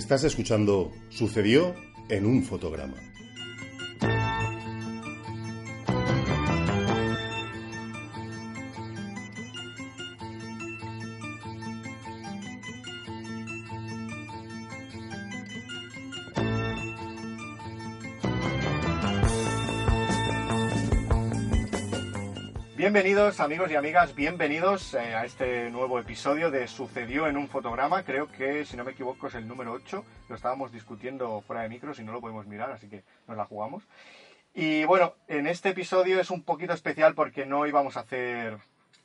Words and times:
Estás 0.00 0.24
escuchando 0.24 0.92
Sucedió 1.10 1.74
en 2.08 2.24
un 2.24 2.42
fotograma. 2.42 3.09
Bienvenidos 22.90 23.38
amigos 23.38 23.70
y 23.70 23.76
amigas, 23.76 24.16
bienvenidos 24.16 24.94
eh, 24.94 25.14
a 25.14 25.24
este 25.24 25.70
nuevo 25.70 26.00
episodio 26.00 26.50
de 26.50 26.66
Sucedió 26.66 27.28
en 27.28 27.36
un 27.36 27.46
fotograma. 27.46 28.02
Creo 28.02 28.26
que, 28.32 28.64
si 28.64 28.76
no 28.76 28.82
me 28.82 28.90
equivoco, 28.90 29.28
es 29.28 29.36
el 29.36 29.46
número 29.46 29.70
8. 29.70 30.04
Lo 30.28 30.34
estábamos 30.34 30.72
discutiendo 30.72 31.40
fuera 31.42 31.62
de 31.62 31.68
micro, 31.68 31.94
si 31.94 32.02
no 32.02 32.10
lo 32.10 32.20
podemos 32.20 32.48
mirar, 32.48 32.72
así 32.72 32.88
que 32.88 33.04
nos 33.28 33.36
la 33.36 33.44
jugamos. 33.44 33.84
Y 34.54 34.84
bueno, 34.86 35.14
en 35.28 35.46
este 35.46 35.68
episodio 35.68 36.18
es 36.18 36.30
un 36.30 36.42
poquito 36.42 36.72
especial 36.72 37.14
porque 37.14 37.46
no 37.46 37.64
íbamos 37.64 37.96
a 37.96 38.00
hacer, 38.00 38.58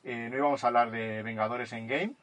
eh, 0.03 0.29
no 0.31 0.37
íbamos 0.37 0.63
a 0.63 0.67
hablar 0.67 0.89
de 0.89 1.21
Vengadores 1.21 1.71
en 1.71 1.85
Game, 1.85 2.13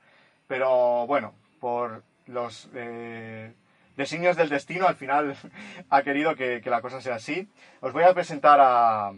pero 0.48 1.06
bueno, 1.06 1.32
por 1.60 2.02
los 2.26 2.70
eh, 2.74 3.52
designios 3.96 4.36
del 4.36 4.48
destino, 4.48 4.88
al 4.88 4.96
final 4.96 5.36
ha 5.90 6.02
querido 6.02 6.34
que, 6.34 6.60
que 6.60 6.70
la 6.70 6.82
cosa 6.82 7.00
sea 7.00 7.14
así. 7.14 7.48
Os 7.80 7.92
voy 7.92 8.02
a 8.02 8.14
presentar 8.14 8.58
a 8.60 9.12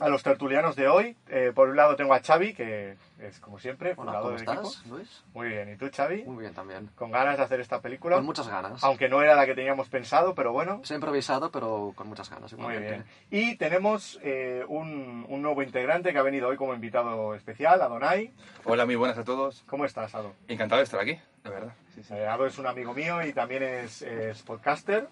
a 0.00 0.08
los 0.08 0.22
tertulianos 0.22 0.76
de 0.76 0.88
hoy. 0.88 1.16
Eh, 1.28 1.52
por 1.54 1.68
un 1.68 1.76
lado 1.76 1.96
tengo 1.96 2.14
a 2.14 2.20
Xavi, 2.20 2.54
que 2.54 2.96
es 3.18 3.40
como 3.40 3.58
siempre, 3.58 3.94
Hola, 3.96 4.12
¿cómo 4.18 4.30
del 4.30 4.40
estás, 4.40 4.58
equipo. 4.80 4.96
Luis? 4.96 5.24
Muy 5.34 5.48
bien, 5.48 5.72
¿y 5.72 5.76
tú 5.76 5.88
Xavi? 5.94 6.24
Muy 6.24 6.42
bien 6.42 6.54
también. 6.54 6.90
Con 6.94 7.10
ganas 7.10 7.36
de 7.38 7.44
hacer 7.44 7.60
esta 7.60 7.80
película. 7.80 8.16
Con 8.16 8.26
muchas 8.26 8.48
ganas. 8.48 8.82
Aunque 8.84 9.08
no 9.08 9.22
era 9.22 9.34
la 9.34 9.46
que 9.46 9.54
teníamos 9.54 9.88
pensado, 9.88 10.34
pero 10.34 10.52
bueno. 10.52 10.80
Se 10.84 10.94
ha 10.94 10.96
improvisado, 10.96 11.50
pero 11.50 11.92
con 11.94 12.08
muchas 12.08 12.28
ganas. 12.30 12.52
Muy 12.54 12.76
bien. 12.76 13.04
Y 13.30 13.56
tenemos 13.56 14.18
eh, 14.22 14.64
un, 14.68 15.24
un 15.28 15.42
nuevo 15.42 15.62
integrante 15.62 16.12
que 16.12 16.18
ha 16.18 16.22
venido 16.22 16.48
hoy 16.48 16.56
como 16.56 16.74
invitado 16.74 17.34
especial, 17.34 17.80
Adonai. 17.80 18.32
Hola, 18.64 18.84
muy 18.86 18.96
buenas 18.96 19.18
a 19.18 19.24
todos. 19.24 19.64
¿Cómo 19.66 19.84
estás, 19.84 20.14
Ado? 20.14 20.32
Encantado 20.48 20.78
de 20.80 20.84
estar 20.84 21.00
aquí, 21.00 21.18
de 21.44 21.50
verdad. 21.50 21.72
Sí, 21.94 22.02
sí. 22.02 22.14
Eh, 22.14 22.26
Ado 22.26 22.46
es 22.46 22.58
un 22.58 22.66
amigo 22.66 22.92
mío 22.92 23.24
y 23.24 23.32
también 23.32 23.62
es, 23.62 24.02
es 24.02 24.42
podcaster. 24.42 25.08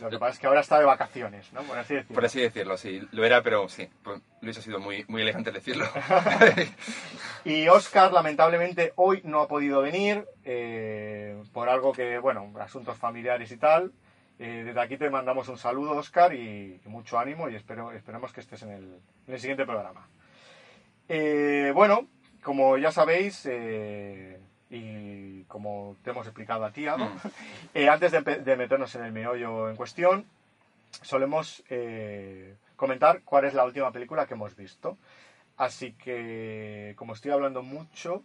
Lo 0.00 0.10
que 0.10 0.18
pasa 0.18 0.32
es 0.32 0.38
que 0.38 0.46
ahora 0.46 0.60
está 0.60 0.78
de 0.78 0.84
vacaciones, 0.84 1.52
¿no? 1.52 1.62
Por 1.62 1.78
así 1.78 1.94
decirlo. 1.94 2.14
Por 2.14 2.24
así 2.24 2.40
decirlo, 2.40 2.76
sí. 2.76 3.06
Lo 3.12 3.24
era, 3.24 3.42
pero 3.42 3.68
sí. 3.68 3.88
Pues, 4.02 4.20
Luis 4.40 4.58
ha 4.58 4.62
sido 4.62 4.80
muy, 4.80 5.04
muy 5.08 5.22
elegante 5.22 5.52
decirlo. 5.52 5.86
Y 7.46 7.68
Oscar, 7.68 8.10
lamentablemente, 8.10 8.94
hoy 8.96 9.20
no 9.24 9.42
ha 9.42 9.48
podido 9.48 9.82
venir 9.82 10.26
eh, 10.44 11.36
por 11.52 11.68
algo 11.68 11.92
que, 11.92 12.18
bueno, 12.18 12.50
asuntos 12.58 12.96
familiares 12.96 13.52
y 13.52 13.58
tal. 13.58 13.92
Eh, 14.38 14.62
desde 14.64 14.80
aquí 14.80 14.96
te 14.96 15.10
mandamos 15.10 15.48
un 15.48 15.58
saludo, 15.58 15.92
Oscar, 15.92 16.34
y, 16.34 16.80
y 16.82 16.88
mucho 16.88 17.18
ánimo 17.18 17.50
y 17.50 17.54
espero, 17.54 17.92
esperemos 17.92 18.32
que 18.32 18.40
estés 18.40 18.62
en 18.62 18.70
el, 18.70 18.98
en 19.28 19.34
el 19.34 19.40
siguiente 19.40 19.66
programa. 19.66 20.08
Eh, 21.08 21.70
bueno, 21.74 22.08
como 22.42 22.78
ya 22.78 22.90
sabéis, 22.90 23.46
eh, 23.46 24.40
y 24.70 25.42
como 25.44 25.96
te 26.02 26.10
hemos 26.10 26.26
explicado 26.26 26.64
a 26.64 26.70
ti, 26.70 26.86
Ado, 26.86 27.04
Mm. 27.06 27.18
eh, 27.74 27.88
antes 27.88 28.12
de, 28.12 28.56
meternos 28.56 28.94
en 28.94 29.04
el 29.04 29.12
meollo 29.12 29.68
en 29.70 29.76
cuestión, 29.76 30.24
solemos 31.02 31.62
eh, 31.68 32.56
comentar 32.76 33.22
cuál 33.22 33.44
es 33.44 33.54
la 33.54 33.64
última 33.64 33.90
película 33.92 34.26
que 34.26 34.34
hemos 34.34 34.56
visto. 34.56 34.96
Así 35.56 35.92
que, 35.92 36.94
como 36.96 37.12
estoy 37.12 37.30
hablando 37.30 37.62
mucho, 37.62 38.22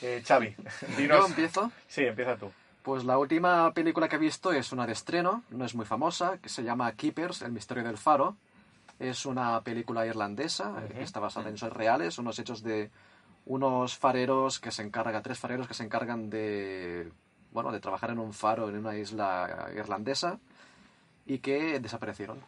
eh, 0.00 0.22
Xavi, 0.26 0.56
Yo 0.80 0.96
dinos... 0.96 1.28
empiezo. 1.28 1.70
Sí, 1.86 2.04
empieza 2.04 2.36
tú. 2.36 2.50
Pues 2.82 3.04
la 3.04 3.16
última 3.16 3.72
película 3.72 4.08
que 4.08 4.16
he 4.16 4.18
visto 4.18 4.52
es 4.52 4.72
una 4.72 4.86
de 4.86 4.92
estreno, 4.92 5.44
no 5.50 5.64
es 5.64 5.74
muy 5.76 5.86
famosa, 5.86 6.38
que 6.38 6.48
se 6.48 6.64
llama 6.64 6.90
Keepers, 6.92 7.42
El 7.42 7.52
misterio 7.52 7.84
del 7.84 7.96
faro. 7.96 8.36
Es 8.98 9.24
una 9.24 9.60
película 9.62 10.04
irlandesa 10.06 10.74
que 10.92 11.02
está 11.02 11.20
basada 11.20 11.48
en 11.48 11.54
hechos 11.54 11.72
reales, 11.72 12.18
unos 12.18 12.38
hechos 12.38 12.62
de 12.62 12.90
unos 13.46 13.96
fareros 13.96 14.58
que 14.60 14.70
se 14.70 14.82
encargan, 14.82 15.22
tres 15.22 15.38
fareros 15.38 15.66
que 15.68 15.74
se 15.74 15.82
encargan 15.84 16.30
de, 16.30 17.10
bueno, 17.52 17.72
de 17.72 17.80
trabajar 17.80 18.10
en 18.10 18.18
un 18.18 18.32
faro 18.32 18.68
en 18.68 18.76
una 18.76 18.96
isla 18.96 19.68
irlandesa 19.76 20.38
y 21.26 21.38
que 21.38 21.80
desaparecieron. 21.80 22.40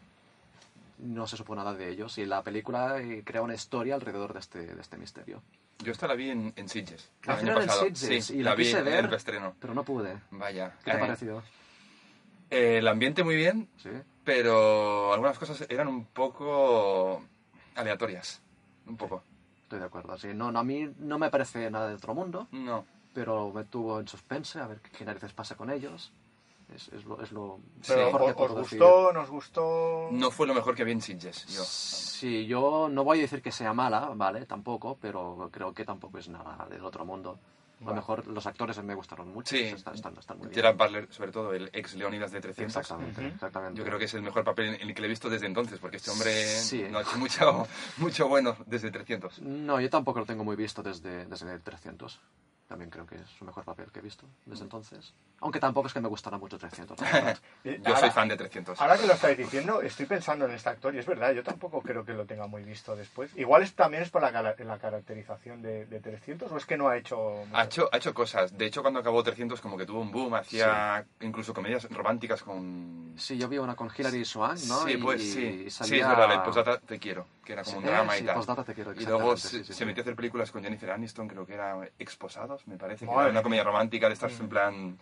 No 0.99 1.27
se 1.27 1.37
supo 1.37 1.55
nada 1.57 1.75
de 1.75 1.89
ellos 1.91 2.17
y 2.19 2.25
la 2.25 2.43
película 2.43 3.01
eh, 3.01 3.23
crea 3.25 3.43
una 3.43 3.55
historia 3.55 3.97
alrededor 3.97 4.33
de 4.33 4.39
este, 4.41 4.75
de 4.75 4.81
este 4.81 4.97
misterio. 4.97 5.43
Yo 5.81 5.91
esta 5.91 6.07
la 6.07 6.15
vi 6.15 6.31
en, 6.31 6.53
en 6.55 6.69
Sitges. 6.69 7.11
La 7.25 7.35
hicieron 7.35 7.63
en. 7.63 7.69
Sitges 7.69 8.27
Sí, 8.27 8.37
y 8.39 8.43
la 8.45 8.55
vi 8.55 8.63
quise 8.65 8.79
en 8.79 8.85
ver. 8.85 9.11
reestreno. 9.11 9.55
Pero 9.61 9.75
no 9.75 9.83
pude. 9.83 10.17
Vaya. 10.31 10.73
¿Qué 10.85 10.85
te 10.85 10.91
ha 10.93 10.95
Eh, 10.95 11.01
parecido? 11.01 11.43
eh, 12.51 12.79
el 12.79 12.87
ambiente 12.87 13.25
muy 13.25 13.35
bien, 13.35 13.69
Sí. 13.79 13.91
pero 14.23 15.13
algunas 15.13 15.37
cosas 15.39 15.67
eran 15.69 15.89
un 15.89 16.05
poco 16.07 17.25
aleatorias. 17.75 18.41
Un 18.87 18.97
poco. 18.97 19.25
Estoy 19.75 19.81
de 19.81 19.87
acuerdo. 19.87 20.17
Sí, 20.19 20.29
no, 20.35 20.53
no, 20.53 20.61
a 20.61 20.65
mí 20.65 20.89
no 20.99 21.19
me 21.19 21.31
parece 21.31 21.69
nada 21.69 21.89
de 21.89 21.95
otro 21.95 22.15
mundo, 22.15 22.47
No. 22.53 22.85
pero 23.13 23.51
me 23.53 23.65
tuvo 23.65 23.99
en 23.99 24.07
suspense 24.07 24.61
a 24.61 24.69
ver 24.69 24.81
qué, 24.81 25.05
narices 25.05 25.33
pasa 25.33 25.57
con 25.57 25.69
ellos. 25.69 26.13
Es, 26.73 26.89
es 26.89 27.05
lo, 27.05 27.21
es 27.21 27.33
lo 27.33 27.59
Pero, 27.87 28.07
mejor 28.07 28.21
que 28.23 28.31
¿os, 28.31 28.35
puedo 28.37 28.55
os 28.55 28.63
decir. 28.63 28.79
gustó? 28.79 29.13
¿Nos 29.13 29.31
gustó? 29.31 30.09
No 30.13 30.31
fue 30.31 30.47
lo 30.47 30.55
mejor 30.55 30.77
que 30.77 30.85
vi 30.85 30.93
en 30.93 31.01
Sitges. 31.03 31.47
Yo. 31.49 31.63
Sí, 31.65 32.47
yo 32.47 32.89
no 32.89 33.03
voy 33.03 33.19
a 33.19 33.23
decir 33.23 33.43
que 33.43 33.51
sea 33.51 33.73
mala, 33.75 34.11
¿vale? 34.15 34.47
Tampoco, 34.47 34.97
pero 35.01 35.49
creo 35.53 35.75
que 35.75 35.85
tampoco 35.85 36.19
es 36.19 36.29
nada 36.29 36.67
del 36.71 36.85
otro 36.85 37.05
mundo. 37.05 37.39
A 37.83 37.85
lo 37.89 37.95
mejor 37.95 38.27
los 38.27 38.47
actores 38.47 38.83
me 38.83 38.95
gustaron 38.95 39.29
mucho. 39.33 39.55
Sí. 39.57 39.63
Están, 39.65 39.95
están, 39.95 40.17
están 40.17 40.39
muy 40.39 40.47
bien. 40.49 40.55
Gerard 40.55 40.77
Butler, 40.77 41.09
sobre 41.13 41.33
todo, 41.33 41.53
el 41.53 41.69
ex 41.73 41.95
Leonidas 41.95 42.33
de 42.33 42.41
300. 42.41 42.77
Exactamente, 42.77 43.21
Ujú. 43.21 43.35
exactamente. 43.35 43.79
Yo 43.79 43.85
creo 43.85 43.99
que 43.99 44.05
es 44.07 44.15
el 44.15 44.23
mejor 44.23 44.45
papel 44.45 44.75
en 44.81 44.89
el 44.89 44.95
que 44.95 45.01
le 45.03 45.07
he 45.07 45.11
visto 45.11 45.29
desde 45.29 45.47
entonces, 45.47 45.79
porque 45.79 45.99
este 45.99 46.11
hombre 46.11 46.33
Sí. 46.47 46.85
no 46.91 46.99
ha 46.99 47.03
hecho 47.03 47.19
mucho, 47.19 47.67
mucho 47.99 48.29
bueno 48.29 48.57
desde 48.67 48.91
300. 48.91 49.41
No, 49.43 49.81
yo 49.81 49.91
tampoco 49.91 50.21
lo 50.21 50.27
tengo 50.27 50.45
muy 50.45 50.57
visto 50.57 50.83
desde, 50.83 51.27
desde 51.27 51.53
el 51.53 51.61
300. 51.63 52.21
También 52.69 52.91
creo 52.91 53.05
que 53.07 53.17
es 53.17 53.27
su 53.39 53.45
mejor 53.45 53.63
papel 53.65 53.93
que 53.93 53.99
he 53.99 54.03
visto 54.03 54.27
desde 54.47 54.65
entonces. 54.65 55.13
Aunque 55.41 55.61
tampoco 55.61 55.89
es 55.89 55.93
que 55.93 56.01
me 56.01 56.09
gustara 56.09 56.39
mucho 56.39 56.57
300. 56.59 56.99
la 56.99 57.13
verdad. 57.13 57.39
Eh, 57.65 57.79
Yo 57.83 57.89
ahora- 57.89 58.01
soy 58.01 58.11
fan 58.11 58.29
de 58.29 58.37
300. 58.37 58.81
Ahora 58.81 58.97
que 58.99 59.07
lo 59.07 59.13
estáis 59.15 59.37
diciendo, 59.39 59.81
estoy 59.83 60.07
pensando 60.07 60.45
en 60.47 60.53
este 60.53 60.69
actor 60.71 60.95
y 60.95 60.99
es 60.99 61.07
verdad, 61.07 61.33
yo 61.33 61.43
tampoco 61.43 61.81
creo 61.83 62.05
que 62.05 62.13
lo 62.13 62.25
tenga 62.27 62.47
muy 62.47 62.63
visto 62.63 62.95
después. 62.97 63.31
Igual 63.37 63.63
es, 63.63 63.75
también 63.75 64.03
es 64.03 64.11
por 64.11 64.23
la, 64.23 64.33
cara- 64.33 64.55
la 64.59 64.79
caracterización 64.79 65.61
de, 65.63 65.85
de 65.87 66.01
300 66.01 66.51
o 66.53 66.57
es 66.57 66.65
que 66.67 66.77
no 66.79 66.89
ha 66.89 66.97
hecho... 66.97 67.45
Ha 67.53 67.65
hecho, 67.65 67.89
ha 67.93 67.97
hecho 67.99 68.13
cosas. 68.15 68.57
De 68.57 68.65
hecho, 68.67 68.81
cuando 68.83 69.01
acabó 69.01 69.23
300, 69.23 69.61
como 69.61 69.77
que 69.77 69.85
tuvo 69.87 70.01
un 70.01 70.11
boom. 70.11 70.35
Hacía 70.35 71.05
incluso 71.21 71.53
comedias 71.55 71.87
románticas 71.91 72.43
con. 72.43 73.15
Sí, 73.19 73.37
yo 73.39 73.49
vi 73.49 73.59
una 73.59 73.75
con 73.77 73.91
Hilary 73.97 74.25
Swank, 74.25 74.59
¿no? 74.67 74.85
Sí, 74.85 74.93
y, 74.93 74.97
pues 74.99 75.23
y 75.23 75.33
sí. 75.33 75.63
Sí, 75.65 75.71
salía... 75.71 76.03
es 76.03 76.09
verdad, 76.09 76.33
el 76.35 76.43
Postdata 76.43 76.79
Te 76.81 76.99
Quiero, 76.99 77.27
que 77.45 77.53
era 77.55 77.63
como 77.65 77.79
un 77.79 77.85
drama 77.85 78.15
sí, 78.15 78.23
y 78.23 78.27
tal. 78.27 78.35
Postdata 78.37 78.65
Te 78.65 78.75
Quiero, 78.75 78.93
y 78.95 79.05
luego 79.07 79.37
se, 79.37 79.65
se 79.65 79.73
sí. 79.73 79.85
metió 79.85 80.01
a 80.01 80.05
hacer 80.05 80.17
películas 80.17 80.51
con 80.51 80.63
Jennifer 80.63 80.91
Aniston, 80.91 81.29
creo 81.29 81.47
que 81.47 81.55
era 81.55 81.77
Me 82.67 82.77
parece. 82.77 83.07
Que 83.07 83.13
era 83.13 83.29
una 83.29 83.43
comedia 83.43 83.65
romántica 83.65 84.09
de 84.09 84.15
estas 84.15 84.33
Mm. 84.39 84.43
en 84.43 84.49
plan 84.49 84.99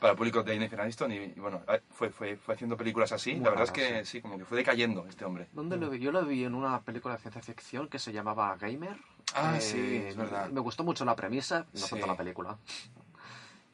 para 0.00 0.10
el 0.12 0.16
público 0.18 0.42
de 0.42 0.52
Jennifer 0.52 0.80
Aniston. 0.80 1.10
Y, 1.12 1.16
y 1.16 1.40
bueno, 1.40 1.62
fue, 1.90 2.10
fue, 2.10 2.36
fue 2.36 2.54
haciendo 2.54 2.76
películas 2.76 3.12
así. 3.12 3.34
Muy 3.34 3.44
La 3.44 3.50
verdad 3.50 3.64
es 3.64 3.70
que 3.72 4.04
sí, 4.04 4.20
como 4.20 4.36
que 4.38 4.44
fue 4.44 4.58
decayendo 4.58 5.06
este 5.08 5.24
hombre. 5.24 5.48
¿Dónde 5.52 5.76
lo 5.76 5.88
vi? 5.90 5.98
Yo 5.98 6.12
lo 6.12 6.24
vi 6.24 6.44
en 6.44 6.54
una 6.54 6.80
película 6.82 7.14
de 7.14 7.20
ciencia 7.20 7.42
ficción 7.42 7.88
que 7.88 7.98
se 7.98 8.12
llamaba 8.12 8.56
Gamer. 8.56 8.96
Ah, 9.34 9.54
Eh, 9.56 9.60
sí, 9.60 9.96
es 10.08 10.16
verdad. 10.16 10.50
Me 10.50 10.60
gustó 10.60 10.84
mucho 10.84 11.04
la 11.04 11.16
premisa, 11.16 11.66
no 11.72 11.80
Sí. 11.80 11.90
tanto 11.90 12.06
la 12.06 12.16
película. 12.16 12.56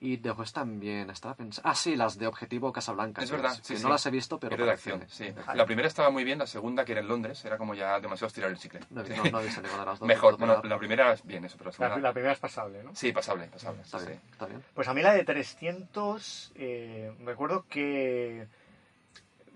Y 0.04 0.16
después 0.16 0.52
también 0.52 1.10
estaba 1.10 1.37
pensando... 1.37 1.70
Ah, 1.70 1.76
sí, 1.76 1.94
las 1.94 2.19
de 2.19 2.26
Objetivo 2.26 2.72
Casablanca. 2.72 3.22
Es 3.22 3.31
que 3.31 3.37
verdad, 3.37 3.56
que 3.56 3.76
sí, 3.76 3.82
No 3.84 3.88
las 3.88 4.04
he 4.04 4.10
visto, 4.10 4.37
pero... 4.40 4.56
Era 4.56 4.64
de 4.64 4.70
acción, 4.72 5.04
sí. 5.08 5.32
La 5.54 5.64
primera 5.64 5.87
estaba 5.87 6.10
muy 6.10 6.25
bien, 6.25 6.40
la 6.40 6.49
segunda, 6.49 6.84
que 6.84 6.90
era 6.90 7.02
en 7.02 7.06
Londres, 7.06 7.44
era 7.44 7.56
como 7.56 7.72
ya 7.75 8.00
demasiado 8.00 8.26
estirar 8.26 8.50
el 8.50 8.58
chicle. 8.58 8.81
No, 8.90 9.04
Sí. 9.04 9.12
no, 9.16 9.31
no 9.31 9.40
he 9.40 9.44
visto 9.44 9.62
ninguna 9.62 9.82
de 9.84 9.87
las 9.90 10.00
dos. 10.00 10.08
Mejor, 10.08 10.38
bueno, 10.38 10.60
la 10.64 10.76
primera 10.76 11.12
es 11.12 11.25
bien, 11.25 11.44
eso, 11.44 11.56
pero 11.56 11.70
la 11.70 11.76
segunda... 11.76 11.99
la 11.99 12.12
primera 12.12 12.32
es 12.32 12.40
pasable, 12.40 12.82
¿no? 12.82 12.93
Sí, 12.96 13.12
pasable, 13.12 13.46
pasable. 13.46 13.82
Está 13.82 14.00
sí, 14.00 14.06
bien, 14.06 14.19
sí. 14.25 14.28
está 14.32 14.46
bien. 14.46 14.64
Pues 14.75 14.88
a 14.88 14.94
mí 14.94 15.02
la 15.02 15.12
de 15.14 15.22
300, 15.25 16.52
eh, 16.56 17.12
recuerdo 17.25 17.64
que 17.70 18.48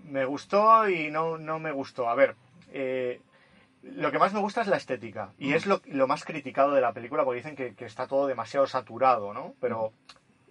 me 0.04 0.24
gustó 0.26 0.88
y 0.88 1.10
no, 1.10 1.38
no 1.38 1.58
me 1.58 1.72
gustó. 1.72 2.08
A 2.08 2.14
ver, 2.14 2.36
eh, 2.72 3.20
lo 3.82 4.12
que 4.12 4.20
más 4.20 4.32
me 4.32 4.38
gusta 4.38 4.60
es 4.60 4.68
la 4.68 4.76
estética. 4.76 5.32
Y 5.40 5.54
es 5.54 5.66
lo, 5.66 5.82
lo 5.86 6.06
más 6.06 6.24
criticado 6.24 6.72
de 6.72 6.80
la 6.82 6.92
película 6.92 7.24
porque 7.24 7.38
dicen 7.38 7.56
que, 7.56 7.74
que 7.74 7.84
está 7.86 8.06
todo 8.06 8.28
demasiado 8.28 8.68
saturado, 8.68 9.34
¿no? 9.34 9.54
Pero 9.60 9.92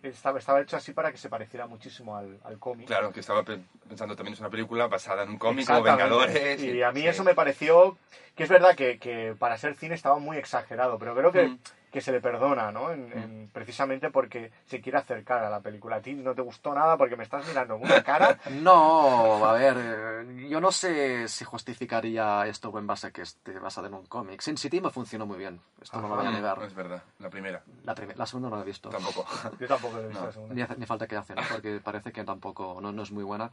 estaba, 0.10 0.40
estaba 0.40 0.62
hecho 0.62 0.78
así 0.78 0.94
para 0.94 1.12
que 1.12 1.18
se 1.18 1.30
pareciera 1.30 1.68
muchísimo 1.68 2.16
al, 2.16 2.40
al 2.44 2.58
cómic. 2.60 2.88
Claro, 2.88 3.12
que 3.12 3.20
estaba 3.22 3.44
pe- 3.44 3.60
pensando 3.88 4.16
también 4.16 4.34
es 4.34 4.40
una 4.40 4.50
película 4.50 4.88
basada 4.88 5.24
en 5.24 5.30
un 5.30 5.38
cómic 5.38 5.66
como. 5.68 5.84
Vengadores. 5.84 6.62
Y 6.64 6.82
a 6.84 6.92
mí 6.92 7.02
sí. 7.02 7.08
eso 7.08 7.24
me 7.24 7.34
pareció 7.36 7.98
que 8.36 8.44
es 8.44 8.50
verdad 8.50 8.76
que, 8.76 9.00
que 9.00 9.36
para 9.40 9.58
ser 9.58 9.76
cine 9.76 9.96
estaba 9.96 10.20
muy 10.20 10.38
exagerado, 10.38 10.98
pero 11.00 11.16
creo 11.16 11.32
que, 11.32 11.48
Mm. 11.48 11.60
Que 11.96 12.02
se 12.02 12.12
le 12.12 12.20
perdona, 12.20 12.74
¿no? 12.74 12.92
En- 12.92 13.10
en- 13.18 13.50
precisamente 13.54 14.10
porque 14.10 14.52
se 14.66 14.82
quiere 14.82 14.98
acercar 14.98 15.42
a 15.46 15.50
la 15.50 15.62
película. 15.62 15.96
A 15.96 16.02
ti 16.02 16.14
no 16.14 16.36
te 16.36 16.42
gustó 16.42 16.76
nada 16.76 16.98
porque 16.98 17.16
me 17.16 17.24
estás 17.24 17.48
mirando 17.48 17.78
una 17.78 18.04
cara. 18.04 18.38
No, 18.52 19.46
a 19.46 19.54
ver, 19.54 19.78
eh, 19.80 20.48
yo 20.50 20.60
no 20.60 20.74
sé 20.74 21.30
si 21.30 21.46
justificaría 21.46 22.46
esto 22.48 22.78
en 22.78 22.86
base 22.86 23.08
a 23.08 23.12
que 23.12 23.22
esté 23.22 23.58
basado 23.60 23.88
en 23.88 23.94
un 23.94 24.06
cómic. 24.08 24.42
Sin 24.42 24.58
City 24.58 24.82
me 24.82 24.90
funcionó 24.90 25.26
muy 25.26 25.38
bien, 25.38 25.62
esto 25.82 26.02
no 26.02 26.10
lo 26.10 26.16
voy 26.18 26.26
a 26.26 26.32
Mm, 26.32 26.34
negar. 26.34 26.62
Es 26.64 26.74
verdad, 26.76 27.02
la 27.20 27.30
primera, 27.30 27.62
La, 27.86 27.96
primer- 27.96 28.18
la 28.18 28.26
segunda 28.26 28.50
no 28.50 28.58
la 28.58 28.64
he 28.64 28.66
visto. 28.66 28.90
tampoco. 28.90 29.26
Yo 29.60 29.68
tampoco 29.68 29.96
lo 29.96 30.04
he 30.04 30.08
visto 30.08 30.20
No. 30.20 30.26
la 30.28 30.32
segunda. 30.34 30.54
Ni, 30.56 30.62
hace- 30.64 30.76
ni 30.76 30.86
falta 30.86 31.08
que 31.08 31.16
hace, 31.16 31.34
¿no? 31.34 31.42
Porque 31.50 31.80
parece 31.82 32.12
que 32.12 32.26
tampoco, 32.26 32.80
no, 32.82 32.92
no 32.92 33.04
es 33.04 33.12
muy 33.12 33.24
buena. 33.24 33.50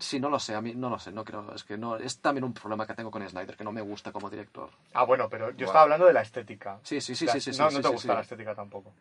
Sí, 0.00 0.20
no 0.20 0.28
lo 0.28 0.38
sé, 0.38 0.54
a 0.54 0.60
mí 0.60 0.74
no 0.74 0.90
lo 0.90 0.98
sé, 0.98 1.10
no 1.10 1.24
creo, 1.24 1.52
es 1.54 1.64
que 1.64 1.76
no, 1.78 1.96
es 1.96 2.20
también 2.20 2.44
un 2.44 2.52
problema 2.52 2.86
que 2.86 2.94
tengo 2.94 3.10
con 3.10 3.26
Snyder, 3.26 3.56
que 3.56 3.64
no 3.64 3.72
me 3.72 3.80
gusta 3.80 4.12
como 4.12 4.28
director. 4.30 4.68
Ah, 4.92 5.02
bueno, 5.04 5.28
pero 5.30 5.48
yo 5.50 5.56
Guau. 5.56 5.64
estaba 5.66 5.82
hablando 5.84 6.06
de 6.06 6.12
la 6.12 6.20
estética. 6.20 6.78
Sí, 6.82 7.00
sí, 7.00 7.16
sí, 7.16 7.24
La- 7.24 7.32
sí, 7.32 7.40
sí. 7.40 7.50
no, 7.58 7.70
sí, 7.70 7.77
no 7.78 7.82
te 7.82 7.88
sí, 7.88 7.94
gusta 7.94 8.12
sí. 8.12 8.16
la 8.16 8.20
estética 8.22 8.54
tampoco. 8.54 8.92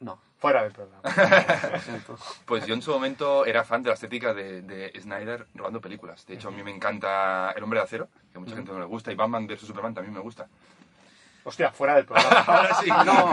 No, 0.00 0.18
Fuera 0.38 0.62
del 0.64 0.72
programa. 0.72 1.00
lo 1.72 1.78
siento. 1.80 2.18
Pues 2.44 2.66
yo 2.66 2.74
en 2.74 2.82
su 2.82 2.90
momento 2.92 3.46
era 3.46 3.64
fan 3.64 3.82
de 3.82 3.88
la 3.88 3.94
estética 3.94 4.34
de, 4.34 4.60
de 4.62 4.92
Snyder 5.00 5.46
robando 5.54 5.80
películas. 5.80 6.26
De 6.26 6.34
hecho, 6.34 6.48
a 6.48 6.50
mí 6.50 6.62
me 6.62 6.70
encanta 6.74 7.52
El 7.56 7.62
Hombre 7.62 7.78
de 7.78 7.84
Acero, 7.84 8.08
que 8.30 8.36
a 8.36 8.40
mucha 8.40 8.54
gente 8.54 8.70
no 8.72 8.78
le 8.80 8.84
gusta, 8.84 9.10
y 9.12 9.14
Batman 9.14 9.46
vs 9.46 9.60
Superman 9.60 9.94
también 9.94 10.12
me 10.12 10.20
gusta. 10.20 10.46
Hostia, 11.46 11.70
fuera 11.70 11.94
del 11.96 12.06
programa. 12.06 12.40
Ahora 12.46 12.74
sí, 12.74 12.88
No, 12.88 13.30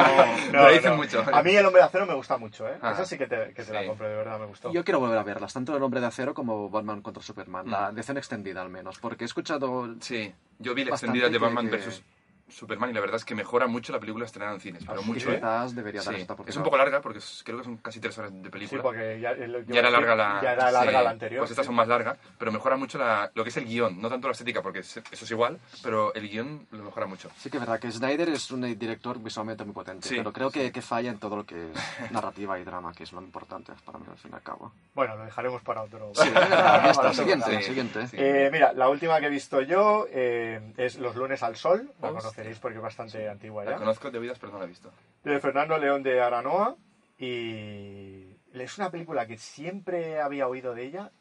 me 0.51 0.57
lo 0.65 0.69
dicen 0.71 0.95
mucho. 0.97 1.25
A 1.33 1.41
mí 1.43 1.51
el 1.55 1.65
hombre 1.65 1.81
de 1.81 1.87
acero 1.87 2.05
me 2.05 2.13
gusta 2.13 2.37
mucho, 2.37 2.67
¿eh? 2.67 2.77
Ah. 2.81 2.91
Esa 2.91 3.05
sí 3.05 3.17
que 3.17 3.25
te, 3.25 3.53
que 3.53 3.63
te 3.63 3.71
la 3.73 3.81
Sí. 3.81 3.87
compro, 3.87 4.07
de 4.07 4.15
verdad, 4.15 4.37
me 4.39 4.45
gustó. 4.45 4.71
Yo 4.71 4.83
quiero 4.83 4.99
volver 4.99 5.17
a 5.17 5.23
verlas, 5.23 5.51
tanto 5.53 5.75
El 5.75 5.83
Hombre 5.83 5.99
de 6.01 6.07
Acero 6.07 6.33
como 6.33 6.69
Batman 6.69 7.01
contra 7.01 7.23
Superman, 7.23 7.65
Mm. 7.67 7.71
la 7.71 7.89
edición 7.89 8.17
extendida 8.17 8.61
al 8.61 8.69
menos, 8.69 8.99
porque 8.99 9.23
he 9.23 9.27
escuchado... 9.27 9.95
Sí, 10.01 10.33
yo 10.59 10.73
vi 10.75 10.83
la 10.85 10.91
extendida 10.91 11.27
de 11.29 11.37
Batman 11.37 11.69
que- 11.69 11.77
vs 11.77 12.03
Superman 12.51 12.89
y 12.89 12.93
la 12.93 12.99
verdad 12.99 13.15
es 13.17 13.25
que 13.25 13.33
mejora 13.35 13.67
mucho 13.67 13.91
la 13.93 13.99
película 13.99 14.25
estrenada 14.25 14.53
en 14.55 14.61
cines, 14.61 14.83
pero 14.85 14.99
¿Ah, 14.99 15.03
sí? 15.03 15.07
mucho, 15.09 15.31
¿eh? 15.31 15.35
Quizás 15.35 15.75
debería 15.75 16.01
dar 16.01 16.13
Sí. 16.15 16.21
esta 16.21 16.35
Es 16.45 16.55
un 16.57 16.63
poco 16.63 16.77
larga 16.77 17.01
porque 17.01 17.19
es- 17.19 17.41
creo 17.45 17.57
que 17.59 17.63
son 17.63 17.77
casi 17.77 17.99
tres 17.99 18.17
horas 18.17 18.31
de 18.33 18.43
Sí, 18.43 18.49
película. 18.49 18.83
porque 18.83 19.19
ya, 19.19 19.31
el- 19.31 19.65
Ya 19.65 19.79
era 19.79 19.89
larga 19.89 20.15
la, 20.15 20.39
Ya 20.41 20.53
era 20.53 20.71
larga 20.71 20.99
sí, 20.99 21.03
la 21.05 21.09
anterior. 21.09 21.39
Pues 21.41 21.51
estas 21.51 21.65
sí. 21.65 21.67
son 21.67 21.75
más 21.75 21.87
largas, 21.87 22.17
pero 22.37 22.51
mejora 22.51 22.75
mucho 22.77 22.97
la- 22.97 23.31
lo 23.33 23.43
que 23.43 23.49
es 23.49 23.57
el 23.57 23.65
guion, 23.65 24.01
no 24.01 24.09
tanto 24.09 24.27
la 24.27 24.33
estética, 24.33 24.61
porque 24.61 24.79
es- 24.79 24.97
eso 24.97 25.25
es 25.25 25.31
igual, 25.31 25.59
pero 25.83 26.13
el 26.13 26.27
guion 26.29 26.67
lo 26.71 26.83
mejora 26.83 27.05
mucho. 27.05 27.29
Sí 27.37 27.49
que 27.49 27.57
es 27.57 27.61
verdad 27.61 27.79
que 27.79 27.91
Snyder 27.91 28.29
es 28.29 28.51
un 28.51 28.61
director 28.77 29.19
visualmente 29.19 29.63
muy 29.63 29.73
potente, 29.73 30.07
Sí, 30.07 30.15
pero 30.17 30.31
creo 30.33 30.51
que, 30.51 30.71
que 30.71 30.81
falla 30.81 31.09
en 31.11 31.17
todo 31.19 31.35
lo 31.37 31.45
que 31.45 31.71
es 31.71 32.11
narrativa 32.11 32.59
y 32.59 32.63
drama, 32.63 32.93
que 32.93 33.03
es 33.03 33.11
lo 33.13 33.21
importante 33.21 33.71
para 33.85 33.97
mí 33.99 34.05
al 34.09 34.17
fin 34.17 34.31
y 34.31 34.35
al 34.35 34.41
cabo. 34.43 34.71
Bueno, 34.93 35.15
lo 35.15 35.25
dejaremos 35.25 35.61
para 35.61 35.83
otro. 35.83 36.11
Sí, 36.13 36.29
ya 36.33 36.91
está, 36.91 37.13
siguiente. 37.13 37.57
Sí, 37.57 37.63
siguiente. 37.63 38.07
sí. 38.07 38.17
Eh, 38.19 38.49
mira, 38.51 38.73
la 38.73 38.89
última 38.89 39.19
que 39.19 39.27
he 39.27 39.29
visto 39.29 39.61
yo 39.61 40.05
eh, 40.11 40.59
es 40.77 40.97
Los 40.97 41.15
lunes 41.15 41.41
al 41.43 41.55
sol. 41.55 41.91
La. 42.01 42.09
Conoceréis 42.41 42.59
porque 42.59 42.77
es 42.77 42.83
bastante 42.83 43.29
antigua 43.29 43.63
La 43.65 43.71
ya. 43.71 43.77
conozco 43.77 44.11
de 44.11 44.17
oídas, 44.19 44.39
pero 44.39 44.51
no 44.51 44.59
la 44.59 44.65
he 44.65 44.67
visto. 44.67 44.91
de 45.23 45.39
Fernando 45.39 45.77
León 45.77 46.03
de 46.03 46.21
Aranoa 46.21 46.75
y 47.19 48.35
es 48.53 48.77
una 48.77 48.89
película 48.89 49.25
que 49.27 49.37
siempre 49.37 50.19
había 50.19 50.47
oído 50.47 50.73
de 50.73 50.83
ella 50.83 51.11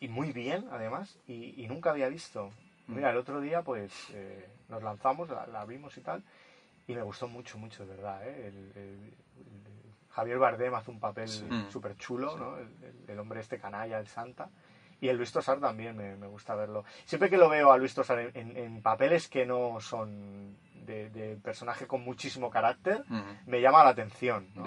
y, 0.00 0.08
muy 0.08 0.32
bien 0.32 0.66
además 0.70 1.18
y, 1.26 1.62
y 1.62 1.68
nunca 1.68 1.90
había 1.90 2.08
visto. 2.08 2.50
Mira, 2.86 3.10
el 3.10 3.16
otro 3.18 3.40
día 3.40 3.62
pues 3.62 3.92
eh, 4.14 4.48
nos 4.68 4.82
lanzamos, 4.82 5.28
la, 5.28 5.46
la 5.46 5.64
vimos 5.66 5.96
y 5.98 6.00
tal 6.00 6.22
y 6.86 6.94
me 6.94 7.02
gustó 7.02 7.28
mucho, 7.28 7.58
mucho 7.58 7.84
de 7.84 7.94
verdad. 7.96 8.26
¿eh? 8.26 8.46
El- 8.48 8.72
el- 8.76 9.14
el- 9.36 9.78
Javier 10.10 10.38
Bardem 10.38 10.74
hace 10.74 10.90
un 10.90 10.98
papel 10.98 11.28
Mm. 11.48 11.70
súper 11.70 11.96
chulo, 11.96 12.36
¿no? 12.38 12.56
El, 12.56 12.66
el- 12.82 13.10
el 13.10 13.18
hombre 13.18 13.40
este 13.40 13.58
canalla, 13.58 13.98
el 13.98 14.06
santa. 14.08 14.48
Y 15.00 15.06
el 15.08 15.16
Luis 15.16 15.30
Tosar 15.30 15.60
también 15.60 15.96
me, 15.96 16.16
me 16.16 16.26
gusta 16.26 16.56
verlo. 16.56 16.84
Siempre 17.04 17.30
que 17.30 17.36
lo 17.36 17.48
veo 17.48 17.70
a 17.70 17.76
Luis 17.78 17.94
Tosar 17.94 18.18
en, 18.18 18.30
en- 18.34 18.56
en 18.56 18.82
papeles 18.82 19.28
que 19.28 19.46
no 19.46 19.78
son 19.80 20.56
de, 20.88 21.10
de 21.10 21.36
personaje 21.36 21.86
con 21.86 22.02
muchísimo 22.02 22.50
carácter, 22.50 23.02
Ujú. 23.10 23.22
me 23.46 23.60
llama 23.60 23.84
la 23.84 23.90
atención. 23.90 24.48
¿no? 24.56 24.64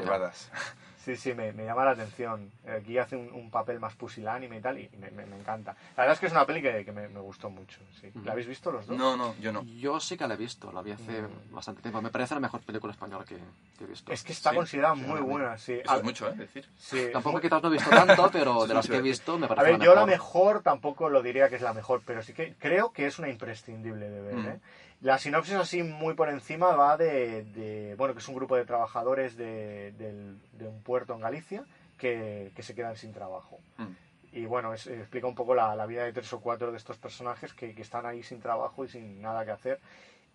Sí, 1.03 1.15
sí, 1.15 1.33
me, 1.33 1.51
me 1.51 1.65
llama 1.65 1.83
la 1.83 1.91
atención. 1.91 2.51
Aquí 2.77 2.99
hace 2.99 3.15
un, 3.15 3.31
un 3.33 3.49
papel 3.49 3.79
más 3.79 3.95
pusilánime 3.95 4.57
y 4.57 4.61
tal, 4.61 4.77
y 4.77 4.87
me, 4.99 5.09
me- 5.09 5.25
me 5.25 5.35
encanta. 5.35 5.71
La 5.97 6.03
verdad 6.03 6.13
es 6.13 6.19
que 6.19 6.27
es 6.27 6.31
una 6.31 6.45
peli 6.45 6.61
que, 6.61 6.85
que 6.85 6.91
me, 6.91 7.07
me 7.09 7.19
gustó 7.19 7.49
mucho. 7.49 7.79
Sí. 7.99 8.11
¿La 8.23 8.33
habéis 8.33 8.45
visto 8.45 8.71
los 8.71 8.85
dos? 8.85 8.95
No, 8.95 9.17
no, 9.17 9.33
yo 9.41 9.51
no. 9.51 9.63
Yo 9.63 9.99
sí 9.99 10.15
que 10.15 10.27
la 10.27 10.35
he 10.35 10.37
visto, 10.37 10.71
la 10.71 10.83
vi 10.83 10.91
hace 10.91 11.23
Mm. 11.23 11.55
bastante 11.55 11.81
tiempo. 11.81 12.03
Me 12.03 12.11
parece 12.11 12.35
la 12.35 12.39
mejor 12.39 12.61
película 12.61 12.93
española 12.93 13.25
que, 13.27 13.35
que 13.79 13.83
he 13.83 13.87
visto. 13.87 14.11
Es 14.11 14.23
que 14.23 14.31
está 14.31 14.51
Sí, 14.51 14.55
considerada 14.57 14.93
sí, 14.93 15.01
muy 15.01 15.17
sí. 15.17 15.23
buena, 15.23 15.57
sí. 15.57 15.73
Eso 15.83 15.91
A- 15.91 15.97
es 15.97 16.03
mucho, 16.03 16.29
¿eh? 16.29 16.35
Decir. 16.35 16.69
sí, 16.77 17.07
Tampoco 17.11 17.33
muy- 17.33 17.41
quizás 17.41 17.63
no 17.63 17.69
he 17.69 17.71
visto 17.71 17.89
tanto, 17.89 18.29
pero 18.31 18.65
de 18.67 18.73
las 18.75 18.87
que 18.87 18.97
he 18.97 19.01
visto 19.01 19.39
me 19.39 19.47
A 19.47 19.49
parece 19.49 19.71
ver, 19.71 19.79
la 19.79 19.85
yo 19.85 19.95
la 19.95 20.05
mejor. 20.05 20.43
mejor 20.53 20.61
tampoco 20.63 21.09
lo 21.09 21.23
diría 21.23 21.49
que 21.49 21.55
es 21.55 21.63
la 21.63 21.73
mejor, 21.73 22.03
pero 22.05 22.21
sí 22.21 22.33
que 22.35 22.53
creo 22.59 22.91
que 22.91 23.07
es 23.07 23.17
una 23.17 23.29
imprescindible 23.29 24.07
de 24.07 24.21
ver. 24.21 24.35
Mm. 24.35 24.47
¿eh? 24.49 24.59
La 25.01 25.17
sinopsis 25.17 25.55
así 25.55 25.81
muy 25.83 26.13
por 26.13 26.29
encima 26.29 26.75
va 26.75 26.95
de, 26.95 27.43
de- 27.43 27.95
bueno, 27.97 28.13
que 28.13 28.19
es 28.19 28.27
un 28.27 28.35
grupo 28.35 28.55
de 28.55 28.65
trabajadores 28.65 29.35
de, 29.35 29.91
de 29.93 30.67
un 30.67 30.81
puerto 30.83 31.13
en 31.15 31.21
Galicia 31.21 31.63
que, 31.97 32.51
que 32.55 32.63
se 32.63 32.75
quedan 32.75 32.95
sin 32.95 33.11
trabajo. 33.11 33.59
Mm. 33.77 33.87
Y 34.33 34.45
bueno, 34.45 34.73
es- 34.73 34.87
explica 34.87 35.25
un 35.27 35.35
poco 35.35 35.55
la, 35.55 35.75
la 35.75 35.85
vida 35.87 36.03
de 36.03 36.13
tres 36.13 36.31
o 36.33 36.39
cuatro 36.39 36.71
de 36.71 36.77
estos 36.77 36.97
personajes 36.97 37.53
que, 37.53 37.73
que 37.73 37.81
están 37.81 38.05
ahí 38.05 38.21
sin 38.23 38.39
trabajo 38.41 38.85
y 38.85 38.89
sin 38.89 39.21
nada 39.21 39.43
que 39.43 39.51
hacer. 39.51 39.79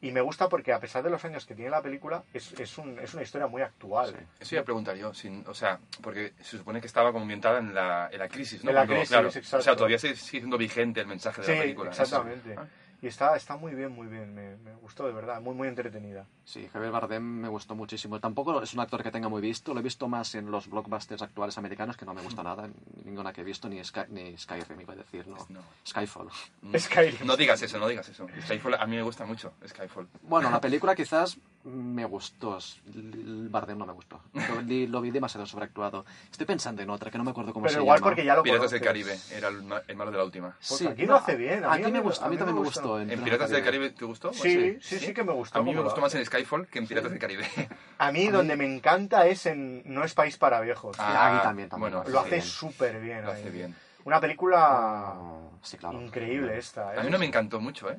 Y 0.03 0.11
me 0.13 0.21
gusta 0.21 0.49
porque 0.51 0.73
a 0.75 0.79
pesar 0.81 1.03
de 1.03 1.09
los 1.11 1.25
años 1.25 1.47
que 1.47 1.55
tiene 1.55 1.71
la 1.71 1.81
película, 1.81 2.23
es, 2.35 2.53
es, 2.61 2.77
un- 2.77 2.99
es 2.99 3.15
una 3.15 3.23
historia 3.23 3.47
muy 3.47 3.63
actual. 3.63 4.11
Sí. 4.11 4.27
Eso 4.41 4.55
iba 4.57 4.63
a 4.63 4.65
preguntar 4.65 4.97
yo, 4.97 5.15
sin, 5.15 5.45
o 5.47 5.55
sea, 5.55 5.79
porque 6.03 6.35
se 6.41 6.59
supone 6.59 6.81
que 6.81 6.87
estaba 6.89 7.13
como 7.13 7.23
ambientada 7.23 7.61
en 7.61 7.73
la, 7.73 8.11
en 8.13 8.19
la 8.19 8.29
crisis, 8.29 8.63
¿no? 8.65 8.71
En 8.71 8.75
la 8.75 8.81
Cuando, 8.83 8.95
crisis, 8.97 9.09
claro, 9.11 9.29
exacto. 9.29 9.57
O 9.59 9.63
sea, 9.63 9.77
todavía 9.77 9.99
sigue 9.99 10.17
siendo 10.17 10.59
vigente 10.59 11.01
el 11.01 11.07
mensaje 11.07 11.41
de 11.41 11.47
Sí, 11.47 11.53
la 11.55 11.61
película. 11.63 11.91
eso. 11.93 12.03
exactamente. 12.03 12.57
Y 13.03 13.09
está, 13.09 13.37
está 13.37 13.57
muy 13.57 13.75
bien, 13.75 13.93
muy 13.93 14.07
bien. 14.07 14.35
Me, 14.35 14.57
me 14.57 14.75
gustó 14.77 15.07
de 15.07 15.13
verdad, 15.13 15.41
muy, 15.43 15.55
muy 15.55 15.69
entretenida. 15.69 16.27
Sí, 16.45 16.67
Javier 16.73 16.91
Bardem 16.93 17.23
me 17.23 17.49
gustó 17.49 17.75
muchísimo. 17.75 18.19
Tampoco 18.21 18.63
es 18.63 18.73
un 18.73 18.81
actor 18.81 19.03
que 19.03 19.11
tenga 19.11 19.29
muy 19.29 19.43
visto. 19.43 19.75
Lo 19.75 19.81
he 19.81 19.83
visto 19.83 20.09
más 20.09 20.35
en 20.35 20.51
los 20.51 20.69
blockbusters 20.69 21.21
actuales 21.21 21.59
americanos, 21.59 21.97
que 21.97 22.07
no 22.07 22.15
me 22.15 22.23
gusta 22.23 22.43
nada. 22.43 22.69
Ninguna 23.05 23.33
que 23.35 23.43
he 23.43 23.45
visto, 23.45 23.69
ni, 23.69 23.85
Sky, 23.85 24.01
ni 24.09 24.37
Skyrim, 24.39 24.81
iba 24.81 24.95
a 24.95 24.97
decir, 24.97 25.27
¿no? 25.29 25.37
No. 25.51 25.61
Skyfall. 25.87 26.29
Mm. 26.63 26.75
Skyrim. 26.79 27.27
No 27.27 27.37
digas 27.37 27.61
eso, 27.63 27.79
no 27.79 27.87
digas 27.87 28.09
eso. 28.09 28.27
Skyfall, 28.45 28.75
a 28.75 28.87
mí 28.87 28.97
me 28.97 29.03
gusta 29.03 29.27
mucho, 29.27 29.53
Skyfall. 29.67 30.09
Bueno, 30.23 30.51
la 30.51 30.61
película 30.63 30.95
quizás 30.95 31.37
me 31.65 32.05
gustó. 32.07 32.59
El 32.95 33.49
Bardem 33.51 33.77
no 33.77 33.87
me 33.87 33.93
gustó. 33.93 34.21
Lo, 34.33 34.63
vi- 34.63 34.87
lo 34.87 35.01
vi 35.01 35.11
demasiado 35.11 35.45
sobreactuado. 35.47 36.05
Estoy 36.31 36.47
pensando 36.47 36.81
en 36.81 36.89
otra 36.91 37.11
que 37.11 37.19
no 37.19 37.25
me 37.25 37.33
acuerdo 37.33 37.53
cómo 37.53 37.65
Pero 37.65 37.75
se 37.75 37.81
igual 37.83 37.99
llama. 37.99 38.07
porque 38.09 38.25
ya 38.25 38.35
lo 38.37 38.43
Piratas 38.43 38.71
del. 38.71 38.81
Caribe 38.81 39.19
era 39.33 39.49
el, 39.49 39.63
ma- 39.65 39.83
el 39.87 39.97
malo 39.97 40.11
de 40.13 40.17
la 40.19 40.25
última. 40.25 40.57
Pues 40.69 40.87
aquí 40.87 41.05
lo 41.07 41.17
hace 41.17 41.35
bien, 41.37 41.65
a 41.65 41.75
mí- 41.77 41.83
me 41.83 41.99
a 41.99 42.03
mí- 42.03 42.09
a 42.09 42.15
también 42.15 42.41
me 42.47 42.53
me 42.53 42.61
gustó. 42.87 42.99
gustó. 43.01 43.15
¿En 43.15 43.25
Piratas 43.25 43.51
del 43.51 43.65
Caribe 43.65 43.91
te 43.91 44.05
gustó? 44.05 44.33
Sí, 44.33 44.79
sí, 44.81 44.99
sí, 44.99 45.15
que 45.15 45.25
me 45.25 45.33
gustó. 45.33 45.59
A 45.59 45.63
mí 45.63 45.75
me 45.75 45.81
gustó 45.83 46.01
más 46.01 46.15
en 46.15 46.25
Skyfall 46.25 46.67
que 46.67 46.79
en 46.79 46.87
Piratas 46.87 47.11
del 47.11 47.21
Caribe. 47.21 47.47
A 47.99 48.13
mí 48.13 48.29
donde 48.29 48.57
me 48.57 48.65
encanta 48.65 49.27
es 49.27 49.47
en 49.47 49.83
No 49.87 50.05
es 50.05 50.15
país 50.15 50.37
para 50.37 50.61
viejos. 50.61 50.97
Ah, 50.99 51.37
aquí 51.37 51.43
también, 51.43 51.69
también 51.69 51.93
bueno, 51.93 52.09
lo 52.09 52.23
sí. 52.23 52.27
hace 52.27 52.41
súper 52.41 53.01
bien. 53.01 53.25
Lo 53.25 53.33
hace 53.33 53.51
bien. 53.51 53.75
Una 54.05 54.21
película 54.21 55.17
Sí, 55.63 55.77
claro. 55.79 56.01
increíble 56.01 56.57
esta. 56.59 56.95
¿eh? 56.95 57.01
A 57.01 57.03
mí 57.03 57.11
no 57.11 57.19
me 57.19 57.27
encantó 57.27 57.61
mucho, 57.61 57.91
¿eh? 57.91 57.99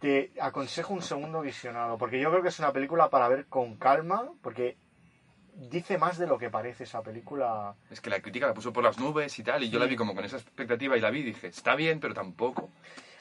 Te 0.00 0.32
aconsejo 0.40 0.94
un 0.94 1.02
segundo 1.02 1.42
visionado, 1.42 1.98
porque 1.98 2.18
yo 2.18 2.30
creo 2.30 2.42
que 2.42 2.48
es 2.48 2.58
una 2.58 2.72
película 2.72 3.08
para 3.10 3.28
ver 3.28 3.46
con 3.46 3.76
calma, 3.76 4.30
porque 4.42 4.76
dice 5.54 5.98
más 5.98 6.18
de 6.18 6.26
lo 6.26 6.38
que 6.38 6.50
parece 6.50 6.84
esa 6.84 7.02
película. 7.02 7.74
Es 7.90 8.00
que 8.00 8.10
la 8.10 8.20
crítica 8.20 8.46
la 8.46 8.54
puso 8.54 8.72
por 8.72 8.82
las 8.82 8.98
nubes 8.98 9.38
y 9.38 9.42
tal, 9.44 9.62
y 9.62 9.70
yo 9.70 9.78
la 9.78 9.86
vi 9.86 9.96
como 9.96 10.14
con 10.14 10.24
esa 10.24 10.38
expectativa 10.38 10.96
y 10.96 11.00
la 11.00 11.10
vi 11.10 11.20
y 11.20 11.24
dije, 11.24 11.48
está 11.48 11.74
bien, 11.74 12.00
pero 12.00 12.14
tampoco. 12.14 12.70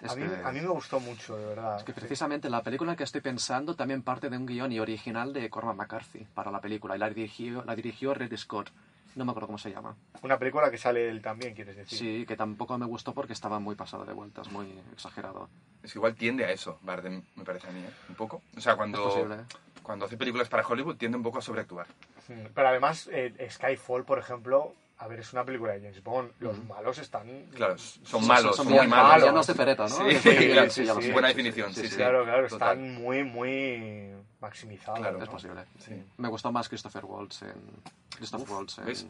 Es 0.02 0.12
a, 0.12 0.16
mí, 0.16 0.28
que- 0.28 0.44
a 0.44 0.52
mí 0.52 0.62
me 0.62 0.68
gustó 0.68 1.00
mucho, 1.00 1.38
de 1.38 1.46
verdad. 1.46 1.78
Es 1.78 1.84
que 1.84 1.94
Sí. 1.94 2.00
precisamente 2.00 2.50
la 2.50 2.64
película 2.64 2.96
que 2.96 3.04
estoy 3.04 3.22
pensando 3.22 3.76
también 3.76 4.02
parte 4.02 4.30
de 4.30 4.38
un 4.38 4.46
guion 4.46 4.72
y 4.72 4.80
original 4.80 5.32
de 5.34 5.50
Cormac 5.50 5.76
McCarthy 5.76 6.26
para 6.34 6.50
la 6.52 6.60
película 6.60 6.96
y 6.96 7.00
la 7.00 7.10
dirigió, 7.10 7.64
la 7.64 7.76
dirigió 7.76 8.14
Ridley 8.14 8.38
Scott. 8.38 8.72
No 9.14 9.26
me 9.26 9.32
acuerdo 9.32 9.48
cómo 9.48 9.58
se 9.58 9.70
llama. 9.70 9.96
Una 10.22 10.40
película 10.40 10.72
que 10.72 10.78
sale 10.78 11.10
él 11.10 11.22
también, 11.22 11.54
quieres 11.54 11.76
decir. 11.76 12.00
Sí, 12.00 12.26
que 12.26 12.38
tampoco 12.38 12.78
me 12.78 12.86
gustó 12.86 13.14
porque 13.14 13.34
estaba 13.34 13.60
muy 13.60 13.76
pasado 13.76 14.06
de 14.06 14.14
vueltas, 14.14 14.50
muy 14.52 14.80
exagerado. 14.94 15.50
Es 15.84 15.92
que 15.92 16.00
igual 16.00 16.16
tiende 16.16 16.46
a 16.46 16.52
eso, 16.52 16.80
Bardem, 16.82 17.22
me 17.36 17.44
parece 17.44 17.68
a 17.68 17.72
mí, 17.72 17.82
¿eh? 17.82 17.90
Un 18.08 18.16
poco. 18.16 18.42
O 18.56 18.62
sea, 18.62 18.72
Es 18.74 18.78
cuando, 18.78 19.04
posible. 19.04 19.36
¿eh? 19.36 19.46
cuando 19.84 20.06
hace 20.06 20.16
películas 20.16 20.48
para 20.48 20.66
Hollywood 20.66 20.96
tiende 20.96 21.18
un 21.18 21.24
poco 21.24 21.40
a 21.40 21.42
sobreactuar. 21.42 21.88
Mm, 22.30 22.46
Pero 22.56 22.68
además, 22.70 23.10
eh, 23.12 23.34
Skyfall, 23.52 24.06
por 24.06 24.18
ejemplo, 24.20 24.74
a 25.02 25.08
ver, 25.08 25.20
es 25.20 25.34
una 25.34 25.44
película 25.44 25.74
de 25.74 25.80
James 25.82 26.04
Bond. 26.04 26.32
Los 26.40 26.64
malos 26.66 27.00
están. 27.00 27.48
Claro, 27.56 27.76
son 27.78 28.28
malos, 28.28 28.56
son 28.56 28.68
muy 28.68 28.76
malos. 28.76 28.90
malos. 28.90 29.22
villanos 29.24 29.48
de 29.48 29.56
pereta, 29.56 29.84
¿no? 29.88 29.90
Sí, 29.90 30.04
Es 30.10 30.22
claro, 30.22 30.70
sí, 30.70 30.86
ya 30.86 30.94
sí. 30.94 31.12
Buena 31.12 31.28
Sí, 31.30 31.34
sí, 31.34 31.38
definición, 31.42 31.74
sí, 31.74 31.88
sí. 31.88 31.96
Claro, 31.96 32.24
claro, 32.24 32.48
Total. 32.48 32.78
están 32.78 32.94
muy, 33.02 33.24
muy 33.24 34.14
maximizados. 34.40 35.00
Claro, 35.00 35.18
¿no? 35.18 35.24
Es 35.24 35.30
posible. 35.30 35.66
Sí. 35.80 36.04
Me 36.18 36.30
gustó 36.30 36.52
más 36.52 36.70
Christopher 36.70 37.04
Waltz 37.06 37.42
en... 37.42 37.82
Christopher 38.16 38.48
Uf, 38.48 38.56
Waltz 38.56 38.78
en... 38.78 38.86
¿ves? 38.86 39.08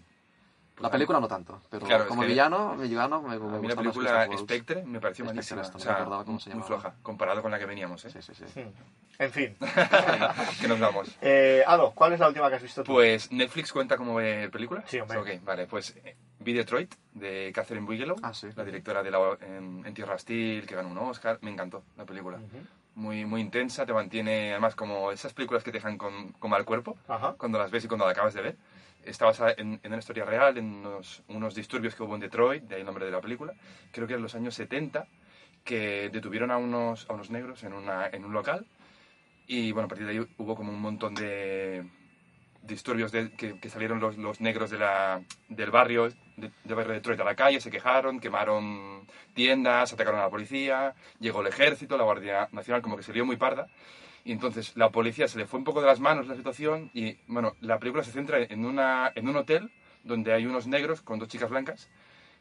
La 0.81 0.89
película 0.91 1.19
no 1.19 1.27
tanto, 1.27 1.61
pero 1.69 1.85
Claro, 1.85 2.03
es 2.03 2.09
como 2.09 2.21
que- 2.21 2.27
villano, 2.27 2.75
mi 2.75 2.88
villano 2.88 3.21
me, 3.21 3.38
me 3.39 3.55
A 3.57 3.59
mí 3.59 3.67
la 3.67 3.75
película. 3.75 4.27
Spectre 4.38 4.83
me 4.85 5.00
pareció 5.00 5.25
Spectre, 5.25 5.55
malísima. 5.55 5.61
esto, 5.61 5.77
O 5.77 5.79
sea, 5.79 5.93
me 5.93 6.00
acordaba 6.00 6.25
cómo 6.25 6.39
se 6.39 6.53
muy 6.55 6.63
floja, 6.63 6.95
comparado 7.03 7.41
con 7.41 7.51
la 7.51 7.59
que 7.59 7.65
veníamos, 7.65 8.03
¿eh? 8.05 8.09
Sí, 8.09 8.21
sí, 8.21 8.33
sí. 8.33 8.59
Hmm. 8.59 8.69
En 9.19 9.31
fin. 9.31 9.57
que 10.61 10.67
nos 10.67 10.79
vamos. 10.79 11.15
Eh, 11.21 11.63
Ado, 11.67 11.91
¿cuál 11.91 12.13
es 12.13 12.19
la 12.19 12.27
última 12.27 12.50
que 12.50 12.55
has 12.55 12.61
visto 12.63 12.83
tú? 12.83 12.93
Pues, 12.93 13.31
¿Netflix 13.31 13.71
cuenta 13.71 13.95
como 13.97 14.19
eh, 14.19 14.50
película? 14.51 14.83
Sí, 14.88 15.00
hombre. 15.00 15.17
Ok, 15.19 15.29
vale, 15.43 15.67
pues 15.67 15.95
eh, 16.03 16.15
vi 16.39 16.53
Detroit, 16.53 16.95
de 17.13 17.51
Catherine 17.53 17.85
Bigelow, 17.88 18.15
Ah, 18.23 18.33
sí. 18.33 18.47
la 18.55 18.63
directora 18.63 19.03
de 19.03 19.11
la, 19.11 19.19
en, 19.41 19.83
en 19.85 19.93
Tierra 19.93 20.15
Hostil, 20.15 20.65
que 20.65 20.75
ganó 20.75 20.89
un 20.89 20.97
Oscar. 20.97 21.38
Me 21.41 21.51
encantó 21.51 21.83
la 21.97 22.05
película. 22.05 22.38
Ujú. 22.38 22.57
Muy, 22.95 23.23
muy 23.25 23.39
intensa, 23.41 23.85
te 23.85 23.93
mantiene, 23.93 24.51
además, 24.51 24.75
como 24.75 25.11
esas 25.11 25.33
películas 25.33 25.63
que 25.63 25.71
te 25.71 25.77
dejan 25.77 25.97
con, 25.97 26.33
con 26.33 26.50
mal 26.51 26.65
cuerpo, 26.65 26.97
Ajá. 27.07 27.35
cuando 27.38 27.57
las 27.57 27.71
ves 27.71 27.85
y 27.85 27.88
cuando 27.88 28.05
la 28.05 28.11
acabas 28.11 28.33
de 28.33 28.41
ver. 28.41 28.55
Está 29.05 29.25
basada 29.25 29.53
en, 29.58 29.79
en 29.84 29.91
una 29.91 29.98
historia 29.98 30.25
real, 30.25 30.58
en 30.58 30.65
unos, 30.65 31.24
unos 31.27 31.55
disturbios 31.55 31.96
que 31.96 32.03
hubo 32.03 32.15
en 32.15 32.22
Detroit, 32.22 32.63
de 32.63 32.75
ahí 32.75 32.81
el 32.81 32.86
nombre 32.86 33.05
de 33.05 33.12
la 33.12 33.22
película. 33.22 33.53
Creo 33.91 34.08
que 34.08 34.13
en 34.13 34.22
los 34.22 34.36
años 34.36 34.55
70, 34.55 35.08
que 35.63 36.10
detuvieron 36.10 36.51
a 36.51 36.58
unos, 36.58 37.10
a 37.10 37.13
unos 37.13 37.29
negros 37.29 37.63
en, 37.63 37.74
una, 37.74 38.08
en 38.08 38.25
un 38.25 38.34
local. 38.34 38.65
Y 39.48 39.72
bueno, 39.72 39.86
a 39.86 39.89
partir 39.89 40.05
de 40.05 40.13
ahí 40.13 40.27
hubo 40.38 40.55
como 40.55 40.72
un 40.72 40.81
montón 40.81 41.13
de 41.15 41.84
disturbios 42.63 43.12
de, 43.12 43.31
que, 43.31 43.60
que 43.60 43.70
salieron 43.70 44.00
los, 44.00 44.17
los 44.17 44.39
negros 44.39 44.70
de 44.70 44.77
la, 44.77 45.22
del 45.50 45.72
barrio, 45.72 46.10
de, 46.38 46.51
de 46.63 46.75
Detroit 46.75 47.20
a 47.20 47.24
la 47.24 47.36
calle, 47.36 47.60
se 47.60 47.72
quejaron, 47.72 48.20
quemaron 48.20 49.08
tiendas, 49.34 49.93
atacaron 49.93 50.20
a 50.20 50.24
la 50.24 50.29
policía, 50.29 50.93
llegó 51.20 51.41
el 51.41 51.48
ejército, 51.48 51.98
la 51.98 52.03
Guardia 52.03 52.50
Nacional, 52.51 52.81
como 52.81 52.98
que 52.98 53.03
se 53.03 53.13
lió 53.13 53.25
muy 53.25 53.38
parda. 53.38 53.67
Y 54.23 54.31
entonces 54.31 54.75
la 54.75 54.89
policía 54.89 55.27
se 55.27 55.37
le 55.37 55.45
fue 55.45 55.59
un 55.59 55.63
poco 55.63 55.81
de 55.81 55.87
las 55.87 55.99
manos 55.99 56.27
la 56.27 56.35
situación 56.35 56.91
y, 56.93 57.17
bueno, 57.27 57.55
la 57.61 57.79
película 57.79 58.03
se 58.03 58.11
centra 58.11 58.39
en, 58.39 58.65
una, 58.65 59.11
en 59.15 59.27
un 59.27 59.35
hotel 59.35 59.71
donde 60.03 60.33
hay 60.33 60.45
unos 60.45 60.67
negros 60.67 61.01
con 61.01 61.19
dos 61.19 61.27
chicas 61.27 61.49
blancas 61.49 61.89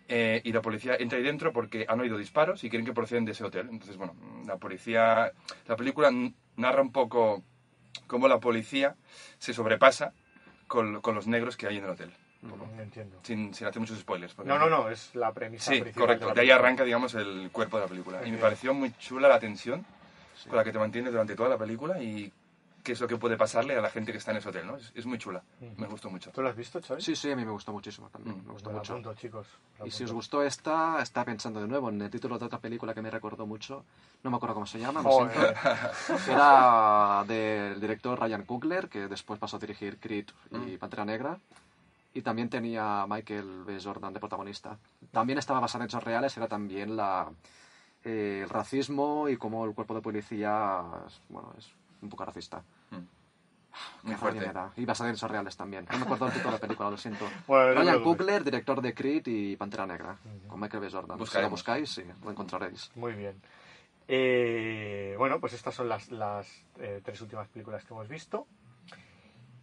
eh, 0.09 0.41
y 0.45 0.53
la 0.53 0.61
policía 0.61 0.97
entra 0.99 1.19
ahí 1.19 1.25
dentro 1.25 1.53
porque 1.53 1.87
han 1.89 2.01
oído 2.01 2.19
disparos 2.19 2.65
y 2.65 2.71
quieren 2.71 2.85
que 2.85 2.93
proceden 2.93 3.25
de 3.25 3.33
ese 3.33 3.45
hotel. 3.45 3.69
Entonces, 3.71 3.97
bueno, 3.97 4.15
la 4.47 4.57
policía... 4.57 5.33
La 5.69 5.77
película 5.77 6.11
narra 6.57 6.83
un 6.83 6.93
poco 6.93 7.45
cómo 8.07 8.29
la 8.29 8.41
policía 8.41 8.97
se 9.39 9.55
sobrepasa 9.55 10.13
con, 10.67 11.01
con 11.01 11.15
los 11.15 11.27
negros 11.27 11.57
que 11.57 11.67
hay 11.67 11.79
en 11.79 11.85
el 11.85 11.91
hotel. 11.91 12.13
Mm, 12.43 12.81
Entiendo. 12.81 13.19
Sin, 13.23 13.55
sin 13.55 13.67
hacer 13.67 13.81
muchos 13.81 13.99
spoilers. 13.99 14.37
No, 14.39 14.59
no, 14.59 14.69
no, 14.69 14.89
es 14.89 15.15
la 15.15 15.33
premisa 15.33 15.73
Sí, 15.73 15.81
correcto. 15.95 16.29
la 16.29 16.35
De 16.35 16.41
ahí 16.41 16.51
arranca, 16.51 16.85
digamos, 16.85 17.15
el 17.15 17.51
cuerpo 17.53 17.77
de 17.77 17.85
la 17.85 17.89
película. 17.89 18.27
Y 18.27 18.33
me 18.33 18.39
pareció 18.39 18.75
muy 18.75 18.93
chula 18.99 19.29
la 19.29 19.39
tensión 19.39 19.85
con 20.49 20.57
la 20.57 20.65
que 20.65 20.73
te 20.73 20.79
mantiene 20.79 21.11
durante 21.11 21.35
toda 21.35 21.49
la 21.49 21.59
película 21.59 22.03
y 22.03 22.33
qué 22.83 22.93
es 22.93 23.01
lo 23.01 23.07
que 23.07 23.19
puede 23.19 23.37
pasarle 23.37 23.77
a 23.77 23.83
la 23.83 23.91
gente 23.91 24.11
que 24.11 24.17
está 24.17 24.31
en 24.31 24.39
ese 24.39 24.49
hotel, 24.49 24.67
¿no? 24.67 24.77
Es, 24.77 24.91
es 24.95 25.05
muy 25.05 25.19
chula. 25.19 25.43
Me 25.77 25.87
gustó 25.87 26.09
mucho. 26.09 26.31
¿Tú 26.31 26.41
lo 26.41 26.49
has 26.49 26.57
visto, 26.57 26.81
Xavi? 26.81 27.03
Sí, 27.03 27.15
sí, 27.15 27.31
a 27.31 27.37
mí 27.37 27.45
me 27.45 27.51
gustó 27.51 27.73
muchísimo 27.73 28.09
también. 28.09 28.39
Mm, 28.43 28.47
Me 28.47 28.53
gustó 28.55 28.71
mucho. 28.71 28.93
apunto, 28.95 29.13
chicos. 29.15 29.47
Y 29.85 29.91
si 29.91 30.05
os 30.05 30.13
gustó 30.13 30.43
esta, 30.43 31.03
está 31.03 31.23
pensando 31.27 31.61
de 31.61 31.69
nuevo 31.69 31.91
en 31.91 32.01
el 32.01 32.09
título 32.11 32.39
de 32.39 32.47
otra 32.47 32.59
película 32.59 32.95
que 32.95 33.03
me 33.03 33.11
recordó 33.11 33.47
mucho. 33.47 33.85
No 34.23 34.31
me 34.31 34.37
acuerdo 34.37 34.55
cómo 34.55 34.67
se 34.67 34.79
llama, 34.79 35.03
lo 35.03 35.11
siento. 35.13 35.41
Era 36.29 37.23
del 37.29 37.79
director 37.81 38.19
Ryan 38.19 38.45
Coogler, 38.45 38.89
que 38.89 39.09
después 39.09 39.39
pasó 39.39 39.57
a 39.57 39.61
dirigir 39.61 39.99
Creed 39.99 40.27
y 40.67 40.77
Pantera 40.79 41.05
Negra. 41.05 41.39
Y 42.13 42.23
también 42.23 42.49
tenía 42.49 43.03
a 43.03 43.07
Michael 43.07 43.63
B. 43.65 43.79
Jordan 43.83 44.13
de 44.15 44.21
protagonista. 44.21 44.79
También 45.13 45.39
estaba 45.39 45.61
basada 45.61 45.85
en 45.85 45.89
hechos 45.89 46.03
reales, 46.03 46.37
era 46.37 46.49
también 46.49 46.97
la, 46.97 47.31
eh, 48.05 48.41
el 48.45 48.49
racismo 48.49 49.29
y 49.29 49.37
cómo 49.37 49.65
el 49.65 49.75
cuerpo 49.75 49.95
de 49.95 50.01
policía 50.03 50.83
es, 51.07 51.21
bueno, 51.29 51.53
es 51.59 51.71
un 52.03 52.09
poco 52.09 52.25
racista. 52.25 52.63
Muy 54.03 54.13
Qué 54.15 54.19
fuerte. 54.19 54.39
rabia 54.41 54.53
me 54.53 54.55
da. 54.55 54.73
Y 54.77 54.85
basada 54.85 55.11
en 55.11 55.17
hechos 55.17 55.31
reales 55.31 55.57
también. 55.57 55.87
No 55.91 55.99
me 55.99 56.05
acuerdo 56.05 56.27
el 56.27 56.33
título 56.33 56.51
de 56.51 56.57
la 56.57 56.61
película, 56.61 56.91
lo 56.91 56.97
siento. 56.97 57.25
Bueno, 57.47 57.81
Ryan. 57.81 58.03
Coogler, 58.03 58.43
director 58.45 58.81
de 58.83 58.93
Creed 58.95 59.23
y 59.27 59.57
Pantera 59.57 59.87
Negra, 59.87 60.17
con 60.49 60.59
Michael 60.61 60.83
B. 60.83 60.91
Jordan. 60.91 61.27
Si 61.27 61.41
lo 61.41 61.51
buscáis, 61.51 61.91
sí, 61.91 62.05
lo 62.25 62.31
encontraréis. 62.31 62.91
Muy 62.97 63.13
bien. 63.13 63.41
Eh, 64.09 65.15
bueno, 65.19 65.39
pues 65.39 65.53
estas 65.53 65.73
son 65.75 65.89
las, 65.89 66.11
las 66.11 66.49
eh, 66.81 67.01
tres 67.05 67.21
últimas 67.21 67.47
películas 67.49 67.85
que 67.85 67.95
hemos 67.95 68.09
visto. 68.09 68.47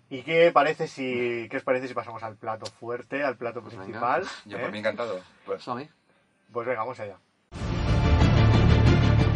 ¿Y 0.09 0.21
qué, 0.21 0.51
parece 0.53 0.87
si, 0.87 1.47
qué 1.49 1.57
os 1.57 1.63
parece 1.63 1.89
si 1.89 1.93
pasamos 1.93 2.23
al 2.23 2.37
plato 2.37 2.65
fuerte, 2.65 3.23
al 3.23 3.35
plato 3.35 3.59
Pues 3.59 3.73
venga. 3.73 3.83
principal? 3.83 4.23
Yo 4.45 4.57
eh? 4.57 4.61
por 4.61 4.71
mí 4.71 4.79
encantado. 4.79 5.19
Pues. 5.45 5.65
Pues 5.65 6.65
venga, 6.65 6.79
vamos 6.79 6.97
allá. 7.01 7.17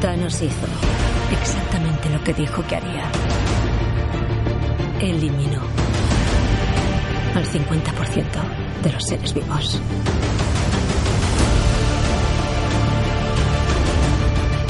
Thanos 0.01 0.41
hizo 0.41 0.65
exactamente 1.31 2.09
lo 2.09 2.23
que 2.23 2.33
dijo 2.33 2.65
que 2.65 2.75
haría. 2.75 3.03
Eliminó 4.99 5.61
al 7.35 7.45
50% 7.45 8.25
de 8.81 8.91
los 8.91 9.03
seres 9.03 9.31
vivos. 9.31 9.79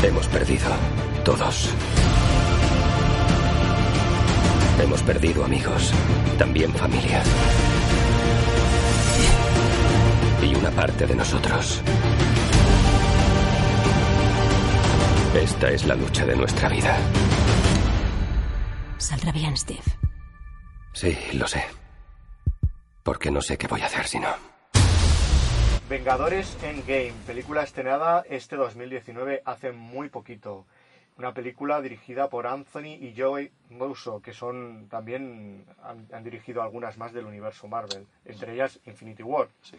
Hemos 0.03 0.27
perdido, 0.27 0.67
todos. 1.23 1.69
Hemos 4.83 5.01
perdido 5.03 5.45
amigos, 5.45 5.93
también 6.37 6.73
familia. 6.73 7.23
Y 10.43 10.55
una 10.55 10.71
parte 10.71 11.07
de 11.07 11.15
nosotros. 11.15 11.81
Esta 15.35 15.71
es 15.71 15.85
la 15.85 15.95
lucha 15.95 16.25
de 16.25 16.35
nuestra 16.35 16.67
vida. 16.67 16.97
Saldrá 18.97 19.31
bien, 19.31 19.55
Steve. 19.55 19.79
Sí, 20.91 21.17
lo 21.37 21.47
sé. 21.47 21.63
Porque 23.01 23.31
no 23.31 23.41
sé 23.41 23.57
qué 23.57 23.67
voy 23.67 23.79
a 23.79 23.85
hacer 23.85 24.07
si 24.07 24.19
no. 24.19 24.27
Vengadores 25.89 26.57
Endgame, 26.61 27.13
película 27.25 27.63
estrenada 27.63 28.25
este 28.29 28.57
2019, 28.57 29.41
hace 29.45 29.71
muy 29.71 30.09
poquito. 30.09 30.65
Una 31.17 31.33
película 31.33 31.81
dirigida 31.81 32.29
por 32.29 32.45
Anthony 32.45 32.97
y 32.99 33.13
Joey 33.17 33.51
Russo, 33.69 34.21
que 34.21 34.33
son 34.33 34.89
también 34.89 35.63
han, 35.81 36.09
han 36.11 36.23
dirigido 36.25 36.61
algunas 36.61 36.97
más 36.97 37.13
del 37.13 37.25
universo 37.25 37.69
Marvel, 37.69 38.05
entre 38.25 38.53
ellas 38.53 38.81
Infinity 38.85 39.23
War. 39.23 39.47
Sí. 39.61 39.77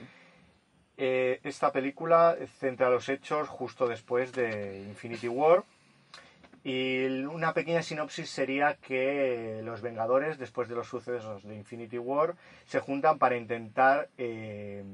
Eh, 0.97 1.41
esta 1.43 1.73
película 1.73 2.37
centra 2.59 2.91
los 2.91 3.09
hechos 3.09 3.49
justo 3.49 3.89
después 3.89 4.33
de 4.33 4.85
Infinity 4.89 5.29
War. 5.29 5.65
Y 6.65 7.07
una 7.25 7.53
pequeña 7.55 7.83
sinopsis 7.83 8.31
sería 8.31 8.75
que 8.75 9.61
los 9.65 9.81
Vengadores, 9.81 10.39
después 10.39 10.69
de 10.69 10.77
los 10.77 10.87
sucesos 10.87 11.43
de 11.43 11.57
Infinity 11.57 11.99
War, 11.99 12.37
se 12.67 12.79
juntan 12.79 13.19
para 13.19 13.37
intentar 13.37 14.09
eh, 14.17 14.85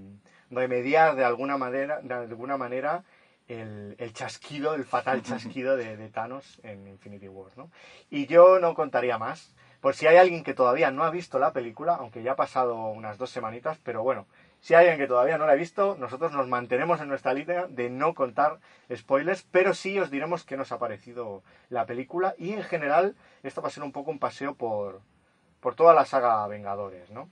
remediar 0.50 1.14
de 1.14 1.24
alguna 1.24 1.58
manera, 1.58 2.00
de 2.00 2.14
alguna 2.14 2.56
manera 2.56 3.04
el, 3.48 4.12
chasquido, 4.14 4.74
el 4.74 4.84
fatal 4.84 5.22
chasquido 5.22 5.76
de, 5.76 5.96
de 5.96 6.08
Thanos 6.08 6.60
en 6.62 6.86
Infinity 6.86 7.28
War. 7.28 7.50
¿no? 7.56 7.70
Y 8.08 8.26
yo 8.26 8.58
no 8.60 8.74
contaría 8.74 9.18
más, 9.18 9.54
por 9.80 9.94
si 9.94 10.06
hay 10.06 10.16
alguien 10.16 10.44
que 10.44 10.54
todavía 10.54 10.90
no 10.90 11.04
ha 11.04 11.10
visto 11.10 11.38
la 11.38 11.52
película, 11.52 11.96
aunque 11.96 12.22
ya 12.22 12.32
ha 12.32 12.36
pasado 12.36 12.86
unas 12.88 13.18
dos 13.18 13.30
semanitas, 13.30 13.78
pero 13.82 14.02
bueno, 14.02 14.26
si 14.60 14.74
hay 14.74 14.86
alguien 14.86 14.98
que 14.98 15.06
todavía 15.06 15.38
no 15.38 15.46
la 15.46 15.52
ha 15.52 15.56
visto, 15.56 15.96
nosotros 15.98 16.32
nos 16.32 16.48
mantenemos 16.48 17.00
en 17.00 17.08
nuestra 17.08 17.32
línea 17.32 17.66
de 17.68 17.90
no 17.90 18.14
contar 18.14 18.58
spoilers, 18.94 19.46
pero 19.50 19.74
sí 19.74 19.98
os 19.98 20.10
diremos 20.10 20.44
qué 20.44 20.56
nos 20.56 20.72
ha 20.72 20.78
parecido 20.78 21.42
la 21.68 21.86
película 21.86 22.34
y 22.38 22.52
en 22.52 22.62
general 22.62 23.14
esto 23.42 23.62
va 23.62 23.68
a 23.68 23.72
ser 23.72 23.82
un 23.82 23.92
poco 23.92 24.10
un 24.10 24.18
paseo 24.18 24.54
por, 24.54 25.00
por 25.60 25.74
toda 25.74 25.94
la 25.94 26.04
saga 26.04 26.46
Vengadores, 26.48 27.10
¿no? 27.10 27.30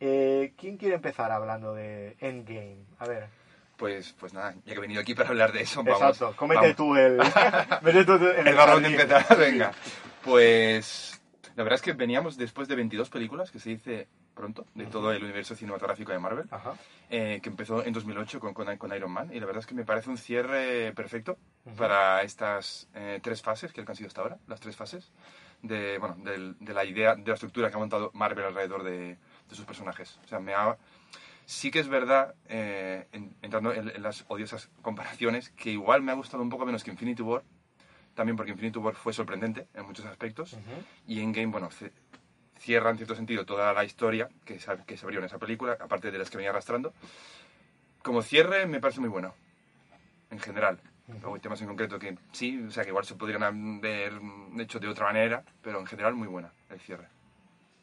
Eh, 0.00 0.52
¿Quién 0.56 0.76
quiere 0.76 0.94
empezar 0.94 1.30
hablando 1.30 1.74
de 1.74 2.16
Endgame? 2.20 2.84
A 2.98 3.06
ver, 3.06 3.28
pues, 3.76 4.14
pues 4.18 4.32
nada, 4.32 4.54
ya 4.64 4.72
que 4.72 4.78
he 4.78 4.80
venido 4.80 5.00
aquí 5.00 5.14
para 5.14 5.28
hablar 5.28 5.52
de 5.52 5.60
eso, 5.60 5.82
vamos. 5.82 6.00
exacto, 6.00 6.34
comete 6.36 6.74
tú 6.74 6.96
el... 6.96 7.18
tú 8.06 8.14
en 8.14 8.46
el 8.46 8.54
garrón 8.54 8.82
de 8.82 8.88
empezar, 8.88 9.36
venga. 9.36 9.72
Pues 10.24 11.22
la 11.56 11.62
verdad 11.64 11.76
es 11.76 11.82
que 11.82 11.92
veníamos 11.94 12.36
después 12.36 12.68
de 12.68 12.76
22 12.76 13.08
películas, 13.10 13.50
que 13.50 13.58
se 13.58 13.70
dice 13.70 14.06
pronto, 14.34 14.66
de 14.74 14.84
todo 14.86 15.12
el 15.12 15.24
universo 15.24 15.54
cinematográfico 15.56 16.12
de 16.12 16.18
Marvel, 16.18 16.46
Ajá. 16.50 16.74
eh, 17.10 17.40
que 17.42 17.48
empezó 17.48 17.82
en 17.84 17.92
2008 17.94 18.38
con, 18.38 18.52
con, 18.54 18.76
con 18.76 18.94
Iron 18.94 19.10
Man, 19.10 19.30
y 19.32 19.40
la 19.40 19.46
verdad 19.46 19.60
es 19.60 19.66
que 19.66 19.74
me 19.74 19.84
parece 19.84 20.10
un 20.10 20.18
cierre 20.18 20.92
perfecto 20.92 21.38
para 21.78 22.22
estas 22.22 22.88
eh, 22.94 23.18
tres 23.22 23.40
fases 23.42 23.72
que 23.72 23.80
han 23.80 23.96
sido 23.96 24.08
hasta 24.08 24.20
ahora, 24.20 24.38
las 24.46 24.60
tres 24.60 24.76
fases, 24.76 25.10
de, 25.62 25.96
bueno, 25.98 26.16
del- 26.22 26.54
de 26.60 26.74
la 26.74 26.84
idea, 26.84 27.14
de 27.16 27.26
la 27.26 27.34
estructura 27.34 27.70
que 27.70 27.76
ha 27.76 27.78
montado 27.78 28.10
Marvel 28.12 28.44
alrededor 28.44 28.82
de, 28.84 29.16
de 29.48 29.54
sus 29.56 29.64
personajes. 29.64 30.20
O 30.24 30.28
sea, 30.28 30.38
me 30.38 30.52
ha... 30.54 30.76
Sí 31.46 31.70
que 31.70 31.78
es 31.78 31.88
verdad, 31.88 32.34
eh, 32.48 33.06
en- 33.12 33.34
entrando 33.40 33.72
en, 33.72 33.88
en 33.88 34.02
las 34.02 34.24
odiosas 34.28 34.68
comparaciones, 34.82 35.50
que 35.50 35.70
igual 35.70 36.02
me 36.02 36.12
ha 36.12 36.14
gustado 36.16 36.42
un 36.42 36.50
poco 36.50 36.66
menos 36.66 36.84
que 36.84 36.90
Infinity 36.90 37.22
War, 37.22 37.42
también 38.16 38.36
porque 38.36 38.50
Infinity 38.50 38.78
War 38.80 38.94
fue 38.96 39.12
sorprendente 39.12 39.68
en 39.74 39.86
muchos 39.86 40.04
aspectos, 40.06 40.58
y 41.06 41.20
Endgame, 41.20 41.46
bueno, 41.46 41.70
ce- 41.70 41.92
cierra 42.58 42.90
en 42.90 42.96
cierto 42.96 43.14
sentido 43.14 43.44
toda 43.46 43.72
la 43.72 43.84
historia 43.84 44.28
que 44.44 44.58
se, 44.58 44.76
que 44.86 44.96
se 44.96 45.04
abrió 45.04 45.20
en 45.20 45.26
esa 45.26 45.38
película, 45.38 45.76
aparte 45.78 46.10
de 46.10 46.18
las 46.18 46.30
que 46.30 46.38
venía 46.38 46.50
arrastrando. 46.50 46.92
Como 48.02 48.22
cierre 48.22 48.66
me 48.66 48.80
parece 48.80 49.00
muy 49.00 49.08
bueno, 49.08 49.34
en 50.30 50.40
general. 50.40 50.80
Luego 51.08 51.34
hay 51.34 51.40
temas 51.40 51.60
en 51.60 51.68
concreto 51.68 51.98
que 52.00 52.18
sí, 52.32 52.60
o 52.62 52.70
sea, 52.70 52.82
que 52.82 52.88
igual 52.90 53.04
se 53.04 53.14
podrían 53.14 53.42
haber 53.44 54.12
hecho 54.58 54.80
de 54.80 54.88
otra 54.88 55.06
manera, 55.06 55.44
pero 55.62 55.78
en 55.78 55.86
general 55.86 56.14
muy 56.14 56.26
buena 56.26 56.52
el 56.70 56.80
cierre. 56.80 57.06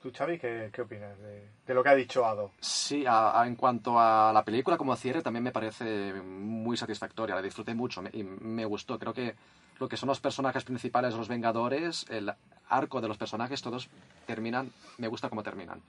¿Tú, 0.04 0.12
Xavi, 0.14 0.38
qué, 0.38 0.70
qué 0.74 0.82
opinas 0.82 1.18
de, 1.20 1.48
de 1.66 1.74
lo 1.74 1.82
que 1.82 1.88
ha 1.88 1.96
dicho 1.96 2.26
Ado? 2.26 2.52
Sí, 2.60 3.06
a- 3.06 3.40
a- 3.40 3.48
en 3.48 3.56
cuanto 3.56 3.98
a 3.98 4.34
la 4.34 4.44
película 4.44 4.78
como 4.78 4.94
cierre 4.98 5.22
también 5.22 5.44
me 5.44 5.54
parece 5.54 6.12
muy 6.22 6.76
satisfactoria, 6.76 7.36
la 7.36 7.42
disfruté 7.42 7.74
mucho 7.74 8.02
me- 8.02 8.10
y 8.12 8.22
me 8.24 8.66
gustó. 8.66 9.00
Creo 9.00 9.14
que 9.14 9.34
lo 9.80 9.88
que 9.88 9.96
son 9.96 10.08
los 10.08 10.20
personajes 10.20 10.66
principales, 10.66 11.14
los 11.16 11.30
Vengadores, 11.30 12.06
el 12.10 12.34
arco 12.68 13.00
de 13.00 13.08
los 13.08 13.18
personajes, 13.18 13.62
todos 13.62 13.90
terminan, 14.26 14.74
me 14.98 15.08
gusta 15.08 15.30
cómo 15.30 15.42
terminan. 15.42 15.82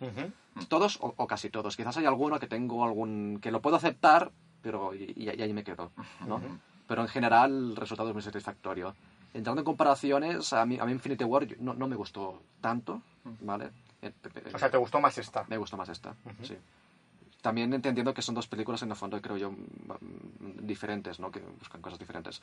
Todos 0.68 0.98
o, 1.00 1.12
o 1.16 1.26
casi 1.26 1.50
todos. 1.50 1.76
Quizás 1.76 1.96
hay 1.96 2.06
alguno 2.06 2.38
que 2.38 2.46
tengo 2.46 2.84
algún 2.84 3.40
que 3.42 3.50
lo 3.50 3.60
puedo 3.60 3.74
aceptar, 3.74 4.30
pero 4.62 4.94
y, 4.94 5.12
y- 5.16 5.28
ahí 5.28 5.52
me 5.52 5.64
quedo, 5.64 5.90
¿no? 6.24 6.40
Pero 6.86 7.02
en 7.02 7.08
general 7.08 7.50
el 7.70 7.76
resultado 7.76 8.10
es 8.10 8.14
muy 8.14 8.22
satisfactorio. 8.22 8.94
Entrando 9.32 9.62
en 9.62 9.64
comparaciones, 9.64 10.52
a 10.52 10.64
mí, 10.64 10.78
a 10.80 10.84
mí 10.84 10.92
Infinity 10.92 11.24
War 11.24 11.44
no, 11.58 11.74
no 11.74 11.88
me 11.88 11.96
gustó 11.96 12.40
tanto, 12.60 13.02
¿vale? 13.40 13.70
O 14.54 14.58
sea, 14.58 14.70
¿te 14.70 14.76
gustó 14.76 15.00
más 15.00 15.16
esta? 15.18 15.44
me 15.48 15.56
gustó 15.56 15.76
más 15.76 15.88
esta, 15.88 16.14
sí. 16.42 16.56
También 17.42 17.72
entendiendo 17.74 18.14
que 18.14 18.22
son 18.22 18.34
dos 18.34 18.46
películas 18.46 18.82
en 18.82 18.90
el 18.90 18.96
fondo, 18.96 19.20
creo 19.20 19.36
yo, 19.36 19.52
diferentes, 20.60 21.20
¿no? 21.20 21.30
Que 21.30 21.40
buscan 21.40 21.82
cosas 21.82 21.98
diferentes. 21.98 22.40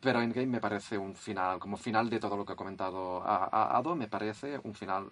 Pero 0.00 0.20
Endgame 0.20 0.46
me 0.46 0.60
parece 0.60 0.96
un 0.98 1.14
final, 1.14 1.58
como 1.58 1.76
final 1.76 2.08
de 2.08 2.18
todo 2.20 2.36
lo 2.36 2.44
que 2.44 2.52
ha 2.52 2.56
comentado 2.56 3.22
a, 3.22 3.44
a- 3.46 3.76
Ado, 3.76 3.94
me 3.96 4.06
parece 4.08 4.60
un 4.62 4.74
final 4.74 5.08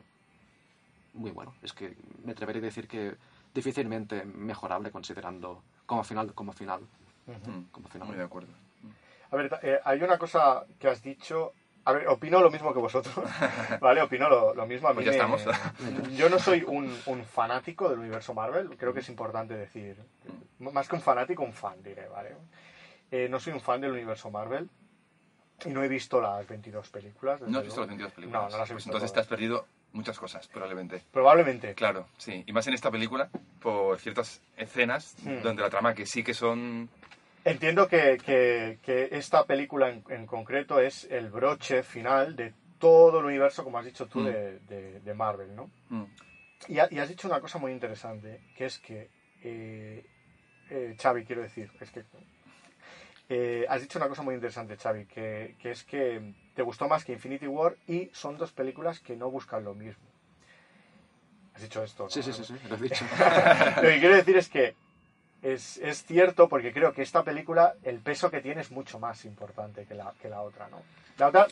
muy 1.15 1.31
bueno. 1.33 1.55
Es 1.63 1.73
que 1.73 1.97
me 2.25 2.33
atrevería 2.33 2.61
a 2.63 2.65
decir 2.65 2.87
que 2.87 3.17
difícilmente 3.53 4.25
mejorable 4.25 4.91
considerando 4.91 5.63
como 5.87 6.05
final, 6.05 6.33
como 6.35 6.53
final, 6.53 6.81
Mm, 7.27 7.71
como 7.71 7.89
final. 7.89 8.09
Muy 8.09 8.17
de 8.17 8.25
acuerdo. 8.25 8.49
A 9.31 9.37
ver, 9.37 9.59
eh, 9.63 9.79
hay 9.85 10.03
una 10.03 10.19
cosa 10.19 10.65
que 10.79 10.89
has 10.89 11.01
dicho. 11.03 11.53
A 11.91 11.93
ver, 11.93 12.09
opino 12.09 12.41
lo 12.41 12.51
mismo 12.51 12.73
que 12.73 12.79
vosotros, 12.79 13.15
¿vale? 13.81 14.01
Opino 14.03 14.29
lo, 14.29 14.55
lo 14.55 14.67
mismo. 14.67 14.89
A 14.89 14.93
mí 14.93 15.03
Pues 15.03 15.07
ya 15.17 15.27
me- 15.27 15.35
estamos. 15.37 15.45
Yo 16.17 16.29
no 16.31 16.39
soy 16.39 16.63
un, 16.67 16.97
un 17.07 17.25
fanático 17.25 17.89
del 17.89 17.99
universo 17.99 18.33
Marvel, 18.33 18.77
creo 18.77 18.93
que 18.95 19.01
es 19.01 19.09
importante 19.09 19.55
decir. 19.57 19.97
Más 20.61 20.89
que 20.89 20.95
un 20.97 21.03
fanático, 21.03 21.43
un 21.43 21.53
fan, 21.53 21.83
diré, 21.83 22.07
¿vale? 22.09 22.37
Eh, 23.11 23.29
no 23.29 23.41
soy 23.41 23.53
un 23.55 23.61
fan 23.61 23.81
del 23.81 23.91
universo 23.93 24.31
Marvel 24.31 24.69
y 25.65 25.71
no 25.71 25.83
he 25.83 25.89
visto 25.89 26.21
las 26.21 26.47
22 26.47 26.89
películas. 26.91 27.41
¿No 27.43 27.59
has 27.59 27.65
visto 27.65 27.81
las 27.81 27.89
22 27.89 28.13
películas? 28.13 28.43
No, 28.45 28.49
no 28.51 28.59
las 28.59 28.71
he 28.71 28.73
Pues 28.75 28.85
visto. 28.85 28.91
entonces 28.91 29.11
te 29.11 29.15
todas. 29.15 29.27
has 29.27 29.29
perdido 29.29 29.67
muchas 29.93 30.19
cosas, 30.19 30.47
probablemente. 30.49 31.03
Probablemente. 31.13 31.75
Claro, 31.75 32.07
sí. 32.19 32.45
Y 32.47 32.53
más 32.53 32.67
en 32.69 32.75
esta 32.75 32.91
película, 32.91 33.29
por 33.61 33.99
ciertas 33.99 34.41
escenas 34.57 35.17
Hmm. 35.25 35.43
donde 35.43 35.63
la 35.63 35.71
trama 35.71 35.93
que 35.95 36.07
sí 36.07 36.23
que 36.23 36.35
son... 36.35 36.89
Entiendo 37.45 37.89
que, 37.89 38.19
que- 38.25 38.79
que 38.83 39.09
esta 39.13 39.45
película 39.47 39.89
en, 39.89 40.05
en 40.11 40.27
concreto 40.27 40.79
es 40.81 41.05
el 41.11 41.31
broche 41.31 41.83
final 41.83 42.37
de 42.37 42.53
todo 42.79 43.21
el 43.21 43.27
universo, 43.27 43.65
como 43.65 43.79
has 43.79 43.85
dicho 43.85 44.07
tú, 44.07 44.21
Mm. 44.21 44.25
de, 44.25 44.59
de- 44.61 45.01
de 45.01 45.15
Marvel, 45.15 45.55
¿no? 45.55 45.71
mm, 45.89 46.05
Y, 46.69 46.79
ha- 46.79 46.89
y 46.91 46.99
has 46.99 47.09
dicho 47.09 47.27
una 47.29 47.41
cosa 47.41 47.59
muy 47.59 47.73
interesante, 47.73 48.41
que 48.55 48.67
es 48.67 48.79
que, 48.79 49.09
eh, 49.43 50.05
eh, 50.69 50.97
Xavi, 51.01 51.25
quiero 51.25 51.41
decir, 51.43 51.71
es 51.81 51.91
que... 51.91 52.05
eh, 53.31 53.65
has 53.69 53.81
dicho 53.81 53.99
una 53.99 54.09
cosa 54.09 54.23
muy 54.23 54.35
interesante, 54.35 54.77
Xavi, 54.77 55.07
que, 55.07 55.57
que 55.59 55.71
es 55.71 55.85
que 55.85 56.35
te 56.55 56.63
gustó 56.63 56.89
más 56.89 57.05
que 57.05 57.13
Infinity 57.13 57.47
War 57.47 57.77
y 57.87 58.11
son 58.13 58.37
dos 58.37 58.53
películas 58.53 59.01
que 59.01 59.17
no 59.17 59.31
buscan 59.31 59.65
lo 59.65 59.75
mismo. 59.75 60.05
Has 61.55 61.63
dicho 61.63 61.83
esto, 61.83 62.05
¿no? 62.05 62.11
Sí, 62.11 62.23
sí, 62.23 62.33
sí, 62.33 62.45
sí, 62.45 62.55
lo 62.69 62.77
he 62.77 62.81
dicho. 62.81 63.05
Lo 63.77 63.89
que 63.89 63.99
quiero 64.01 64.17
decir 64.17 64.37
es 64.37 64.49
que 64.49 64.75
es, 65.43 65.79
es 65.79 66.05
cierto 66.05 66.49
porque 66.49 66.73
creo 66.73 66.93
que 66.93 67.03
esta 67.03 67.23
película, 67.25 67.75
el 67.83 67.99
peso 67.99 68.31
que 68.31 68.41
tiene 68.41 68.61
es 68.61 68.71
mucho 68.71 68.99
más 68.99 69.25
importante 69.25 69.87
que 69.87 69.95
la, 69.95 70.13
que 70.21 70.29
la 70.29 70.43
otra, 70.43 70.69
¿no? 70.69 70.83
La 71.19 71.29
otra, 71.29 71.47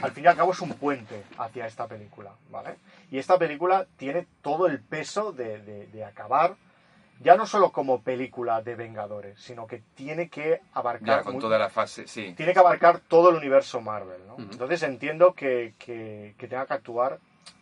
al 0.00 0.12
fin 0.12 0.24
y 0.24 0.26
al 0.28 0.36
cabo, 0.36 0.52
es 0.52 0.60
un 0.60 0.72
puente 0.74 1.22
hacia 1.38 1.66
esta 1.66 1.86
película, 1.86 2.32
¿vale? 2.50 2.76
Y 3.10 3.18
esta 3.18 3.38
película 3.38 3.86
tiene 3.96 4.26
todo 4.42 4.66
el 4.66 4.80
peso 4.80 5.32
de, 5.32 5.60
de- 5.62 5.86
de 5.86 6.04
acabar, 6.04 6.56
ya 7.20 7.36
no 7.36 7.44
solo 7.46 7.70
como 7.70 8.00
película 8.02 8.62
de 8.62 8.74
Vengadores, 8.76 9.38
sino 9.40 9.66
que 9.66 9.82
tiene 9.94 10.30
que 10.30 10.60
abarcar... 10.72 11.18
ya, 11.18 11.22
con 11.22 11.38
toda 11.38 11.58
la 11.58 11.68
fase, 11.68 12.06
sí. 12.06 12.32
Tiene 12.34 12.54
que 12.54 12.58
abarcar 12.58 13.00
todo 13.00 13.28
el 13.30 13.36
universo 13.36 13.80
Marvel, 13.82 14.26
¿no? 14.26 14.34
Ujú. 14.34 14.42
Entonces 14.52 14.82
entiendo 14.84 15.34
que, 15.34 15.74
que, 15.78 16.34
que 16.38 16.48
tenga 16.48 16.64
que 16.66 16.72
actuar 16.74 17.18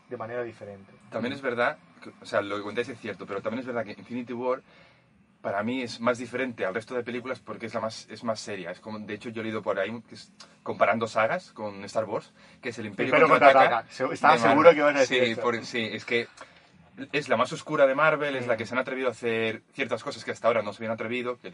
de 0.09 0.17
manera 0.17 0.43
diferente. 0.45 0.93
También 1.11 1.33
es 1.35 1.43
verdad, 1.43 1.77
que- 2.03 2.13
o 2.23 2.27
sea, 2.27 2.41
lo 2.41 2.57
que 2.57 2.63
contáis 2.63 2.89
es 2.89 3.01
cierto, 3.01 3.27
pero 3.27 3.43
también 3.43 3.61
es 3.61 3.67
verdad 3.67 3.85
que 3.85 3.93
Infinity 3.99 4.33
War 4.33 4.63
para 5.49 5.63
mí 5.63 5.81
es 5.81 5.99
más 5.99 6.19
diferente 6.19 6.67
al 6.67 6.75
resto 6.75 6.95
de 6.95 7.03
películas 7.03 7.39
porque 7.41 7.65
es 7.67 7.73
la 7.73 7.81
más 7.81 8.07
es 8.11 8.23
más 8.23 8.39
seria. 8.39 8.71
Es 8.71 8.81
como, 8.81 8.99
de 8.99 9.15
hecho, 9.15 9.31
yo 9.31 9.41
he 9.41 9.45
leído 9.45 9.63
por 9.63 9.79
ahí 9.79 9.91
que 10.07 10.15
es- 10.15 10.31
comparando 10.63 11.09
sagas 11.09 11.53
con 11.53 11.83
Star 11.87 12.05
Wars, 12.05 12.35
que 12.61 12.69
es 12.69 12.79
el 12.79 12.85
Imperio 12.85 13.15
Pero 13.15 13.29
contraataca 13.31 13.87
estaba 14.13 14.37
seguro 14.37 14.71
que 14.73 14.77
ibas 14.77 14.95
a 14.95 14.99
decir 14.99 15.25
Sí, 15.25 15.31
eso. 15.31 15.41
porque- 15.41 15.65
sí, 15.65 15.89
es 15.91 16.05
que 16.05 16.29
es 17.13 17.31
la 17.31 17.39
más 17.39 17.51
oscura 17.51 17.87
de 17.87 17.95
Marvel, 17.95 18.37
es 18.37 18.47
la 18.47 18.55
Mm. 18.55 18.57
que 18.59 18.67
se 18.67 18.75
han 18.75 18.79
atrevido 18.81 19.09
a 19.09 19.13
hacer 19.13 19.63
ciertas 19.73 20.03
cosas 20.05 20.23
que 20.23 20.33
hasta 20.33 20.49
ahora 20.49 20.61
no 20.61 20.75
se 20.75 20.81
habían 20.83 20.93
atrevido, 20.93 21.39
que, 21.39 21.51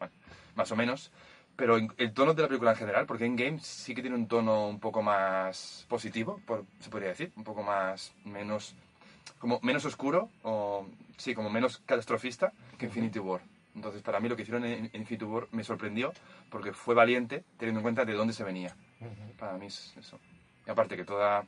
bueno, 0.00 0.12
más 0.56 0.72
o 0.72 0.74
menos. 0.76 1.12
Pero 1.54 1.78
en- 1.78 1.92
el 1.98 2.12
tono 2.12 2.34
de 2.34 2.42
la 2.42 2.48
película 2.48 2.72
en 2.72 2.76
general, 2.78 3.06
porque 3.06 3.26
Endgame 3.26 3.60
sí 3.60 3.94
que 3.94 4.02
tiene 4.02 4.16
un 4.16 4.26
tono 4.26 4.66
un 4.66 4.80
poco 4.80 5.02
más 5.02 5.86
positivo, 5.88 6.40
por- 6.44 6.64
se 6.80 6.90
podría 6.90 7.10
decir, 7.10 7.30
un 7.36 7.44
poco 7.44 7.62
más, 7.62 8.12
menos, 8.24 8.74
como 9.38 9.60
menos 9.62 9.84
oscuro, 9.84 10.30
o 10.42 10.86
sí, 11.16 11.34
como 11.34 11.50
menos 11.50 11.78
catastrofista 11.86 12.52
que 12.78 12.86
Infinity 12.86 13.18
War. 13.18 13.40
Entonces, 13.74 14.02
para 14.02 14.20
mí 14.20 14.28
lo 14.28 14.36
que 14.36 14.42
hicieron 14.42 14.64
en 14.64 14.90
en 14.92 15.00
Infinity 15.00 15.24
War 15.24 15.48
me 15.52 15.62
sorprendió, 15.62 16.12
porque 16.50 16.72
fue 16.72 16.94
valiente, 16.94 17.44
teniendo 17.58 17.80
en 17.80 17.82
cuenta 17.82 18.04
de 18.04 18.14
dónde 18.14 18.32
se 18.32 18.44
venía. 18.44 18.74
Para 19.38 19.58
mí 19.58 19.66
es 19.66 19.94
eso. 19.98 20.18
Y 20.66 20.70
aparte 20.70 20.96
que 20.96 21.04
toda... 21.04 21.44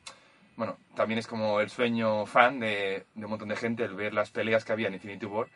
Bueno, 0.57 0.77
también 0.95 1.19
es 1.19 1.27
como 1.27 1.61
el 1.61 1.71
sueño 1.71 2.27
fan 2.27 2.59
de, 2.59 3.07
de 3.15 3.25
un 3.25 3.31
montón 3.31 3.49
de 3.49 3.57
gente 3.57 3.85
el 3.85 3.95
ver 3.95 4.13
las 4.13 4.31
peleas 4.31 4.65
que 4.65 4.73
había 4.73 4.89
en 4.89 4.95
Infinity 4.95 5.25
War 5.27 5.49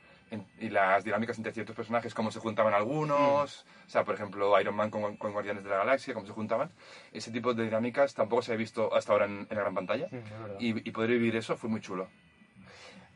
y 0.61 0.69
las 0.71 1.05
dinámicas 1.05 1.37
entre 1.39 1.53
ciertos 1.53 1.77
personajes, 1.77 2.15
cómo 2.15 2.31
se 2.31 2.41
juntaban 2.41 2.75
algunos, 2.75 3.67
o 3.87 3.91
sea, 3.91 4.05
por 4.05 4.15
ejemplo, 4.15 4.59
Iron 4.61 4.75
Man 4.75 4.91
con, 4.91 5.17
con 5.17 5.33
Guardianes 5.33 5.65
de 5.65 5.71
la 5.71 5.77
Galaxia, 5.79 6.15
cómo 6.15 6.27
se 6.27 6.33
juntaban. 6.33 6.71
Ese 7.13 7.31
tipo 7.31 7.53
de 7.55 7.65
dinámicas 7.65 8.15
tampoco 8.15 8.43
se 8.43 8.53
ha 8.53 8.57
visto 8.57 8.95
hasta 8.95 9.13
ahora 9.13 9.27
en, 9.27 9.47
en 9.51 9.57
la 9.57 9.63
gran 9.63 9.75
pantalla. 9.75 10.09
Mm. 10.11 10.57
Y, 10.61 10.89
y 10.89 10.91
poder 10.93 11.11
vivir 11.11 11.37
eso 11.37 11.57
fue 11.57 11.69
muy 11.71 11.81
chulo. 11.81 12.09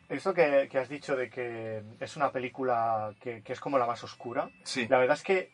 Eso 0.09 0.33
que, 0.35 0.68
que 0.70 0.79
has 0.79 0.88
dicho 0.88 1.16
de 1.16 1.29
que 1.31 1.83
es 1.98 2.16
una 2.16 2.31
película 2.31 3.12
que, 3.20 3.42
que 3.42 3.52
es 3.52 3.61
como 3.61 3.76
la 3.79 3.87
más 3.87 4.05
oscura, 4.05 4.50
Sí. 4.62 4.87
la 4.88 4.98
verdad 4.98 5.16
es 5.16 5.24
que 5.24 5.50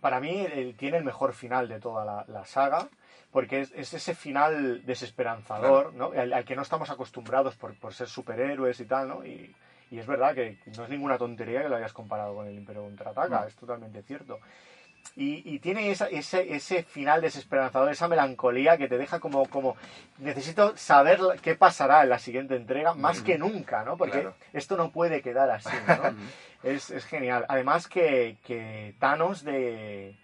para 0.00 0.20
mí 0.20 0.40
eh, 0.46 0.74
tiene 0.76 0.98
el 0.98 1.04
mejor 1.04 1.32
final 1.32 1.68
de 1.68 1.80
toda 1.80 2.04
la, 2.04 2.24
la 2.28 2.44
saga, 2.44 2.88
porque 3.32 3.60
es, 3.62 3.72
es 3.74 3.94
ese 3.94 4.14
final 4.14 4.84
desesperanzador, 4.84 5.94
¿no? 5.94 6.12
al, 6.12 6.32
al 6.34 6.44
que 6.44 6.54
no 6.56 6.62
estamos 6.62 6.90
acostumbrados 6.90 7.56
por, 7.56 7.74
por 7.78 7.94
ser 7.94 8.08
superhéroes 8.08 8.80
y 8.80 8.84
tal, 8.84 9.08
¿no? 9.08 9.24
Y, 9.24 9.54
y 9.90 9.98
es 9.98 10.06
verdad 10.06 10.34
que 10.34 10.58
no 10.76 10.84
es 10.84 10.90
ninguna 10.90 11.16
tontería 11.18 11.62
que 11.62 11.68
lo 11.68 11.76
hayas 11.76 11.92
comparado 11.92 12.34
con 12.34 12.46
el 12.46 12.54
Imperio 12.54 12.82
Contraataca, 12.82 13.42
Mm. 13.42 13.48
es 13.48 13.54
totalmente 13.56 14.02
cierto. 14.02 14.40
Y, 15.14 15.54
y 15.54 15.60
tiene 15.60 15.90
esa- 15.90 16.08
ese, 16.08 16.54
ese 16.54 16.82
final 16.82 17.20
desesperanzador, 17.22 17.90
esa 17.92 18.08
melancolía 18.08 18.76
que 18.76 18.88
te 18.88 18.98
deja 18.98 19.20
como, 19.20 19.46
como 19.48 19.76
necesito 20.18 20.76
saber 20.76 21.20
qué 21.40 21.54
pasará 21.54 22.02
en 22.02 22.08
la 22.10 22.18
siguiente 22.18 22.56
entrega 22.56 22.92
más 22.94 23.22
que 23.22 23.38
nunca, 23.38 23.84
¿no? 23.84 23.96
Porque 23.96 24.20
Claro. 24.22 24.34
esto 24.52 24.76
no 24.76 24.90
puede 24.90 25.22
quedar 25.22 25.48
así, 25.50 25.70
¿no? 25.86 25.94
es, 26.64 26.90
es 26.90 27.04
genial. 27.06 27.46
Además 27.48 27.86
que, 27.86 28.36
que 28.44 28.94
Thanos 28.98 29.44
de, 29.44 30.16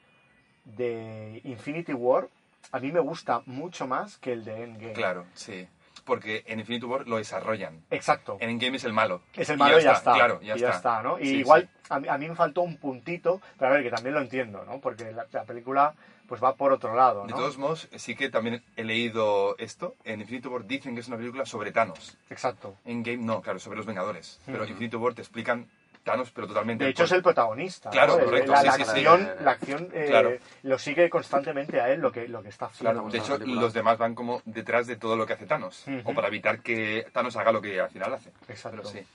de 0.64 1.40
Infinity 1.44 1.92
War 1.92 2.28
a 2.72 2.78
mí 2.78 2.90
me 2.92 3.00
gusta 3.00 3.42
mucho 3.46 3.86
más 3.86 4.18
que 4.18 4.32
el 4.32 4.44
de 4.44 4.62
Endgame. 4.64 4.92
Claro, 4.94 5.26
sí. 5.34 5.68
Porque 6.04 6.42
en 6.46 6.58
Infinity 6.60 6.84
War 6.86 7.06
lo 7.06 7.16
desarrollan. 7.18 7.84
Exacto. 7.90 8.36
En 8.40 8.50
Endgame 8.50 8.76
es 8.76 8.84
el 8.84 8.92
malo. 8.92 9.22
Es 9.34 9.48
el 9.50 9.56
Y 9.56 9.58
malo 9.58 9.78
y 9.78 9.82
ya 9.84 9.92
está. 9.92 10.14
Claro, 10.14 10.40
ya 10.40 10.54
y 10.54 10.56
está. 10.56 10.70
ya 10.70 10.76
está, 10.76 11.02
¿no? 11.02 11.18
Y 11.20 11.26
Sí, 11.26 11.36
igual 11.36 11.62
sí. 11.62 11.68
A, 11.90 12.00
mí, 12.00 12.08
a 12.08 12.18
mí 12.18 12.28
me 12.28 12.34
faltó 12.34 12.62
un 12.62 12.76
puntito, 12.76 13.40
pero 13.58 13.70
a 13.70 13.74
ver, 13.74 13.82
que 13.84 13.90
también 13.90 14.14
lo 14.14 14.20
entiendo, 14.20 14.64
¿no? 14.64 14.80
Porque 14.80 15.12
la, 15.12 15.26
la 15.30 15.44
película 15.44 15.94
pues 16.26 16.42
va 16.42 16.54
por 16.56 16.72
otro 16.72 16.94
lado, 16.94 17.24
De 17.26 17.32
¿no? 17.32 17.36
todos 17.36 17.58
modos, 17.58 17.88
sí 17.96 18.14
que 18.14 18.30
también 18.30 18.62
he 18.76 18.84
leído 18.84 19.54
esto. 19.58 19.96
En 20.04 20.20
Infinity 20.22 20.48
War 20.48 20.64
dicen 20.64 20.94
que 20.94 21.00
es 21.00 21.08
una 21.08 21.18
película 21.18 21.44
sobre 21.44 21.72
Thanos. 21.72 22.16
Exacto. 22.30 22.76
En 22.86 23.02
Game 23.02 23.18
no, 23.18 23.42
claro, 23.42 23.58
sobre 23.58 23.76
los 23.76 23.84
Vengadores. 23.86 24.40
Pero 24.46 24.62
Ujú. 24.62 24.70
Infinity 24.72 24.96
War 24.96 25.12
te 25.14 25.20
explican 25.20 25.68
Thanos, 26.04 26.30
pero 26.34 26.46
totalmente. 26.48 26.84
De 26.84 26.90
hecho, 26.90 27.04
es 27.04 27.12
el 27.12 27.22
protagonista. 27.22 27.90
Claro, 27.90 28.18
¿no? 28.18 28.24
correcto, 28.24 28.52
La, 28.52 28.60
sí, 28.60 28.66
la 28.66 28.72
sí, 28.72 28.82
sí. 28.84 28.90
acción, 28.90 29.30
la 29.40 29.50
acción 29.52 29.88
eh, 29.92 30.06
Claro. 30.08 30.32
lo 30.64 30.78
sigue 30.78 31.08
constantemente 31.08 31.80
a 31.80 31.90
él 31.92 32.00
lo 32.00 32.10
que, 32.10 32.26
lo 32.28 32.42
que 32.42 32.48
está 32.48 32.66
haciendo. 32.66 32.92
Claro, 33.02 33.08
de 33.12 33.18
hecho, 33.18 33.38
película. 33.38 33.60
los 33.62 33.72
demás 33.72 33.98
van 33.98 34.14
como 34.14 34.42
detrás 34.44 34.86
de 34.86 34.96
todo 34.96 35.16
lo 35.16 35.26
que 35.26 35.34
hace 35.34 35.46
Thanos. 35.46 35.84
O 36.04 36.12
para 36.14 36.28
evitar 36.28 36.60
que 36.60 37.06
Thanos 37.12 37.36
haga 37.36 37.52
lo 37.52 37.60
que 37.62 37.80
al 37.80 37.90
final 37.90 38.12
hace. 38.14 38.30
Exacto. 38.48 38.78
Pero 38.82 38.88
sí. 38.90 39.06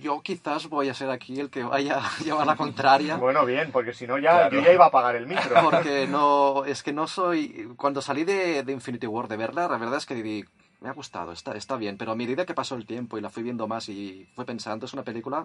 yo 0.00 0.20
quizás 0.22 0.68
voy 0.68 0.88
a 0.88 0.94
ser 0.94 1.10
aquí 1.10 1.40
el 1.40 1.50
que 1.50 1.64
vaya 1.64 1.98
a 2.04 2.18
llevar 2.22 2.46
la 2.46 2.54
contraria. 2.56 3.16
Bueno, 3.16 3.44
bien, 3.44 3.70
porque 3.72 3.92
si 3.92 4.06
no 4.06 4.18
ya 4.18 4.30
Claro. 4.48 4.56
yo 4.56 4.60
ya 4.64 4.72
iba 4.72 4.84
a 4.84 4.88
apagar 4.88 5.16
el 5.16 5.26
micro. 5.26 5.60
Porque 5.70 6.06
no, 6.06 6.64
es 6.64 6.82
que 6.82 6.92
no 6.92 7.06
soy... 7.08 7.68
Cuando 7.76 8.00
salí 8.02 8.24
de, 8.24 8.62
de 8.62 8.72
Infinity 8.72 9.06
War 9.08 9.26
de 9.28 9.36
verla, 9.36 9.66
la 9.68 9.78
verdad 9.78 9.96
es 9.98 10.06
que 10.06 10.14
di- 10.14 10.44
me 10.80 10.88
ha 10.88 10.92
gustado, 10.92 11.32
está, 11.32 11.56
está 11.56 11.74
bien, 11.76 11.96
pero 11.98 12.12
a 12.12 12.14
medida 12.14 12.46
que 12.46 12.54
pasó 12.54 12.76
el 12.76 12.86
tiempo 12.86 13.18
y 13.18 13.20
la 13.20 13.30
fui 13.30 13.42
viendo 13.42 13.66
más 13.66 13.88
y 13.88 14.28
fui 14.36 14.44
pensando, 14.44 14.86
es 14.86 14.92
una 14.92 15.02
película 15.02 15.44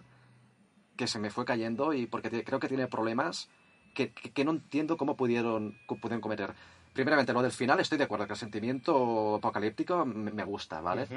que 0.97 1.07
se 1.07 1.19
me 1.19 1.29
fue 1.29 1.45
cayendo 1.45 1.93
y 1.93 2.05
porque 2.07 2.29
te- 2.29 2.43
creo 2.43 2.59
que 2.59 2.67
tiene 2.67 2.87
problemas 2.87 3.49
que, 3.93 4.11
que- 4.11 4.31
que 4.31 4.45
no 4.45 4.51
entiendo 4.51 4.97
cómo 4.97 5.15
pudieron, 5.15 5.77
pudieron 5.87 6.21
cometer. 6.21 6.53
Primeramente, 6.93 7.33
lo 7.33 7.41
del 7.41 7.51
final, 7.51 7.79
estoy 7.79 7.97
de 7.97 8.03
acuerdo 8.03 8.27
que 8.27 8.33
el 8.33 8.39
sentimiento 8.39 9.35
apocalíptico 9.35 10.05
me, 10.05 10.31
me 10.31 10.43
gusta, 10.43 10.81
¿vale? 10.81 11.03
Ujú. 11.03 11.15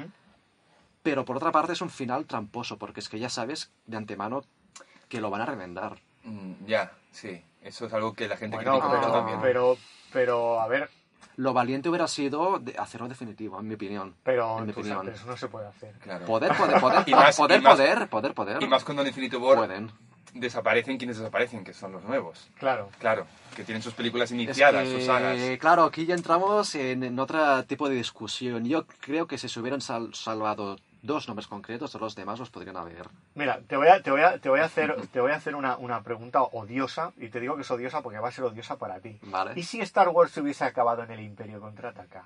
Pero 1.03 1.23
por 1.25 1.37
otra 1.37 1.51
parte 1.51 1.73
es 1.73 1.81
un 1.81 1.89
final 1.89 2.25
tramposo, 2.25 2.77
porque 2.77 2.99
es 2.99 3.09
que 3.09 3.19
ya 3.19 3.29
sabes 3.29 3.71
de 3.85 3.97
antemano 3.97 4.43
que 5.07 5.21
lo 5.21 5.29
van 5.29 5.41
a 5.41 5.45
remendar. 5.45 5.99
Mm, 6.23 6.65
Ya, 6.65 6.91
sí. 7.11 7.41
Eso 7.61 7.85
es 7.85 7.93
algo 7.93 8.13
que 8.13 8.27
la 8.27 8.37
gente 8.37 8.55
Bueno, 8.57 8.71
critica 8.71 8.87
mucho 8.89 9.01
pero, 9.01 9.13
también. 9.13 9.39
pero, 9.41 9.77
pero, 10.11 10.59
a 10.61 10.67
ver, 10.67 10.89
Lo 11.37 11.53
valiente 11.53 11.87
hubiera 11.89 12.07
sido 12.07 12.59
de 12.59 12.75
hacerlo 12.77 13.07
definitivo, 13.07 13.59
en 13.59 13.67
mi 13.67 13.75
opinión. 13.75 14.15
pero, 14.23 14.57
En 14.59 14.65
mi 14.65 14.71
opinión. 14.71 14.97
sabes, 15.05 15.15
eso 15.19 15.27
no 15.27 15.37
se 15.37 15.47
puede 15.47 15.67
hacer. 15.67 15.93
Claro. 15.99 16.25
Poder, 16.25 16.51
poder, 16.57 16.81
poder, 16.81 17.03
Y 17.07 17.11
más- 17.11 17.37
poder, 17.37 17.59
y 17.59 17.63
más- 17.63 17.75
poder, 17.75 18.07
poder, 18.09 18.33
poder. 18.33 18.63
Y 18.63 18.67
más 18.67 18.83
cuando 18.83 19.03
en 19.03 19.09
Infinity 19.09 19.35
War 19.35 19.57
Pueden. 19.57 19.91
desaparecen 20.33 20.97
quienes 20.97 21.17
desaparecen, 21.17 21.63
que 21.63 21.73
son 21.73 21.91
los 21.91 22.03
nuevos. 22.03 22.49
Claro. 22.59 22.89
Claro, 22.99 23.27
que 23.55 23.63
tienen 23.63 23.81
sus 23.81 23.93
películas 23.93 24.31
Es 24.31 24.35
iniciadas, 24.35 24.83
que, 24.87 24.91
sus 24.95 25.03
sagas. 25.05 25.37
Claro, 25.59 25.83
aquí 25.83 26.05
ya 26.05 26.15
entramos 26.15 26.73
en, 26.75 27.03
en 27.03 27.19
otro 27.19 27.63
tipo 27.65 27.87
de 27.87 27.95
discusión. 27.95 28.65
Yo 28.65 28.85
creo 28.99 29.27
que 29.27 29.37
si 29.37 29.47
se 29.47 29.59
hubieran 29.59 29.81
sal- 29.81 30.13
salvado 30.15 30.77
dos 31.01 31.27
nombres 31.27 31.47
concretos, 31.47 31.91
todos 31.91 32.01
los 32.01 32.15
demás 32.15 32.39
los 32.39 32.49
podrían 32.49 32.77
haber. 32.77 33.07
Mira, 33.35 33.61
te 33.67 33.77
voy 33.77 33.87
a, 33.87 34.01
te 34.01 34.11
voy 34.11 34.21
a, 34.21 34.39
te 34.39 34.49
voy 34.49 34.59
a 34.59 34.65
hacer, 34.65 35.07
te 35.07 35.19
voy 35.21 35.31
a 35.31 35.35
hacer 35.35 35.55
una, 35.55 35.77
una 35.77 36.01
pregunta 36.03 36.41
odiosa, 36.41 37.13
y 37.17 37.29
te 37.29 37.39
digo 37.39 37.55
que 37.55 37.61
es 37.61 37.71
odiosa 37.71 38.01
porque 38.01 38.19
va 38.19 38.29
a 38.29 38.31
ser 38.31 38.43
odiosa 38.45 38.77
para 38.77 38.99
ti. 38.99 39.17
Vale. 39.23 39.53
¿Y 39.55 39.63
si 39.63 39.79
Star 39.81 40.09
Wars 40.09 40.31
se 40.31 40.41
hubiese 40.41 40.63
acabado 40.65 41.03
en 41.03 41.11
el 41.11 41.19
Imperio 41.21 41.59
Contraataca? 41.61 42.25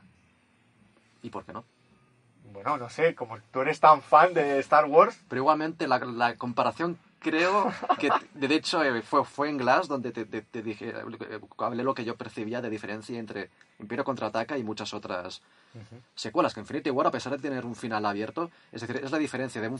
¿Y 1.22 1.30
por 1.30 1.46
qué 1.46 1.54
no? 1.54 1.64
Bueno, 2.52 2.78
no 2.78 2.90
sé, 2.90 3.16
como 3.16 3.38
tú 3.52 3.62
eres 3.62 3.80
tan 3.80 4.02
fan 4.02 4.34
de 4.34 4.60
Star 4.60 4.86
Wars, 4.86 5.18
Pero 5.30 5.42
igualmente 5.42 5.88
la, 5.88 6.00
la 6.00 6.36
comparación 6.36 6.98
creo 7.20 7.72
que, 8.00 8.10
de 8.34 8.56
hecho, 8.56 8.84
eh, 8.84 9.02
fue, 9.04 9.24
fue 9.24 9.48
en 9.50 9.58
Glass 9.58 9.88
donde 9.88 10.12
te, 10.12 10.26
te- 10.26 10.42
te 10.42 10.64
dije, 10.64 10.90
eh, 10.90 11.40
hablé 11.60 11.84
lo 11.84 11.94
que 11.94 12.04
yo 12.04 12.16
percibía 12.16 12.60
de 12.62 12.70
diferencia 12.72 13.18
entre 13.20 13.52
Imperio 13.80 14.04
Contraataca 14.04 14.58
y 14.58 14.64
muchas 14.64 14.94
otras 14.96 15.42
secuelas. 16.16 16.54
Que 16.54 16.60
Infinity 16.60 16.90
War, 16.90 17.08
a 17.08 17.12
pesar 17.12 17.32
de 17.34 17.40
tener 17.40 17.66
un 17.66 17.76
final 17.76 18.06
abierto, 18.06 18.50
es 18.72 18.82
decir, 18.82 18.98
es 19.04 19.12
la 19.12 19.18
diferencia 19.18 19.62
de 19.62 19.68
un 19.70 19.80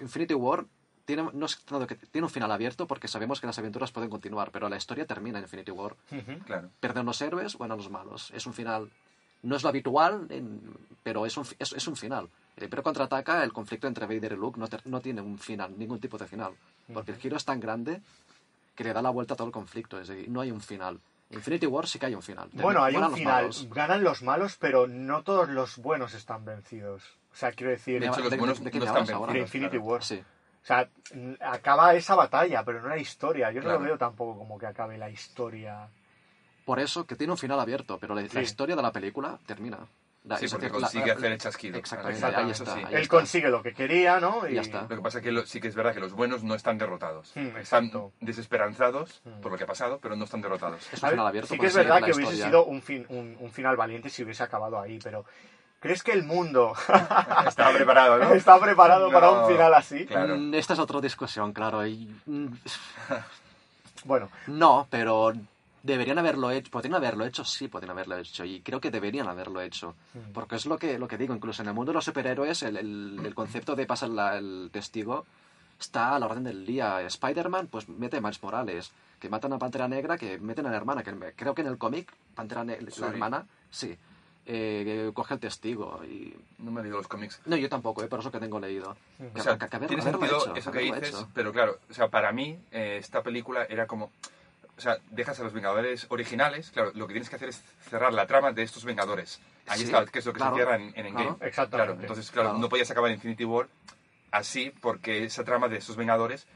Infinity 0.00 0.34
War. 0.34 0.64
Tiene, 1.04 1.28
no 1.32 1.46
es 1.46 1.58
tanto 1.64 1.86
que 1.88 1.96
tiene 1.96 2.26
un 2.26 2.30
final 2.30 2.52
abierto 2.52 2.86
porque 2.86 3.08
sabemos 3.08 3.40
que 3.40 3.46
las 3.46 3.58
aventuras 3.58 3.90
pueden 3.90 4.10
continuar, 4.10 4.50
pero 4.52 4.68
la 4.68 4.76
historia 4.76 5.06
termina 5.06 5.38
en 5.38 5.44
Infinity 5.44 5.72
War. 5.72 5.96
Claro. 6.46 6.70
Pierden 6.78 7.06
los 7.06 7.20
héroes, 7.20 7.56
bueno, 7.56 7.76
los 7.76 7.90
malos. 7.90 8.30
Es 8.32 8.46
un 8.46 8.52
final. 8.52 8.90
No 9.42 9.56
es 9.56 9.62
lo 9.62 9.70
habitual, 9.70 10.26
en- 10.28 10.60
pero 11.02 11.24
es 11.26 11.36
un, 11.36 11.44
es, 11.58 11.72
es 11.72 11.88
un 11.88 11.96
final. 11.96 12.28
El 12.56 12.64
Imperio 12.64 12.82
contraataca, 12.82 13.42
el 13.42 13.52
conflicto 13.52 13.88
entre 13.88 14.04
Vader 14.06 14.32
y 14.32 14.36
Luke 14.36 14.60
no, 14.60 14.68
ter- 14.68 14.86
no 14.86 15.00
tiene 15.00 15.20
un 15.22 15.38
final, 15.38 15.76
ningún 15.78 15.98
tipo 15.98 16.18
de 16.18 16.26
final. 16.28 16.52
Porque 16.92 17.12
el 17.12 17.16
giro 17.18 17.36
es 17.38 17.44
tan 17.44 17.58
grande 17.58 18.02
que 18.76 18.84
le 18.84 18.92
da 18.92 19.00
la 19.02 19.10
vuelta 19.10 19.34
a 19.34 19.36
todo 19.36 19.46
el 19.46 19.52
conflicto. 19.52 19.98
Es 19.98 20.08
decir, 20.08 20.28
no 20.28 20.42
hay 20.42 20.50
un 20.52 20.60
final. 20.60 21.00
Infinity 21.30 21.66
War 21.66 21.86
sí 21.86 21.98
que 21.98 22.06
hay 22.06 22.14
un 22.14 22.22
final. 22.22 22.48
bueno, 22.52 22.82
hay 22.82 22.96
un 22.96 23.02
los 23.02 23.14
final, 23.14 23.42
malos. 23.42 23.68
ganan 23.70 24.02
los 24.02 24.22
malos, 24.22 24.56
pero 24.58 24.86
no 24.88 25.22
todos 25.22 25.48
los 25.48 25.78
buenos 25.78 26.14
están 26.14 26.44
vencidos. 26.44 27.04
O 27.32 27.36
sea, 27.36 27.52
quiero 27.52 27.70
decir, 27.70 28.00
De 28.00 28.06
hecho, 28.08 28.20
los 28.20 28.30
¿De- 28.30 28.36
buenos 28.36 28.62
de 28.64 28.70
qué 28.70 28.78
no 28.78 28.84
me 28.84 28.86
están 28.90 29.02
hablas 29.02 29.14
ahora? 29.16 29.32
de 29.32 29.38
vencidos. 29.38 29.54
Infinity 29.54 29.76
claro. 29.78 29.92
War. 29.92 30.02
Sí. 30.04 30.24
O 30.62 30.66
sea, 30.66 30.88
acaba 31.40 31.94
esa 31.94 32.14
batalla, 32.14 32.64
pero 32.64 32.82
no 32.82 32.88
la 32.88 32.98
historia. 32.98 33.50
Yo 33.52 33.62
no 33.62 33.70
lo 33.72 33.80
veo 33.80 33.96
tampoco 33.96 34.36
como 34.36 34.58
que 34.58 34.66
acabe 34.66 34.98
la 34.98 35.08
historia. 35.08 35.88
Por 36.66 36.78
eso 36.78 37.06
que 37.06 37.16
tiene 37.16 37.32
un 37.32 37.38
final 37.38 37.58
abierto, 37.58 37.98
pero 37.98 38.14
la, 38.14 38.22
historia 38.22 38.76
de 38.76 38.82
la 38.82 38.92
película 38.92 39.38
termina. 39.46 39.78
Sí, 40.38 40.48
porque 40.50 40.68
consigue 40.68 41.06
la- 41.06 41.12
hacer 41.14 41.32
el 41.32 41.38
chasquido. 41.38 41.78
Exactamente, 41.78 42.20
Claro, 42.20 42.38
ahí 42.44 42.50
eso 42.50 42.64
está. 42.64 42.74
sí. 42.76 42.82
ahí 42.86 42.94
Él 42.94 43.00
está. 43.02 43.16
consigue 43.16 43.48
lo 43.48 43.62
que 43.62 43.72
quería, 43.72 44.20
¿no? 44.20 44.46
Ya 44.46 44.60
está. 44.60 44.82
Lo 44.82 44.88
que 44.88 44.96
pasa 45.00 45.18
es 45.18 45.24
que 45.24 45.32
lo- 45.32 45.46
sí 45.46 45.60
que 45.60 45.68
es 45.68 45.74
verdad 45.74 45.94
que 45.94 46.00
los 46.00 46.12
buenos 46.12 46.42
no 46.44 46.54
están 46.54 46.76
derrotados. 46.76 47.32
Mm, 47.34 47.56
están 47.56 47.86
exacto. 47.86 48.12
desesperanzados 48.20 49.22
Mm. 49.24 49.40
por 49.40 49.50
lo 49.52 49.58
que 49.58 49.64
ha 49.64 49.66
pasado, 49.66 49.98
pero 50.00 50.16
no 50.16 50.24
están 50.24 50.42
derrotados. 50.42 50.80
Es 50.92 51.02
A 51.02 51.06
un 51.06 51.10
ver, 51.10 51.10
final 51.12 51.26
abierto. 51.26 51.48
sí 51.54 51.58
que 51.58 51.66
es 51.66 51.74
verdad 51.74 52.02
que 52.02 52.12
hubiese 52.12 52.36
sido 52.36 52.64
un, 52.66 52.82
fin, 52.82 53.06
un, 53.08 53.36
un 53.40 53.50
final 53.50 53.76
valiente 53.76 54.10
si 54.10 54.22
hubiese 54.22 54.42
acabado 54.42 54.78
ahí, 54.78 54.98
pero 55.02 55.24
¿crees 55.80 56.02
que 56.02 56.12
el 56.12 56.24
mundo 56.24 56.74
Estaba 57.48 57.72
preparado, 57.72 58.18
¿no? 58.18 58.32
está 58.34 58.60
preparado 58.60 59.10
para 59.10 59.30
un 59.30 59.48
final 59.48 59.72
así? 59.72 60.04
Claro. 60.04 60.36
Mm, 60.36 60.52
Esta 60.54 60.74
es 60.74 60.78
otra 60.78 61.00
discusión, 61.00 61.52
claro. 61.54 61.86
y, 61.86 62.14
mm, 62.26 62.46
Bueno, 64.04 64.28
no, 64.46 64.86
pero 64.90 65.32
deberían 65.82 66.18
haberlo 66.18 66.50
hecho. 66.50 66.70
Podrían 66.70 66.94
haberlo 66.94 67.24
hecho, 67.24 67.44
sí, 67.44 67.68
podrían 67.68 67.90
haberlo 67.92 68.16
hecho. 68.18 68.44
Y 68.44 68.60
creo 68.60 68.80
que 68.80 68.90
deberían 68.90 69.28
haberlo 69.28 69.60
hecho. 69.60 69.94
Mm. 70.14 70.32
Porque 70.32 70.56
es 70.56 70.66
lo 70.66 70.78
que, 70.78 70.98
lo 70.98 71.08
que 71.08 71.16
digo. 71.18 71.34
Incluso 71.34 71.62
en 71.62 71.68
el 71.68 71.74
mundo 71.74 71.90
de 71.92 71.94
los 71.94 72.04
superhéroes, 72.04 72.62
el, 72.62 72.76
el- 72.76 73.20
el 73.24 73.34
concepto 73.34 73.74
de 73.76 73.86
pasar 73.86 74.10
la- 74.10 74.36
el 74.38 74.70
testigo 74.72 75.24
está 75.78 76.14
a 76.14 76.18
la 76.18 76.26
orden 76.26 76.44
del 76.44 76.66
día. 76.66 77.00
Spider-Man, 77.02 77.68
pues 77.68 77.88
mete 77.88 78.18
a 78.18 78.20
Miles 78.20 78.42
Morales. 78.42 78.92
Que 79.18 79.28
matan 79.28 79.52
a 79.52 79.58
Pantera 79.58 79.86
Negra, 79.88 80.16
que 80.16 80.38
meten 80.38 80.66
a 80.66 80.70
la 80.70 80.76
hermana. 80.76 81.02
Que 81.02 81.14
creo 81.36 81.54
que 81.54 81.60
en 81.62 81.68
el 81.68 81.76
cómic, 81.78 82.10
Pantera 82.34 82.64
Ne- 82.64 82.78
Sí. 82.90 83.00
la 83.00 83.08
hermana, 83.08 83.46
sí. 83.70 83.96
eh, 84.46 85.10
coge 85.14 85.34
el 85.34 85.40
testigo 85.40 86.00
y 86.04 86.34
No 86.58 86.70
me 86.72 86.80
he 86.80 86.84
leído 86.84 86.96
los 86.98 87.06
cómics. 87.06 87.40
no 87.44 87.56
yo 87.56 87.68
tampoco 87.68 88.02
eh, 88.02 88.08
por 88.08 88.20
eso 88.20 88.32
que 88.32 88.40
tengo 88.40 88.58
leído. 88.58 88.96
Que- 89.18 89.40
O 89.40 89.42
sea, 89.42 89.58
que- 89.58 89.68
que 89.68 89.76
haber- 89.76 89.88
tiene 89.88 90.02
sentido 90.02 90.24
hecho, 90.42 90.54
eso 90.56 90.72
que 90.72 90.78
dices, 90.80 91.08
hecho. 91.10 91.28
pero 91.34 91.52
claro, 91.52 91.78
o 91.88 91.94
sea, 91.94 92.08
para 92.08 92.32
mí 92.32 92.58
eh, 92.72 92.96
esta 92.98 93.22
película 93.22 93.64
era 93.64 93.86
como... 93.86 94.10
O 94.80 94.82
sea, 94.82 94.96
dejas 95.10 95.38
a 95.38 95.42
los 95.44 95.52
Vengadores 95.52 96.06
originales, 96.08 96.70
claro, 96.70 96.90
lo 96.94 97.06
que 97.06 97.12
tienes 97.12 97.28
que 97.28 97.36
hacer 97.36 97.50
es 97.50 97.62
cerrar 97.90 98.14
la 98.14 98.26
trama 98.26 98.50
de 98.52 98.62
estos 98.62 98.82
Vengadores. 98.86 99.38
Ahí 99.66 99.80
Sí, 99.80 99.84
está, 99.84 100.06
que 100.06 100.20
es 100.20 100.24
lo 100.24 100.32
que 100.32 100.38
claro, 100.38 100.54
se 100.54 100.56
cierra 100.62 100.76
en, 100.76 100.82
en 100.96 101.06
Endgame. 101.06 101.12
claro. 101.36 101.38
Exactamente. 101.42 101.86
Claro, 101.92 102.00
entonces, 102.00 102.30
claro, 102.30 102.48
Claro. 102.48 102.60
no 102.62 102.68
podías 102.70 102.90
acabar 102.90 103.10
Infinity 103.10 103.44
War 103.44 103.68
así 104.30 104.72
porque 104.80 105.24
esa 105.24 105.44
trama 105.44 105.68
de 105.68 105.76
estos 105.76 105.96
Vengadores, 105.96 106.46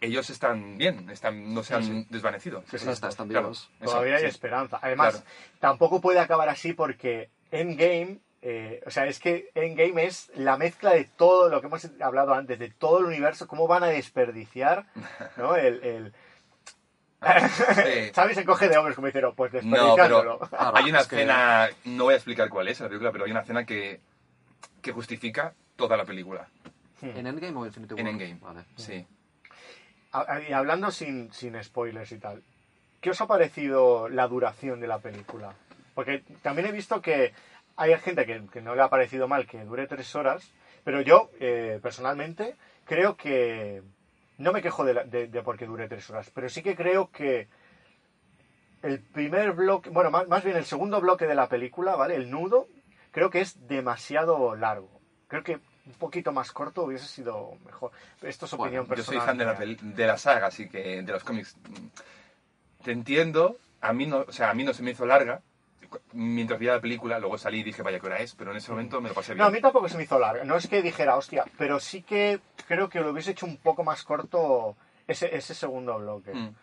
ellos 0.00 0.30
están 0.30 0.78
bien, 0.78 1.10
están, 1.10 1.52
no 1.52 1.64
se 1.64 1.74
han 1.74 2.06
desvanecido. 2.10 2.62
Sí, 2.70 2.78
sí, 2.78 2.86
Ya 2.86 2.92
está, 2.92 3.08
están 3.08 3.26
Claro, 3.28 3.46
vivos. 3.48 3.70
todavía 3.82 4.14
hay 4.14 4.20
sí. 4.22 4.26
esperanza. 4.28 4.78
Además, 4.80 5.14
Claro. 5.16 5.26
tampoco 5.58 6.00
puede 6.00 6.20
acabar 6.20 6.48
así 6.48 6.74
porque 6.74 7.28
Endgame, 7.50 8.18
eh, 8.42 8.80
o 8.86 8.90
sea, 8.92 9.06
es 9.06 9.18
que 9.18 9.50
Endgame 9.56 10.04
es 10.04 10.30
la 10.36 10.56
mezcla 10.56 10.92
de 10.92 11.04
todo 11.06 11.48
lo 11.48 11.60
que 11.60 11.66
hemos 11.66 11.84
hablado 12.00 12.34
antes, 12.34 12.56
de 12.60 12.70
todo 12.70 13.00
el 13.00 13.06
universo, 13.06 13.48
cómo 13.48 13.66
van 13.66 13.82
a 13.82 13.88
desperdiciar, 13.88 14.86
¿no? 15.36 15.56
El, 15.56 15.82
el... 15.82 16.14
Sí. 17.20 18.10
Xavi 18.14 18.34
se 18.34 18.42
encoge 18.42 18.68
de 18.68 18.76
hombres 18.78 18.94
como 18.94 19.06
diciendo, 19.08 19.34
pues 19.34 19.52
No, 19.64 19.96
pero 19.96 20.38
hay 20.52 20.88
una 20.90 20.98
que- 20.98 21.16
escena, 21.16 21.68
no 21.84 22.04
voy 22.04 22.14
a 22.14 22.16
explicar 22.16 22.48
cuál 22.48 22.68
es 22.68 22.78
la 22.80 22.88
película, 22.88 23.10
pero 23.12 23.24
hay 23.24 23.30
una 23.32 23.40
escena 23.40 23.64
que, 23.64 24.00
que 24.80 24.92
justifica 24.92 25.52
toda 25.76 25.96
la 25.96 26.04
película. 26.04 26.48
¿En 27.02 27.26
Endgame 27.26 27.56
o 27.58 27.66
Infinity 27.66 27.94
War? 27.94 28.00
En 28.00 28.06
Endgame. 28.08 28.38
Vale. 28.40 28.64
Sí. 28.76 29.06
Y 30.48 30.52
hablando 30.52 30.90
sin, 30.90 31.32
sin 31.32 31.62
spoilers 31.62 32.10
y 32.12 32.18
tal, 32.18 32.42
¿qué 33.00 33.10
os 33.10 33.20
ha 33.20 33.26
parecido 33.26 34.08
la 34.08 34.26
duración 34.26 34.80
de 34.80 34.86
la 34.88 34.98
película? 34.98 35.52
Porque 35.94 36.22
también 36.42 36.68
he 36.68 36.72
visto 36.72 37.02
que 37.02 37.32
hay 37.76 37.96
gente 37.98 38.24
que, 38.26 38.46
que 38.52 38.60
no 38.60 38.74
le 38.74 38.82
ha 38.82 38.88
parecido 38.88 39.28
mal 39.28 39.46
que 39.46 39.64
dure 39.64 39.86
tres 39.86 40.14
horas, 40.16 40.50
pero 40.84 41.00
yo, 41.02 41.30
eh, 41.40 41.78
personalmente, 41.82 42.56
creo 42.84 43.16
que... 43.16 43.82
No 44.38 44.52
me 44.52 44.62
quejo 44.62 44.84
de, 44.84 44.94
la- 44.94 45.04
de, 45.04 45.26
de 45.26 45.42
por 45.42 45.56
qué 45.56 45.66
dure 45.66 45.88
tres 45.88 46.08
horas, 46.10 46.30
pero 46.32 46.48
sí 46.48 46.62
que 46.62 46.74
creo 46.74 47.10
que 47.10 47.48
el 48.82 49.00
primer 49.00 49.52
bloque, 49.52 49.90
bueno, 49.90 50.10
más, 50.10 50.28
más 50.28 50.44
bien 50.44 50.56
el 50.56 50.64
segundo 50.64 51.00
bloque 51.00 51.26
de 51.26 51.34
la 51.34 51.48
película, 51.48 51.96
¿vale? 51.96 52.14
El 52.14 52.30
nudo, 52.30 52.68
creo 53.10 53.30
que 53.30 53.40
es 53.40 53.66
demasiado 53.66 54.54
largo. 54.54 55.00
Creo 55.26 55.42
que 55.42 55.54
un 55.86 55.94
poquito 55.98 56.32
más 56.32 56.52
corto 56.52 56.84
hubiese 56.84 57.06
sido 57.06 57.52
mejor. 57.64 57.90
Esto 58.22 58.46
es 58.46 58.52
Bueno, 58.52 58.64
opinión 58.64 58.84
Yo 58.86 59.02
soy 59.02 59.18
personal. 59.18 59.26
fan 59.26 59.38
de 59.38 59.44
la, 59.44 59.54
de 59.96 60.06
la 60.06 60.16
saga, 60.16 60.46
así 60.46 60.68
que 60.68 61.02
de 61.02 61.12
los 61.12 61.24
cómics. 61.24 61.56
Te 62.84 62.92
entiendo, 62.92 63.56
a 63.80 63.92
mí 63.92 64.06
no, 64.06 64.24
o 64.26 64.32
sea, 64.32 64.50
a 64.50 64.54
mí 64.54 64.62
no 64.64 64.72
se 64.72 64.82
me 64.82 64.92
hizo 64.92 65.04
larga. 65.04 65.42
Mientras 66.12 66.58
veía 66.58 66.72
la 66.74 66.80
película, 66.80 67.18
luego 67.18 67.38
salí 67.38 67.60
y 67.60 67.62
dije, 67.62 67.82
vaya, 67.82 67.98
¿qué 68.00 68.06
hora 68.06 68.18
es? 68.18 68.34
Pero 68.34 68.50
en 68.50 68.58
ese 68.58 68.70
momento 68.70 69.00
me 69.00 69.08
lo 69.08 69.14
pasé 69.14 69.32
bien. 69.32 69.38
No, 69.42 69.46
a 69.46 69.50
mí 69.50 69.60
tampoco 69.60 69.88
se 69.88 69.96
me 69.96 70.02
hizo 70.04 70.18
larga. 70.18 70.44
No 70.44 70.56
es 70.56 70.66
que 70.68 70.82
dijera, 70.82 71.16
hostia, 71.16 71.44
pero 71.56 71.80
sí 71.80 72.02
que 72.02 72.40
creo 72.66 72.88
que 72.88 73.00
lo 73.00 73.10
hubiese 73.10 73.30
hecho 73.30 73.46
un 73.46 73.56
poco 73.56 73.84
más 73.84 74.02
corto 74.04 74.76
ese, 75.06 75.34
ese 75.34 75.54
segundo 75.54 75.98
bloque. 75.98 76.34
Mm. 76.34 76.54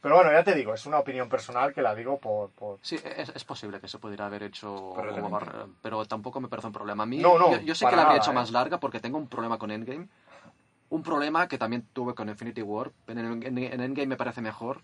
Pero 0.00 0.16
bueno, 0.16 0.30
ya 0.32 0.44
te 0.44 0.54
digo, 0.54 0.74
es 0.74 0.84
una 0.84 0.98
opinión 0.98 1.28
personal 1.30 1.72
que 1.72 1.80
la 1.80 1.94
digo 1.94 2.18
por... 2.18 2.50
por... 2.50 2.78
Sí, 2.82 2.96
es, 3.02 3.30
es 3.30 3.44
posible 3.44 3.80
que 3.80 3.88
se 3.88 3.98
pudiera 3.98 4.26
haber 4.26 4.42
hecho, 4.42 4.92
bar- 5.30 5.66
pero 5.80 6.04
tampoco 6.04 6.40
me 6.40 6.48
parece 6.48 6.66
un 6.66 6.74
problema. 6.74 7.04
A 7.04 7.06
mí, 7.06 7.18
No, 7.18 7.38
no, 7.38 7.52
yo, 7.52 7.60
yo 7.62 7.74
sé 7.74 7.86
que 7.86 7.96
la 7.96 8.02
habría 8.02 8.04
nada, 8.04 8.16
hecho 8.18 8.30
¿eh? 8.32 8.34
más 8.34 8.50
larga 8.50 8.78
porque 8.78 9.00
tengo 9.00 9.16
un 9.16 9.28
problema 9.28 9.56
con 9.56 9.70
Endgame. 9.70 10.06
Un 10.90 11.02
problema 11.02 11.48
que 11.48 11.56
también 11.56 11.88
tuve 11.94 12.14
con 12.14 12.28
Infinity 12.28 12.60
War. 12.60 12.92
En, 13.08 13.18
en- 13.18 13.58
en 13.58 13.80
Endgame 13.80 14.06
me 14.08 14.16
parece 14.18 14.42
mejor. 14.42 14.82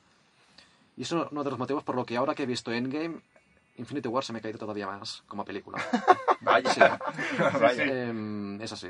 Y 0.96 1.02
es 1.02 1.12
uno 1.12 1.28
uno 1.30 1.44
de 1.44 1.50
los 1.50 1.59
motivos 1.59 1.85
por 1.85 1.94
lo 1.96 2.06
que 2.06 2.16
ahora 2.16 2.35
que 2.35 2.44
he 2.44 2.46
visto 2.46 2.72
Endgame, 2.72 3.20
Infinity 3.81 4.09
War 4.09 4.23
se 4.23 4.33
me 4.33 4.38
ha 4.38 4.43
caído 4.43 4.59
todavía 4.59 4.87
más 4.87 5.23
como 5.27 5.45
película. 5.45 5.83
Vaya. 6.43 6.71
Sí. 6.71 6.81
Vaya. 7.61 7.85
Em, 7.85 8.61
es 8.61 8.73
así. 8.73 8.88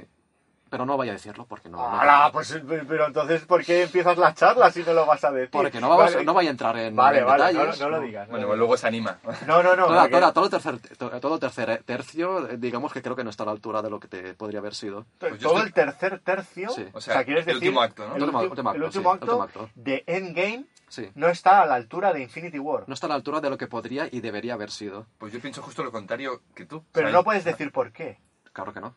Pero 0.71 0.87
no 0.87 0.97
vaya 0.97 1.11
a 1.13 1.15
decirlo 1.15 1.47
porque 1.47 1.69
no. 1.69 1.79
no- 1.79 2.01
¡Hala! 2.01 2.31
Pues, 2.33 2.59
pero 2.89 3.07
entonces, 3.09 3.45
¿por 3.45 3.65
qué 3.65 3.83
empiezas 3.83 4.17
la 4.17 4.33
charla 4.35 4.71
si 4.71 4.83
no 4.85 4.93
lo 4.93 5.05
vas 5.05 5.23
a 5.25 5.33
decir? 5.33 5.51
porque 5.51 5.81
no, 5.81 5.89
vamos, 5.89 6.13
Vale. 6.15 6.25
no 6.25 6.33
vaya 6.33 6.49
a 6.49 6.53
entrar 6.53 6.77
en, 6.79 6.95
Vale, 6.95 7.19
en 7.19 7.27
vale, 7.27 7.53
no, 7.53 7.59
detalles. 7.61 7.81
no 7.81 7.89
lo 7.91 8.01
digas. 8.01 8.29
no 8.29 8.33
Bueno, 8.33 8.47
pues 8.47 8.59
luego 8.59 8.77
se 8.77 8.87
anima. 8.87 9.19
No, 9.47 9.63
no, 9.63 9.75
no. 9.77 9.87
Toda- 9.87 10.03
porque- 10.03 10.17
toda- 10.17 10.33
todo, 10.33 10.45
el 10.45 10.51
tercer, 10.51 10.79
to- 10.97 11.21
todo 11.21 11.35
el 11.35 11.41
tercer 11.41 11.83
tercio, 11.85 12.47
digamos 12.57 12.93
que 12.93 13.03
creo 13.03 13.17
que 13.17 13.25
no 13.25 13.31
está 13.31 13.43
a 13.43 13.47
la 13.47 13.53
altura 13.53 13.83
de 13.83 13.91
lo 13.91 13.99
que 13.99 14.09
te 14.09 14.35
podría 14.35 14.61
haber 14.61 14.75
sido. 14.75 15.07
Pues 15.19 15.39
todo 15.41 15.55
estoy- 15.55 15.67
el 15.67 15.73
tercer 15.75 16.21
tercio, 16.21 16.71
Sí. 16.71 16.87
O 16.93 17.01
sea, 17.01 17.25
¿quieres 17.25 17.47
el 17.49 17.55
decir 17.55 17.69
último 17.71 17.83
acto, 17.83 18.03
¿no? 18.07 18.15
El, 18.15 18.17
El 18.19 18.23
último- 18.29 18.41
último 18.43 18.71
acto, 18.71 18.85
el 18.87 18.93
sí, 18.93 18.99
último 18.99 19.13
acto 19.13 19.27
último 19.27 19.43
acto. 19.43 19.71
de 19.75 20.05
Endgame 20.07 20.65
Sí. 20.89 21.11
no 21.17 21.29
está 21.29 21.63
a 21.63 21.67
la 21.67 21.75
altura 21.75 22.13
de 22.13 22.23
Infinity 22.23 22.59
War. 22.61 22.85
No 22.87 22.95
está 22.95 23.07
a 23.07 23.09
la 23.09 23.17
altura 23.17 23.41
de 23.41 23.51
lo 23.51 23.59
que 23.59 23.67
podría 23.67 24.09
y 24.11 24.21
debería 24.21 24.55
haber 24.55 24.71
sido. 24.71 25.07
Pues 25.19 25.33
yo 25.33 25.41
pienso 25.41 25.63
justo 25.63 25.83
lo 25.83 25.91
contrario 25.91 26.43
que 26.55 26.65
tú. 26.65 26.85
Pero 26.93 27.09
O 27.09 27.11
sea, 27.11 27.19
no 27.19 27.25
puedes 27.25 27.45
decir 27.45 27.73
por 27.73 27.91
qué. 27.93 28.19
Claro 28.53 28.73
que 28.73 28.81
no. 28.81 28.95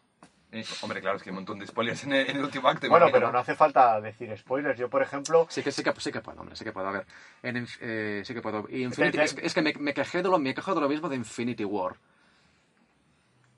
Eh, 0.54 0.66
hombre, 0.82 1.02
claro, 1.02 1.18
es 1.18 1.24
que 1.24 1.30
hay 1.30 1.32
un 1.32 1.38
montón 1.38 1.60
de 1.60 1.68
spoilers 1.68 2.04
en 2.06 2.14
el, 2.14 2.30
en 2.30 2.38
el 2.38 2.44
último 2.44 2.68
acto. 2.70 2.88
Bueno, 2.88 3.06
imagino, 3.08 3.20
pero 3.20 3.32
no 3.34 3.40
hace 3.40 3.56
falta 3.56 4.00
decir 4.00 4.34
spoilers. 4.38 4.80
Yo, 4.80 4.90
por 4.90 5.02
ejemplo, 5.02 5.48
Sí 5.50 5.62
que, 5.64 5.72
sí 5.72 5.84
que, 5.84 5.92
sí 6.00 6.12
que 6.12 6.22
puedo, 6.22 6.40
hombre, 6.40 6.56
sí 6.56 6.64
que 6.64 6.72
puedo. 6.72 6.88
A 6.88 6.92
ver, 6.92 7.06
en, 7.42 7.68
eh, 7.82 8.22
sí 8.26 8.34
que 8.34 8.42
puedo. 8.42 8.66
Y 8.70 8.84
Infinity- 8.86 9.20
es, 9.22 9.34
que- 9.34 9.46
es 9.46 9.54
que 9.54 9.62
me, 9.62 9.74
me 9.74 9.94
quejé 9.94 10.22
de 10.22 10.30
lo, 10.30 10.40
me 10.40 10.54
quejo 10.54 10.74
de 10.76 10.82
lo 10.82 10.88
mismo 10.90 11.10
de 11.10 11.16
Infinity 11.18 11.66
War. 11.66 11.96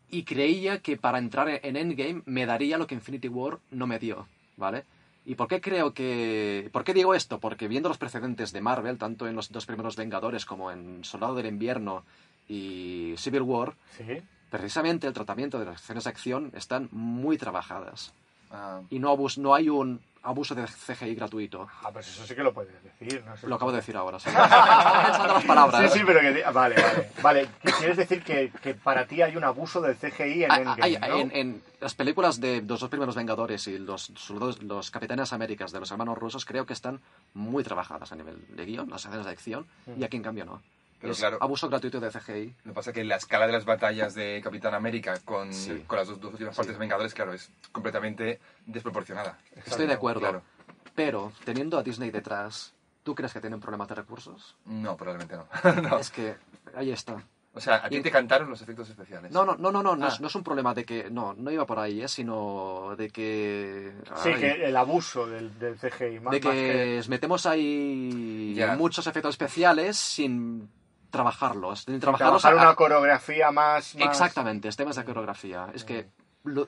Y 0.09 0.23
creía 0.23 0.79
que 0.81 0.97
para 0.97 1.17
entrar 1.17 1.49
en 1.49 1.75
Endgame 1.75 2.21
me 2.25 2.45
daría 2.45 2.77
lo 2.77 2.87
que 2.87 2.95
Infinity 2.95 3.27
War 3.27 3.59
no 3.71 3.87
me 3.87 3.99
dio, 3.99 4.27
¿vale? 4.55 4.85
¿Y 5.25 5.33
por 5.33 5.47
qué 5.47 5.59
creo 5.59 5.93
que... 5.93 6.69
¿Por 6.71 6.83
qué 6.83 6.93
digo 6.93 7.15
esto? 7.15 7.39
Porque 7.39 7.67
viendo 7.67 7.89
los 7.89 7.97
precedentes 7.97 8.51
de 8.53 8.61
Marvel, 8.61 8.99
tanto 8.99 9.27
en 9.27 9.35
los 9.35 9.51
dos 9.51 9.65
primeros 9.65 9.95
Vengadores 9.95 10.45
como 10.45 10.71
en 10.71 11.03
Soldado 11.03 11.33
del 11.33 11.47
Invierno 11.47 12.05
y 12.47 13.15
Civil 13.17 13.41
War, 13.41 13.73
sí. 13.97 14.21
Precisamente 14.57 15.07
el 15.07 15.13
tratamiento 15.13 15.59
de 15.59 15.65
las 15.65 15.81
escenas 15.81 16.03
de 16.05 16.09
acción 16.09 16.51
están 16.55 16.87
muy 16.91 17.37
trabajadas. 17.37 18.13
Ah, 18.51 18.79
Y 18.89 18.99
no, 18.99 19.11
abus- 19.15 19.37
no 19.37 19.53
hay 19.53 19.69
un 19.69 19.99
abuso 20.23 20.55
de 20.55 20.65
CGI 20.65 21.13
gratuito. 21.15 21.67
Ah, 21.83 21.89
pues 21.91 22.07
eso 22.07 22.25
sí 22.25 22.33
que 22.33 22.41
lo 22.43 22.53
puedes 22.53 22.71
decir. 22.83 23.23
No 23.25 23.35
sé. 23.37 23.47
Lo 23.47 23.55
acabo 23.55 23.71
de 23.71 23.77
decir 23.77 23.95
ahora. 23.97 24.19
¿sí? 24.19 24.29
Pensando 24.33 25.33
las 25.33 25.43
palabras. 25.45 25.91
Sí, 25.91 25.99
sí, 25.99 26.05
pero 26.05 26.19
que... 26.21 26.43
Vale, 26.51 26.75
vale. 26.75 27.09
Vale, 27.21 27.47
¿qué 27.61 27.71
quieres 27.73 27.97
decir 27.97 28.23
que, 28.23 28.51
que 28.63 28.73
para 28.75 29.05
ti 29.05 29.21
hay 29.21 29.35
un 29.35 29.43
abuso 29.43 29.81
del 29.81 29.95
CGI 29.97 30.45
en 30.45 30.51
Hay- 30.51 30.61
Endgame, 30.61 30.97
hay- 31.01 31.09
¿no? 31.09 31.19
en, 31.19 31.31
en 31.35 31.63
las 31.81 31.93
películas 31.95 32.39
de 32.39 32.61
los 32.61 32.79
dos 32.79 32.89
primeros 32.89 33.15
Vengadores 33.15 33.67
y 33.67 33.77
los, 33.77 34.11
soldados- 34.15 34.61
los 34.63 34.89
Capitanes 34.89 35.33
Américas 35.33 35.71
de 35.71 35.79
los 35.79 35.91
hermanos 35.91 36.17
rusos 36.17 36.45
creo 36.45 36.65
que 36.65 36.73
están 36.73 37.01
muy 37.33 37.63
trabajadas 37.63 38.11
a 38.11 38.15
nivel 38.15 38.37
de 38.55 38.65
guion, 38.65 38.89
las 38.89 39.05
escenas 39.05 39.25
de 39.25 39.31
acción, 39.31 39.65
y 39.97 40.03
aquí 40.03 40.17
en 40.17 40.23
cambio 40.23 40.45
no. 40.45 40.61
Pero 41.05 41.13
es 41.13 41.19
claro. 41.19 41.37
abuso 41.41 41.69
gratuito 41.69 41.99
de 41.99 42.09
CGI. 42.09 42.55
Lo 42.65 42.71
que 42.71 42.75
pasa 42.75 42.89
es 42.89 42.93
que 42.95 43.03
la 43.03 43.15
escala 43.15 43.45
de 43.47 43.53
las 43.53 43.65
batallas 43.65 44.13
de 44.15 44.41
Capitán 44.43 44.73
América 44.73 45.19
con, 45.23 45.53
Sí. 45.53 45.83
con 45.87 45.97
las 45.99 46.07
dos, 46.07 46.19
dos 46.19 46.31
últimas 46.33 46.55
partes 46.55 46.73
de 46.75 46.79
Vengadores, 46.79 47.13
claro, 47.13 47.33
es 47.33 47.49
completamente 47.71 48.39
desproporcionada. 48.65 49.37
Estoy 49.65 49.87
de 49.87 49.93
acuerdo. 49.93 50.19
Claro. 50.21 50.41
Pero, 50.95 51.31
teniendo 51.43 51.77
a 51.77 51.83
Disney 51.83 52.09
detrás, 52.09 52.73
¿tú 53.03 53.13
crees 53.15 53.33
que 53.33 53.41
tienen 53.41 53.59
problemas 53.59 53.87
de 53.89 53.95
recursos? 53.95 54.55
No, 54.65 54.95
probablemente 54.97 55.35
no. 55.35 55.47
No. 55.89 55.99
Es 55.99 56.09
que 56.09 56.35
ahí 56.75 56.91
está. 56.91 57.21
O 57.57 57.61
sea, 57.61 57.75
a 57.85 57.87
ti 57.89 57.97
Y- 57.97 58.01
te 58.01 58.11
cantaron 58.11 58.49
los 58.49 58.61
efectos 58.61 58.89
especiales. 58.89 59.31
No, 59.31 59.45
no, 59.45 59.55
no, 59.55 59.71
no, 59.71 59.81
no, 59.81 59.95
no, 59.95 60.05
Ah. 60.05 60.09
es, 60.09 60.19
no 60.19 60.27
es 60.27 60.35
un 60.35 60.43
problema 60.43 60.73
de 60.73 60.83
que... 60.83 61.09
No, 61.09 61.33
no 61.33 61.51
iba 61.51 61.65
por 61.65 61.79
ahí, 61.79 62.01
¿eh? 62.01 62.07
sino 62.09 62.95
de 62.97 63.09
que... 63.09 63.93
Sí, 64.21 64.29
ay, 64.29 64.39
que 64.41 64.65
el 64.65 64.75
abuso 64.75 65.25
del, 65.25 65.57
del 65.57 65.75
CGI. 65.77 66.19
Más, 66.19 66.31
de 66.33 66.39
más 66.41 66.53
que 66.53 67.01
metemos 67.07 67.45
ahí 67.45 68.53
Ya. 68.55 68.75
muchos 68.75 69.07
efectos 69.07 69.35
especiales 69.35 69.95
sin 69.97 70.69
trabajarlos. 71.15 71.85
Que 71.85 71.97
trabajarlos 71.99 72.41
trabajar 72.41 72.65
a- 72.65 72.69
una 72.69 72.75
coreografía 72.75 73.51
más... 73.51 73.95
más- 73.95 74.07
Exactamente, 74.07 74.67
es 74.67 74.75
temas 74.75 74.95
de 74.95 75.05
coreografía. 75.05 75.67
Es 75.73 75.83
que 75.83 76.07
lo- 76.43 76.67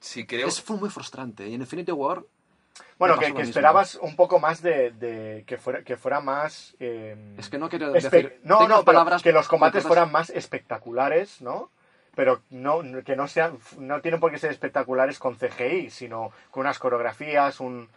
Sí, 0.00 0.26
creo. 0.26 0.48
es 0.48 0.60
fue 0.62 0.76
muy 0.76 0.90
frustrante. 0.90 1.46
Y 1.48 1.54
en 1.54 1.60
Infinity 1.62 1.92
War, 1.92 2.22
Bueno, 2.98 3.18
que, 3.18 3.26
que 3.26 3.32
lo 3.32 3.40
esperabas 3.40 3.96
un 3.96 4.14
poco 4.16 4.38
más 4.38 4.62
de, 4.62 4.90
de- 4.92 5.44
que 5.46 5.58
fuera 5.58 5.82
que 5.82 5.96
fuera 5.96 6.20
más 6.20 6.74
eh, 6.78 7.34
es 7.38 7.48
que 7.48 7.58
no 7.58 7.68
quiero 7.68 7.90
decir... 7.90 8.40
no, 8.44 8.68
no, 8.68 8.84
palabras 8.84 9.22
que 9.22 9.32
los 9.32 9.48
combates 9.48 9.82
cosas- 9.82 9.88
fueran 9.88 10.12
más 10.12 10.30
espectaculares, 10.30 11.40
¿no? 11.40 11.70
Pero 12.14 12.42
no 12.50 12.80
que 13.04 13.14
no 13.16 13.28
sean 13.28 13.58
no 13.78 14.00
tienen 14.00 14.18
por 14.20 14.30
qué 14.32 14.38
ser 14.38 14.50
espectaculares 14.50 15.18
con 15.18 15.36
CGI, 15.36 15.90
sino 15.90 16.32
con 16.50 16.62
unas 16.62 16.78
coreografías, 16.78 17.60
un 17.60 17.88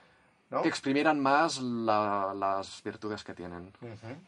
¿no? 0.52 0.62
Que 0.62 0.68
exprimieran 0.70 1.20
más 1.20 1.60
la- 1.62 2.34
las 2.36 2.84
virtudes 2.84 3.24
que 3.24 3.34
tienen, 3.34 3.72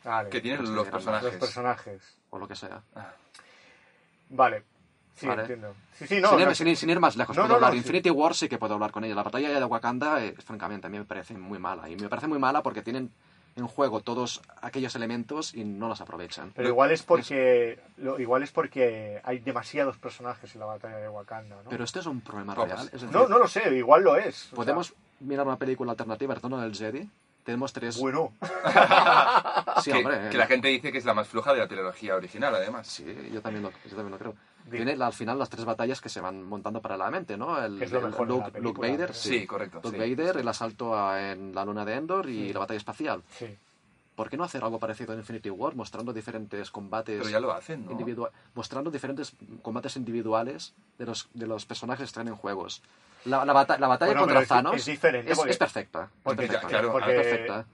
vale. 0.04 0.30
que 0.30 0.42
tienen 0.42 0.62
Pues 0.62 0.70
los 0.72 0.88
personajes. 0.88 1.24
los 1.32 1.36
personajes. 1.36 2.18
o 2.32 2.40
lo 2.40 2.48
que 2.48 2.56
sea. 2.56 2.82
Vale. 4.30 4.64
Sí, 5.16 5.28
Vale. 5.28 5.42
entiendo. 5.42 5.76
Sí, 5.94 6.08
sí, 6.08 6.20
no. 6.20 6.30
sin, 6.30 6.40
ir, 6.40 6.48
no, 6.48 6.56
sin 6.56 6.68
ir- 6.68 6.76
sin 6.76 6.90
ir 6.90 7.00
más 7.00 7.16
lejos, 7.16 7.36
No, 7.36 7.44
puedo 7.44 7.54
no, 7.56 7.60
no, 7.60 7.66
hablar. 7.68 7.72
sí. 7.74 7.78
Infinity 7.78 8.10
War 8.10 8.34
sí 8.34 8.50
que 8.50 8.58
puedo 8.58 8.74
hablar 8.74 8.92
con 8.92 9.04
ella. 9.04 9.14
La 9.14 9.22
batalla 9.22 9.50
de 9.60 9.64
Wakanda, 9.64 10.24
eh, 10.26 10.34
francamente, 10.44 10.88
a 10.88 10.90
mí 10.90 10.98
me 10.98 11.06
parece 11.06 11.36
muy 11.38 11.60
mala. 11.60 11.88
Y 11.88 11.96
me 11.96 12.10
parece 12.10 12.28
muy 12.28 12.40
mala 12.40 12.64
porque 12.64 12.82
tienen 12.82 13.12
en 13.56 13.68
juego 13.68 14.02
todos 14.02 14.42
aquellos 14.62 14.96
elementos 14.96 15.54
y 15.54 15.64
no 15.64 15.88
los 15.88 16.02
aprovechan. 16.02 16.52
Pero 16.56 16.70
igual 16.70 16.92
es 16.92 17.04
porque 17.04 17.80
lo, 17.98 18.20
igual 18.20 18.44
es 18.44 18.52
porque 18.52 19.22
hay 19.24 19.40
demasiados 19.40 19.98
personajes 19.98 20.54
en 20.54 20.60
la 20.60 20.66
batalla 20.66 20.98
de 20.98 21.10
Wakanda, 21.10 21.58
¿no? 21.64 21.70
Pero 21.70 21.84
esto 21.84 22.00
es 22.00 22.06
un 22.06 22.22
problema 22.22 22.56
real. 22.56 22.86
Es 22.86 23.02
decir, 23.02 23.12
no, 23.12 23.28
no 23.28 23.38
lo 23.38 23.48
sé, 23.48 23.76
igual 23.76 24.04
lo 24.04 24.18
es. 24.18 24.50
Podemos 24.56 24.94
mirar 25.20 25.48
una 25.48 25.58
película 25.58 25.92
alternativa, 25.92 26.36
Retorno 26.36 26.60
del 26.60 26.76
Jedi. 26.76 27.10
Tenemos 27.44 27.74
tres... 27.74 27.98
bueno, 28.00 28.32
sí, 29.84 29.92
que, 29.92 29.98
hombre. 29.98 30.30
que 30.30 30.36
eh, 30.36 30.40
la 30.40 30.48
gente 30.48 30.68
dice 30.70 30.92
que 30.92 30.98
es 30.98 31.06
la 31.06 31.14
más 31.14 31.28
floja 31.28 31.54
de 31.54 31.60
la 31.60 31.68
trilogía 31.68 32.16
original, 32.16 32.56
además. 32.56 32.88
Sí, 32.88 33.06
yo 33.34 33.42
también 33.42 33.64
lo, 33.64 33.72
yo 33.72 33.96
también 33.96 34.12
lo 34.12 34.18
creo. 34.18 34.36
Di- 34.66 34.78
Tiene 34.78 34.94
al 35.04 35.12
final 35.14 35.38
las 35.38 35.50
tres 35.50 35.66
batallas 35.66 36.00
que 36.00 36.08
se 36.08 36.22
van 36.22 36.42
montando 36.44 36.82
paralelamente, 36.82 37.36
¿no? 37.36 37.62
El, 37.62 37.82
es 37.82 37.92
lo 37.92 38.00
el 38.00 38.06
mejor 38.06 38.28
de 38.28 38.34
la 38.34 38.40
Luke, 38.46 38.52
película, 38.52 38.88
Luke 38.88 38.92
Vader, 38.94 39.10
¿no? 39.10 39.14
Sí, 39.16 39.46
correcto, 39.46 39.82
Luke 39.84 40.02
sí. 40.02 40.16
Vader, 40.16 40.38
el 40.38 40.48
asalto 40.48 40.98
a- 40.98 41.32
en 41.32 41.54
la 41.54 41.66
luna 41.66 41.84
de 41.84 41.96
Endor 41.96 42.30
y 42.30 42.48
Sí. 42.48 42.54
la 42.54 42.60
batalla 42.60 42.78
espacial. 42.78 43.24
sí. 43.38 43.58
¿Por 44.16 44.30
qué 44.30 44.38
no 44.38 44.44
hacer 44.44 44.64
algo 44.64 44.78
parecido 44.78 45.12
en 45.14 45.18
Infinity 45.22 45.50
War, 45.50 45.74
mostrando 45.76 46.14
diferentes 46.14 46.70
combates 46.70 47.18
Pero 47.18 47.30
ya 47.32 47.40
lo 47.40 47.52
hacen, 47.52 47.84
¿no? 47.88 48.30
mostrando 48.54 48.92
diferentes 48.92 49.34
combates 49.64 49.96
individuales 49.96 50.76
de 51.00 51.08
los, 51.08 51.30
de 51.34 51.48
los 51.48 51.66
personajes 51.66 52.02
que 52.04 52.06
están 52.06 52.28
en 52.28 52.36
juegos? 52.36 52.84
La, 53.26 53.46
la 53.46 53.54
bata- 53.54 53.78
la 53.78 53.88
batalla 53.88 54.12
Bueno, 54.12 54.22
contra 54.22 54.34
pero 54.36 54.44
es- 54.44 54.48
Thanos 54.50 54.76
es 54.76 54.86
diferente 54.86 55.32
es, 55.32 55.38
porque- 55.38 55.52
es 55.52 55.58
perfecta. 55.58 56.04
es 56.04 56.10
porque- 56.24 56.42
perfecta. 56.48 56.68
claro, 56.68 56.92
porque- 56.92 57.12
es 57.20 57.28
perfecta. 57.28 57.66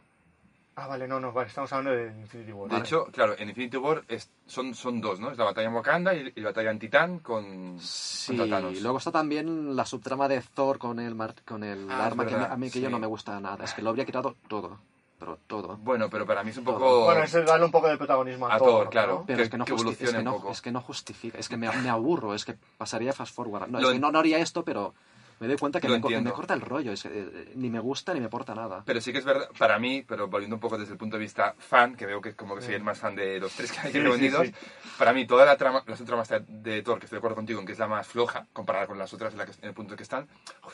Ah, 0.75 0.87
vale, 0.87 1.09
no, 1.09 1.19
no, 1.19 1.33
vale, 1.33 1.49
estamos 1.49 1.73
hablando 1.73 1.91
de 1.99 2.07
Infinity 2.21 2.53
War. 2.53 2.71
De 2.71 2.77
hecho, 2.77 3.05
claro, 3.07 3.35
en 3.37 3.49
Infinity 3.49 3.75
War 3.75 4.01
es- 4.07 4.29
son, 4.47 4.73
son 4.73 5.01
dos, 5.01 5.19
¿no? 5.19 5.29
Es 5.29 5.37
la 5.37 5.43
batalla 5.43 5.67
en 5.67 5.73
Wakanda 5.73 6.13
y, 6.13 6.31
y 6.33 6.39
la 6.39 6.49
batalla 6.51 6.71
en 6.71 6.79
Titán 6.79 7.19
con, 7.19 7.77
Sí, 7.81 8.37
Thanos. 8.37 8.79
luego 8.81 8.97
está 8.97 9.11
también 9.11 9.75
la 9.75 9.85
subtrama 9.85 10.29
de 10.29 10.41
Thor 10.53 10.77
con 10.77 10.99
el, 11.01 11.15
mar- 11.15 11.35
con 11.45 11.65
el 11.65 11.85
Ah, 11.91 12.05
arma 12.05 12.25
que 12.25 12.35
a 12.35 12.55
mí 12.55 12.69
que 12.71 12.79
yo 12.79 12.87
sí. 12.87 12.91
no 12.93 12.99
me 12.99 13.07
gusta 13.07 13.37
nada. 13.41 13.65
Es 13.65 13.73
que 13.73 13.81
lo 13.81 13.89
habría 13.89 14.05
quitado 14.05 14.37
todo, 14.47 14.79
pero 15.19 15.37
todo. 15.47 15.75
Bueno, 15.75 16.09
pero 16.09 16.25
para 16.25 16.45
mí 16.45 16.51
es 16.51 16.57
un 16.59 16.63
Todo. 16.63 16.75
poco... 16.77 17.05
Bueno, 17.05 17.23
eso 17.23 17.39
es 17.39 17.45
darle 17.45 17.65
un 17.65 17.71
poco 17.71 17.89
de 17.89 17.97
protagonismo 17.97 18.47
a, 18.47 18.55
A 18.55 18.57
Thor, 18.57 18.67
Thor, 18.69 18.83
¿no? 18.85 18.89
claro. 18.89 19.23
Pero 19.27 19.35
que- 19.37 19.43
es, 19.43 19.49
que 19.49 19.57
no 19.57 19.65
que 19.65 19.73
es, 19.73 19.81
evolucione 19.81 20.17
que 20.19 20.23
no, 20.23 20.49
es 20.49 20.61
que 20.61 20.71
no 20.71 20.79
justifica, 20.81 21.37
es 21.37 21.49
que 21.49 21.57
me, 21.57 21.69
me 21.69 21.89
aburro, 21.89 22.33
es 22.33 22.45
que 22.45 22.55
pasaría 22.77 23.11
fast 23.11 23.35
forward. 23.35 23.67
No, 23.67 23.81
Lo 23.81 23.87
es 23.89 23.93
que 23.95 23.99
no, 23.99 24.13
no 24.13 24.19
haría 24.19 24.37
esto, 24.37 24.63
pero 24.63 24.93
me 25.39 25.47
doy 25.47 25.57
cuenta 25.57 25.79
que 25.79 25.87
Lo 25.87 25.99
me, 25.99 26.21
me 26.21 26.31
corta 26.31 26.53
el 26.53 26.61
rollo, 26.61 26.91
es 26.91 27.03
que, 27.03 27.09
eh, 27.11 27.51
ni 27.55 27.69
me 27.69 27.79
gusta 27.79 28.13
ni 28.13 28.19
me 28.19 28.25
aporta 28.25 28.53
nada. 28.53 28.83
Pero 28.85 28.99
sí 29.01 29.11
que 29.11 29.19
es 29.19 29.25
verdad, 29.25 29.49
para 29.57 29.79
mí, 29.79 30.03
pero 30.07 30.27
volviendo 30.27 30.55
un 30.55 30.59
poco 30.59 30.77
desde 30.77 30.91
el 30.93 30.97
punto 30.97 31.15
de 31.17 31.21
vista 31.21 31.55
fan, 31.57 31.95
que 31.95 32.05
veo 32.05 32.21
que 32.21 32.35
como 32.35 32.55
que 32.55 32.61
soy 32.61 32.73
el 32.75 32.83
más 32.83 32.99
fan 32.99 33.15
de 33.15 33.39
los 33.39 33.53
tres 33.53 33.71
que 33.71 33.79
hay 33.79 33.85
Sí, 33.93 33.99
sí, 33.99 33.99
reunidos, 34.03 34.47
sí. 34.47 34.53
para 34.97 35.13
mí 35.13 35.25
toda 35.25 35.45
la 35.45 35.55
trama, 35.57 35.83
las 35.87 36.03
tramas 36.03 36.29
de, 36.29 36.81
Thor, 36.83 36.99
que 36.99 37.05
estoy 37.05 37.15
de 37.15 37.19
acuerdo 37.19 37.35
contigo 37.35 37.59
en 37.59 37.65
que 37.65 37.71
es 37.73 37.79
la 37.79 37.87
más 37.87 38.07
floja, 38.07 38.45
comparada 38.53 38.85
con 38.87 38.97
las 38.97 39.13
otras 39.13 39.31
en, 39.33 39.39
la 39.39 39.45
que- 39.45 39.53
en 39.61 39.69
el 39.69 39.73
punto 39.73 39.95
que 39.95 40.03
están, 40.03 40.27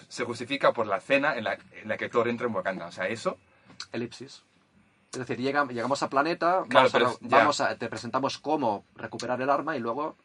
se 0.08 0.24
justifica 0.26 0.74
por 0.74 0.88
la 0.88 1.00
cena 1.00 1.36
en 1.36 1.44
la, 1.44 1.54
en 1.54 1.88
la 1.88 1.98
que 1.98 2.10
Thor 2.10 2.28
entra 2.28 2.48
en 2.48 2.56
Wakanda. 2.56 2.88
O 2.88 2.92
sea, 2.92 3.08
eso, 3.08 3.38
Elipsis. 3.92 4.42
Es 5.12 5.20
decir, 5.20 5.38
llega- 5.38 5.66
llegamos 5.66 6.02
a 6.04 6.10
planeta, 6.10 6.64
Claro, 6.68 6.90
vamos, 6.90 6.92
pero 6.92 7.08
a, 7.10 7.40
vamos 7.40 7.62
a- 7.62 7.78
te 7.78 7.88
presentamos 7.88 8.38
cómo 8.40 8.84
recuperar 8.96 9.42
el 9.42 9.50
arma 9.50 9.78
y 9.78 9.80
luego, 9.80 10.18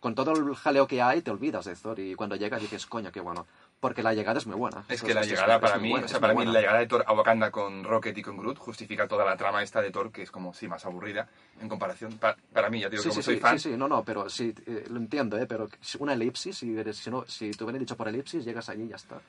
con 0.00 0.14
todo 0.14 0.32
el 0.32 0.54
jaleo 0.56 0.86
que 0.86 1.00
hay, 1.00 1.22
te 1.22 1.30
olvidas 1.30 1.64
de 1.66 1.76
Thor 1.76 1.98
y 2.00 2.14
cuando 2.14 2.34
llegas 2.36 2.60
dices, 2.60 2.84
coño, 2.86 3.12
qué 3.12 3.20
bueno. 3.20 3.46
Porque 3.84 4.02
la 4.02 4.14
llegada 4.14 4.38
es 4.38 4.46
muy 4.46 4.56
buena. 4.56 4.82
es 4.88 5.02
que 5.02 5.12
la 5.12 5.26
llegada 5.26 5.56
es 5.56 5.60
para 5.60 5.76
mí, 5.76 5.90
buena, 5.90 6.06
o 6.06 6.08
sea, 6.08 6.18
para 6.18 6.32
mí 6.32 6.36
buena. 6.38 6.52
la 6.52 6.60
llegada 6.60 6.78
de 6.78 6.86
Thor 6.86 7.04
a 7.06 7.12
Wakanda 7.12 7.50
con 7.50 7.84
Rocket 7.84 8.16
y 8.16 8.22
con 8.22 8.38
Groot 8.38 8.56
justifica 8.56 9.06
toda 9.06 9.26
la 9.26 9.36
trama 9.36 9.62
esta 9.62 9.82
de 9.82 9.90
Thor, 9.90 10.10
que 10.10 10.22
es 10.22 10.30
como, 10.30 10.54
sí, 10.54 10.66
más 10.68 10.86
aburrida 10.86 11.28
en 11.60 11.68
comparación. 11.68 12.16
Pa- 12.16 12.34
para 12.54 12.70
mí, 12.70 12.80
ya 12.80 12.86
te 12.88 12.92
digo, 12.92 13.02
Sí, 13.02 13.08
como 13.10 13.20
sí, 13.20 13.22
soy 13.26 13.34
sí, 13.34 13.40
fan, 13.42 13.58
sí, 13.58 13.72
sí, 13.72 13.76
no, 13.76 13.86
no, 13.86 14.02
pero 14.02 14.30
sí, 14.30 14.54
eh, 14.64 14.86
lo 14.88 14.96
entiendo, 14.96 15.36
¿eh? 15.36 15.44
Pero 15.46 15.68
una 15.98 16.14
elipsis, 16.14 16.56
si, 16.56 16.74
eres- 16.78 16.96
si, 16.96 17.10
no, 17.10 17.26
si 17.26 17.50
te 17.50 17.62
hubieran 17.62 17.80
dicho 17.80 17.94
por 17.94 18.08
elipsis, 18.08 18.42
llegas 18.42 18.70
allí 18.70 18.84
y 18.84 18.88
ya 18.88 18.96
está. 18.96 19.20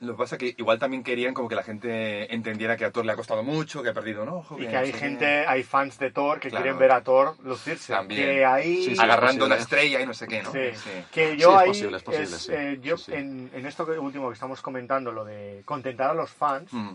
Lo 0.00 0.12
que 0.14 0.18
pasa 0.18 0.36
es 0.36 0.38
que 0.40 0.54
igual 0.58 0.78
también 0.78 1.02
querían 1.02 1.34
como 1.34 1.48
que 1.48 1.54
la 1.54 1.62
gente 1.62 2.32
entendiera 2.34 2.76
que 2.76 2.84
a 2.84 2.90
Thor 2.92 3.04
le 3.04 3.12
ha 3.12 3.16
costado 3.16 3.42
mucho, 3.42 3.82
que 3.82 3.88
ha 3.88 3.94
perdido 3.94 4.22
un 4.22 4.28
ojo. 4.28 4.56
Y 4.56 4.60
que 4.62 4.66
que 4.68 4.72
no 4.72 4.78
hay 4.80 4.92
gente, 4.92 5.46
hay 5.46 5.62
fans 5.62 5.98
de 5.98 6.10
Thor 6.10 6.38
que 6.40 6.48
Claro. 6.50 6.62
quieren 6.62 6.78
ver 6.78 6.92
a 6.92 7.02
Thor 7.02 7.36
lucirse. 7.44 7.92
También. 7.92 8.22
Que 8.22 8.44
ahí... 8.44 8.84
Sí, 8.84 8.94
sí. 8.96 9.00
agarrando 9.02 9.40
posible. 9.46 9.56
la 9.56 9.62
estrella 9.62 10.00
y 10.00 10.06
no 10.06 10.14
sé 10.14 10.28
qué, 10.28 10.42
¿no? 10.42 10.52
Sí. 10.52 10.58
Sí. 10.74 10.90
Que 11.10 11.36
yo 11.36 11.48
Sí, 11.50 11.54
es 11.54 11.60
ahí, 11.62 11.68
posible, 11.68 11.96
es 11.96 12.02
posible, 12.02 12.24
es, 12.24 12.30
sí. 12.42 12.52
eh, 12.54 12.78
yo 12.80 12.96
Sí, 12.96 13.04
sí. 13.06 13.12
En, 13.14 13.50
en 13.54 13.66
esto 13.66 13.84
último 14.00 14.28
que 14.28 14.34
estamos 14.34 14.62
comentando, 14.62 15.10
lo 15.12 15.24
de 15.24 15.62
contentar 15.64 16.10
a 16.10 16.14
los 16.14 16.30
fans, 16.30 16.72
Mm. 16.72 16.94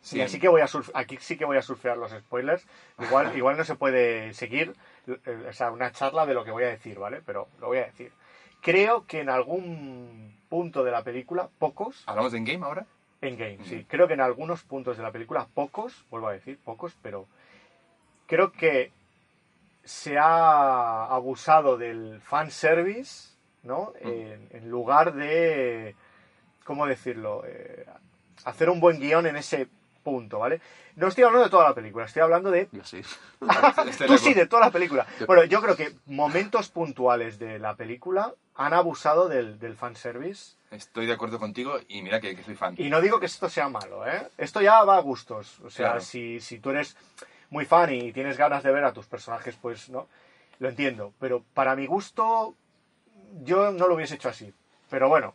Sí. 0.00 0.18
y 0.18 0.20
así 0.20 0.38
que 0.38 0.48
voy 0.48 0.60
a 0.60 0.66
surf- 0.68 0.92
aquí 0.94 1.18
sí 1.20 1.36
que 1.36 1.44
voy 1.44 1.56
a 1.58 1.62
surfear 1.62 1.96
los 1.98 2.12
spoilers, 2.12 2.64
igual, 3.00 3.32
igual 3.36 3.56
no 3.56 3.64
se 3.64 3.74
puede 3.74 4.32
seguir, 4.34 4.72
eh, 5.08 5.46
o 5.48 5.52
sea, 5.52 5.72
una 5.72 5.90
charla 5.90 6.24
de 6.26 6.34
lo 6.34 6.44
que 6.44 6.52
voy 6.52 6.62
a 6.62 6.68
decir, 6.68 6.96
¿vale? 6.98 7.20
Pero 7.26 7.48
lo 7.60 7.66
voy 7.66 7.78
a 7.78 7.86
decir. 7.86 8.12
Creo 8.62 9.04
que 9.06 9.20
en 9.20 9.30
algún 9.30 10.35
punto 10.48 10.84
de 10.84 10.90
la 10.90 11.02
película, 11.02 11.48
pocos, 11.58 12.02
¿Hablamos 12.06 12.32
de 12.32 12.38
Endgame 12.38 12.64
ahora? 12.64 12.86
en 13.22 13.36
game, 13.36 13.58
sí, 13.64 13.84
creo 13.88 14.06
que 14.06 14.14
en 14.14 14.20
algunos 14.20 14.62
puntos 14.62 14.96
de 14.96 15.02
la 15.02 15.10
película, 15.10 15.46
pocos, 15.52 16.04
vuelvo 16.10 16.28
a 16.28 16.32
decir, 16.32 16.58
pocos, 16.64 16.96
pero 17.02 17.26
creo 18.26 18.52
que 18.52 18.92
se 19.84 20.18
ha 20.18 21.06
abusado 21.06 21.76
del 21.76 22.20
fanservice, 22.20 23.30
¿no? 23.62 23.92
En, 24.00 24.48
en 24.50 24.70
lugar 24.70 25.14
de, 25.14 25.96
¿cómo 26.64 26.86
decirlo? 26.86 27.42
Eh, 27.46 27.86
hacer 28.44 28.68
un 28.70 28.80
buen 28.80 29.00
guion 29.00 29.26
en 29.26 29.36
ese 29.36 29.68
punto, 30.02 30.38
¿vale? 30.38 30.60
No 30.94 31.08
estoy 31.08 31.24
hablando 31.24 31.44
de 31.44 31.50
toda 31.50 31.68
la 31.68 31.74
película, 31.74 32.04
estoy 32.04 32.22
hablando 32.22 32.50
de 32.50 32.68
Yo 32.72 32.84
sí. 32.84 33.02
Estoy 33.88 34.06
Tú 34.06 34.18
sí, 34.18 34.34
de 34.34 34.46
toda 34.46 34.66
la 34.66 34.70
película. 34.70 35.06
Bueno, 35.26 35.44
yo 35.44 35.60
creo 35.60 35.76
que 35.76 35.92
momentos 36.06 36.68
puntuales 36.68 37.38
de 37.38 37.58
la 37.58 37.74
película 37.74 38.32
han 38.56 38.72
abusado 38.74 39.28
del, 39.28 39.58
del 39.58 39.76
fanservice. 39.76 40.56
Estoy 40.70 41.06
de 41.06 41.12
acuerdo 41.12 41.38
contigo 41.38 41.78
y 41.88 42.02
mira 42.02 42.20
que, 42.20 42.34
que 42.34 42.42
soy 42.42 42.56
fan. 42.56 42.74
Y 42.78 42.88
no 42.90 43.00
digo 43.00 43.20
que 43.20 43.26
esto 43.26 43.48
sea 43.48 43.68
malo, 43.68 44.06
¿eh? 44.06 44.28
Esto 44.38 44.60
ya 44.60 44.82
va 44.84 44.96
a 44.96 45.00
gustos. 45.00 45.60
O 45.60 45.70
sea, 45.70 45.86
Claro. 45.92 46.00
si, 46.00 46.40
si 46.40 46.58
tú 46.58 46.70
eres 46.70 46.96
muy 47.50 47.64
fan 47.64 47.92
y 47.94 48.12
tienes 48.12 48.36
ganas 48.36 48.62
de 48.62 48.72
ver 48.72 48.84
a 48.84 48.92
tus 48.92 49.06
personajes, 49.06 49.56
pues 49.60 49.88
no. 49.90 50.08
Lo 50.58 50.68
entiendo. 50.68 51.12
Pero 51.20 51.44
para 51.54 51.76
mi 51.76 51.86
gusto, 51.86 52.54
yo 53.44 53.70
no 53.72 53.86
lo 53.88 53.94
hubiese 53.94 54.14
hecho 54.16 54.28
así. 54.28 54.52
Pero 54.90 55.08
bueno, 55.08 55.34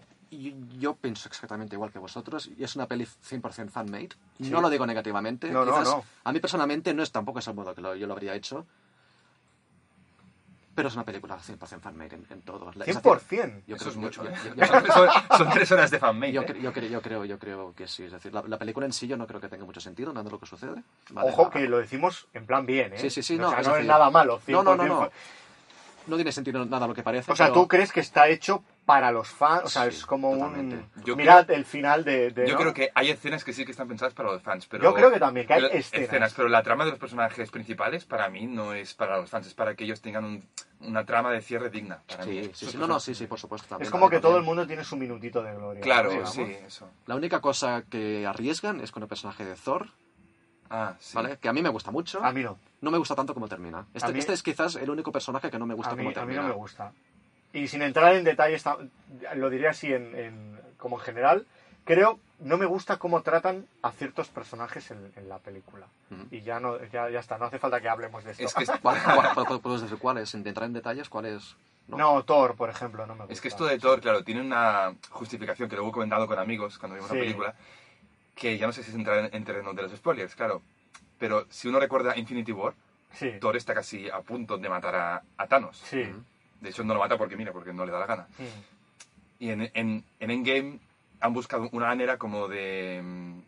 Yo 0.80 0.96
pienso 0.96 1.28
exactamente 1.28 1.76
igual 1.76 1.92
que 1.92 2.00
vosotros. 2.00 2.50
Y 2.58 2.64
es 2.64 2.76
una 2.78 2.88
peli 2.88 3.06
100% 3.06 3.70
fan-made. 3.70 4.10
Sí. 4.42 4.50
No 4.50 4.62
lo 4.62 4.70
digo 4.70 4.86
negativamente. 4.86 5.50
No, 5.52 5.66
no, 5.66 5.82
no. 5.84 6.04
A 6.24 6.32
mí 6.32 6.40
personalmente 6.40 6.94
no 6.94 7.04
es 7.04 7.12
tampoco 7.12 7.40
es 7.40 7.48
el 7.48 7.54
modo 7.54 7.76
que 7.76 7.82
lo- 7.82 7.96
yo 7.96 8.08
lo 8.08 8.14
habría 8.14 8.34
hecho. 8.36 8.66
Pero 10.82 10.90
es 10.90 10.96
una 10.96 11.06
película 11.06 11.38
100% 11.38 11.80
fan-made 11.80 12.16
en, 12.16 12.26
en 12.28 12.42
todo. 12.42 12.72
La- 12.74 12.86
es 12.86 12.96
decir, 12.96 13.02
100%. 13.04 13.62
Yo 13.68 13.76
Eso 13.76 13.86
creo, 13.86 13.92
es 13.92 13.98
mucho, 13.98 14.24
yo- 14.26 14.30
¿eh? 14.32 14.34
yo- 14.56 14.66
yo- 14.66 14.94
son, 14.94 15.10
son 15.38 15.50
tres 15.52 15.72
horas 15.72 15.92
de 15.92 16.00
fanmade. 16.00 16.32
yo 16.32 16.42
¿eh? 16.42 16.46
cre- 16.48 16.60
yo 16.60 16.74
cre- 16.74 16.90
yo 16.90 17.02
creo, 17.04 17.24
yo 17.26 17.38
creo 17.38 17.76
que 17.76 17.88
sí. 17.88 18.06
Es 18.06 18.12
decir, 18.14 18.34
la, 18.34 18.42
la 18.48 18.58
película 18.58 18.88
en 18.88 18.94
sí 18.94 19.08
yo 19.08 19.16
no 19.16 19.28
creo 19.28 19.40
que 19.40 19.48
tenga 19.48 19.64
mucho 19.64 19.80
sentido, 19.80 20.12
nada 20.12 20.24
de 20.24 20.32
lo 20.32 20.40
que 20.40 20.48
sucede. 20.48 20.82
Vale, 21.12 21.30
Ojo 21.30 21.52
que 21.52 21.68
lo 21.68 21.78
decimos 21.78 22.28
en 22.34 22.48
plan 22.48 22.66
bien, 22.66 22.94
¿eh? 22.94 22.98
Sí, 22.98 23.12
sí, 23.12 23.22
sí, 23.22 23.36
O 23.36 23.42
no, 23.42 23.50
sea, 23.52 23.60
es 23.60 23.68
no 23.68 23.74
es 23.74 23.78
decir- 23.82 23.88
nada 23.92 24.10
malo. 24.10 24.42
No, 24.48 24.64
no, 24.64 24.76
no, 24.76 24.84
100% 24.84 24.88
no. 24.88 25.10
No 26.08 26.16
tiene 26.16 26.32
sentido 26.32 26.66
nada 26.66 26.88
lo 26.88 26.96
que 26.96 27.04
parece. 27.04 27.32
O 27.32 27.36
sea, 27.36 27.46
pero- 27.50 27.62
¿tú 27.62 27.68
crees 27.68 27.92
que 27.92 28.00
está 28.00 28.28
hecho 28.28 28.64
para 28.86 29.12
los 29.12 29.28
fans? 29.30 29.64
O 29.66 29.70
sea, 29.70 29.84
Sí, 29.84 29.90
es 29.90 30.06
como 30.06 30.34
totalmente. 30.34 30.76
un... 30.76 31.04
Yo 31.06 31.16
Mirad 31.16 31.50
el 31.52 31.66
final 31.66 32.04
de... 32.04 32.32
de- 32.32 32.48
Yo 32.48 32.54
¿no? 32.56 32.60
creo 32.60 32.74
que 32.74 32.92
hay 32.96 33.10
escenas 33.10 33.44
que 33.44 33.54
sí 33.54 33.64
que 33.64 33.72
están 33.72 33.88
pensadas 33.88 34.14
para 34.14 34.32
los 34.32 34.42
fans, 34.42 34.66
pero... 34.68 34.84
Yo 34.84 34.94
creo 34.94 35.12
que 35.12 35.20
también, 35.20 35.48
que 35.48 35.54
hay 35.54 35.66
escenas. 35.72 36.34
Pero 36.34 36.50
la 36.50 36.62
trama 36.64 36.84
de 36.86 36.92
los 36.92 37.00
personajes 37.00 37.50
principales, 37.52 38.06
para 38.06 38.28
mí, 38.30 38.48
no 38.48 38.74
es 38.74 38.94
para 38.94 39.18
los 39.18 39.30
fans, 39.30 39.48
es 39.48 39.54
para 39.54 39.76
que 39.76 39.84
ellos 39.86 40.02
tengan 40.02 40.26
un- 40.26 40.50
una 40.82 41.06
trama 41.06 41.32
de 41.32 41.42
cierre 41.42 41.70
digna. 41.70 42.02
para 42.08 42.26
mí. 42.26 42.44
Sí, 42.46 42.52
sí, 42.54 42.66
sí. 42.72 42.78
No, 42.78 42.88
no, 42.88 43.00
sí, 43.00 43.14
sí, 43.16 43.28
por 43.28 43.40
supuesto. 43.40 43.68
también, 43.70 43.86
Es 43.86 43.92
como 43.92 44.10
que 44.10 44.16
también. 44.16 44.22
todo 44.32 44.38
el 44.38 44.44
mundo 44.44 44.66
tiene 44.68 44.84
su 44.84 44.98
minutito 44.98 45.42
de 45.44 45.54
gloria. 45.54 45.82
Claro, 45.82 46.10
digamos. 46.10 46.32
sí, 46.34 46.42
eso. 46.66 46.90
La 47.06 47.16
única 47.16 47.40
cosa 47.40 47.84
que 47.90 48.26
arriesgan 48.26 48.82
es 48.82 48.92
con 48.92 49.04
el 49.04 49.10
personaje 49.10 49.46
de 49.46 49.56
Thor, 49.56 49.88
Ah, 50.74 50.96
sí. 51.00 51.16
¿vale? 51.16 51.38
Que 51.38 51.50
a 51.50 51.54
mí 51.54 51.62
me 51.62 51.68
gusta 51.70 51.92
mucho. 51.92 52.24
A 52.24 52.32
mí 52.32 52.42
no. 52.44 52.58
No 52.80 52.92
me 52.92 52.98
gusta 52.98 53.14
tanto 53.14 53.34
como 53.34 53.48
termina. 53.50 53.86
Este, 53.94 54.14
mí- 54.14 54.20
este 54.20 54.32
es 54.34 54.42
quizás 54.42 54.76
el 54.78 54.90
único 54.90 55.12
personaje 55.12 55.52
que 55.52 55.60
no 55.60 55.66
me 55.66 55.74
gusta 55.74 55.92
A 55.92 55.96
mí, 55.96 55.98
como 55.98 56.10
a 56.10 56.12
mí 56.12 56.16
termina. 56.16 56.42
no 56.44 56.48
me 56.48 56.54
gusta. 56.54 56.94
Y 57.54 57.68
sin 57.68 57.82
entrar 57.82 58.16
en 58.16 58.24
detalles, 58.24 58.64
ta- 58.64 58.78
lo 59.36 59.50
diré 59.50 59.68
así 59.68 59.92
en, 59.94 60.16
en- 60.16 60.60
como 60.78 60.98
en 61.00 61.04
general, 61.04 61.46
creo 61.86 62.20
no 62.40 62.58
me 62.58 62.66
gusta 62.66 62.98
cómo 62.98 63.22
tratan 63.22 63.68
a 63.84 63.92
ciertos 63.92 64.30
personajes 64.30 64.90
en, 64.90 65.12
en 65.16 65.30
la 65.30 65.38
película. 65.38 65.86
Ujú. 66.10 66.26
Y 66.32 66.42
ya 66.42 66.60
no 66.60 66.84
ya, 66.86 67.10
ya 67.10 67.20
está, 67.20 67.38
no 67.38 67.46
hace 67.46 67.60
falta 67.60 67.80
que 67.82 67.88
hablemos 67.90 68.24
de 68.24 68.32
esto. 68.32 68.44
Es 68.46 68.54
que, 68.56 68.64
es, 68.64 68.72
¿Cuál- 68.82 68.98
cuál- 69.34 69.46
cuál- 69.48 69.62
¿Puedes 69.62 69.82
decir 69.82 69.98
cuáles? 70.00 70.30
Sin 70.30 70.46
entrar 70.48 70.66
en 70.66 70.74
detalles, 70.74 71.08
¿cuáles? 71.10 71.56
no. 71.88 71.98
No. 71.98 72.24
Thor, 72.24 72.56
por 72.56 72.70
ejemplo, 72.70 73.06
no 73.06 73.14
me 73.14 73.20
gusta. 73.22 73.34
es 73.34 73.42
que 73.42 73.50
esto 73.50 73.66
de 73.66 73.78
Thor, 73.78 74.00
claro, 74.02 74.24
tiene 74.24 74.42
una 74.42 74.96
justificación 75.10 75.68
que 75.70 75.76
luego 75.76 75.90
he 75.90 75.94
comentado 75.94 76.26
con 76.26 76.40
amigos 76.40 76.80
cuando 76.80 76.96
vimos 76.96 77.10
Sí. 77.12 77.18
la 77.18 77.22
película, 77.22 77.56
que 78.36 78.58
ya 78.58 78.66
no 78.66 78.72
sé 78.74 78.82
si 78.84 78.90
es 78.92 78.96
entrar 78.96 79.26
en, 79.26 79.36
en 79.36 79.44
terreno 79.44 79.74
de 79.74 79.82
los 79.84 79.92
spoilers, 79.92 80.34
claro. 80.36 80.62
Pero 81.20 81.46
si 81.50 81.68
uno 81.68 81.80
recuerda 81.80 82.18
Infinity 82.18 82.52
War, 82.54 82.74
Sí, 83.14 83.30
Thor 83.42 83.58
está 83.58 83.74
casi 83.74 84.10
a 84.10 84.22
punto 84.22 84.58
de 84.58 84.70
matar 84.70 84.96
a, 84.96 85.22
a 85.38 85.48
Thanos. 85.48 85.78
sí. 85.84 86.04
De 86.62 86.70
hecho, 86.70 86.84
no 86.84 86.94
lo 86.94 87.00
mata 87.02 87.18
porque, 87.18 87.36
mira, 87.36 87.52
porque 87.52 87.74
no 87.74 87.86
le 87.86 87.92
da 87.92 88.00
la 88.00 88.06
gana. 88.06 88.28
Y 89.40 89.50
en, 89.50 89.70
en, 89.74 90.04
en 90.20 90.32
Endgame 90.32 90.80
han 91.20 91.34
buscado 91.34 91.68
una 91.74 91.88
manera 91.88 92.18
como 92.18 92.48
de 92.48 93.02
mm, 93.04 93.40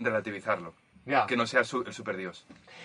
relativizarlo. 0.00 0.74
Ya. 1.04 1.26
Que 1.26 1.36
no 1.36 1.46
sea 1.46 1.62
su- 1.62 1.82
el 1.82 1.92
superdios. 1.92 2.44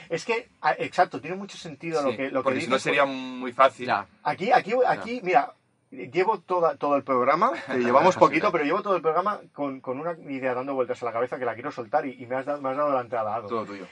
Es 0.10 0.26
que, 0.26 0.48
ah, 0.62 0.76
exacto, 0.78 1.20
tiene 1.20 1.36
mucho 1.36 1.58
sentido 1.58 2.04
lo 2.04 2.12
Sí, 2.12 2.18
que, 2.18 2.30
lo 2.30 2.42
que 2.42 2.44
porque 2.44 2.62
si 2.62 2.68
no 2.68 2.76
dices, 2.76 2.84
sería 2.84 3.06
muy 3.06 3.52
fácil. 3.52 3.88
Ya. 3.88 4.06
Aquí, 4.24 4.52
aquí, 4.52 4.74
aquí, 4.86 5.22
mira, 5.24 5.54
llevo 5.90 6.40
toda, 6.40 6.76
todo 6.76 6.96
el 6.98 7.04
programa, 7.04 7.52
llevamos 7.80 8.16
poquito, 8.18 8.52
pero 8.52 8.64
llevo 8.64 8.84
todo 8.84 8.96
el 8.96 9.02
programa 9.02 9.40
con, 9.54 9.82
con 9.82 10.00
una 10.00 10.14
idea 10.30 10.54
dando 10.54 10.76
vueltas 10.76 11.02
a 11.02 11.06
la 11.06 11.14
cabeza 11.14 11.40
que 11.40 11.46
la 11.46 11.56
quiero 11.56 11.72
soltar 11.72 12.06
y, 12.06 12.22
y 12.22 12.28
me, 12.28 12.36
has 12.36 12.46
dado, 12.46 12.62
me 12.62 12.70
has 12.70 12.78
dado 12.78 12.94
la 12.94 13.02
entrada. 13.02 13.34
Ado. 13.36 13.48
Todo 13.48 13.66
tuyo. 13.66 13.88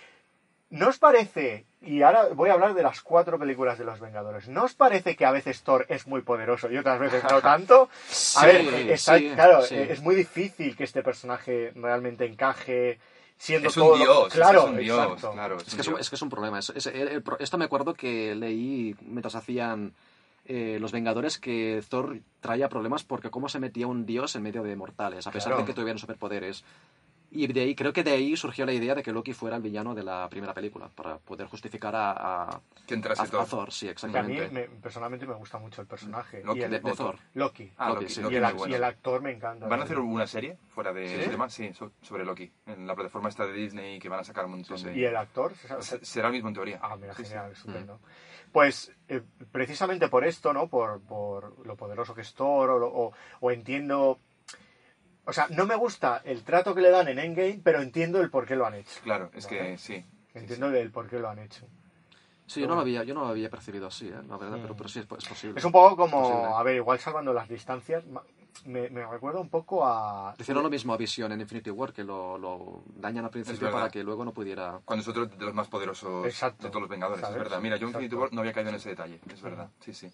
¿No 0.71 0.89
os 0.89 0.99
parece, 0.99 1.65
y 1.81 2.03
ahora 2.03 2.27
voy 2.35 2.49
a 2.49 2.53
hablar 2.53 2.75
de 2.75 2.83
las 2.83 3.01
cuatro 3.01 3.39
películas 3.39 3.79
de 3.79 3.85
los 3.85 3.99
Vengadores, 3.99 4.47
¿no 4.49 4.65
os 4.65 4.75
parece 4.75 5.15
que 5.15 5.25
a 5.25 5.31
veces 5.31 5.63
Thor 5.63 5.85
es 5.89 6.05
muy 6.05 6.21
poderoso 6.21 6.69
y 6.71 6.77
otras 6.77 6.99
veces 6.99 7.23
no 7.23 7.41
tanto? 7.41 7.83
A 7.83 7.89
Sí, 8.07 8.45
ver, 8.45 8.91
está- 8.91 9.17
sí, 9.17 9.31
claro, 9.33 9.61
sí. 9.63 9.75
es 9.75 9.99
muy 10.01 10.13
difícil 10.15 10.75
que 10.75 10.83
este 10.83 11.01
personaje 11.01 11.71
realmente 11.75 12.25
encaje 12.25 12.99
siendo 13.37 13.69
Es 13.69 13.77
un 13.77 13.83
todo... 13.83 13.97
dios, 13.97 14.33
claro, 14.33 14.59
es 14.59 14.69
un 14.69 14.77
dios, 14.77 14.99
exacto. 15.05 15.31
claro. 15.31 15.57
Es 15.57 15.73
que 15.75 15.81
es, 15.81 15.87
un, 15.87 15.99
es 15.99 16.09
que 16.09 16.15
es 16.17 16.21
un 16.21 16.29
problema. 16.29 16.59
Es- 16.59 16.69
es- 16.75 16.85
el- 16.87 17.07
el 17.07 17.23
pro- 17.23 17.39
esto 17.39 17.57
me 17.57 17.65
acuerdo 17.65 17.93
que 17.95 18.35
leí 18.35 18.95
mientras 19.01 19.33
hacían 19.35 19.93
eh, 20.45 20.77
Los 20.79 20.91
Vengadores 20.91 21.37
que 21.39 21.81
Thor 21.89 22.19
traía 22.41 22.69
problemas 22.69 23.03
porque 23.03 23.29
cómo 23.29 23.49
se 23.49 23.59
metía 23.59 23.87
un 23.87 24.05
dios 24.05 24.35
en 24.35 24.43
medio 24.43 24.61
de 24.63 24.75
mortales, 24.75 25.25
a 25.25 25.31
pesar 25.31 25.51
Claro. 25.53 25.61
de 25.63 25.67
que 25.67 25.73
tuvieran 25.73 25.97
superpoderes. 25.99 26.63
Y 27.31 27.45
de 27.45 27.61
ahí, 27.61 27.75
creo 27.75 27.93
que 27.93 28.03
de 28.03 28.11
ahí 28.11 28.35
surgió 28.35 28.65
la 28.65 28.73
idea 28.73 28.95
de 28.95 29.03
que 29.03 29.11
Loki 29.11 29.33
fuera 29.33 29.55
el 29.57 29.61
villano 29.61 29.93
de 29.93 30.01
la 30.03 30.27
primera 30.29 30.53
película, 30.53 30.89
para 30.89 31.17
poder 31.19 31.45
justificar 31.47 31.95
a, 31.95 32.43
a, 32.49 32.61
Que 32.87 32.95
entrase 32.95 33.21
a- 33.21 33.25
a 33.25 33.27
Thor. 33.27 33.47
Thor. 33.47 33.71
Sí, 33.71 33.85
Que 33.85 33.91
a 33.91 34.23
mí 34.23 34.33
exactamente. 34.37 34.49
me- 34.49 34.67
personalmente 34.81 35.27
me 35.27 35.35
gusta 35.35 35.59
mucho 35.59 35.81
el 35.81 35.87
personaje. 35.87 36.43
Loki 36.43 36.59
y 36.59 36.63
el, 36.63 36.71
de, 36.71 36.79
de 36.79 36.91
Thor. 36.93 37.17
Loki. 37.35 37.71
Ah, 37.77 37.89
Loki, 37.89 38.01
Loki, 38.01 38.13
sí. 38.15 38.21
Loki 38.21 38.33
y, 38.33 38.37
el, 38.37 38.53
bueno. 38.55 38.73
y 38.73 38.75
el 38.75 38.83
actor 38.83 39.21
me 39.21 39.31
encanta. 39.31 39.67
¿Van 39.67 39.79
a 39.79 39.83
hacer 39.83 39.99
una 39.99 40.25
serie 40.25 40.57
fuera 40.73 40.91
de 40.91 41.07
¿Sí? 41.07 41.15
ese 41.15 41.29
tema? 41.29 41.49
Sí, 41.49 41.71
so- 41.73 41.91
sobre 42.01 42.25
Loki. 42.25 42.51
En 42.65 42.87
la 42.87 42.95
plataforma 42.95 43.29
esta 43.29 43.45
de 43.45 43.53
Disney 43.53 43.99
que 43.99 44.09
van 44.09 44.21
a 44.21 44.23
sacar 44.23 44.45
un 44.45 44.51
montón 44.51 44.81
de... 44.81 44.95
¿Y 44.97 45.03
el 45.05 45.15
actor? 45.15 45.53
Se- 45.81 46.03
Será 46.03 46.27
el 46.29 46.33
mismo 46.33 46.49
en 46.49 46.55
teoría. 46.55 46.79
Ah, 46.81 46.95
mira, 46.99 47.13
Sí, 47.13 47.23
sí. 47.23 47.29
genial, 47.29 47.51
estupendo. 47.51 47.99
Pues 48.51 48.91
eh, 49.07 49.21
precisamente 49.51 50.07
por 50.07 50.25
esto, 50.25 50.51
¿no? 50.53 50.67
Por, 50.67 50.99
por 51.01 51.63
lo 51.65 51.75
poderoso 51.75 52.15
que 52.15 52.21
es 52.21 52.33
Thor, 52.33 52.71
o, 52.71 52.79
lo- 52.79 52.87
o- 52.91 53.13
o 53.41 53.51
entiendo... 53.51 54.17
O 55.25 55.33
sea, 55.33 55.47
no 55.49 55.65
me 55.65 55.75
gusta 55.75 56.21
el 56.25 56.43
trato 56.43 56.73
que 56.73 56.81
le 56.81 56.89
dan 56.89 57.07
en 57.07 57.19
Endgame, 57.19 57.61
pero 57.63 57.81
entiendo 57.81 58.19
el 58.21 58.29
por 58.31 58.45
qué 58.47 58.55
lo 58.55 58.65
han 58.65 58.73
hecho. 58.75 58.99
Claro, 59.03 59.29
es 59.33 59.45
Vale. 59.45 59.57
que 59.59 59.77
sí. 59.77 60.03
Entiendo 60.33 60.67
el 60.71 60.91
por 60.91 61.07
qué 61.07 61.19
lo 61.19 61.29
han 61.29 61.39
hecho. 61.39 61.65
Sí, 62.47 62.61
yo 62.61 62.67
no 62.67 62.73
lo 62.73 62.81
había, 62.81 63.03
yo 63.03 63.13
no 63.13 63.21
lo 63.21 63.27
había 63.27 63.47
percibido 63.49 63.85
así, 63.87 64.07
¿eh? 64.07 64.15
la 64.27 64.37
verdad, 64.37 64.57
Mm. 64.57 64.61
pero, 64.63 64.75
pero 64.75 64.89
sí 64.89 64.97
es, 64.99 65.05
es 65.05 65.29
posible. 65.29 65.59
Es 65.59 65.65
un 65.65 65.71
poco 65.71 65.95
como, 65.95 66.57
a 66.57 66.63
ver, 66.63 66.77
igual 66.77 66.97
salvando 66.97 67.31
las 67.31 67.47
distancias, 67.47 68.03
me, 68.65 68.89
me 68.89 69.05
recuerda 69.05 69.39
un 69.39 69.49
poco 69.49 69.85
a... 69.85 70.33
Hicieron 70.39 70.63
lo 70.63 70.69
mismo 70.71 70.91
a 70.93 70.97
Vision 70.97 71.31
en 71.31 71.41
Infinity 71.41 71.69
War, 71.69 71.93
que 71.93 72.03
lo, 72.03 72.39
lo 72.39 72.81
dañan 72.95 73.23
al 73.25 73.29
principio 73.29 73.71
para 73.71 73.89
que 73.91 74.03
luego 74.03 74.25
no 74.25 74.33
pudiera... 74.33 74.79
Cuando 74.83 75.03
es 75.03 75.07
otro 75.07 75.27
de 75.27 75.45
los 75.45 75.53
más 75.53 75.67
poderosos 75.67 76.25
Exacto. 76.25 76.63
de 76.63 76.69
todos 76.69 76.81
los 76.81 76.89
Vengadores, 76.89 77.21
¿Sabes? 77.21 77.37
es 77.37 77.43
verdad. 77.43 77.61
Mira, 77.61 77.77
yo 77.77 77.83
en 77.87 77.93
Infinity. 77.93 78.15
War 78.15 78.33
no 78.33 78.41
había 78.41 78.53
caído 78.53 78.69
en 78.71 78.75
ese 78.77 78.89
detalle, 78.89 79.19
es 79.31 79.41
verdad. 79.43 79.69
Sí, 79.81 79.93
sí. 79.93 80.11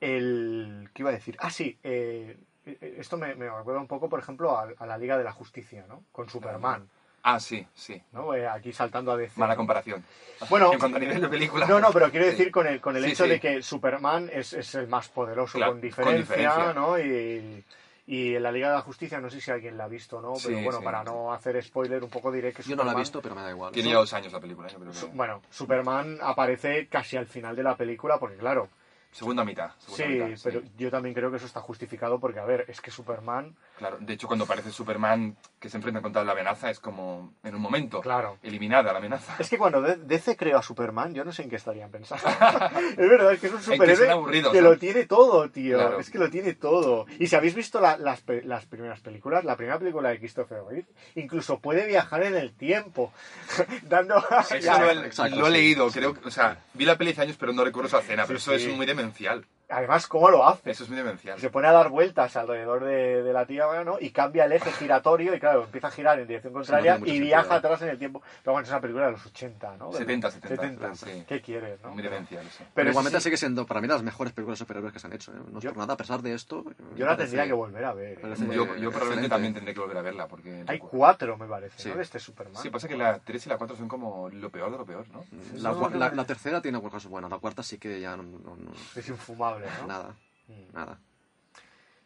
El... 0.00 0.90
¿Qué 0.94 1.02
iba 1.02 1.10
a 1.10 1.14
decir? 1.14 1.36
Ah, 1.40 1.50
sí, 1.50 1.76
eh, 1.82 2.38
esto 2.66 3.16
me, 3.16 3.34
me 3.34 3.48
recuerda 3.50 3.80
un 3.80 3.86
poco, 3.86 4.08
por 4.08 4.18
ejemplo, 4.20 4.56
a, 4.56 4.68
a 4.78 4.86
la 4.86 4.96
Liga 4.98 5.18
de 5.18 5.24
la 5.24 5.32
Justicia, 5.32 5.84
¿no? 5.88 6.04
Con 6.12 6.28
Superman, 6.28 6.88
Ah, 7.26 7.40
sí, 7.40 7.66
sí. 7.72 8.02
¿no? 8.12 8.34
Eh, 8.34 8.46
aquí 8.46 8.70
saltando 8.72 9.10
a 9.10 9.16
DC. 9.16 9.40
Mala 9.40 9.56
comparación. 9.56 10.04
Bueno, 10.50 10.70
en 10.74 10.78
cuanto 10.78 10.98
a 10.98 11.00
nivel 11.00 11.22
de 11.22 11.28
película. 11.28 11.66
No, 11.66 11.80
no, 11.80 11.90
pero 11.90 12.10
quiero 12.10 12.26
decir 12.26 12.46
Sí. 12.46 12.50
con 12.52 12.66
el, 12.66 12.82
con 12.82 12.96
el 12.96 13.04
Sí, 13.04 13.12
hecho 13.12 13.24
sí. 13.24 13.30
de 13.30 13.40
que 13.40 13.62
Superman 13.62 14.28
es, 14.30 14.52
es 14.52 14.74
el 14.74 14.88
más 14.88 15.08
poderoso 15.08 15.56
Claro, 15.56 15.72
con, 15.72 15.80
con 15.80 15.88
diferencia. 15.88 16.74
¿no? 16.74 16.98
Y, 16.98 17.64
y 18.06 18.34
en 18.34 18.42
la 18.42 18.52
Liga 18.52 18.68
de 18.68 18.74
la 18.74 18.82
Justicia, 18.82 19.20
no 19.22 19.30
sé 19.30 19.40
si 19.40 19.50
alguien 19.50 19.78
la 19.78 19.84
ha 19.84 19.88
visto 19.88 20.18
o 20.18 20.20
no, 20.20 20.34
pero 20.34 20.58
Sí, 20.58 20.62
bueno, 20.64 20.80
sí, 20.80 20.84
para 20.84 20.98
sí. 21.00 21.06
no 21.06 21.32
hacer 21.32 21.62
spoiler, 21.64 22.04
un 22.04 22.10
poco 22.10 22.30
diré 22.30 22.52
que 22.52 22.62
Yo 22.62 22.76
no 22.76 22.82
lo 22.84 22.90
he 22.90 22.92
Superman- 22.92 22.98
visto, 23.00 23.22
pero 23.22 23.34
me 23.34 23.40
da 23.40 23.50
igual. 23.50 23.72
Tiene 23.72 23.88
ya 23.88 23.94
dos 23.96 24.12
años 24.12 24.30
la 24.30 24.40
película, 24.40 24.68
¿eh? 24.68 24.72
yo 24.74 24.78
creo 24.80 24.92
que- 24.92 24.98
Su- 24.98 25.08
bueno, 25.12 25.40
Superman 25.48 26.18
aparece 26.20 26.88
casi 26.88 27.16
al 27.16 27.24
final 27.26 27.56
de 27.56 27.62
la 27.62 27.74
película, 27.74 28.18
porque 28.18 28.36
claro, 28.36 28.68
Segunda 29.14 29.44
mitad. 29.44 29.70
segunda 29.78 30.26
sí, 30.26 30.30
mitad, 30.30 30.40
pero 30.42 30.62
yo 30.76 30.90
también 30.90 31.14
creo 31.14 31.30
que 31.30 31.36
eso 31.36 31.46
está 31.46 31.60
justificado 31.60 32.18
porque, 32.18 32.40
a 32.40 32.44
ver, 32.44 32.64
es 32.66 32.80
que 32.80 32.90
Superman, 32.90 33.54
Claro, 33.76 33.98
de 34.00 34.12
hecho, 34.12 34.28
cuando 34.28 34.44
aparece 34.44 34.70
Superman 34.70 35.36
que 35.58 35.68
se 35.68 35.78
enfrenta 35.78 36.00
contra 36.00 36.22
la 36.22 36.32
amenaza, 36.32 36.70
es 36.70 36.78
como 36.78 37.34
en 37.42 37.54
un 37.56 37.60
momento 37.60 38.00
claro. 38.00 38.38
eliminada 38.42 38.92
la 38.92 38.98
amenaza. 38.98 39.34
Es 39.38 39.48
que 39.48 39.58
cuando 39.58 39.82
DC 39.82 40.36
creó 40.36 40.58
a 40.58 40.62
Superman, 40.62 41.12
yo 41.12 41.24
no 41.24 41.32
sé 41.32 41.42
en 41.42 41.50
qué 41.50 41.56
estarían 41.56 41.90
pensando. 41.90 42.24
es 42.90 42.96
verdad, 42.96 43.32
es 43.32 43.40
que 43.40 43.48
es 43.48 43.52
un 43.52 43.58
que 43.58 43.64
superhéroe 43.64 44.10
aburridos, 44.10 44.52
que 44.52 44.62
¿no? 44.62 44.70
lo 44.70 44.78
tiene 44.78 45.06
todo, 45.06 45.50
tío. 45.50 45.76
Claro. 45.78 45.98
Es 45.98 46.10
que 46.10 46.18
lo 46.18 46.30
tiene 46.30 46.54
todo. 46.54 47.06
Y 47.18 47.26
si 47.26 47.34
habéis 47.34 47.54
visto 47.56 47.80
la- 47.80 47.96
las, 47.98 48.22
las 48.44 48.66
primeras 48.66 49.00
películas, 49.00 49.44
la 49.44 49.56
primera 49.56 49.78
película 49.78 50.10
de 50.10 50.18
Christopher 50.18 50.58
Reeve, 50.68 50.86
incluso 51.16 51.58
puede 51.58 51.86
viajar 51.86 52.22
en 52.22 52.36
el 52.36 52.52
tiempo. 52.54 53.12
dando... 53.82 54.16
Eso 54.18 54.56
Ya, 54.58 54.78
lo 54.78 54.90
he, 54.90 55.06
exacto, 55.06 55.36
lo 55.36 55.46
he 55.46 55.50
sí, 55.50 55.56
leído, 55.56 55.90
sí. 55.90 55.98
creo 55.98 56.14
que, 56.14 56.28
o 56.28 56.30
sea, 56.30 56.58
vi 56.74 56.84
la 56.84 56.96
peli 56.96 57.10
hace 57.10 57.22
años, 57.22 57.36
pero 57.38 57.52
no 57.52 57.64
recuerdo 57.64 57.88
esa 57.88 57.98
escena, 58.00 58.24
pero 58.26 58.38
eso 58.38 58.56
sí. 58.56 58.66
es 58.70 58.76
muy 58.76 58.86
demencial. 58.86 59.44
Además, 59.68 60.06
¿cómo 60.06 60.30
lo 60.30 60.46
hace? 60.46 60.70
Eso 60.70 60.84
es 60.84 60.90
muy 60.90 60.98
demencial. 60.98 61.38
Se 61.40 61.48
pone 61.50 61.68
a 61.68 61.72
dar 61.72 61.88
vueltas 61.88 62.36
alrededor 62.36 62.84
de, 62.84 63.22
de 63.22 63.32
la 63.32 63.46
Tierra, 63.46 63.82
¿no? 63.82 63.96
Y 63.98 64.10
cambia 64.10 64.44
el 64.44 64.52
eje 64.52 64.70
giratorio 64.72 65.34
y, 65.34 65.40
claro, 65.40 65.64
empieza 65.64 65.88
a 65.88 65.90
girar 65.90 66.20
en 66.20 66.26
dirección 66.28 66.52
contraria 66.52 66.94
mucho 66.98 67.06
y 67.06 67.08
sentido, 67.16 67.26
viaja 67.26 67.54
¿eh? 67.54 67.58
atrás 67.58 67.82
en 67.82 67.88
el 67.88 67.98
tiempo. 67.98 68.22
Pero 68.42 68.52
bueno, 68.52 68.64
es 68.64 68.70
una 68.70 68.80
película 68.80 69.06
de 69.06 69.12
los 69.12 69.24
80, 69.26 69.76
¿no? 69.78 69.92
70, 69.92 70.30
70, 70.30 70.94
sí. 70.94 71.24
¿Qué 71.26 71.40
quieres, 71.40 71.80
no? 71.82 71.90
Muy 71.90 72.02
demencial 72.02 72.46
eso. 72.46 72.58
Pero 72.58 72.70
Pero 72.74 72.90
igualmente 72.90 73.18
sí, 73.20 73.24
sigue 73.24 73.36
siendo 73.38 73.66
para 73.66 73.80
mí 73.80 73.88
las 73.88 74.02
mejores 74.02 74.32
películas 74.32 74.58
de 74.58 74.64
superhéroes 74.64 74.92
que 74.92 74.98
se 74.98 75.06
han 75.06 75.12
hecho. 75.14 75.32
¿eh? 75.32 75.36
No 75.50 75.58
es 75.58 75.64
Yo- 75.64 75.70
por 75.70 75.78
nada, 75.78 75.94
a 75.94 75.96
pesar 75.96 76.20
de 76.22 76.34
esto. 76.34 76.64
Yo 76.94 77.06
la 77.06 77.16
tendría 77.16 77.46
que 77.46 77.52
volver 77.54 77.84
a 77.84 77.94
ver. 77.94 78.18
¿eh? 78.18 78.18
Parece- 78.20 78.44
Yo, 78.46 78.52
yo 78.52 78.62
excelente. 78.64 78.90
probablemente 78.90 79.28
también 79.30 79.54
tendré 79.54 79.72
que 79.74 79.80
volver 79.80 79.96
a 79.96 80.02
verla 80.02 80.28
porque... 80.28 80.62
Hay 80.66 80.78
cuatro, 80.78 81.36
me 81.38 81.46
parece, 81.46 81.82
Sí. 81.82 81.88
¿no? 81.88 81.96
De 81.96 82.02
este 82.02 82.18
Superman. 82.18 82.62
Sí, 82.62 82.68
pasa 82.70 82.86
que 82.86 82.96
la 82.96 83.18
3 83.18 83.46
y 83.46 83.48
la 83.48 83.56
4 83.56 83.76
son 83.76 83.88
como 83.88 84.28
lo 84.28 84.50
peor 84.50 84.70
de 84.70 84.78
lo 84.78 84.84
peor, 84.84 85.06
¿no? 85.10 85.24
La, 85.54 85.70
No, 85.72 85.88
no, 85.88 85.98
la- 85.98 86.10
no. 86.10 86.14
la 86.16 86.24
tercera 86.26 86.60
tiene 86.60 86.80
cosas 86.82 87.06
buenas, 87.06 87.30
la 87.30 87.38
cuarta 87.38 87.62
sí 87.62 87.78
que 87.78 88.00
ya 88.00 88.16
no. 88.16 88.22
no- 88.24 88.56
no- 88.56 88.72
Es 88.94 89.08
infumable, 89.08 89.53
¿no? 89.60 89.86
Nada, 89.86 90.16
Mm. 90.48 90.72
nada. 90.72 90.98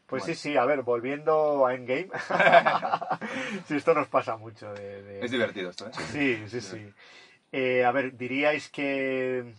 Pues 0.06 0.22
Bueno. 0.22 0.34
sí, 0.34 0.40
sí, 0.52 0.56
a 0.56 0.64
ver, 0.64 0.82
volviendo 0.82 1.66
a 1.66 1.74
Endgame. 1.74 2.08
sí, 3.66 3.76
esto 3.76 3.92
nos 3.94 4.08
pasa 4.08 4.36
mucho. 4.36 4.72
De, 4.72 5.02
de- 5.02 5.24
Es 5.24 5.30
divertido 5.30 5.68
esto, 5.70 5.86
¿eh? 5.86 5.92
Sí, 6.12 6.42
sí, 6.48 6.60
sí. 6.60 6.92
Eh, 7.52 7.84
a 7.84 7.92
ver, 7.92 8.16
¿diríais 8.16 8.68
que 8.70 9.52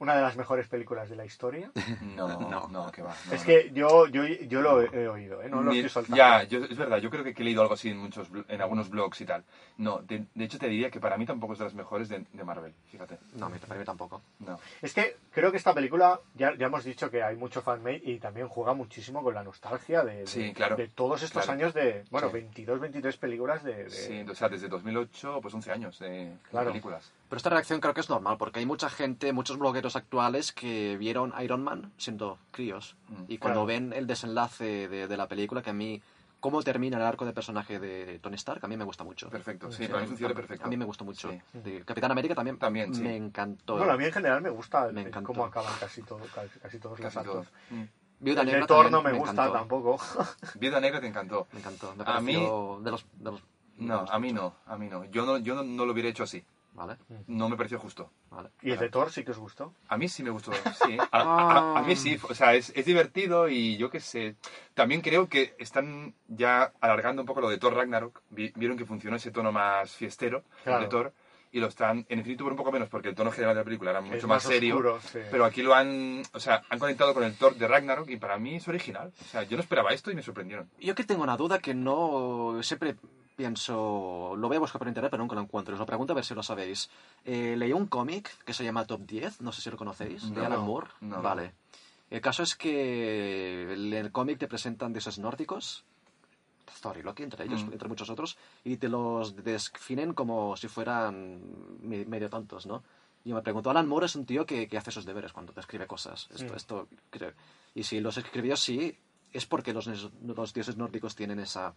una 0.00 0.14
de 0.14 0.22
las 0.22 0.36
mejores 0.36 0.68
películas 0.68 1.08
de 1.08 1.16
la 1.16 1.24
historia? 1.24 1.70
No, 2.16 2.28
No. 2.40 2.68
no, 2.68 2.90
que 2.92 3.02
va. 3.02 3.14
no, 3.26 3.32
es 3.34 3.40
no. 3.40 3.46
que 3.46 3.70
yo, 3.72 4.06
yo, 4.08 4.24
yo 4.26 4.60
lo 4.60 4.80
he, 4.82 4.86
he 5.02 5.08
oído, 5.08 5.42
¿eh? 5.42 5.48
No 5.48 5.62
lo 5.62 5.72
estoy 5.72 5.88
soltando. 5.88 6.16
Ya, 6.16 6.42
yo- 6.44 6.64
es 6.64 6.76
verdad, 6.76 6.98
yo 6.98 7.10
creo 7.10 7.24
que 7.24 7.30
he 7.30 7.44
leído 7.44 7.62
algo 7.62 7.74
así 7.74 7.90
en, 7.90 7.98
muchos, 7.98 8.28
en 8.48 8.60
algunos 8.62 8.88
blogs 8.90 9.20
y 9.20 9.24
tal. 9.26 9.44
No, 9.76 9.98
de, 9.98 10.26
de 10.34 10.44
hecho 10.44 10.58
te 10.58 10.68
diría 10.68 10.90
que 10.90 11.00
para 11.00 11.16
mí 11.16 11.26
tampoco 11.26 11.52
es 11.52 11.58
de 11.58 11.64
las 11.66 11.74
mejores 11.74 12.08
de, 12.08 12.24
de 12.32 12.44
Marvel, 12.44 12.72
fíjate. 12.90 13.18
No, 13.34 13.50
para 13.50 13.78
mí 13.78 13.84
tampoco. 13.84 14.22
No. 14.40 14.58
Es 14.82 14.92
que 14.94 15.16
creo 15.30 15.50
que 15.50 15.56
esta 15.56 15.74
película, 15.74 16.20
ya, 16.34 16.54
ya 16.56 16.66
hemos 16.66 16.84
dicho 16.84 17.10
que 17.10 17.22
hay 17.22 17.36
mucho 17.36 17.62
fanmade 17.62 18.00
y 18.04 18.18
también 18.18 18.48
juega 18.48 18.74
muchísimo 18.74 19.22
con 19.22 19.34
la 19.34 19.42
nostalgia 19.42 20.02
de, 20.04 20.16
de- 20.20 20.26
Sí, 20.26 20.52
claro. 20.52 20.76
de 20.76 20.88
todos 20.88 21.22
estos 21.22 21.44
Claro. 21.44 21.58
años 21.60 21.74
de, 21.74 22.04
bueno, 22.10 22.28
Sí. 22.28 22.34
22, 22.34 22.80
23 22.80 23.16
películas 23.16 23.62
de... 23.64 23.84
de- 23.84 23.90
Sí, 23.90 24.24
o 24.28 24.34
sea, 24.34 24.48
desde 24.48 24.68
2008, 24.68 25.38
pues 25.42 25.54
11 25.54 25.72
años 25.72 25.98
de, 25.98 26.08
de 26.08 26.36
Claro. 26.50 26.68
películas. 26.70 27.12
Pero 27.28 27.36
esta 27.36 27.50
reacción 27.50 27.80
creo 27.80 27.92
que 27.94 28.00
es 28.00 28.08
normal, 28.08 28.36
porque 28.38 28.58
hay 28.60 28.66
mucha 28.66 28.88
gente, 28.88 29.32
muchos 29.32 29.58
blogueros 29.58 29.96
actuales 29.96 30.52
que 30.52 30.96
vieron 30.96 31.34
Iron 31.42 31.62
Man 31.62 31.92
siendo 31.98 32.38
críos. 32.50 32.96
Mm, 33.08 33.24
y 33.28 33.38
cuando 33.38 33.64
claro. 33.64 33.66
ven 33.66 33.92
el 33.92 34.06
desenlace 34.06 34.88
de, 34.88 35.06
de 35.08 35.16
la 35.16 35.28
película, 35.28 35.60
que 35.60 35.70
a 35.70 35.74
mí, 35.74 36.00
cómo 36.40 36.62
termina 36.62 36.96
el 36.96 37.02
arco 37.02 37.26
de 37.26 37.32
personaje 37.34 37.78
de 37.78 38.18
Tony 38.20 38.36
Stark, 38.36 38.64
a 38.64 38.68
mí 38.68 38.76
me 38.78 38.84
gusta 38.84 39.04
mucho. 39.04 39.28
Perfecto, 39.28 39.70
sí, 39.70 39.84
Sí. 39.84 39.92
para 39.92 40.06
mí 40.06 40.16
cierre 40.16 40.34
perfecto. 40.34 40.64
A 40.64 40.68
mí 40.68 40.76
me 40.78 40.86
gustó 40.86 41.04
mucho. 41.04 41.30
Sí. 41.30 41.38
De 41.52 41.84
Capitán 41.84 42.10
América 42.12 42.34
también, 42.34 42.58
También, 42.58 42.94
sí. 42.94 43.02
me 43.02 43.14
encantó. 43.14 43.76
Bueno, 43.76 43.92
a 43.92 43.96
mí 43.98 44.04
en 44.06 44.12
general 44.12 44.40
me 44.40 44.48
gusta 44.50 44.88
Me 44.90 45.02
encantó. 45.02 45.26
cómo 45.26 45.44
acaban 45.44 45.72
casi, 45.78 46.02
todo, 46.02 46.20
casi, 46.34 46.58
casi 46.60 46.78
todos 46.78 46.98
los 46.98 47.04
Casi 47.12 47.18
actos. 47.18 47.34
todos. 47.34 47.46
Mm. 47.70 47.82
Viuda 48.20 48.40
El 48.40 48.46
Negra 48.46 48.60
de 48.62 48.66
Thor 48.66 48.90
no 48.90 49.02
me, 49.02 49.12
gusta 49.12 49.32
encantó. 49.32 49.52
tampoco. 49.52 49.98
Viuda 50.58 50.80
Negra 50.80 51.00
te 51.00 51.06
encantó. 51.08 51.46
Me 51.52 51.60
encantó. 51.60 51.94
Me 51.94 52.04
A 52.06 52.20
mí- 52.20 52.32
de 52.34 52.90
los, 52.90 53.04
de 53.12 53.30
los- 53.32 53.42
me 53.76 53.86
No, 53.86 54.06
a 54.10 54.18
mí 54.18 54.32
no, 54.32 54.54
a 54.66 54.76
mí 54.78 54.88
no. 54.88 55.04
Yo 55.04 55.26
no, 55.26 55.36
yo 55.38 55.54
no, 55.54 55.62
no 55.62 55.84
lo 55.84 55.92
hubiera 55.92 56.08
hecho 56.08 56.24
así. 56.24 56.42
Vale, 56.78 56.96
No 57.26 57.48
me 57.48 57.56
pareció 57.56 57.78
justo. 57.80 58.10
vale. 58.30 58.50
¿Y 58.62 58.70
el 58.70 58.78
de 58.78 58.88
Thor 58.88 59.10
sí 59.10 59.24
que 59.24 59.32
os 59.32 59.38
gustó? 59.38 59.74
A 59.88 59.96
mí 59.98 60.08
sí 60.08 60.22
me 60.22 60.30
gustó, 60.30 60.52
sí. 60.84 60.96
A, 61.12 61.20
a- 61.20 61.78
a 61.78 61.82
mí 61.82 61.96
sí, 61.96 62.16
o 62.22 62.34
sea, 62.34 62.54
es, 62.54 62.72
es 62.76 62.86
divertido 62.86 63.48
y 63.48 63.76
yo 63.76 63.90
qué 63.90 63.98
sé. 64.00 64.36
También 64.74 65.00
creo 65.00 65.28
que 65.28 65.54
están 65.58 66.14
ya 66.28 66.72
alargando 66.80 67.22
un 67.22 67.26
poco 67.26 67.40
lo 67.40 67.48
de 67.50 67.58
Thor 67.58 67.74
Ragnarok. 67.74 68.22
Vi- 68.30 68.52
vieron 68.54 68.76
que 68.78 68.84
funcionó 68.86 69.16
ese 69.16 69.30
tono 69.32 69.50
más 69.50 69.90
fiestero 69.90 70.44
Claro. 70.64 70.82
de 70.82 70.88
Thor 70.88 71.12
y 71.50 71.60
lo 71.60 71.66
están... 71.66 72.04
En 72.10 72.18
Infinity 72.18 72.42
War 72.42 72.52
un 72.52 72.58
poco 72.58 72.70
menos 72.70 72.88
porque 72.90 73.08
el 73.08 73.14
tono 73.14 73.30
general 73.32 73.54
de 73.54 73.60
la 73.62 73.64
película 73.64 73.90
era 73.90 74.00
mucho 74.02 74.16
Es 74.16 74.22
más, 74.26 74.44
más 74.44 74.52
serio. 74.52 74.74
oscuro, 74.74 75.00
sí. 75.00 75.18
Pero 75.30 75.44
aquí 75.46 75.62
lo 75.62 75.74
han... 75.74 76.22
O 76.34 76.38
sea, 76.40 76.62
han 76.68 76.78
conectado 76.78 77.14
con 77.14 77.24
el 77.24 77.34
Thor 77.34 77.54
de 77.56 77.66
Ragnarok 77.66 78.08
y 78.10 78.18
para 78.18 78.38
mí 78.38 78.56
es 78.56 78.68
original. 78.68 79.12
O 79.20 79.24
sea, 79.24 79.42
yo 79.44 79.56
no 79.56 79.62
esperaba 79.62 79.92
esto 79.94 80.10
y 80.10 80.14
me 80.14 80.22
sorprendieron. 80.22 80.68
Yo 80.78 80.94
que 80.94 81.04
tengo 81.04 81.22
una 81.22 81.36
duda 81.38 81.58
que 81.58 81.72
no 81.74 82.58
siempre 82.62 82.96
pienso, 83.38 84.34
lo 84.36 84.48
voy 84.48 84.56
a 84.56 84.60
buscar 84.60 84.80
por 84.80 84.88
internet 84.88 85.12
pero 85.12 85.22
nunca 85.22 85.36
lo 85.36 85.40
encuentro, 85.42 85.72
os 85.72 85.78
lo 85.78 85.86
pregunto 85.86 86.12
a 86.12 86.16
ver 86.16 86.24
si 86.24 86.34
lo 86.34 86.42
sabéis. 86.42 86.90
Eh, 87.24 87.54
leí 87.56 87.72
un 87.72 87.86
cómic 87.86 88.28
que 88.44 88.52
se 88.52 88.64
llama 88.64 88.84
Top 88.84 89.02
10, 89.06 89.40
no 89.40 89.52
sé 89.52 89.62
si 89.62 89.70
lo 89.70 89.76
conocéis, 89.76 90.28
de 90.28 90.40
No, 90.40 90.46
Alan 90.46 90.60
Moore. 90.66 90.88
no. 91.00 91.22
Vale. 91.22 91.54
El 92.10 92.20
caso 92.20 92.42
es 92.42 92.56
que 92.56 93.72
en 93.72 93.92
el 93.94 94.10
cómic 94.10 94.38
te 94.38 94.48
presentan 94.48 94.92
dioses 94.92 95.20
nórdicos, 95.20 95.84
Thor 96.82 96.98
y 96.98 97.02
Loki, 97.02 97.22
entre 97.22 97.44
ellos, 97.44 97.64
Mm. 97.64 97.72
entre 97.72 97.88
muchos 97.88 98.10
otros, 98.10 98.36
y 98.64 98.76
te 98.76 98.88
los 98.88 99.36
definen 99.36 100.14
como 100.14 100.56
si 100.56 100.66
fueran 100.68 101.40
me- 101.80 102.04
medio 102.06 102.28
tontos, 102.28 102.66
¿no? 102.66 102.82
Y 103.24 103.32
me 103.32 103.42
pregunto, 103.42 103.70
Alan 103.70 103.86
Moore 103.86 104.06
es 104.06 104.16
un 104.16 104.26
tío 104.26 104.44
que, 104.46 104.66
que 104.68 104.78
hace 104.78 104.90
sus 104.90 105.04
deberes 105.04 105.32
cuando 105.32 105.52
te 105.52 105.60
escribe 105.60 105.86
cosas. 105.86 106.28
Esto, 106.34 106.52
Mm. 106.52 106.56
esto 106.56 106.88
creo. 107.10 107.32
Y 107.74 107.84
si 107.84 108.00
los 108.00 108.16
escribió 108.16 108.56
sí, 108.56 108.96
es 109.32 109.46
porque 109.46 109.72
los, 109.72 109.86
los 110.24 110.52
dioses 110.52 110.76
nórdicos 110.76 111.14
tienen 111.14 111.38
esa... 111.38 111.72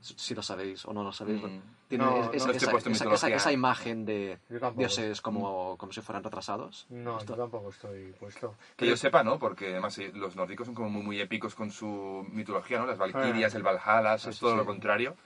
Si 0.00 0.34
lo 0.34 0.42
sabéis 0.42 0.84
o 0.84 0.92
no 0.92 1.02
lo 1.02 1.12
sabéis. 1.12 1.42
Mm. 1.42 1.60
Tienen 1.88 2.06
No, 2.06 2.16
es- 2.20 2.26
no 2.26 2.32
es- 2.52 2.62
estoy 2.62 3.32
esa, 3.32 3.50
imagen 3.52 4.04
de 4.04 4.38
dioses 4.76 5.20
como, 5.20 5.76
como 5.76 5.92
si 5.92 6.00
fueran 6.00 6.22
retrasados. 6.22 6.86
No, 6.90 7.18
Esto- 7.18 7.34
yo 7.34 7.42
tampoco 7.42 7.70
estoy 7.70 8.12
puesto. 8.18 8.54
Que 8.76 8.86
yo 8.86 8.96
sepa, 8.96 9.22
¿no? 9.24 9.38
Porque 9.38 9.68
además 9.72 9.94
sí, 9.94 10.10
los 10.12 10.36
nórdicos 10.36 10.66
son 10.66 10.74
como 10.74 10.88
muy, 10.90 11.02
muy 11.02 11.20
épicos 11.20 11.54
con 11.54 11.70
su 11.70 12.24
mitología, 12.30 12.78
¿no? 12.78 12.86
Las 12.86 12.98
valquirias, 12.98 13.54
Ah. 13.54 13.56
el 13.56 13.62
Valhalla, 13.64 14.14
eso 14.14 14.30
es 14.30 14.38
todo 14.38 14.52
sí. 14.52 14.56
lo 14.56 14.64
contrario 14.66 15.16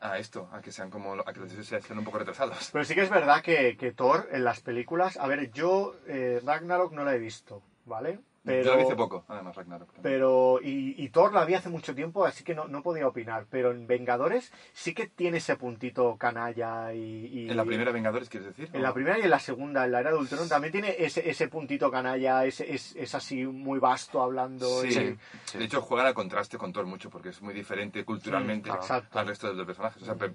a 0.00 0.18
esto, 0.18 0.48
a 0.52 0.60
que 0.62 0.72
sean 0.72 0.90
como, 0.90 1.12
a 1.12 1.32
que 1.32 1.40
los 1.40 1.50
dioses 1.52 1.84
sean 1.84 1.98
un 1.98 2.04
poco 2.04 2.18
retrasados. 2.18 2.70
Pero 2.72 2.84
sí 2.84 2.94
que 2.94 3.02
es 3.02 3.10
verdad 3.10 3.42
que, 3.42 3.76
que 3.76 3.92
Thor 3.92 4.28
en 4.32 4.44
las 4.44 4.60
películas... 4.60 5.18
A 5.18 5.26
ver, 5.26 5.52
yo 5.52 5.94
eh, 6.06 6.40
Ragnarok 6.44 6.92
no 6.92 7.04
la 7.04 7.14
he 7.14 7.18
visto, 7.18 7.62
¿vale? 7.84 8.18
Pero, 8.42 8.64
Yo 8.64 8.70
lo 8.72 8.76
vi 8.78 8.84
hace 8.84 8.96
poco, 8.96 9.24
además, 9.28 9.54
Ragnarok. 9.54 9.92
también. 9.92 10.02
Pero, 10.02 10.60
y, 10.62 10.94
y 10.96 11.08
Thor 11.10 11.34
la 11.34 11.44
vi 11.44 11.52
hace 11.54 11.68
mucho 11.68 11.94
tiempo, 11.94 12.24
así 12.24 12.42
que 12.42 12.54
no, 12.54 12.68
no 12.68 12.82
podía 12.82 13.06
opinar. 13.06 13.44
Pero 13.50 13.70
en 13.70 13.86
Vengadores 13.86 14.50
sí 14.72 14.94
que 14.94 15.08
tiene 15.08 15.36
ese 15.38 15.56
puntito 15.56 16.16
canalla 16.16 16.94
y... 16.94 17.26
y- 17.26 17.50
En 17.50 17.56
la 17.58 17.64
primera 17.66 17.92
Vengadores, 17.92 18.30
¿quieres 18.30 18.48
decir? 18.56 18.70
En 18.74 18.82
la 18.82 18.94
primera 18.94 19.18
y 19.18 19.22
en 19.22 19.30
la 19.30 19.38
segunda, 19.40 19.84
en 19.84 19.92
la 19.92 20.00
era 20.00 20.10
de 20.12 20.16
Ultron, 20.16 20.48
también 20.48 20.72
tiene 20.72 20.94
ese, 20.98 21.28
ese 21.28 21.48
puntito 21.48 21.90
canalla, 21.90 22.46
ese, 22.46 22.72
es, 22.72 22.96
es 22.96 23.14
así 23.14 23.44
muy 23.44 23.78
vasto 23.78 24.22
hablando. 24.22 24.66
Sí. 24.82 24.88
y- 24.88 25.18
Sí. 25.44 25.58
De 25.58 25.64
hecho, 25.64 25.82
juegan 25.82 26.06
al 26.06 26.14
contraste 26.14 26.56
con 26.56 26.72
Thor 26.72 26.86
mucho, 26.86 27.10
porque 27.10 27.28
es 27.28 27.42
muy 27.42 27.52
diferente 27.52 28.04
culturalmente 28.06 28.70
Mm, 28.70 28.74
exacto. 28.74 29.18
al 29.18 29.26
resto 29.26 29.48
de 29.48 29.54
los 29.54 29.66
personajes. 29.66 30.00
O 30.02 30.06
sea, 30.06 30.14
per- 30.14 30.32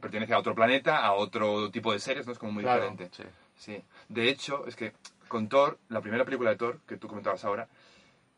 pertenece 0.00 0.34
a 0.34 0.38
otro 0.38 0.54
planeta, 0.54 0.98
a 0.98 1.14
otro 1.14 1.70
tipo 1.70 1.92
de 1.92 1.98
seres, 1.98 2.26
¿no? 2.26 2.32
Es 2.32 2.38
como 2.38 2.52
muy 2.52 2.62
Claro. 2.62 2.90
diferente. 2.90 3.08
Sí. 3.16 3.24
Sí. 3.56 3.82
De 4.08 4.28
hecho, 4.28 4.66
es 4.66 4.76
que 4.76 4.92
con 5.28 5.48
Thor, 5.48 5.78
la 5.88 6.00
primera 6.00 6.24
película 6.24 6.50
de 6.50 6.56
Thor, 6.56 6.80
que 6.86 6.96
tú 6.96 7.06
comentabas 7.08 7.44
ahora, 7.44 7.68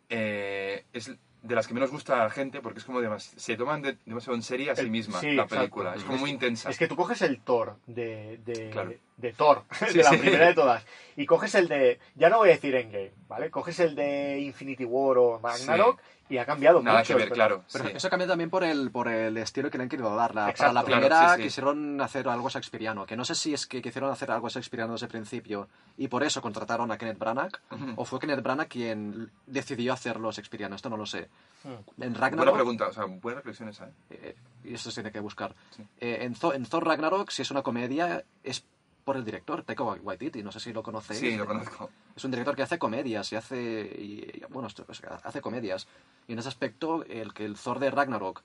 eh, 0.08 0.84
es 0.92 1.12
de 1.42 1.54
las 1.54 1.66
que 1.66 1.72
menos 1.74 1.90
gusta 1.90 2.20
a 2.20 2.24
la 2.24 2.30
gente 2.30 2.60
porque 2.60 2.80
es 2.80 2.84
como 2.84 3.00
demas- 3.00 3.32
se 3.36 3.56
toman 3.56 3.80
de- 3.80 3.96
demasiado 4.04 4.34
en 4.36 4.42
serio 4.42 4.72
a 4.72 4.76
sí 4.76 4.82
El- 4.82 4.90
misma 4.90 5.20
sí, 5.20 5.28
la 5.28 5.44
exacto. 5.44 5.56
película. 5.56 5.94
Es 5.94 6.04
como 6.04 6.18
muy 6.18 6.30
intensa. 6.30 6.68
Es 6.68 6.76
que 6.78 6.86
tú 6.86 6.96
coges 6.96 7.22
el 7.22 7.40
Thor 7.40 7.76
de, 7.86 8.38
de, 8.44 8.68
Claro. 8.70 8.92
De 9.20 9.32
Thor, 9.32 9.64
Sí, 9.88 9.98
de 9.98 10.02
la 10.04 10.10
sí. 10.10 10.16
primera 10.18 10.46
de 10.48 10.54
todas, 10.54 10.84
y 11.16 11.26
coges 11.26 11.54
el 11.54 11.68
de, 11.68 11.98
ya 12.14 12.28
no 12.30 12.38
voy 12.38 12.48
a 12.48 12.52
decir 12.52 12.74
Endgame, 12.74 13.12
¿vale? 13.28 13.50
Coges 13.50 13.78
el 13.80 13.94
de 13.94 14.38
Infinity 14.40 14.84
War 14.84 15.18
o 15.18 15.38
Ragnarok 15.42 16.00
y 16.30 16.38
ha 16.38 16.46
cambiado 16.46 16.80
Nada 16.80 17.00
mucho. 17.00 17.16
que 17.16 17.24
ver, 17.24 17.32
claro. 17.32 17.64
Pero 17.72 17.86
sí. 17.86 17.90
eso 17.96 18.08
cambia 18.08 18.28
también 18.28 18.50
por 18.50 18.62
el, 18.62 18.92
por 18.92 19.08
el 19.08 19.36
estilo 19.36 19.68
que 19.68 19.76
le 19.78 19.82
han 19.82 19.88
querido 19.90 20.14
dar. 20.14 20.32
La, 20.32 20.42
para 20.42 20.50
Exacto. 20.52 20.74
la 20.74 20.84
Claro, 20.84 21.00
primera 21.00 21.30
sí, 21.30 21.36
sí. 21.36 21.42
quisieron 21.42 22.00
hacer 22.00 22.28
algo 22.28 22.48
shakespeariano, 22.48 23.04
que 23.04 23.16
no 23.16 23.24
sé 23.24 23.34
si 23.34 23.52
es 23.52 23.66
que 23.66 23.82
quisieron 23.82 24.12
hacer 24.12 24.30
algo 24.30 24.48
shakespeariano 24.48 24.92
desde 24.92 25.06
el 25.06 25.10
principio 25.10 25.68
y 25.98 26.06
por 26.06 26.22
eso 26.22 26.40
contrataron 26.40 26.92
a 26.92 26.98
Kenneth 26.98 27.18
Branagh, 27.18 27.50
o 27.96 28.04
fue 28.04 28.20
Kenneth 28.20 28.42
Branagh 28.44 28.68
quien 28.68 29.32
decidió 29.46 29.92
hacerlo 29.92 30.30
shakespeariano, 30.30 30.76
esto 30.76 30.88
no 30.88 30.96
lo 30.96 31.04
sé. 31.06 31.28
Hmm. 31.64 31.72
En 31.72 31.82
Buena 31.96 32.18
Ragnarok... 32.20 32.54
pregunta, 32.54 32.86
o 32.86 32.92
sea, 32.92 33.04
buena 33.06 33.38
reflexión 33.38 33.68
esa. 33.68 33.86
¿eh? 33.86 33.92
eh, 34.10 34.36
y 34.62 34.74
eso 34.74 34.88
se 34.92 35.00
tiene 35.02 35.10
que 35.12 35.18
buscar. 35.20 35.56
Sí. 35.76 35.82
Eh, 35.98 36.18
en, 36.20 36.34
Thor, 36.34 36.54
en 36.54 36.64
Thor 36.64 36.86
Ragnarok, 36.86 37.30
si 37.30 37.42
es 37.42 37.50
una 37.50 37.62
comedia, 37.62 38.22
es 38.44 38.64
por 39.04 39.16
el 39.16 39.24
director, 39.24 39.62
Taika 39.62 39.82
Waititi, 39.82 40.42
no 40.42 40.52
sé 40.52 40.60
si 40.60 40.72
lo 40.72 40.82
conocéis. 40.82 41.20
Sí, 41.20 41.36
lo 41.36 41.46
conozco. 41.46 41.90
Es 42.14 42.24
un 42.24 42.30
director 42.30 42.54
que 42.56 42.62
hace 42.62 42.78
comedias 42.78 43.32
y 43.32 43.36
hace. 43.36 43.82
y- 43.82 44.42
bueno, 44.50 44.68
pues, 44.86 45.02
hace 45.24 45.40
comedias. 45.40 45.86
Y 46.28 46.32
en 46.34 46.38
ese 46.38 46.48
aspecto, 46.48 47.04
el 47.04 47.32
que 47.32 47.44
el 47.44 47.56
Thor 47.56 47.78
de 47.78 47.90
Ragnarok 47.90 48.42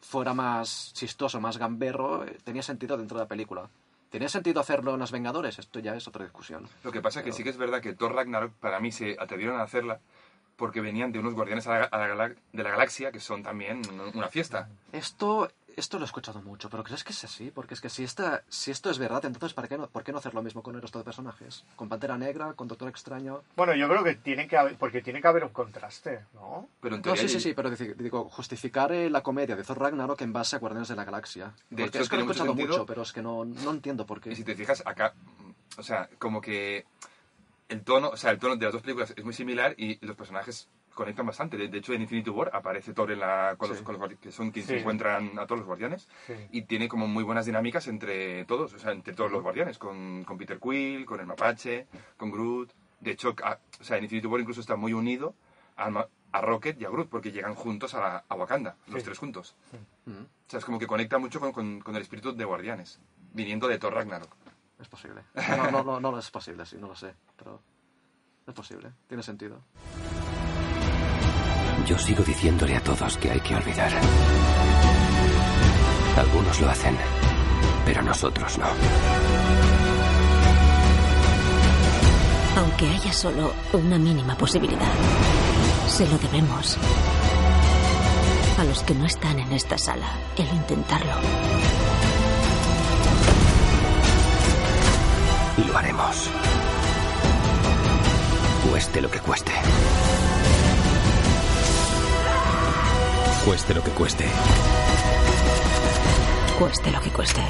fuera 0.00 0.34
más 0.34 0.92
chistoso, 0.94 1.40
más 1.40 1.58
gamberro, 1.58 2.24
eh, 2.24 2.38
tenía 2.44 2.62
sentido 2.62 2.96
dentro 2.96 3.18
de 3.18 3.24
la 3.24 3.28
película. 3.28 3.68
¿Tenía 4.10 4.28
sentido 4.28 4.60
hacerlo 4.60 4.94
en 4.94 5.00
Los 5.00 5.10
Vengadores? 5.10 5.58
Esto 5.58 5.80
ya 5.80 5.96
es 5.96 6.06
otra 6.06 6.22
discusión. 6.24 6.68
Lo 6.84 6.92
que 6.92 7.02
pasa 7.02 7.20
es 7.20 7.24
que 7.24 7.32
sí 7.32 7.42
que 7.42 7.50
es 7.50 7.56
verdad 7.56 7.80
que 7.80 7.92
Thor 7.94 8.14
Ragnarok 8.14 8.52
para 8.54 8.78
mí 8.78 8.92
se 8.92 9.16
atrevieron 9.18 9.58
a 9.58 9.64
hacerla 9.64 9.98
porque 10.56 10.80
venían 10.80 11.12
de 11.12 11.18
unos 11.18 11.34
guardianes 11.34 11.66
a 11.66 11.80
la- 11.80 11.84
a 11.86 11.98
la 11.98 12.06
gala- 12.08 12.34
de 12.52 12.62
la 12.62 12.70
galaxia 12.70 13.10
que 13.12 13.20
son 13.20 13.42
también 13.42 13.82
una 14.14 14.28
fiesta. 14.28 14.68
Esto, 14.92 15.50
esto 15.76 15.98
lo 15.98 16.04
he 16.04 16.06
escuchado 16.06 16.40
mucho, 16.42 16.70
pero 16.70 16.82
¿crees 16.82 17.04
que 17.04 17.12
es 17.12 17.22
así? 17.24 17.50
Porque 17.50 17.74
es 17.74 17.80
que 17.80 17.88
si, 17.90 18.02
esta, 18.02 18.42
si 18.48 18.70
esto 18.70 18.90
es 18.90 18.98
verdad, 18.98 19.24
entonces 19.26 19.52
¿para 19.54 19.68
qué, 19.68 19.76
no, 19.76 19.88
¿por 19.88 20.02
qué 20.02 20.10
no 20.10 20.18
hacer 20.18 20.34
lo 20.34 20.42
mismo 20.42 20.62
con 20.62 20.74
el 20.74 20.82
resto 20.82 20.98
de 20.98 21.04
personajes? 21.04 21.64
Con 21.76 21.88
Pantera 21.88 22.16
Negra, 22.16 22.54
con 22.54 22.66
Doctor 22.66 22.88
Extraño. 22.88 23.42
Bueno, 23.56 23.74
yo 23.74 23.86
creo 23.88 24.02
que 24.02 24.14
tiene 24.14 24.48
que 24.48 24.56
haber, 24.56 24.76
porque 24.76 25.02
tiene 25.02 25.20
que 25.20 25.28
haber 25.28 25.44
un 25.44 25.50
contraste, 25.50 26.24
¿no? 26.34 26.68
Pero 26.80 26.96
en 26.96 27.02
No, 27.02 27.14
sí, 27.14 27.28
sí, 27.28 27.40
sí, 27.40 27.52
pero 27.54 27.70
digo, 27.70 28.28
justificar 28.30 28.90
eh, 28.92 29.10
la 29.10 29.22
comedia 29.22 29.54
de 29.54 29.62
Thor 29.64 29.78
Ragnarok 29.78 30.20
en 30.22 30.32
base 30.32 30.56
a 30.56 30.58
Guardianes 30.58 30.88
de 30.88 30.96
la 30.96 31.04
Galaxia. 31.04 31.52
De 31.70 31.84
Porque 31.84 31.98
hecho, 31.98 32.02
es 32.02 32.08
que 32.08 32.16
lo 32.16 32.22
he 32.22 32.24
escuchado 32.24 32.48
sentido. 32.48 32.68
mucho, 32.68 32.86
pero 32.86 33.02
es 33.02 33.12
que 33.12 33.22
no, 33.22 33.44
no 33.44 33.70
entiendo 33.70 34.06
por 34.06 34.20
qué. 34.20 34.32
Y 34.32 34.36
si 34.36 34.44
te 34.44 34.54
fijas 34.54 34.82
acá, 34.86 35.14
o 35.76 35.82
sea, 35.82 36.08
como 36.18 36.40
que 36.40 36.86
el 37.68 37.82
tono, 37.82 38.10
o 38.10 38.16
sea, 38.16 38.30
el 38.30 38.38
tono 38.38 38.56
de 38.56 38.64
las 38.64 38.72
dos 38.72 38.82
películas 38.82 39.12
es 39.16 39.24
muy 39.24 39.34
similar 39.34 39.74
y 39.76 40.04
los 40.06 40.16
personajes 40.16 40.68
conectan 40.96 41.26
bastante. 41.26 41.56
De, 41.56 41.68
de 41.68 41.78
hecho, 41.78 41.92
en 41.92 42.02
Infinity 42.02 42.30
War 42.30 42.50
aparece 42.52 42.92
Thor 42.92 43.12
en 43.12 43.20
la, 43.20 43.54
con 43.56 43.68
los, 43.68 43.78
Sí. 43.78 43.84
con 43.84 43.98
los 44.00 44.14
que 44.18 44.32
son 44.32 44.50
quienes 44.50 44.68
Sí. 44.68 44.76
encuentran 44.78 45.38
a 45.38 45.46
todos 45.46 45.58
los 45.60 45.66
guardianes 45.66 46.08
Sí. 46.26 46.32
y 46.50 46.62
tiene 46.62 46.88
como 46.88 47.06
muy 47.06 47.22
buenas 47.22 47.46
dinámicas 47.46 47.86
entre 47.86 48.44
todos, 48.46 48.72
o 48.72 48.78
sea, 48.78 48.90
entre 48.92 49.14
todos 49.14 49.30
los 49.30 49.42
guardianes, 49.42 49.78
con, 49.78 50.24
con 50.24 50.36
Peter 50.38 50.58
Quill, 50.58 51.04
con 51.06 51.20
el 51.20 51.26
Mapache, 51.26 51.86
con 52.16 52.30
Groot. 52.32 52.72
De 52.98 53.10
hecho, 53.12 53.36
a- 53.44 53.58
o 53.80 53.84
sea, 53.84 53.98
en 53.98 54.04
Infinity 54.04 54.26
War 54.26 54.40
incluso 54.40 54.60
está 54.62 54.74
muy 54.74 54.92
unido 54.94 55.34
a, 55.76 56.08
a 56.32 56.40
Rocket 56.40 56.80
y 56.80 56.86
a 56.86 56.88
Groot 56.90 57.08
porque 57.10 57.30
llegan 57.30 57.54
juntos 57.54 57.94
a, 57.94 58.00
la- 58.00 58.24
a 58.28 58.34
Wakanda, 58.34 58.76
los 58.88 59.04
tres 59.04 59.18
juntos. 59.18 59.54
Mm, 60.06 60.10
O 60.22 60.48
sea, 60.50 60.58
es 60.58 60.64
como 60.64 60.78
que 60.78 60.86
conecta 60.86 61.18
mucho 61.18 61.38
con, 61.40 61.52
con- 61.52 61.80
con 61.80 61.94
el 61.94 62.02
espíritu 62.02 62.34
de 62.34 62.44
guardianes, 62.44 62.98
viniendo 63.34 63.68
de 63.68 63.78
Thor 63.78 63.92
Ragnarok. 63.94 64.34
Es 64.80 64.88
posible. 64.88 65.22
No, 65.34 65.70
no, 65.70 65.82
no, 65.82 66.00
no 66.12 66.18
es 66.18 66.30
posible, 66.30 66.64
sí, 66.66 66.76
no 66.78 66.88
lo 66.88 66.94
sé. 66.96 67.14
Pero 67.36 67.60
es 68.46 68.54
posible, 68.54 68.92
tiene 69.08 69.22
sentido. 69.22 69.62
Yo 71.86 71.96
sigo 71.96 72.24
diciéndole 72.24 72.74
a 72.74 72.80
todos 72.80 73.16
que 73.16 73.30
hay 73.30 73.40
que 73.40 73.54
olvidar. 73.54 73.92
Algunos 76.16 76.60
lo 76.60 76.68
hacen, 76.68 76.96
pero 77.84 78.02
nosotros 78.02 78.58
no. 78.58 78.66
Aunque 82.56 82.88
haya 82.88 83.12
solo 83.12 83.52
una 83.72 83.98
mínima 83.98 84.36
posibilidad, 84.36 84.92
se 85.86 86.08
lo 86.08 86.18
debemos 86.18 86.76
a 88.58 88.64
los 88.64 88.82
que 88.82 88.94
no 88.94 89.06
están 89.06 89.38
en 89.38 89.52
esta 89.52 89.78
sala 89.78 90.08
el 90.36 90.46
intentarlo. 90.48 91.12
Y 95.58 95.64
lo 95.64 95.78
haremos. 95.78 96.30
Cueste 98.70 99.00
lo 99.00 99.10
que 99.10 99.20
cueste. 99.20 99.52
Cueste 103.46 103.74
lo 103.74 103.80
que 103.84 103.92
cueste. 103.92 104.24
Cueste 106.58 106.90
lo 106.90 107.00
que 107.00 107.10
cueste. 107.10 107.40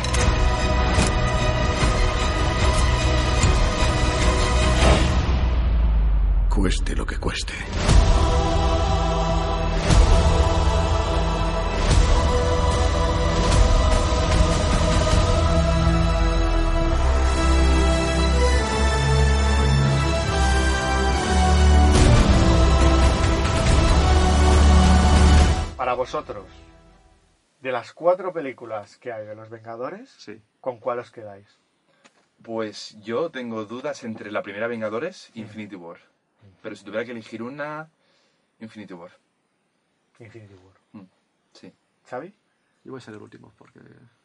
Cueste 6.50 6.96
lo 6.96 7.06
que 7.06 7.16
cueste. 7.16 7.54
Vosotros, 26.16 26.46
de 27.60 27.72
las 27.72 27.92
cuatro 27.92 28.32
películas 28.32 28.96
que 28.96 29.12
hay 29.12 29.26
de 29.26 29.34
Los 29.34 29.50
Vengadores, 29.50 30.08
Sí. 30.18 30.40
¿con 30.62 30.78
cuál 30.78 30.98
os 31.00 31.10
quedáis? 31.10 31.46
Pues 32.42 32.96
yo 33.02 33.30
tengo 33.30 33.66
dudas 33.66 34.02
entre 34.02 34.30
la 34.30 34.42
primera 34.42 34.66
Vengadores 34.66 35.30
y 35.34 35.40
Infinity 35.42 35.76
War. 35.76 35.98
Pero 36.62 36.74
si 36.74 36.84
tuviera 36.84 37.04
que 37.04 37.10
elegir 37.10 37.42
una, 37.42 37.90
Infinity 38.60 38.94
War. 38.94 39.10
Infinity 40.18 40.54
War. 40.54 40.74
Mm, 40.92 41.06
Sí. 41.52 41.72
¿Xavi? 42.08 42.34
Yo 42.84 42.92
voy 42.92 42.98
a 42.98 43.02
ser 43.04 43.14
el 43.14 43.20
último 43.22 43.52
porque... 43.58 43.80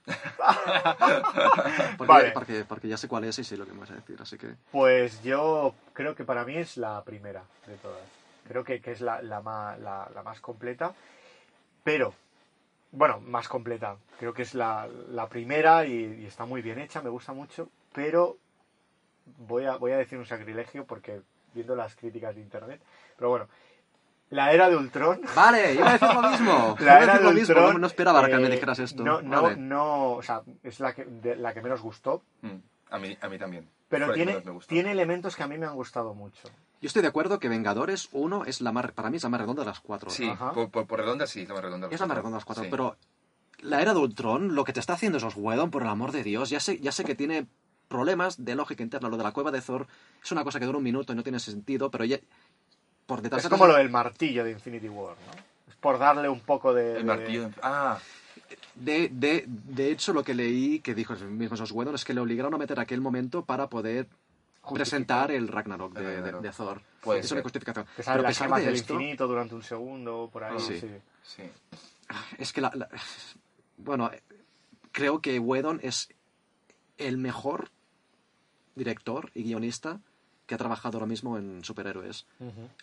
porque, 1.97 2.07
Vale. 2.13 2.31
porque, 2.31 2.63
porque 2.65 2.87
ya 2.87 2.95
sé 2.97 3.07
cuál 3.09 3.25
es 3.25 3.37
y 3.39 3.43
sé 3.43 3.57
lo 3.57 3.65
que 3.65 3.73
me 3.73 3.79
vas 3.81 3.91
a 3.91 3.95
decir, 3.95 4.17
así 4.21 4.37
que... 4.37 4.55
Pues 4.71 5.21
yo 5.23 5.73
creo 5.93 6.15
que 6.15 6.23
para 6.23 6.45
mí 6.45 6.55
es 6.57 6.77
la 6.77 7.03
primera 7.03 7.43
de 7.67 7.75
todas. 7.77 7.99
Creo 8.47 8.63
que, 8.63 8.81
que 8.81 8.91
es 8.91 9.01
la, 9.01 9.21
la, 9.21 9.41
ma- 9.41 9.75
la- 9.77 10.09
la 10.13 10.23
más 10.23 10.39
completa. 10.39 10.93
Pero, 11.83 12.13
bueno, 12.91 13.19
más 13.21 13.47
completa. 13.47 13.97
Creo 14.19 14.33
que 14.33 14.43
es 14.43 14.53
la, 14.53 14.87
la 15.09 15.27
primera 15.29 15.85
y, 15.85 16.21
y 16.21 16.25
está 16.25 16.45
muy 16.45 16.61
bien 16.61 16.79
hecha, 16.79 17.01
me 17.01 17.09
gusta 17.09 17.33
mucho. 17.33 17.69
Pero 17.93 18.37
voy 19.37 19.65
a, 19.65 19.77
voy 19.77 19.91
a 19.91 19.97
decir 19.97 20.17
un 20.17 20.25
sacrilegio 20.25 20.85
porque 20.85 21.21
viendo 21.53 21.75
las 21.75 21.95
críticas 21.95 22.35
de 22.35 22.41
internet. 22.41 22.81
Pero 23.17 23.29
bueno, 23.29 23.47
la 24.29 24.51
era 24.53 24.69
de 24.69 24.77
Ultron. 24.77 25.21
Vale, 25.35 25.73
iba 25.73 25.89
a 25.89 25.93
decir 25.93 26.07
lo 26.13 26.21
mismo. 26.29 26.75
La 26.79 27.01
era 27.03 27.17
de 27.17 27.23
lo 27.25 27.31
mismo, 27.31 27.55
no, 27.55 27.73
no 27.77 27.87
esperaba 27.87 28.25
que 28.29 28.37
me 28.37 28.47
eh, 28.47 28.51
dijeras 28.51 28.79
esto. 28.79 29.03
No, 29.03 29.21
no, 29.21 29.41
Vale. 29.41 29.57
no, 29.57 30.11
o 30.13 30.21
sea, 30.21 30.41
es 30.63 30.79
la 30.79 30.93
que, 30.93 31.03
de- 31.05 31.35
la 31.35 31.53
que 31.53 31.61
menos 31.61 31.81
gustó. 31.81 32.23
Mm, 32.41 32.55
A 32.91 32.97
mí, 32.99 33.17
a 33.19 33.27
mí 33.27 33.37
también. 33.37 33.67
Pero 33.89 34.13
tiene, 34.13 34.41
tiene 34.67 34.91
elementos 34.93 35.35
que 35.35 35.43
a 35.43 35.47
mí 35.47 35.57
me 35.57 35.65
han 35.65 35.75
gustado 35.75 36.13
mucho. 36.13 36.47
Yo 36.81 36.87
estoy 36.87 37.01
de 37.03 37.07
acuerdo 37.09 37.39
que 37.39 37.47
Vengadores 37.47 38.09
1 38.11 38.45
es 38.45 38.59
la 38.61 38.71
más, 38.71 38.91
para 38.91 39.09
mí 39.09 39.17
es 39.17 39.23
la 39.23 39.29
más 39.29 39.39
redonda 39.41 39.61
de 39.61 39.67
las 39.67 39.79
cuatro. 39.79 40.09
Sí, 40.09 40.29
por, 40.53 40.69
por, 40.71 40.87
por 40.87 40.99
redonda 40.99 41.27
sí, 41.27 41.41
es 41.41 41.47
la 41.47 41.53
más 41.53 41.63
redonda. 41.63 41.87
Es 41.91 41.99
la 41.99 42.05
más 42.07 42.17
redonda 42.17 42.35
de 42.35 42.39
las 42.39 42.45
cuatro, 42.45 42.63
Sí. 42.63 42.69
pero 42.71 42.97
la 43.59 43.81
era 43.81 43.93
de 43.93 43.99
Ultron, 43.99 44.55
lo 44.55 44.63
que 44.63 44.73
te 44.73 44.79
está 44.79 44.93
haciendo 44.93 45.19
esos 45.19 45.35
Whedon, 45.37 45.69
por 45.69 45.83
el 45.83 45.89
amor 45.89 46.11
de 46.11 46.23
Dios, 46.23 46.49
ya 46.49 46.59
sé, 46.59 46.79
ya 46.79 46.91
sé 46.91 47.03
que 47.03 47.13
tiene 47.13 47.45
problemas 47.87 48.43
de 48.43 48.55
lógica 48.55 48.81
interna. 48.81 49.09
Lo 49.09 49.17
de 49.17 49.23
la 49.23 49.31
cueva 49.31 49.51
de 49.51 49.61
Thor 49.61 49.85
es 50.23 50.31
una 50.31 50.43
cosa 50.43 50.59
que 50.59 50.65
dura 50.65 50.79
un 50.79 50.83
minuto 50.83 51.13
y 51.13 51.15
no 51.15 51.21
tiene 51.23 51.39
sentido, 51.39 51.91
pero 51.91 52.03
ya 52.05 52.17
por 53.05 53.21
detrás 53.21 53.39
Es 53.39 53.43
de 53.43 53.49
como 53.51 53.67
las- 53.67 53.75
lo 53.75 53.77
del 53.79 53.89
martillo 53.91 54.43
de 54.43 54.51
Infinity 54.51 54.89
War, 54.89 55.15
¿no? 55.27 55.31
Es 55.69 55.75
por 55.75 55.99
darle 55.99 56.29
un 56.29 56.39
poco 56.39 56.73
de... 56.73 56.93
El 56.93 56.97
de- 56.99 57.03
martillo. 57.03 57.43
de- 57.49 57.53
Ah, 57.61 57.99
de, 58.75 59.09
de, 59.09 59.45
de 59.47 59.91
hecho, 59.91 60.13
lo 60.13 60.23
que 60.23 60.33
leí 60.33 60.79
que 60.79 60.95
dijo 60.95 61.13
el 61.13 61.25
mismo 61.29 61.53
esos 61.55 61.71
Whedon 61.71 61.93
es 61.93 62.05
que 62.05 62.13
le 62.15 62.21
obligaron 62.21 62.53
a 62.53 62.57
meter 62.57 62.79
aquel 62.79 63.01
momento 63.01 63.43
para 63.45 63.67
poder 63.69 64.07
presentar 64.73 65.31
el 65.31 65.47
Ragnarok 65.47 65.93
de, 65.93 66.21
de- 66.21 66.51
Thor. 66.51 66.81
Puede 67.01 67.19
es 67.21 67.27
ser. 67.27 67.37
una 67.37 67.43
justificación. 67.43 67.85
Que 67.85 67.91
Pero 67.97 68.05
sale 68.05 68.19
a 68.19 68.23
las 68.23 68.37
pesar 68.39 68.59
de 68.59 68.65
del 68.65 68.75
esto, 68.75 68.93
infinito 68.93 69.27
durante 69.27 69.55
un 69.55 69.63
segundo, 69.63 70.29
por 70.31 70.43
ahí, 70.43 70.59
Sí. 70.59 70.79
sí. 70.79 70.87
sí. 71.23 71.43
Es 72.37 72.53
que 72.53 72.61
la, 72.61 72.71
la- 72.75 72.89
bueno, 73.77 74.11
creo 74.91 75.21
que 75.21 75.39
Whedon 75.39 75.79
es 75.81 76.09
el 76.97 77.17
mejor 77.17 77.69
director 78.75 79.31
y 79.33 79.43
guionista 79.43 79.99
que 80.45 80.55
ha 80.55 80.57
trabajado 80.57 80.97
ahora 80.97 81.07
mismo 81.07 81.37
en 81.37 81.63
superhéroes. 81.63 82.25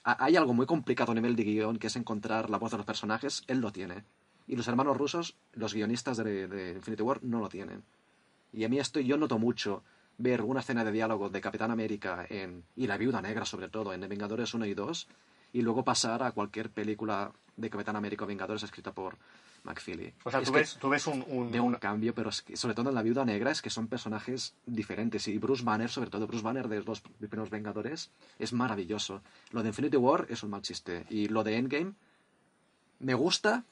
Ha- 0.05 0.25
Hay 0.25 0.37
algo 0.37 0.55
muy 0.55 0.67
complicado 0.67 1.13
a 1.13 1.15
nivel 1.15 1.37
de 1.37 1.45
guion, 1.45 1.79
que 1.79 1.89
es 1.89 1.97
encontrar 1.97 2.49
la 2.51 2.59
voz 2.59 2.71
de 2.71 2.79
los 2.79 2.87
personajes. 2.87 3.45
Él 3.47 3.61
lo 3.61 3.71
tiene. 3.73 4.05
Y 4.47 4.57
los 4.57 4.67
hermanos 4.69 4.97
rusos, 4.97 5.37
los 5.53 5.75
guionistas 5.75 6.17
de, 6.17 6.49
de 6.49 6.73
Infinity 6.73 7.03
War, 7.03 7.23
no 7.23 7.41
lo 7.41 7.49
tienen. 7.51 7.85
Y 8.53 8.65
a 8.65 8.69
mí 8.71 8.79
esto, 8.79 8.99
yo 9.01 9.19
noto 9.19 9.39
mucho 9.39 9.83
ver 10.19 10.43
una 10.43 10.61
escena 10.61 10.85
de 10.85 10.93
diálogo 10.93 11.29
de 11.31 11.41
Capitán 11.41 11.71
América 11.71 12.27
en, 12.29 12.65
y 12.77 12.87
la 12.87 12.97
Viuda 12.99 13.23
Negra, 13.23 13.45
sobre 13.45 13.69
todo, 13.69 13.93
en 13.93 14.01
Vengadores 14.09 14.53
1 14.53 14.67
y 14.67 14.75
2, 14.75 15.09
y 15.53 15.63
luego 15.63 15.85
pasar 15.85 16.23
a 16.23 16.33
cualquier 16.33 16.71
película 16.71 17.33
de 17.57 17.71
Capitán 17.71 17.97
América 17.97 18.25
o 18.25 18.29
Vengadores 18.29 18.63
escrita 18.63 18.93
por 18.93 19.17
McFeely. 19.65 20.13
O 20.25 20.31
sea, 20.31 20.41
tú 20.43 20.53
ves, 20.53 20.77
tú 20.81 20.89
ves 20.89 21.07
un... 21.07 21.25
un- 21.29 21.51
de 21.51 21.59
un 21.61 21.75
cambio, 21.75 22.15
pero 22.15 22.31
es 22.31 22.43
que, 22.43 22.57
sobre 22.57 22.75
todo 22.75 22.89
en 22.91 22.95
la 22.95 23.03
Viuda 23.03 23.25
Negra 23.25 23.51
es 23.51 23.61
que 23.63 23.71
son 23.71 23.89
personajes 23.89 24.55
diferentes. 24.67 25.27
Y 25.29 25.39
Bruce 25.39 25.65
Banner, 25.65 25.89
sobre 25.91 26.11
todo 26.11 26.27
Bruce 26.27 26.45
Banner 26.45 26.69
de 26.69 26.83
los 26.83 27.01
primeros 27.01 27.51
Vengadores, 27.51 28.11
es 28.39 28.53
maravilloso. 28.53 29.23
Lo 29.51 29.63
de 29.63 29.69
Infinity 29.71 29.97
War 29.97 30.27
es 30.29 30.43
un 30.43 30.51
mal 30.51 30.63
chiste. 30.63 31.05
Y 31.11 31.29
lo 31.29 31.43
de 31.45 31.57
Endgame 31.57 31.93
me 33.01 33.15
gusta, 33.15 33.65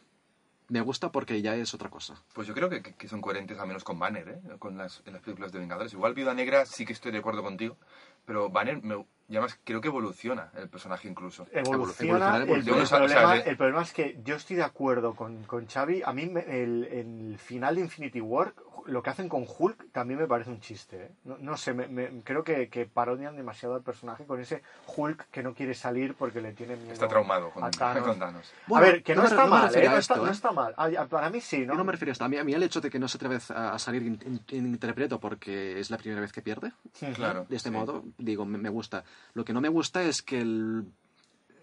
me 0.68 0.80
gusta 0.80 1.12
porque 1.12 1.42
ya 1.42 1.54
es 1.54 1.74
otra 1.74 1.90
cosa. 1.90 2.22
Pues 2.34 2.48
yo 2.48 2.54
creo 2.54 2.68
que, 2.68 3.08
son 3.08 3.20
coherentes 3.20 3.58
al 3.58 3.68
menos 3.68 3.84
con 3.84 3.98
Banner, 3.98 4.28
¿eh? 4.28 4.40
Con 4.58 4.76
las, 4.76 5.02
en 5.06 5.12
las 5.12 5.22
películas 5.22 5.52
de 5.52 5.60
Vengadores. 5.60 5.92
Igual 5.92 6.14
Viuda 6.14 6.34
Negra 6.34 6.66
sí 6.66 6.84
que 6.84 6.92
estoy 6.92 7.12
de 7.12 7.18
acuerdo 7.18 7.42
contigo, 7.42 7.76
pero 8.24 8.50
Banner, 8.50 8.82
me, 8.82 9.04
y 9.28 9.36
además 9.36 9.58
creo 9.64 9.80
que 9.80 9.88
evoluciona 9.88 10.50
el 10.56 10.68
personaje 10.68 11.08
incluso. 11.08 11.46
Evoluciona, 11.52 12.36
evoluciona, 12.36 12.36
el, 12.36 12.42
evoluciona. 12.42 12.88
problema, 12.98 13.36
el 13.36 13.56
problema 13.56 13.82
es 13.82 13.92
que 13.92 14.20
yo 14.24 14.36
estoy 14.36 14.56
de 14.56 14.62
acuerdo 14.64 15.14
con, 15.14 15.42
con 15.44 15.66
Xavi. 15.66 16.02
A 16.04 16.12
mí 16.12 16.26
me- 16.26 16.40
el, 16.62 16.84
el 16.84 17.38
final 17.38 17.74
de 17.76 17.80
Infinity 17.82 18.20
War, 18.20 18.54
lo 18.86 19.02
que 19.02 19.10
hacen 19.10 19.28
con 19.28 19.44
Hulk 19.48 19.90
también 19.90 20.20
me 20.20 20.28
parece 20.28 20.48
un 20.50 20.60
chiste. 20.60 20.96
¿eh? 21.06 21.10
No, 21.24 21.36
no 21.38 21.56
sé, 21.56 21.74
me- 21.74 21.88
me- 21.88 22.22
creo 22.22 22.44
que, 22.44 22.68
que 22.68 22.86
parodian 22.86 23.34
demasiado 23.34 23.74
al 23.74 23.82
personaje 23.82 24.24
con 24.26 24.40
ese 24.40 24.62
Hulk 24.96 25.26
que 25.32 25.42
no 25.42 25.54
quiere 25.54 25.74
salir 25.74 26.14
porque 26.14 26.40
le 26.40 26.52
tiene 26.52 26.76
miedo 26.76 26.92
Está 26.92 27.08
traumado 27.08 27.50
con, 27.50 27.64
a 27.64 27.70
Thanos. 27.72 28.04
con 28.04 28.18
Thanos. 28.20 28.52
a 28.72 28.80
ver, 28.80 29.02
que 29.02 29.16
no, 29.16 29.24
está 29.24 29.44
mal, 29.46 29.74
¿eh? 29.74 29.88
no, 29.88 29.96
está, 29.96 30.14
¿eh? 30.14 30.30
está 30.30 30.52
mal. 30.52 30.72
Para 31.10 31.30
mí 31.30 31.40
sí, 31.40 31.66
¿no? 31.66 31.72
Yo 31.72 31.78
no 31.78 31.84
me 31.84 31.90
refiero 31.92 32.10
a 32.10 32.12
esto. 32.12 32.24
A 32.24 32.28
mí, 32.28 32.36
a 32.36 32.44
mí 32.44 32.52
el 32.54 32.62
hecho 32.62 32.80
de 32.80 32.88
que 32.90 33.00
no 33.00 33.08
se 33.08 33.16
atreve 33.18 33.38
a 33.48 33.72
a 33.74 33.78
salir 33.80 34.02
in- 34.02 34.20
in- 34.24 34.40
in- 34.56 34.66
interpreto 34.66 35.18
porque 35.18 35.80
es 35.80 35.90
la 35.90 35.98
primera 35.98 36.20
vez 36.20 36.32
que 36.32 36.40
pierde, 36.42 36.70
Claro. 37.16 37.44
de 37.48 37.56
este 37.56 37.70
sí. 37.70 37.74
modo, 37.74 38.04
digo, 38.18 38.44
me, 38.46 38.56
me 38.58 38.68
gusta. 38.68 39.02
Lo 39.34 39.44
que 39.44 39.52
no 39.52 39.60
me 39.60 39.68
gusta 39.68 40.02
es 40.02 40.22
que 40.22 40.40
el, 40.40 40.84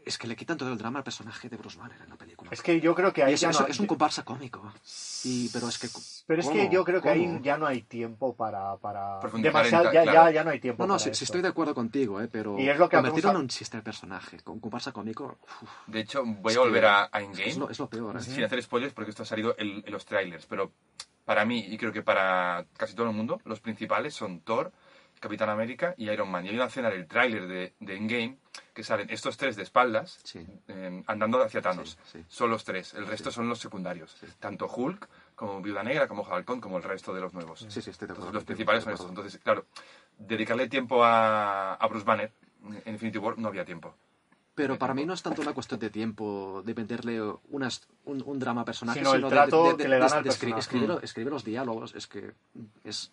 es 0.06 0.18
que 0.18 0.28
le 0.28 0.36
quitan 0.36 0.58
todo 0.58 0.72
el 0.72 0.78
drama 0.78 0.99
al 0.99 1.04
personaje 1.04 1.47
de 1.49 1.56
Bruce 1.58 1.78
Banner 1.78 1.99
en 2.01 2.10
la 2.10 2.18
película. 2.18 2.51
Es 2.51 2.62
que 2.62 2.80
yo 2.82 2.93
creo 2.93 3.14
que 3.14 3.24
ahí 3.24 3.34
es, 3.34 3.41
ya 3.41 3.49
es- 3.51 3.60
no- 3.60 3.68
es 3.68 3.80
un 3.80 3.88
comparsa 3.88 4.24
cómico. 4.24 4.74
Y, 5.24 5.47
pero 5.49 5.70
es 5.70 5.78
que... 5.80 5.88
Pero 6.28 6.41
es 6.41 6.49
que 6.49 6.70
yo 6.70 6.84
creo 6.84 7.01
que 7.01 7.10
ahí 7.10 7.26
¿Cómo? 7.26 7.41
ya 7.41 7.58
no 7.58 7.66
hay 7.66 7.82
tiempo 7.84 8.36
para... 8.36 8.76
para 8.78 9.20
demasiado, 9.38 9.86
ya, 9.86 9.91
ta- 10.01 10.06
ya, 10.06 10.12
claro. 10.12 10.32
ya 10.32 10.43
no 10.43 10.49
hay 10.49 10.60
tiempo 10.60 10.84
No, 10.84 10.88
no, 10.93 10.97
para 10.99 11.10
esto. 11.12 11.24
estoy 11.24 11.41
de 11.41 11.47
acuerdo 11.47 11.74
contigo, 11.74 12.22
¿eh? 12.22 12.28
pero 12.30 12.60
Y 12.60 12.68
es 12.68 12.78
lo 12.78 12.89
que 12.89 12.97
convertirlo 12.97 13.32
en 13.32 13.38
un 13.38 13.47
chiste 13.47 13.78
el 13.78 13.84
personaje, 13.84 14.39
con 14.41 14.60
comparsa 14.60 14.91
cómico, 14.91 15.38
uf, 15.62 15.70
De 15.88 16.01
hecho, 16.01 16.24
voy 16.26 16.54
a 16.54 16.60
volver 16.60 16.82
que 16.82 16.88
a, 16.88 17.10
a 17.12 17.22
Endgame. 17.22 17.47
es, 17.49 17.58
lo, 17.58 17.70
es 17.70 17.80
lo 17.80 17.89
peor. 17.89 18.18
¿eh? 18.18 18.22
sin 18.22 18.43
hacer 18.43 18.62
spoilers 18.62 18.93
porque 18.93 19.12
esto 19.12 19.24
ha 19.24 19.26
salido 19.26 19.56
en, 19.58 19.84
en 19.86 19.91
los 19.93 20.06
trailers, 20.06 20.45
pero 20.47 20.74
para 21.24 21.45
mí 21.45 21.60
y 21.60 21.78
creo 21.78 21.93
que 21.93 22.01
para 22.04 22.66
casi 22.76 22.93
todo 22.93 23.08
el 23.10 23.16
mundo, 23.16 23.39
los 23.45 23.62
principales 23.62 24.14
son 24.14 24.41
Thor, 24.41 24.74
Capitán 25.24 25.49
América 25.49 25.95
y 25.97 26.09
Iron 26.09 26.30
Man. 26.30 26.45
Y 26.45 26.49
hay 26.49 26.55
una 26.55 26.65
escena 26.65 26.89
del 26.89 27.07
tráiler 27.07 27.47
de, 27.47 27.74
de 27.80 27.95
Endgame 27.95 28.38
que 28.74 28.84
salen 28.84 29.09
estos 29.09 29.38
tres 29.38 29.55
de 29.55 29.63
espaldas 29.63 30.19
Sí. 30.24 30.45
eh, 30.67 31.03
andando 31.07 31.41
hacia 31.41 31.61
Thanos. 31.61 31.97
Sí, 32.05 32.19
sí. 32.19 32.26
Son 32.28 32.49
los 32.49 32.63
tres. 32.65 32.93
El 32.93 33.07
resto 33.07 33.32
son 33.32 33.47
los 33.47 33.59
secundarios. 33.59 34.15
Tanto 34.39 34.67
Hulk 34.67 35.07
como 35.36 35.61
Viuda 35.61 35.82
Negra, 35.84 36.07
como 36.07 36.26
Halcón, 36.26 36.59
como 36.59 36.78
el 36.78 36.84
resto 36.84 37.13
de 37.13 37.21
los 37.21 37.34
nuevos. 37.34 37.65
Sí, 37.69 37.82
sí, 37.82 37.89
estoy 37.89 38.07
de 38.07 38.13
acuerdo 38.13 38.34
Los 38.34 38.43
principales 38.43 38.84
son 38.84 38.93
estos. 38.93 39.09
Entonces, 39.09 39.39
claro, 39.41 39.65
dedicarle 40.17 40.67
tiempo 40.67 41.03
a, 41.03 41.76
a 41.76 41.88
Bruce 41.88 42.05
Banner 42.05 42.32
en 42.86 42.93
Infinity 42.93 43.17
War 43.17 43.38
no 43.39 43.47
había 43.47 43.65
tiempo. 43.65 43.95
Pero 44.55 44.78
para 44.78 44.93
mí 44.93 45.03
no 45.03 45.13
es 45.13 45.24
tanto 45.24 45.41
una 45.41 45.53
cuestión 45.53 45.80
de 45.80 45.89
tiempo, 45.89 46.61
de 46.63 46.76
meterle 46.76 47.19
unas, 47.49 47.88
un, 48.05 48.21
un 48.24 48.38
drama 48.38 48.61
a 48.61 48.65
personaje, 48.65 48.99
Sino 48.99 49.15
el 49.15 49.24
de- 49.24 49.30
trato 49.30 49.63
de, 49.63 49.71
de- 49.71 49.78
que 49.84 49.89
le 49.89 49.97
dan 49.97 50.09
de- 50.09 50.15
al 50.17 50.24
de 50.24 50.30
escri- 50.30 50.34
personaje. 50.53 50.59
escribir, 50.59 50.99
escribir 51.01 51.32
los 51.34 51.43
diálogos, 51.43 51.95
es 51.95 52.05
que 52.05 52.34
es... 52.84 53.11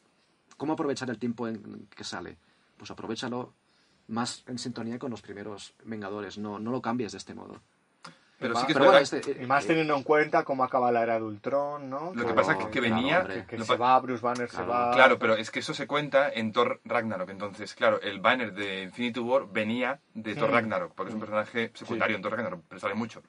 ¿Cómo 0.61 0.75
aprovechar 0.75 1.09
el 1.09 1.19
tiempo 1.19 1.49
en 1.49 1.89
que 1.97 2.05
sale? 2.05 2.37
Pues 2.77 2.91
aprovechalo 2.91 3.55
más 4.09 4.45
en 4.47 4.59
sintonía 4.59 4.99
con 4.99 5.11
los 5.11 5.23
primeros 5.23 5.73
Vengadores, 5.85 6.37
no, 6.37 6.59
no 6.59 6.71
lo 6.71 6.83
cambies 6.83 7.13
de 7.13 7.19
este 7.19 7.33
modo. 7.33 7.63
Pero 8.39 8.55
sí 8.57 8.67
que 8.67 8.73
es 8.73 8.79
Pero 8.79 8.91
bueno, 8.91 9.01
verdad 9.01 9.15
este, 9.27 9.43
Y 9.43 9.47
más 9.47 9.65
eh, 9.65 9.69
teniendo 9.69 9.97
en 9.97 10.03
cuenta 10.03 10.45
cómo 10.45 10.63
acaba 10.63 10.93
la 10.93 11.03
era 11.03 11.15
de 11.15 11.23
Ultron, 11.25 11.89
¿no? 11.89 12.13
Lo 12.15 12.23
que 12.23 12.29
Que- 12.29 12.35
pasa 12.35 12.53
es 12.53 12.59
que, 12.59 12.71
que 12.71 12.81
claro, 12.81 12.95
venía... 12.95 13.21
hombre. 13.21 13.47
que 13.47 13.57
lo 13.57 13.65
se 13.65 13.77
va, 13.77 13.99
Bruce 14.01 14.23
Banner 14.23 14.51
se 14.51 14.57
Claro. 14.57 14.71
va. 14.71 14.91
Claro, 14.93 15.19
pero 15.19 15.35
es 15.37 15.51
que 15.51 15.61
eso 15.61 15.73
se 15.73 15.87
cuenta 15.87 16.29
en 16.31 16.53
Thor 16.53 16.79
Ragnarok. 16.85 17.31
Entonces, 17.31 17.75
claro, 17.75 17.99
el 18.03 18.21
banner 18.21 18.53
de 18.53 18.83
Infinity 18.83 19.21
War 19.21 19.47
venía 19.51 19.99
de 20.13 20.35
Thor 20.35 20.51
Mm. 20.51 20.55
Ragnarok, 20.55 20.93
porque 20.95 21.09
es 21.09 21.15
un 21.15 21.21
personaje 21.21 21.71
secundario 21.73 22.17
en 22.17 22.23
Thor 22.23 22.33
Ragnarok, 22.33 22.63
pero 22.69 22.81
sale 22.83 22.95
mucho. 22.95 23.23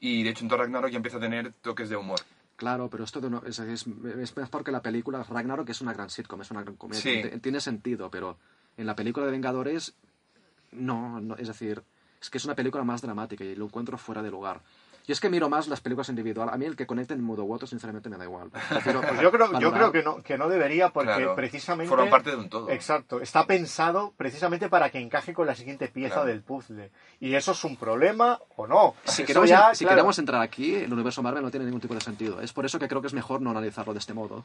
Y 0.00 0.24
de 0.24 0.30
hecho 0.30 0.44
en 0.44 0.48
Thor 0.48 0.58
Ragnarok 0.58 0.90
ya 0.90 0.96
empieza 0.96 1.18
a 1.18 1.20
tener 1.20 1.52
toques 1.60 1.88
de 1.88 1.96
humor. 1.96 2.18
Claro, 2.56 2.88
pero 2.90 3.04
esto 3.04 3.20
de 3.20 3.30
no- 3.30 3.42
es, 3.44 3.58
es, 3.58 3.86
es 3.86 4.36
mejor 4.36 4.62
que 4.64 4.70
la 4.70 4.82
película 4.82 5.22
Ragnarok, 5.22 5.66
que 5.66 5.72
es 5.72 5.80
una 5.80 5.92
gran 5.92 6.10
sitcom, 6.10 6.40
es 6.42 6.50
una 6.50 6.62
gran 6.62 6.76
comedia. 6.76 7.00
Sí. 7.00 7.22
Tiene 7.40 7.60
sentido, 7.60 8.10
pero 8.10 8.38
en 8.76 8.86
la 8.86 8.94
película 8.94 9.26
de 9.26 9.32
Vengadores, 9.32 9.94
no, 10.70 11.20
no, 11.20 11.36
es 11.36 11.48
decir, 11.48 11.82
es 12.20 12.30
que 12.30 12.38
es 12.38 12.44
una 12.44 12.54
película 12.54 12.84
más 12.84 13.02
dramática 13.02 13.44
y 13.44 13.54
lo 13.56 13.64
encuentro 13.64 13.98
fuera 13.98 14.22
de 14.22 14.30
lugar. 14.30 14.62
Yo 15.04 15.12
es 15.14 15.20
que 15.20 15.28
miro 15.28 15.48
más 15.48 15.66
las 15.66 15.80
películas 15.80 16.08
individual. 16.10 16.48
A 16.48 16.56
mí 16.56 16.64
el 16.64 16.76
que 16.76 16.86
conecte 16.86 17.12
en 17.14 17.22
Mudo 17.24 17.42
Woto, 17.44 17.66
sinceramente, 17.66 18.08
me 18.08 18.16
da 18.16 18.24
igual. 18.24 18.50
Prefiero 18.68 19.00
Pues 19.00 19.20
yo 19.20 19.32
creo, 19.32 19.58
yo 19.58 19.72
creo 19.72 19.90
que, 19.90 20.02
no, 20.02 20.22
que 20.22 20.38
no 20.38 20.48
debería 20.48 20.90
porque 20.90 21.12
Claro, 21.14 21.34
precisamente... 21.34 21.88
forman 21.88 22.08
parte 22.08 22.30
de 22.30 22.36
un 22.36 22.48
todo. 22.48 22.70
Exacto, 22.70 23.20
está 23.20 23.44
pensado 23.46 24.12
precisamente 24.16 24.68
para 24.68 24.90
que 24.90 24.98
encaje 25.00 25.34
con 25.34 25.46
la 25.46 25.54
siguiente 25.56 25.88
pieza 25.88 26.14
Claro. 26.16 26.28
del 26.28 26.42
puzzle. 26.42 26.90
Y 27.18 27.34
eso 27.34 27.50
es 27.52 27.64
un 27.64 27.76
problema 27.76 28.38
o 28.56 28.66
no. 28.68 28.94
Si, 29.04 29.22
Eso 29.22 29.26
queremos, 29.26 29.48
ya, 29.48 29.74
si 29.74 29.84
claro, 29.84 29.96
queremos 29.96 30.18
entrar 30.20 30.40
aquí, 30.40 30.76
el 30.76 30.92
universo 30.92 31.20
Marvel 31.22 31.42
no 31.42 31.50
tiene 31.50 31.66
ningún 31.66 31.80
tipo 31.80 31.94
de 31.94 32.00
sentido. 32.00 32.40
Es 32.40 32.52
por 32.52 32.64
eso 32.64 32.78
que 32.78 32.86
creo 32.86 33.00
que 33.00 33.08
es 33.08 33.14
mejor 33.14 33.40
no 33.40 33.50
analizarlo 33.50 33.92
de 33.92 33.98
este 33.98 34.14
modo. 34.14 34.44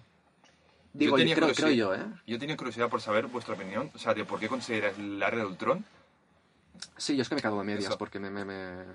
Digo, 0.93 1.17
yo 1.19 1.21
tenía 1.23 1.35
creo, 1.35 1.69
yo, 1.69 1.93
¿eh? 1.93 1.99
Yo 2.25 2.39
tenía 2.39 2.57
curiosidad 2.57 2.89
por 2.89 2.99
saber 3.01 3.27
vuestra 3.27 3.53
opinión, 3.53 3.91
o 3.93 3.99
sea, 3.99 4.15
de 4.15 4.25
por 4.25 4.39
qué 4.39 4.47
consideras 4.47 4.97
el 4.97 5.21
área 5.21 5.41
de 5.41 5.45
Ultron. 5.45 5.85
Sí, 6.97 7.15
yo 7.15 7.21
es 7.21 7.29
que 7.29 7.35
me 7.35 7.41
cago 7.41 7.59
de 7.59 7.65
medias 7.65 7.85
Eso. 7.89 7.97
porque 7.99 8.17
me, 8.19 8.31
me- 8.31 8.45
me- 8.45 8.85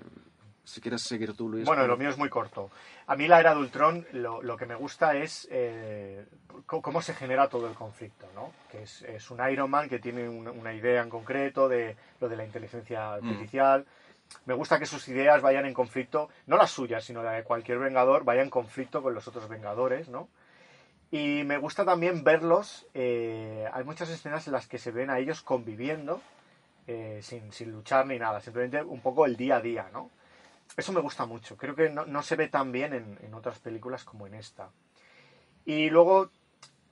Si 0.65 0.79
quieres 0.79 1.01
seguir 1.01 1.35
tú, 1.35 1.49
Luis. 1.49 1.65
Bueno, 1.65 1.85
lo 1.85 1.97
mío 1.97 2.09
es 2.09 2.17
muy 2.17 2.29
corto. 2.29 2.71
A 3.07 3.15
mí 3.15 3.27
la 3.27 3.39
era 3.39 3.53
de 3.53 3.59
Ultron 3.59 4.07
lo, 4.13 4.41
lo 4.41 4.55
que 4.55 4.65
me 4.65 4.75
gusta 4.75 5.15
es 5.17 5.47
eh, 5.51 6.25
cómo 6.65 7.01
se 7.01 7.13
genera 7.13 7.49
todo 7.49 7.67
el 7.67 7.73
conflicto, 7.73 8.27
¿no? 8.33 8.53
Que 8.71 8.83
es, 8.83 9.01
es 9.01 9.29
un 9.29 9.45
Iron 9.49 9.69
Man 9.69 9.89
que 9.89 9.99
tiene 9.99 10.29
una, 10.29 10.51
una 10.51 10.73
idea 10.73 11.01
en 11.01 11.09
concreto 11.09 11.67
de 11.67 11.97
lo 12.21 12.29
de 12.29 12.37
la 12.37 12.45
inteligencia 12.45 13.15
artificial. 13.15 13.85
Me 14.45 14.53
gusta 14.53 14.79
que 14.79 14.85
sus 14.85 15.07
ideas 15.09 15.41
vayan 15.41 15.65
en 15.65 15.73
conflicto, 15.73 16.29
no 16.47 16.55
las 16.55 16.71
suyas, 16.71 17.03
sino 17.03 17.21
la 17.21 17.33
de 17.33 17.43
cualquier 17.43 17.79
Vengador, 17.79 18.23
vaya 18.23 18.41
en 18.41 18.49
conflicto 18.49 19.03
con 19.03 19.13
los 19.13 19.27
otros 19.27 19.49
Vengadores, 19.49 20.07
¿no? 20.07 20.29
Y 21.11 21.43
me 21.43 21.57
gusta 21.57 21.85
también 21.85 22.23
verlos, 22.23 22.87
eh, 22.93 23.67
hay 23.71 23.83
muchas 23.83 24.09
escenas 24.09 24.47
en 24.47 24.53
las 24.53 24.67
que 24.67 24.79
se 24.79 24.91
ven 24.91 25.11
a 25.11 25.19
ellos 25.19 25.43
conviviendo, 25.43 26.21
eh, 26.87 27.19
sin, 27.21 27.51
sin 27.51 27.71
luchar 27.71 28.07
ni 28.07 28.17
nada, 28.17 28.41
simplemente 28.41 28.81
un 28.81 29.01
poco 29.01 29.25
el 29.25 29.35
día 29.35 29.57
a 29.57 29.61
día, 29.61 29.89
¿no? 29.93 30.09
Eso 30.77 30.91
me 30.91 31.01
gusta 31.01 31.25
mucho. 31.25 31.55
Creo 31.57 31.75
que 31.75 31.89
no, 31.89 32.05
no 32.05 32.21
se 32.23 32.35
ve 32.35 32.47
tan 32.47 32.71
bien 32.71 32.93
en, 32.93 33.19
en 33.21 33.33
otras 33.33 33.59
películas 33.59 34.03
como 34.03 34.27
en 34.27 34.33
esta. 34.35 34.69
Y 35.65 35.89
luego, 35.89 36.31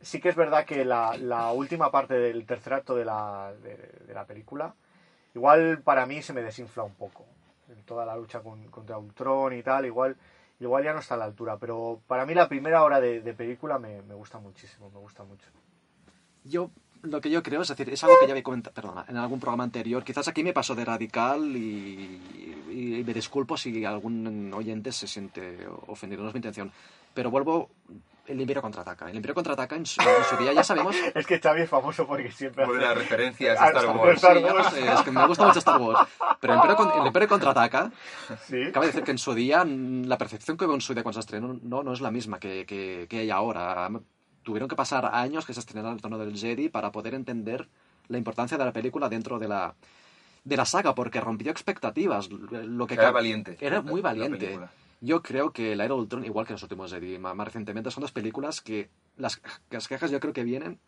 sí 0.01 0.21
que 0.21 0.29
es 0.29 0.35
verdad 0.35 0.65
que 0.65 0.85
la, 0.85 1.17
la 1.17 1.51
última 1.51 1.91
parte 1.91 2.15
del 2.15 2.45
tercer 2.45 2.73
acto 2.73 2.95
de 2.95 3.05
la, 3.05 3.53
de, 3.63 4.13
la 4.13 4.25
película, 4.25 4.75
igual 5.35 5.81
para 5.83 6.05
mí 6.05 6.21
se 6.21 6.33
me 6.33 6.41
desinfla 6.41 6.83
un 6.83 6.95
poco. 6.95 7.25
En 7.69 7.83
toda 7.83 8.05
la 8.05 8.15
lucha 8.17 8.41
con- 8.41 8.67
contra 8.69 8.97
Ultron 8.97 9.53
y 9.53 9.63
tal, 9.63 9.85
igual, 9.85 10.17
igual 10.59 10.83
ya 10.83 10.93
no 10.93 10.99
está 10.99 11.15
a 11.15 11.17
la 11.17 11.25
altura. 11.25 11.57
Pero 11.57 12.01
para 12.07 12.25
mí 12.25 12.33
la 12.35 12.49
primera 12.49 12.83
hora 12.83 13.01
de, 13.01 13.21
de 13.21 13.33
película 13.33 13.79
me, 13.79 14.01
me 14.03 14.15
gusta 14.15 14.39
muchísimo, 14.39 14.89
me 14.91 14.99
gusta 14.99 15.23
mucho. 15.23 15.49
Yo, 16.43 16.69
lo 17.03 17.21
que 17.21 17.29
yo 17.29 17.41
creo, 17.43 17.61
es 17.61 17.67
decir, 17.67 17.89
es 17.89 18.03
algo 18.03 18.15
que 18.19 18.27
ya 18.27 18.33
había 18.33 18.43
comentado, 18.43 18.73
perdona, 18.73 19.05
en 19.07 19.17
algún 19.17 19.39
programa 19.39 19.63
anterior. 19.63 20.03
Quizás 20.03 20.27
aquí 20.27 20.43
me 20.43 20.53
paso 20.53 20.75
de 20.75 20.85
radical 20.85 21.43
y, 21.55 22.21
y 22.71 23.03
me 23.05 23.13
disculpo 23.13 23.57
si 23.57 23.83
algún 23.85 24.51
oyente 24.53 24.91
se 24.91 25.07
siente 25.07 25.57
ofendido, 25.87 26.21
no 26.23 26.29
es 26.29 26.33
mi 26.35 26.39
intención. 26.39 26.71
Pero 27.13 27.29
vuelvo, 27.29 27.69
el 28.27 28.39
Imperio 28.39 28.61
contraataca. 28.61 29.09
El 29.09 29.15
Imperio 29.17 29.35
contraataca 29.35 29.75
en 29.75 29.85
su, 29.85 29.99
en 30.01 30.07
su 30.29 30.37
día, 30.37 30.53
ya 30.53 30.63
sabemos. 30.63 30.95
Es 31.15 31.25
que 31.27 31.39
Xavi 31.39 31.63
es 31.63 31.69
famoso 31.69 32.07
porque 32.07 32.31
siempre 32.31 32.63
hace- 32.63 32.73
las 32.77 32.97
referencias 32.97 33.57
Ah, 33.59 33.63
a 33.65 33.67
Star 33.67 33.83
Star 33.83 33.97
Wars. 33.97 34.15
Star 34.15 34.37
Sí, 34.37 34.43
Wars. 34.43 34.67
sé, 34.73 34.93
es 34.93 35.01
que 35.01 35.11
me 35.11 35.27
gusta 35.27 35.45
mucho 35.47 35.59
Star 35.59 35.81
Wars. 35.81 36.07
Pero 36.39 36.53
el 36.53 36.59
Imperio, 36.59 37.01
el 37.01 37.07
Imperio 37.07 37.27
contraataca. 37.27 37.91
Sí. 38.47 38.71
Cabe 38.71 38.87
decir 38.87 39.03
que 39.03 39.11
en 39.11 39.17
su 39.17 39.33
día, 39.33 39.65
la 39.65 40.17
percepción 40.17 40.55
que 40.55 40.65
hubo 40.65 40.75
en 40.75 40.81
su 40.81 40.93
día 40.93 41.03
cuando 41.03 41.15
se 41.21 41.25
estrenó 41.25 41.59
no, 41.61 41.83
no 41.83 41.91
es 41.93 41.99
la 41.99 42.11
misma 42.11 42.39
que, 42.39 42.65
que, 42.65 43.07
que 43.09 43.19
hay 43.19 43.29
ahora. 43.31 43.89
Tuvieron 44.43 44.67
que 44.69 44.75
pasar 44.75 45.05
años 45.13 45.45
que 45.45 45.53
se 45.53 45.59
estrenara 45.59 45.93
el 45.93 46.01
tono 46.01 46.17
del 46.17 46.35
Jedi 46.37 46.69
para 46.69 46.91
poder 46.91 47.13
entender 47.13 47.67
la 48.07 48.17
importancia 48.17 48.57
de 48.57 48.65
la 48.65 48.73
película 48.73 49.07
dentro 49.09 49.37
de 49.39 49.47
la, 49.47 49.75
de 50.43 50.57
la 50.57 50.65
saga, 50.65 50.95
porque 50.95 51.21
rompió 51.21 51.51
expectativas. 51.51 52.29
Lo 52.29 52.87
que 52.87 52.95
Era 52.95 53.11
valiente. 53.11 53.57
Era 53.59 53.77
la- 53.77 53.81
muy 53.83 54.01
valiente. 54.01 54.59
Yo 55.03 55.23
creo 55.23 55.51
que 55.51 55.75
La 55.75 55.85
Era 55.85 55.95
de 55.95 56.01
Ultron, 56.01 56.25
igual 56.25 56.45
que 56.45 56.53
los 56.53 56.61
últimos 56.61 56.91
Jedi, 56.91 57.17
más, 57.17 57.35
más 57.35 57.45
recientemente, 57.47 57.89
son 57.89 58.01
dos 58.01 58.11
películas 58.11 58.61
que 58.61 58.89
las, 59.17 59.41
las 59.71 59.87
quejas 59.87 60.11
yo 60.11 60.19
creo 60.19 60.31
que 60.33 60.43
vienen 60.43 60.79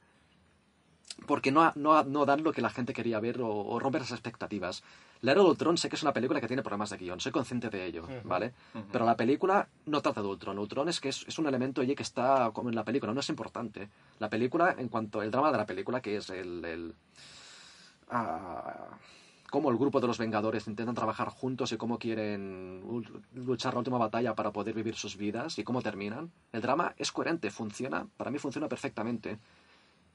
porque 1.26 1.52
no, 1.52 1.72
no, 1.76 2.04
no 2.04 2.26
dan 2.26 2.44
lo 2.44 2.52
que 2.52 2.62
la 2.62 2.70
gente 2.70 2.94
quería 2.94 3.20
ver 3.20 3.42
o, 3.42 3.50
o 3.50 3.80
romper 3.80 4.02
las 4.02 4.12
expectativas. 4.12 4.84
La 5.22 5.32
Era 5.32 5.42
de 5.42 5.48
Ultron 5.48 5.78
sé 5.78 5.88
que 5.88 5.96
es 5.96 6.04
una 6.04 6.12
película 6.12 6.42
que 6.42 6.48
tiene 6.48 6.64
problemas 6.64 6.90
de 6.90 6.98
guion, 6.98 7.20
soy 7.20 7.32
consciente 7.32 7.70
de 7.70 7.86
ello, 7.86 8.06
¿vale? 8.26 8.54
Pero 8.92 9.06
la 9.06 9.16
película 9.16 9.70
no 9.86 10.02
trata 10.02 10.22
de 10.22 10.28
Ultron. 10.28 10.60
Ultron 10.60 10.90
es 10.90 11.00
que 11.00 11.10
es, 11.10 11.26
es 11.28 11.40
un 11.40 11.48
elemento 11.48 11.82
oye, 11.82 11.96
que 11.96 12.04
está 12.04 12.52
como 12.54 12.70
en 12.70 12.76
la 12.76 12.84
película, 12.84 13.14
no 13.14 13.22
es 13.22 13.30
importante. 13.30 13.90
La 14.20 14.30
película, 14.30 14.76
en 14.78 14.90
cuanto 14.90 15.22
al 15.22 15.32
drama 15.32 15.52
de 15.52 15.58
la 15.58 15.66
película, 15.66 16.02
que 16.02 16.18
es 16.18 16.30
el... 16.30 16.66
el 16.66 16.96
ah, 18.10 18.98
cómo 19.50 19.70
el 19.70 19.78
grupo 19.78 20.02
de 20.02 20.08
los 20.08 20.18
Vengadores 20.18 20.68
intentan 20.68 20.96
trabajar 20.96 21.30
juntos 21.30 21.72
y 21.72 21.78
cómo 21.78 22.00
quieren 22.00 22.82
luchar 23.36 23.74
la 23.76 23.80
última 23.82 24.00
batalla 24.00 24.34
para 24.34 24.52
poder 24.52 24.74
vivir 24.74 24.96
sus 24.96 25.16
vidas 25.16 25.60
y 25.60 25.64
cómo 25.64 25.84
terminan. 25.84 26.32
El 26.52 26.62
drama 26.62 26.96
es 26.98 27.12
coherente, 27.12 27.52
funciona, 27.52 28.08
para 28.18 28.32
mí 28.32 28.40
funciona 28.40 28.68
perfectamente. 28.68 29.38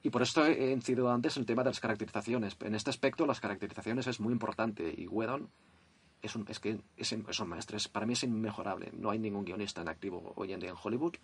Y 0.03 0.11
por 0.11 0.23
esto 0.23 0.47
he 0.47 0.71
incidido 0.71 1.11
antes 1.11 1.37
en 1.37 1.43
el 1.43 1.47
tema 1.47 1.65
de 1.65 1.71
las 1.71 1.81
caracterizaciones. 1.81 2.57
En 2.61 2.75
este 2.75 2.91
aspecto, 2.91 3.27
las 3.27 3.41
caracterizaciones 3.41 4.07
es 4.07 4.21
muy 4.21 4.33
importante 4.33 4.95
y 4.97 5.07
Whedon 5.09 5.49
es, 6.23 6.37
un, 6.37 6.45
es 6.49 6.61
que 6.61 6.81
es, 6.97 7.13
es 7.13 7.41
un 7.41 7.49
maestro. 7.49 7.77
Es- 7.77 7.89
para 7.89 8.07
mí 8.07 8.13
es 8.13 8.23
inmejorable. 8.23 8.91
No 8.97 9.11
hay 9.11 9.19
ningún 9.19 9.45
guionista 9.45 9.81
en 9.83 9.89
activo 9.89 10.33
hoy 10.37 10.53
en 10.53 10.61
día 10.61 10.71
en 10.71 10.77
Hollywood 10.81 11.15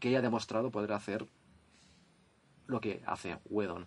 que 0.00 0.08
haya 0.08 0.22
demostrado 0.22 0.70
poder 0.70 0.92
hacer 0.92 1.26
lo 2.66 2.80
que 2.80 3.02
hace 3.06 3.38
Whedon. 3.50 3.86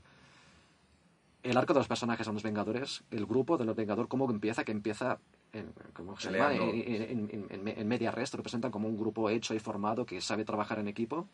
El 1.41 1.57
arco 1.57 1.73
de 1.73 1.79
los 1.79 1.87
personajes 1.87 2.25
son 2.25 2.35
los 2.35 2.43
Vengadores, 2.43 3.03
el 3.11 3.25
grupo 3.25 3.57
de 3.57 3.65
los 3.65 3.75
Vengadores, 3.75 4.09
cómo 4.09 4.29
empieza, 4.29 4.63
que 4.63 4.71
empieza 4.73 5.19
en, 5.53 5.73
¿cómo 5.93 6.19
se 6.19 6.31
llama? 6.31 6.53
En, 6.69 7.03
en- 7.03 7.29
en- 7.31 7.67
en- 7.67 7.67
en 7.79 7.87
media 7.87 8.11
res, 8.11 8.29
te 8.29 8.37
lo 8.37 8.43
presentan 8.43 8.71
como 8.71 8.87
un 8.87 8.97
grupo 8.97 9.29
hecho 9.29 9.53
y 9.55 9.59
formado 9.59 10.05
que 10.05 10.19
sabe 10.21 10.43
trabajar 10.45 10.79
en 10.79 10.87
equipo. 10.89 11.27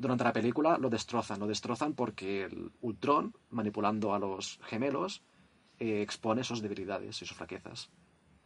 Durante 0.00 0.24
la 0.24 0.32
película 0.32 0.78
lo 0.78 0.88
destrozan. 0.90 1.38
Lo 1.38 1.46
destrozan 1.46 1.92
porque 1.94 2.44
el 2.44 2.72
Ultron, 2.80 3.34
manipulando 3.50 4.14
a 4.14 4.18
los 4.18 4.58
gemelos, 4.64 5.22
eh, 5.78 6.02
expone 6.02 6.42
sus 6.42 6.62
debilidades 6.62 7.22
y 7.22 7.26
sus 7.26 7.36
flaquezas. 7.36 7.90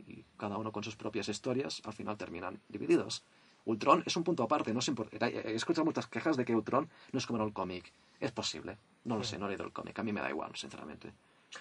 Y 0.07 0.24
cada 0.36 0.59
uno 0.59 0.72
con 0.72 0.82
sus 0.84 0.96
propias 0.96 1.28
historias, 1.28 1.80
al 1.84 1.92
final 1.94 2.16
terminan 2.16 2.61
divididos. 2.68 3.24
Ultron 3.64 4.02
es 4.05 4.14
un 4.16 4.24
punto 4.24 4.42
aparte. 4.42 4.74
No 4.74 4.80
es 4.80 4.88
impor- 4.90 5.09
He 5.11 5.55
escuchado 5.55 5.84
muchas 5.86 6.07
quejas 6.07 6.36
de 6.36 6.44
que 6.44 6.55
Ultron 6.55 6.90
no 7.12 7.18
es 7.18 7.24
como 7.26 7.38
en 7.40 7.46
el 7.46 7.52
cómic. 7.55 7.90
Es 8.20 8.30
posible. 8.32 8.76
No 9.05 9.16
lo 9.16 9.24
sé, 9.24 9.38
no 9.38 9.46
he 9.46 9.50
leído 9.50 9.64
el 9.64 9.72
cómic. 9.72 9.98
A 9.98 10.02
mí 10.02 10.12
me 10.12 10.20
da 10.20 10.28
igual, 10.28 10.55
sinceramente. 10.55 11.12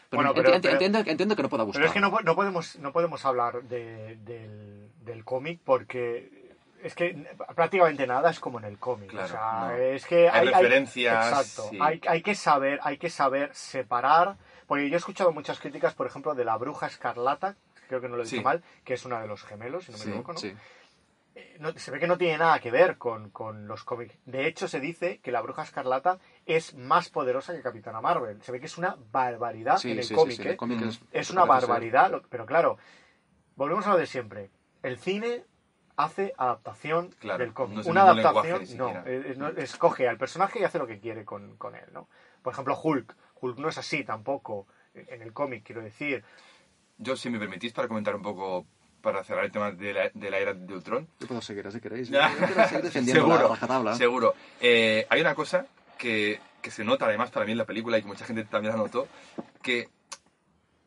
Pero, 0.09 0.23
Bueno, 0.23 0.33
pero- 0.33 0.49
ent- 0.49 0.61
pero- 0.61 0.73
entiendo, 0.73 0.99
entiendo 1.05 1.35
que 1.35 1.43
no 1.43 1.49
pueda 1.49 1.63
gustar. 1.63 1.81
Pero 1.81 1.87
es 1.87 1.93
que 1.93 1.99
no, 2.01 2.09
no 2.09 2.35
podemos, 2.35 2.77
no 2.79 2.91
podemos 2.91 3.23
hablar 3.25 3.63
de- 3.63 4.17
del, 4.17 4.89
del 5.05 5.23
cómic 5.23 5.61
porque 5.63 6.42
es 6.83 6.95
que 6.95 7.27
prácticamente 7.55 8.05
nada 8.05 8.29
es 8.29 8.39
como 8.39 8.59
en 8.59 8.65
el 8.65 8.77
cómic. 8.77 9.09
Claro, 9.09 9.25
o 9.25 9.29
sea, 9.29 9.67
no. 9.69 9.75
es 9.75 10.05
que 10.05 10.29
Hay 10.29 10.47
referencias, 10.47 11.27
exacto. 11.27 11.69
sí. 11.69 11.79
Hay, 11.81 12.01
hay 12.07 12.21
que 12.21 12.35
saber, 12.35 12.79
hay 12.83 12.97
que 12.97 13.09
saber 13.09 13.53
separar. 13.55 14.37
Porque 14.67 14.89
yo 14.89 14.95
he 14.95 14.97
escuchado 14.97 15.31
muchas 15.31 15.59
críticas, 15.59 15.93
por 15.93 16.07
ejemplo, 16.07 16.33
de 16.35 16.45
la 16.45 16.57
bruja 16.57 16.87
escarlata, 16.87 17.55
creo 17.87 17.99
que 18.01 18.07
no 18.09 18.15
lo 18.15 18.23
he 18.23 18.25
dicho 18.25 18.37
Sí. 18.37 18.43
mal, 18.43 18.63
que 18.83 18.93
es 18.93 19.05
una 19.05 19.21
de 19.21 19.27
los 19.27 19.43
gemelos, 19.43 19.85
si 19.85 19.91
no 19.91 19.97
me 19.97 20.03
Sí, 20.03 20.09
equivoco, 20.09 20.33
¿no? 20.33 20.39
Sí. 20.39 20.53
eh, 21.35 21.57
no- 21.59 21.71
se 21.77 21.89
ve 21.91 21.99
que 21.99 22.07
no 22.07 22.17
tiene 22.17 22.37
nada 22.37 22.59
que 22.59 22.69
ver 22.71 22.97
con, 22.97 23.29
con 23.31 23.67
los 23.67 23.83
cómics. 23.83 24.15
De 24.25 24.45
hecho, 24.47 24.67
se 24.67 24.79
dice 24.79 25.19
que 25.19 25.31
la 25.31 25.41
Bruja 25.41 25.63
Escarlata 25.63 26.19
es 26.45 26.75
más 26.75 27.09
poderosa 27.09 27.53
que 27.53 27.61
Capitana 27.63 28.01
Marvel. 28.01 28.41
Se 28.43 28.51
ve 28.51 28.59
que 28.59 28.67
es 28.67 28.77
una 28.77 28.95
barbaridad 29.11 29.77
Sí, 29.77 29.91
en 29.91 29.99
el 29.99 30.11
cómic. 30.13 30.35
sí, 30.37 30.43
¿eh? 30.43 30.51
el 30.51 30.57
cómic 30.57 30.81
es, 30.83 31.01
Es 31.11 31.31
una 31.31 31.43
barbaridad, 31.45 32.21
pero 32.29 32.45
claro, 32.45 32.77
volvemos 33.55 33.85
a 33.87 33.91
lo 33.91 33.97
de 33.97 34.05
siempre. 34.05 34.49
El 34.83 34.97
cine 34.99 35.43
hace 35.95 36.33
adaptación 36.37 37.09
Claro, 37.19 37.39
del 37.43 37.53
cómic. 37.53 37.75
no 37.75 37.81
es 37.81 37.87
Una 37.87 38.01
adaptación, 38.03 38.63
no, 38.77 38.89
eh, 39.05 39.35
no, 39.37 39.47
escoge 39.49 40.07
al 40.07 40.17
personaje 40.17 40.59
y 40.59 40.63
hace 40.63 40.79
lo 40.79 40.87
que 40.87 40.99
quiere 40.99 41.25
con, 41.25 41.55
con 41.57 41.75
él, 41.75 41.85
¿no? 41.93 42.07
Por 42.41 42.53
ejemplo, 42.53 42.79
Hulk. 42.81 43.15
Hulk 43.41 43.57
no 43.59 43.69
es 43.69 43.77
así 43.77 44.03
tampoco 44.03 44.67
en 44.93 45.21
el 45.21 45.33
cómic, 45.33 45.63
quiero 45.65 45.81
decir. 45.81 46.23
Yo, 46.97 47.15
si 47.15 47.29
me 47.29 47.39
permitís, 47.39 47.73
para 47.73 47.87
comentar 47.87 48.15
un 48.15 48.21
poco, 48.21 48.65
para 49.01 49.23
cerrar 49.23 49.45
el 49.45 49.51
tema 49.51 49.71
de 49.71 49.93
la, 49.93 50.11
de 50.13 50.29
la 50.29 50.37
era 50.39 50.53
de 50.53 50.73
Ultron. 50.73 51.07
Yo 51.19 51.27
puedo 51.27 51.41
seguir 51.41 51.69
si 51.71 51.79
queréis. 51.81 52.09
Yo 52.11 52.19
quiero 52.37 52.67
seguir 52.67 52.83
defendiendo 52.83 53.27
la 53.27 53.33
seguro, 53.35 53.49
rajatabla. 53.49 53.95
seguro. 53.95 54.33
Eh, 54.61 55.05
hay 55.09 55.21
una 55.21 55.35
cosa 55.35 55.65
que, 55.97 56.39
que 56.61 56.71
se 56.71 56.83
nota 56.83 57.05
además 57.05 57.31
para 57.31 57.45
mí 57.45 57.51
en 57.53 57.57
la 57.57 57.65
película 57.65 57.97
y 57.97 58.01
que 58.01 58.07
mucha 58.07 58.25
gente 58.25 58.43
también 58.45 58.73
la 58.75 58.81
notó, 58.81 59.07
que 59.61 59.89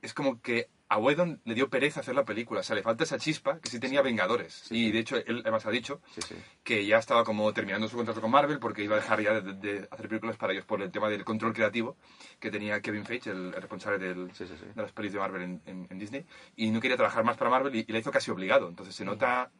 es 0.02 0.14
como 0.14 0.40
que 0.40 0.68
a 0.88 0.98
Whedon 0.98 1.40
le 1.44 1.54
dio 1.54 1.68
pereza 1.68 2.00
hacer 2.00 2.14
la 2.14 2.24
película. 2.24 2.60
O 2.60 2.62
sea, 2.62 2.76
le 2.76 2.82
falta 2.82 3.02
esa 3.04 3.18
chispa 3.18 3.58
que 3.58 3.68
sí 3.68 3.80
tenía 3.80 4.02
Vengadores. 4.02 4.70
y 4.70 4.92
de 4.92 4.98
hecho, 5.00 5.16
él 5.16 5.40
además 5.42 5.66
ha 5.66 5.70
dicho 5.70 6.00
Sí, 6.14 6.20
que 6.62 6.86
ya 6.86 6.98
estaba 6.98 7.24
como 7.24 7.52
terminando 7.52 7.88
su 7.88 7.96
contrato 7.96 8.20
con 8.20 8.30
Marvel 8.30 8.58
porque 8.60 8.84
iba 8.84 8.94
a 8.96 9.00
dejar 9.00 9.20
ya 9.20 9.40
de, 9.40 9.54
de 9.54 9.88
hacer 9.90 10.08
películas 10.08 10.36
para 10.36 10.52
ellos 10.52 10.64
por 10.64 10.80
el 10.82 10.90
tema 10.92 11.08
del 11.08 11.24
control 11.24 11.52
creativo 11.52 11.96
que 12.38 12.50
tenía 12.50 12.80
Kevin 12.80 13.04
Feige, 13.04 13.30
el, 13.30 13.46
el 13.54 13.60
responsable 13.60 13.98
del, 13.98 14.28
de 14.28 14.82
las 14.82 14.92
pelis 14.92 15.12
de 15.12 15.18
Marvel 15.18 15.42
en, 15.42 15.62
en- 15.66 15.86
en 15.90 15.98
Disney, 15.98 16.24
y 16.56 16.70
no 16.70 16.80
quería 16.80 16.96
trabajar 16.96 17.24
más 17.24 17.36
para 17.36 17.50
Marvel 17.50 17.74
y, 17.74 17.84
y 17.88 17.92
la 17.92 17.98
hizo 17.98 18.12
casi 18.12 18.30
obligado. 18.30 18.68
Entonces 18.68 18.94
se 18.94 19.04
nota 19.04 19.50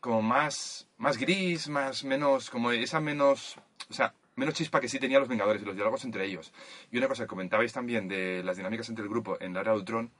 como 0.00 0.22
más, 0.22 0.86
más 0.98 1.16
gris, 1.18 1.68
más 1.68 2.04
menos, 2.04 2.50
como 2.50 2.70
esa 2.72 3.00
menos, 3.00 3.56
o 3.90 3.92
sea, 3.94 4.12
menos 4.36 4.54
chispa 4.54 4.80
que 4.80 4.88
sí 4.88 4.98
tenía 5.00 5.18
los 5.18 5.28
Vengadores 5.28 5.62
y 5.62 5.64
los 5.64 5.74
diálogos 5.74 6.04
entre 6.04 6.24
ellos. 6.26 6.52
Y 6.92 6.98
una 6.98 7.08
cosa 7.08 7.24
que 7.24 7.28
comentabais 7.28 7.72
también 7.72 8.06
de 8.06 8.42
las 8.44 8.56
dinámicas 8.56 8.88
entre 8.90 9.02
el 9.02 9.08
grupo 9.08 9.36
en 9.40 9.54
la 9.54 9.62
era 9.62 9.72
de 9.72 9.78
Ultron, 9.78 10.10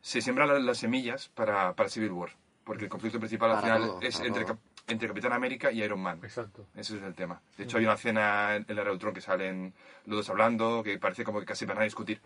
se 0.00 0.20
siembran 0.20 0.48
la- 0.48 0.58
las 0.58 0.78
semillas 0.78 1.28
para, 1.34 1.74
para 1.74 1.88
Civil 1.88 2.12
War, 2.12 2.30
porque 2.64 2.84
el 2.84 2.90
conflicto 2.90 3.18
principal 3.18 3.50
al 3.50 3.60
Para 3.60 3.74
final 3.74 3.88
todo, 3.88 4.00
es 4.02 4.20
entre, 4.20 4.46
entre 4.88 5.08
Capitán 5.08 5.32
América 5.32 5.70
y 5.72 5.82
Iron 5.82 6.00
Man. 6.00 6.20
Exacto. 6.22 6.66
Ese 6.74 6.96
es 6.96 7.02
el 7.02 7.14
tema. 7.14 7.40
De 7.56 7.64
hecho, 7.64 7.78
hay 7.78 7.84
una 7.84 7.94
escena 7.94 8.56
en 8.56 8.64
de 8.64 8.90
Ultron 8.90 9.14
que 9.14 9.20
salen 9.20 9.72
los 10.06 10.18
dos 10.18 10.30
hablando, 10.30 10.82
que 10.82 10.98
parece 10.98 11.24
como 11.24 11.40
que 11.40 11.46
casi 11.46 11.64
van 11.66 11.78
a 11.78 11.84
discutir, 11.84 12.20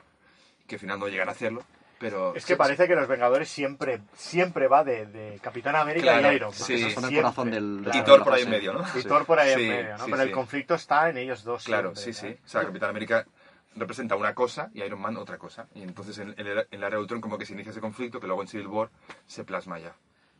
que 0.66 0.76
al 0.76 0.80
final 0.80 0.98
no 0.98 1.08
llegan 1.08 1.28
a 1.28 1.32
hacerlo, 1.32 1.62
pero... 1.98 2.34
Es 2.34 2.44
que 2.46 2.56
parece 2.56 2.86
que 2.88 2.94
los 2.94 3.06
Vengadores 3.08 3.48
siempre, 3.48 4.00
siempre 4.14 4.66
va 4.68 4.82
de, 4.84 5.06
de 5.06 5.38
Capitán 5.42 5.76
América 5.76 6.18
Claro, 6.18 6.32
y 6.32 6.36
Iron 6.36 6.50
Man. 6.50 6.58
sí. 6.58 6.78
Son 6.78 6.88
el 6.88 6.92
Siempre. 7.10 7.16
corazón 7.22 7.50
del... 7.50 7.80
Claro. 7.84 7.98
Y 7.98 8.04
Thor 8.04 8.24
por 8.24 8.32
ahí 8.34 8.42
en 8.42 8.50
medio, 8.50 8.72
¿no? 8.72 8.80
Y 8.82 9.02
Sí. 9.02 9.08
Thor 9.08 9.26
por 9.26 9.38
ahí 9.38 9.54
Sí, 9.54 9.62
en 9.62 9.68
medio, 9.68 9.92
¿no? 9.98 10.04
sí, 10.04 10.10
Pero 10.10 10.22
el 10.22 10.28
sí. 10.28 10.34
conflicto 10.34 10.74
está 10.74 11.10
en 11.10 11.18
ellos 11.18 11.44
dos. 11.44 11.64
Claro, 11.64 11.94
siempre, 11.94 12.12
sí, 12.14 12.20
sí. 12.20 12.34
¿no? 12.40 12.46
O 12.46 12.48
sea, 12.48 12.62
Capitán 12.64 12.90
América 12.90 13.26
representa 13.76 14.16
una 14.16 14.34
cosa 14.34 14.70
y 14.74 14.82
Iron 14.82 15.00
Man 15.00 15.16
otra 15.16 15.38
cosa. 15.38 15.66
Y 15.74 15.82
entonces 15.82 16.18
en, 16.18 16.34
en, 16.38 16.46
el- 16.46 16.66
en 16.70 16.80
la 16.80 16.86
era 16.88 16.96
de 16.96 17.02
Ultron 17.02 17.20
como 17.20 17.38
que 17.38 17.46
se 17.46 17.52
inicia 17.54 17.70
ese 17.70 17.80
conflicto 17.80 18.20
que 18.20 18.26
luego 18.26 18.42
en 18.42 18.48
Civil 18.48 18.66
War 18.68 18.90
se 19.26 19.44
plasma 19.44 19.78
ya. 19.78 19.88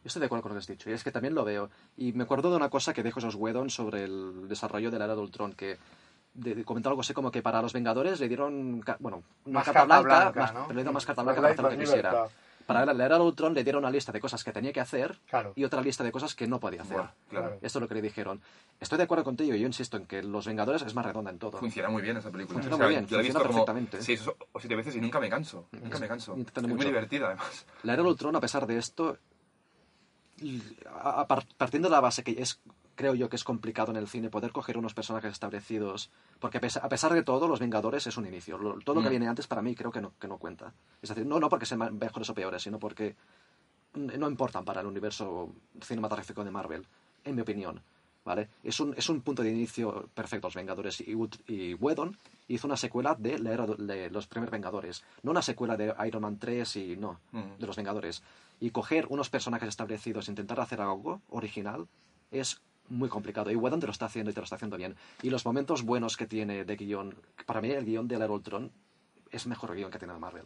Yo 0.03 0.09
estoy 0.09 0.20
de 0.20 0.26
acuerdo 0.26 0.43
con 0.43 0.51
lo 0.51 0.55
que 0.57 0.59
has 0.61 0.66
dicho, 0.66 0.91
y 0.91 0.93
es 0.93 1.03
que 1.03 1.11
también 1.11 1.35
lo 1.35 1.45
veo. 1.45 1.70
Y 1.97 2.12
me 2.12 2.24
acuerdo 2.24 2.51
de 2.51 2.57
una 2.57 2.68
cosa 2.68 2.93
que 2.93 3.03
dijo 3.03 3.20
Joss 3.22 3.37
Whedon 3.37 3.70
sobre 3.70 4.05
el 4.05 4.49
desarrollo 4.49 4.91
de 4.91 4.99
la 4.99 5.07
era 5.07 5.14
de 5.14 5.20
Ultron, 5.22 5.55
que 5.55 5.78
de, 6.35 6.55
de- 6.55 6.64
comentó 6.64 6.91
algo 6.91 7.01
así 7.01 7.14
como 7.14 7.30
que 7.30 7.41
para 7.43 7.62
los 7.62 7.72
Vengadores 7.72 8.20
le 8.20 8.28
dieron, 8.28 8.82
bueno, 8.99 9.22
una 9.47 9.61
Más 9.61 9.64
carta 9.64 9.80
carta 9.80 10.01
blanca, 10.03 10.20
blanca, 10.24 10.41
más- 10.41 10.53
¿no? 10.53 10.61
pero 10.66 10.74
le 10.74 10.80
dieron 10.82 10.95
más 10.95 11.07
carta 11.07 11.22
blanca 11.22 11.41
para 11.41 11.53
hacer 11.55 11.64
lo 11.64 11.70
que 11.70 11.78
quisiera. 11.78 12.26
Para 12.66 12.86
la 12.92 13.04
era 13.04 13.16
de 13.18 13.22
Ultron 13.24 13.52
le 13.54 13.62
dieron 13.62 13.82
una 13.84 13.90
lista 13.90 14.10
de 14.10 14.20
cosas 14.20 14.42
que 14.42 14.50
tenía 14.52 14.72
que 14.72 14.80
hacer 14.80 15.18
Claro. 15.28 15.52
y 15.54 15.64
otra 15.64 15.82
lista 15.82 16.02
de 16.02 16.10
cosas 16.10 16.34
que 16.34 16.46
no 16.46 16.58
podía 16.60 16.82
hacer. 16.82 16.96
Buah, 16.96 17.10
claro. 17.28 17.58
Esto 17.60 17.78
es 17.78 17.82
lo 17.82 17.88
que 17.88 17.94
le 17.94 18.02
dijeron. 18.02 18.40
Estoy 18.80 18.96
de 18.98 19.04
acuerdo 19.04 19.22
contigo, 19.24 19.54
yo 19.54 19.66
insisto 19.66 19.96
en 19.98 20.06
que 20.06 20.22
Los 20.22 20.46
Vengadores 20.46 20.82
es 20.82 20.94
más 20.94 21.04
redonda 21.04 21.30
en 21.30 21.38
todo. 21.38 21.58
Funciona 21.58 21.88
muy 21.90 22.00
bien 22.02 22.16
esa 22.16 22.30
película. 22.30 22.54
Funciona 22.54 22.76
O 22.76 22.78
sea, 22.78 22.86
muy 22.86 22.94
bien, 22.94 23.06
yo 23.06 23.16
la 23.16 23.22
he 23.22 23.26
funciona 23.26 23.44
visto 23.48 23.52
como 23.54 23.64
perfectamente. 23.66 24.02
seis 24.02 24.26
o- 24.26 24.36
o 24.52 24.60
siete 24.60 24.76
veces 24.76 24.96
y 24.96 25.00
nunca 25.00 25.20
me 25.20 25.28
canso. 25.28 25.68
Nunca 25.72 25.98
me 25.98 26.08
canso. 26.08 26.34
y 26.38 26.40
Es 26.42 26.62
muy 26.66 26.84
divertida 26.86 27.26
además. 27.26 27.66
La 27.82 27.92
era 27.94 28.02
de 28.02 28.08
Ultron, 28.08 28.34
a 28.36 28.40
pesar 28.40 28.66
de 28.66 28.78
esto, 28.78 29.18
y 30.40 30.60
a- 30.86 31.20
a 31.20 31.28
par- 31.28 31.46
partiendo 31.56 31.88
de 31.88 31.92
la 31.92 32.00
base 32.00 32.24
que 32.24 32.32
es, 32.40 32.60
creo 32.95 33.14
yo 33.14 33.28
que 33.28 33.36
es 33.36 33.45
complicado 33.45 33.90
en 33.90 33.97
el 33.97 34.09
cine 34.09 34.30
poder 34.30 34.53
coger 34.53 34.78
unos 34.78 34.95
personajes 34.95 35.32
establecidos, 35.32 36.11
porque 36.40 36.59
a 36.59 36.88
pesar, 36.88 37.12
de 37.14 37.22
todo, 37.22 37.49
Los 37.49 37.61
Vengadores 37.61 38.07
es 38.07 38.16
un 38.16 38.26
inicio. 38.26 38.57
Todo 38.84 38.95
lo 38.97 39.03
que 39.03 39.09
Mm. 39.09 39.11
viene 39.11 39.28
antes 39.28 39.47
para 39.47 39.62
mí 39.62 39.74
creo 39.74 39.90
que 39.92 40.01
no, 40.01 40.12
que 40.20 40.28
no 40.28 40.38
cuenta. 40.38 40.72
Es 41.03 41.09
decir, 41.09 41.26
no, 41.26 41.38
no 41.40 41.49
porque 41.49 41.66
sean 41.66 41.97
mejores 41.99 42.28
o 42.30 42.34
peores, 42.34 42.62
sino 42.62 42.78
porque 42.78 43.16
no 43.95 44.28
importan 44.28 44.64
para 44.64 44.80
el 44.80 44.86
universo 44.86 45.53
cinematográfico 45.80 46.45
de 46.45 46.51
Marvel, 46.51 46.84
en 47.24 47.34
mi 47.36 47.42
opinión. 47.42 47.80
¿Vale? 48.24 48.49
Es 48.62 48.80
un, 48.80 48.95
es 48.97 49.11
un 49.11 49.20
punto 49.20 49.42
de 49.42 49.51
inicio 49.51 50.09
perfecto, 50.14 50.47
Los 50.47 50.55
Vengadores. 50.55 50.99
Y, 51.03 51.14
y 51.47 51.74
Whedon 51.74 52.16
hizo 52.49 52.66
una 52.66 52.78
secuela 52.78 53.14
de, 53.14 53.38
la 53.38 53.53
era 53.53 53.66
de 53.66 54.09
los 54.09 54.26
primeros 54.26 54.51
Vengadores. 54.51 55.05
No 55.22 55.30
una 55.30 55.42
secuela 55.42 55.76
de 55.76 55.95
Iron 56.07 56.22
Man 56.22 56.38
3 56.38 56.76
y 56.76 56.97
no, 56.97 57.20
Mm. 57.32 57.59
de 57.59 57.66
los 57.66 57.76
Vengadores. 57.76 58.22
Y 58.61 58.70
coger 58.70 59.07
unos 59.11 59.28
personajes 59.28 59.68
establecidos 59.68 60.30
intentar 60.30 60.59
hacer 60.59 60.80
algo 60.80 61.20
original 61.28 61.86
es 62.30 62.62
muy 62.89 63.09
complicado. 63.09 63.51
Y 63.51 63.57
Whedon 63.57 63.80
te 63.80 63.87
lo 63.87 63.93
está 63.93 64.07
haciendo 64.07 64.30
y 64.30 64.35
te 64.35 64.41
lo 64.41 64.45
está 64.45 64.57
haciendo 64.57 64.76
bien. 64.76 64.97
Y 65.22 65.30
los 65.30 65.45
momentos 65.45 65.82
buenos 65.82 66.16
que 66.16 66.26
tiene 66.26 66.64
de 66.64 66.76
guion, 66.76 67.14
para 67.47 67.61
mí 67.61 67.70
el 67.70 67.85
guion 67.85 68.07
de 68.09 68.18
la 68.18 68.26
de 68.26 68.32
Ultron 68.32 68.72
es 69.30 69.47
mejor 69.47 69.74
guion 69.74 69.91
que 69.91 69.99
tiene 69.99 70.14
Marvel. 70.14 70.45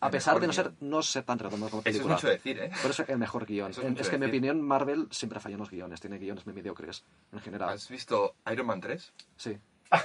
A 0.00 0.06
El 0.06 0.12
pesar 0.12 0.40
de 0.40 0.46
no 0.48 0.52
ser, 0.52 0.72
no 0.80 1.02
ser 1.02 1.22
tan 1.22 1.38
redondo 1.38 1.68
como 1.70 1.80
Eso 1.80 1.88
es 1.88 1.94
película. 1.94 2.14
mucho 2.16 2.28
decir, 2.28 2.58
¿eh? 2.58 2.70
Por 2.82 2.90
eso 2.90 3.04
el 3.06 3.16
mejor 3.18 3.46
guion. 3.46 3.70
Eso 3.70 3.80
es 3.82 4.00
es 4.00 4.08
que 4.08 4.16
en 4.16 4.20
mi 4.22 4.26
opinión 4.26 4.60
Marvel 4.60 5.06
siempre 5.10 5.38
falla 5.40 5.54
en 5.54 5.60
los 5.60 5.70
guiones. 5.70 6.00
Tiene 6.00 6.18
guiones 6.18 6.44
muy 6.44 6.54
mediocres 6.54 7.04
en 7.32 7.40
general. 7.40 7.70
¿Has 7.70 7.88
visto 7.88 8.34
Iron 8.50 8.66
Man 8.66 8.80
3? 8.80 9.12
Sí. 9.36 9.56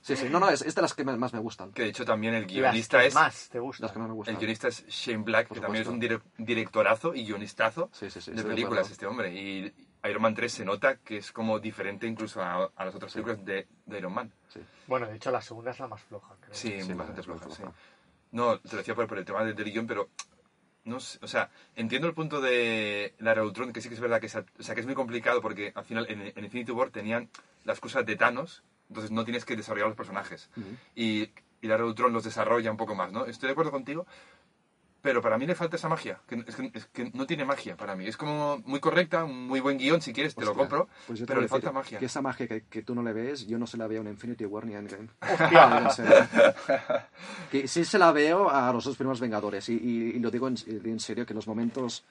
Sí, 0.00 0.16
sí. 0.16 0.28
No, 0.30 0.40
no, 0.40 0.48
es, 0.48 0.62
es 0.62 0.74
de 0.74 0.80
las 0.80 0.94
que 0.94 1.04
me- 1.04 1.14
más 1.18 1.34
me 1.34 1.40
gustan. 1.40 1.72
Que 1.72 1.82
de 1.82 1.88
hecho 1.90 2.02
también 2.06 2.32
el 2.32 2.44
Las 2.44 2.50
guionista 2.52 3.00
que 3.00 3.06
es... 3.08 3.14
más 3.14 3.50
te 3.50 3.58
gusta. 3.58 3.82
Las 3.84 3.92
que 3.92 3.98
más 3.98 4.08
me 4.08 4.14
gustan. 4.14 4.34
El 4.34 4.40
guionista 4.40 4.68
es 4.68 4.86
Shane 4.86 5.22
Black, 5.24 5.48
Por 5.48 5.58
que 5.58 5.60
también 5.60 5.82
es 5.82 5.88
un 5.88 6.00
supuesto. 6.00 6.24
direc- 6.38 6.46
directorazo 6.46 7.14
y 7.14 7.24
guionistazo 7.26 7.90
Sí, 7.92 8.08
sí, 8.08 8.18
sí, 8.22 8.30
de 8.30 8.38
de 8.38 8.48
películas, 8.48 8.86
acuerdo. 8.86 8.92
este 8.92 9.06
hombre. 9.06 9.34
Y 9.34 9.70
Iron 10.04 10.22
Man 10.22 10.34
3 10.34 10.52
se 10.52 10.64
nota 10.64 10.96
que 10.96 11.16
es 11.18 11.32
como 11.32 11.58
diferente 11.58 12.06
incluso 12.06 12.42
a, 12.42 12.70
a 12.76 12.84
las 12.84 12.94
otras 12.94 13.12
películas 13.12 13.44
de, 13.44 13.66
de 13.86 13.98
Iron 13.98 14.12
Man. 14.14 14.32
Sí. 14.48 14.60
Bueno, 14.86 15.06
de 15.06 15.16
hecho, 15.16 15.30
la 15.30 15.40
segunda 15.42 15.70
es 15.72 15.80
la 15.80 15.88
más 15.88 16.02
floja, 16.02 16.34
creo. 16.40 16.54
Sí, 16.54 16.80
Sí, 16.80 16.92
bastante 16.94 17.20
es 17.20 17.28
muy 17.28 17.38
floja, 17.38 17.54
sí. 17.54 17.62
floja. 17.62 17.76
No, 18.30 18.58
te 18.60 18.68
lo 18.72 18.78
decía 18.78 18.94
por, 18.94 19.06
por 19.06 19.18
el 19.18 19.24
tema 19.24 19.44
del, 19.44 19.54
del 19.54 19.70
guion, 19.72 19.86
pero 19.86 20.08
no 20.84 21.00
sé, 21.00 21.18
o 21.22 21.26
sea, 21.26 21.50
entiendo 21.76 22.06
el 22.08 22.14
punto 22.14 22.40
de 22.40 23.14
la 23.18 23.42
Ultron, 23.42 23.72
que 23.72 23.80
sí 23.80 23.88
que 23.88 23.94
es 23.94 24.00
verdad 24.00 24.20
que, 24.20 24.28
se- 24.28 24.38
o 24.38 24.62
sea, 24.62 24.74
que 24.74 24.80
es 24.80 24.86
muy 24.86 24.94
complicado 24.94 25.42
porque 25.42 25.72
al 25.74 25.84
final 25.84 26.06
en, 26.08 26.20
en 26.34 26.44
Infinity 26.44 26.72
War 26.72 26.90
tenían 26.90 27.28
las 27.64 27.80
cosas 27.80 28.06
de 28.06 28.16
Thanos, 28.16 28.62
entonces 28.88 29.10
no 29.10 29.24
tienes 29.24 29.44
que 29.44 29.56
desarrollar 29.56 29.88
los 29.88 29.96
personajes. 29.96 30.48
y, 30.94 31.30
y 31.60 31.66
la 31.66 31.76
Ultron 31.84 32.12
los 32.12 32.22
desarrolla 32.24 32.70
un 32.70 32.76
poco 32.76 32.94
más, 32.94 33.12
¿no? 33.12 33.26
Estoy 33.26 33.48
de 33.48 33.52
acuerdo 33.52 33.70
contigo, 33.72 34.06
pero 35.00 35.22
para 35.22 35.38
mí 35.38 35.46
le 35.46 35.54
falta 35.54 35.76
esa 35.76 35.88
magia, 35.88 36.20
que, 36.26 36.44
es, 36.46 36.56
que, 36.56 36.70
es 36.74 36.86
que 36.86 37.10
no 37.14 37.26
tiene 37.26 37.44
magia 37.44 37.76
para 37.76 37.94
mí. 37.94 38.06
Es 38.06 38.16
como 38.16 38.58
muy 38.66 38.80
correcta, 38.80 39.24
un 39.24 39.46
muy 39.46 39.60
buen 39.60 39.78
guion, 39.78 40.00
si 40.02 40.12
quieres, 40.12 40.34
te 40.34 40.40
lo 40.44 40.50
Hostia, 40.50 40.58
compro, 40.68 40.88
pues 41.06 41.20
te 41.20 41.26
pero 41.26 41.40
le 41.40 41.48
falta 41.48 41.70
magia. 41.72 41.98
Que 41.98 42.06
esa 42.06 42.20
magia 42.20 42.48
que, 42.48 42.64
que 42.68 42.82
tú 42.82 42.94
no 42.94 43.02
le 43.02 43.12
ves, 43.12 43.46
yo 43.46 43.58
no 43.58 43.66
se 43.66 43.76
la 43.76 43.86
veo 43.86 44.00
en 44.02 44.08
Infinity 44.08 44.44
War 44.44 44.66
ni 44.66 44.72
en 44.74 44.78
Endgame. 44.88 45.08
Que 47.50 47.68
sí 47.68 47.84
se 47.84 47.98
la 47.98 48.12
veo 48.12 48.50
a 48.50 48.72
los 48.72 48.84
dos 48.84 48.96
primeros 48.96 49.20
Vengadores. 49.20 49.68
Y, 49.68 49.74
y- 49.74 50.10
y 50.16 50.18
lo 50.18 50.30
digo 50.30 50.48
en, 50.48 50.56
en 50.66 51.00
serio, 51.00 51.24
que 51.26 51.34
los 51.34 51.46
momentos 51.46 52.04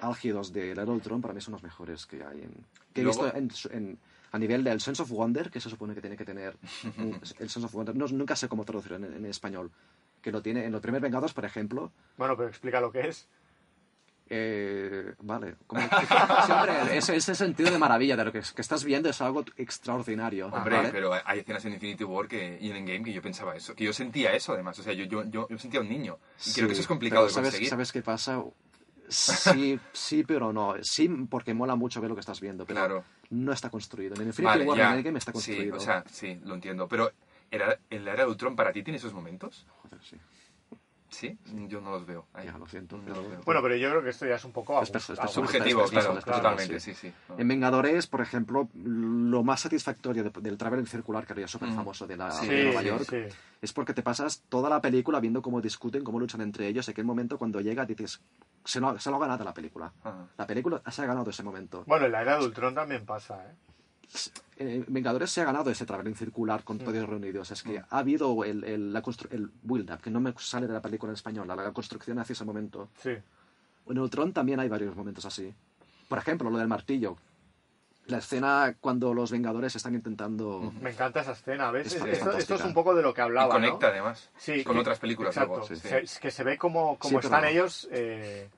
álgidos 0.00 0.52
de 0.52 0.74
la 0.74 0.84
Ultron 0.84 1.20
para 1.22 1.32
mí 1.34 1.40
son 1.40 1.52
los 1.52 1.62
mejores 1.62 2.06
que 2.06 2.22
hay. 2.24 2.42
En, 2.42 2.52
que 2.92 3.00
he 3.00 3.04
Luego- 3.04 3.24
visto 3.24 3.70
en, 3.72 3.82
en- 3.88 3.98
a 4.32 4.38
nivel 4.38 4.62
del 4.64 4.80
Sense 4.80 5.00
of 5.02 5.10
Wonder, 5.10 5.50
que 5.50 5.60
se 5.60 5.70
supone 5.70 5.94
que 5.94 6.00
tiene 6.02 6.16
que 6.16 6.24
tener 6.24 6.56
el 7.38 7.48
Sense 7.48 7.64
of 7.64 7.72
Wonder. 7.72 7.96
No, 7.96 8.06
nunca 8.08 8.36
sé 8.36 8.48
cómo 8.48 8.64
traducirlo 8.64 8.96
en, 8.98 9.04
en 9.14 9.26
español. 9.26 9.70
Que 10.26 10.32
lo 10.32 10.42
tiene 10.42 10.64
en 10.64 10.72
los 10.72 10.80
primeros 10.80 11.02
Vengadores, 11.04 11.32
por 11.32 11.44
ejemplo. 11.44 11.92
Bueno, 12.16 12.36
pero 12.36 12.48
explica 12.48 12.80
lo 12.80 12.90
que 12.90 13.06
es. 13.06 13.28
Eh, 14.28 15.14
vale, 15.20 15.54
como- 15.68 15.80
siempre 16.46 16.96
ese, 16.98 17.14
ese 17.14 17.36
sentido 17.36 17.70
de 17.70 17.78
maravilla 17.78 18.16
de 18.16 18.24
lo 18.24 18.32
que, 18.32 18.40
que 18.40 18.60
estás 18.60 18.82
viendo 18.82 19.08
es 19.08 19.20
algo 19.20 19.44
extraordinario. 19.56 20.48
Hombre, 20.48 20.78
¿vale? 20.78 20.88
pero 20.90 21.12
hay 21.24 21.38
escenas 21.38 21.64
en 21.66 21.74
Infinity 21.74 22.02
War 22.02 22.26
que, 22.26 22.58
y 22.60 22.70
en 22.72 22.76
Endgame 22.78 23.04
que 23.04 23.12
yo 23.12 23.22
pensaba 23.22 23.54
eso, 23.54 23.76
que 23.76 23.84
yo 23.84 23.92
sentía 23.92 24.32
eso 24.32 24.52
además, 24.54 24.76
o 24.80 24.82
sea, 24.82 24.94
yo, 24.94 25.04
yo, 25.04 25.22
yo, 25.30 25.46
yo 25.48 25.58
sentía 25.58 25.78
un 25.78 25.88
niño. 25.88 26.18
Y 26.44 26.52
creo 26.54 26.66
que 26.66 26.72
eso 26.72 26.80
es 26.80 26.86
Sí, 26.86 26.88
complicado 26.88 27.26
de 27.26 27.30
¿sabes, 27.30 27.50
conseguir. 27.50 27.68
¿Sabes 27.70 27.92
qué 27.92 28.02
pasa? 28.02 28.42
Sí, 29.08 29.78
sí, 29.92 30.24
pero 30.24 30.52
no. 30.52 30.74
Sí, 30.82 31.08
porque 31.30 31.54
mola 31.54 31.76
mucho 31.76 32.00
ver 32.00 32.10
lo 32.10 32.16
que 32.16 32.20
estás 32.20 32.40
viendo, 32.40 32.66
pero 32.66 32.80
Claro. 32.80 33.04
no 33.30 33.52
está 33.52 33.70
construido. 33.70 34.16
En 34.16 34.22
Infinity 34.26 34.42
Vale, 34.58 34.64
War 34.64 34.76
ya. 34.76 34.90
en 34.90 34.96
Endgame 34.98 35.18
está 35.20 35.30
Sí, 35.30 35.34
construido. 35.34 35.76
o 35.76 35.78
sea, 35.78 36.02
sí, 36.10 36.40
lo 36.42 36.56
entiendo. 36.56 36.88
Pero 36.88 37.04
¿era, 37.06 37.14
¿el 37.50 38.08
era 38.08 38.24
de 38.24 38.26
Ultron 38.30 38.56
para 38.56 38.72
ti 38.72 38.82
tiene 38.82 38.98
esos 38.98 39.12
momentos? 39.12 39.66
Joder, 39.82 40.02
sí. 40.02 40.16
Sí, 41.08 41.38
yo 41.68 41.80
no 41.80 41.90
los 41.92 42.04
veo. 42.04 42.26
ahí. 42.34 42.46
Ya, 42.46 42.58
lo 42.58 42.66
siento, 42.66 42.96
No 42.98 43.04
pero- 43.04 43.16
los 43.22 43.30
veo. 43.30 43.40
Bueno, 43.46 43.62
pero 43.62 43.76
yo 43.76 43.88
creo 43.90 44.02
que 44.02 44.10
esto 44.10 44.26
ya 44.26 44.34
es 44.34 44.44
un 44.44 44.52
poco 44.52 44.76
Es 44.82 44.88
es 44.88 44.90
personal. 44.90 45.28
subjetivo, 45.28 45.84
es 45.84 45.90
claro, 45.92 46.18
es 46.18 46.24
totalmente, 46.24 46.80
sí, 46.80 46.94
sí. 46.94 47.12
No. 47.28 47.38
En 47.38 47.48
Vengadores, 47.48 48.06
por 48.08 48.20
ejemplo, 48.20 48.68
lo 48.74 49.42
más 49.44 49.60
satisfactorio 49.60 50.24
de- 50.24 50.40
del 50.42 50.58
Traveling 50.58 50.86
Circular, 50.86 51.24
que 51.24 51.32
era 51.34 51.46
súper 51.48 51.70
famoso 51.70 52.06
de, 52.06 52.16
la, 52.16 52.32
Sí, 52.32 52.48
de 52.48 52.64
Nueva 52.64 52.80
sí, 52.82 52.86
York, 52.88 53.04
sí. 53.08 53.36
es 53.62 53.72
porque 53.72 53.94
te 53.94 54.02
pasas 54.02 54.42
toda 54.48 54.68
la 54.68 54.80
película 54.80 55.20
viendo 55.20 55.40
cómo 55.40 55.60
discuten, 55.62 56.02
cómo 56.04 56.18
luchan 56.18 56.40
entre 56.42 56.66
ellos. 56.66 56.86
En 56.88 56.92
aquel 56.92 57.04
momento, 57.04 57.38
cuando 57.38 57.60
llega, 57.60 57.86
dices, 57.86 58.20
se 58.64 58.80
lo, 58.80 58.98
se 58.98 59.08
lo 59.08 59.16
ha 59.16 59.20
ganado 59.20 59.44
la 59.44 59.54
película. 59.54 59.92
Ajá. 60.02 60.26
La 60.36 60.46
película 60.46 60.82
se 60.90 61.02
ha 61.02 61.06
ganado 61.06 61.30
ese 61.30 61.44
momento. 61.44 61.84
Bueno, 61.86 62.06
en 62.06 62.12
la 62.12 62.22
era 62.22 62.36
de 62.38 62.44
Ultron 62.44 62.74
también 62.74 63.06
pasa, 63.06 63.42
¿eh? 63.48 63.54
Eh, 64.58 64.84
Vengadores 64.88 65.30
se 65.30 65.42
ha 65.42 65.44
ganado 65.44 65.70
ese 65.70 65.84
traveling 65.84 66.14
circular 66.14 66.64
con 66.64 66.78
todos 66.78 67.06
reunidos. 67.08 67.50
Es 67.50 67.62
que 67.62 67.78
ha 67.78 67.98
habido 67.98 68.42
el, 68.44 68.64
el, 68.64 68.92
la 68.92 69.02
el 69.30 69.50
build-up, 69.62 70.00
que 70.00 70.10
no 70.10 70.20
me 70.20 70.32
sale 70.38 70.66
de 70.66 70.72
la 70.72 70.80
película 70.80 71.10
en 71.10 71.14
español, 71.14 71.46
la, 71.46 71.54
la 71.56 71.72
construcción 71.72 72.18
hacia 72.18 72.32
ese 72.32 72.44
momento. 72.44 72.88
Sí. 73.02 73.10
En 73.88 73.98
Ultron 73.98 74.32
también 74.32 74.58
hay 74.60 74.68
varios 74.68 74.96
momentos 74.96 75.24
así. 75.26 75.52
Por 76.08 76.18
ejemplo, 76.18 76.48
lo 76.50 76.58
del 76.58 76.68
martillo. 76.68 77.16
La 78.06 78.18
escena 78.18 78.76
cuando 78.80 79.12
los 79.12 79.32
Vengadores 79.32 79.74
están 79.74 79.94
intentando... 79.94 80.72
Me 80.80 80.90
encanta 80.90 81.20
esa 81.22 81.32
escena, 81.32 81.72
¿ves? 81.72 81.88
Es 81.88 81.94
esto, 82.04 82.30
esto 82.38 82.54
es 82.54 82.64
un 82.64 82.72
poco 82.72 82.94
de 82.94 83.02
lo 83.02 83.12
que 83.12 83.20
Y 83.20 83.24
hablaba, 83.24 83.52
conecta 83.54 83.86
¿no? 83.88 83.92
además 83.92 84.30
Sí, 84.38 84.62
con 84.62 84.74
que- 84.76 84.80
otras 84.80 85.00
películas 85.00 85.36
exacto. 85.36 85.58
luego. 85.58 85.66
sí. 85.66 85.76
Se- 85.76 86.20
que 86.20 86.30
se 86.30 86.44
ve 86.44 86.56
como, 86.56 86.96
como 87.00 87.20
Sí, 87.20 87.26
están 87.26 87.40
pero- 87.40 87.52
ellos, 87.52 87.88
eh, 87.90 88.48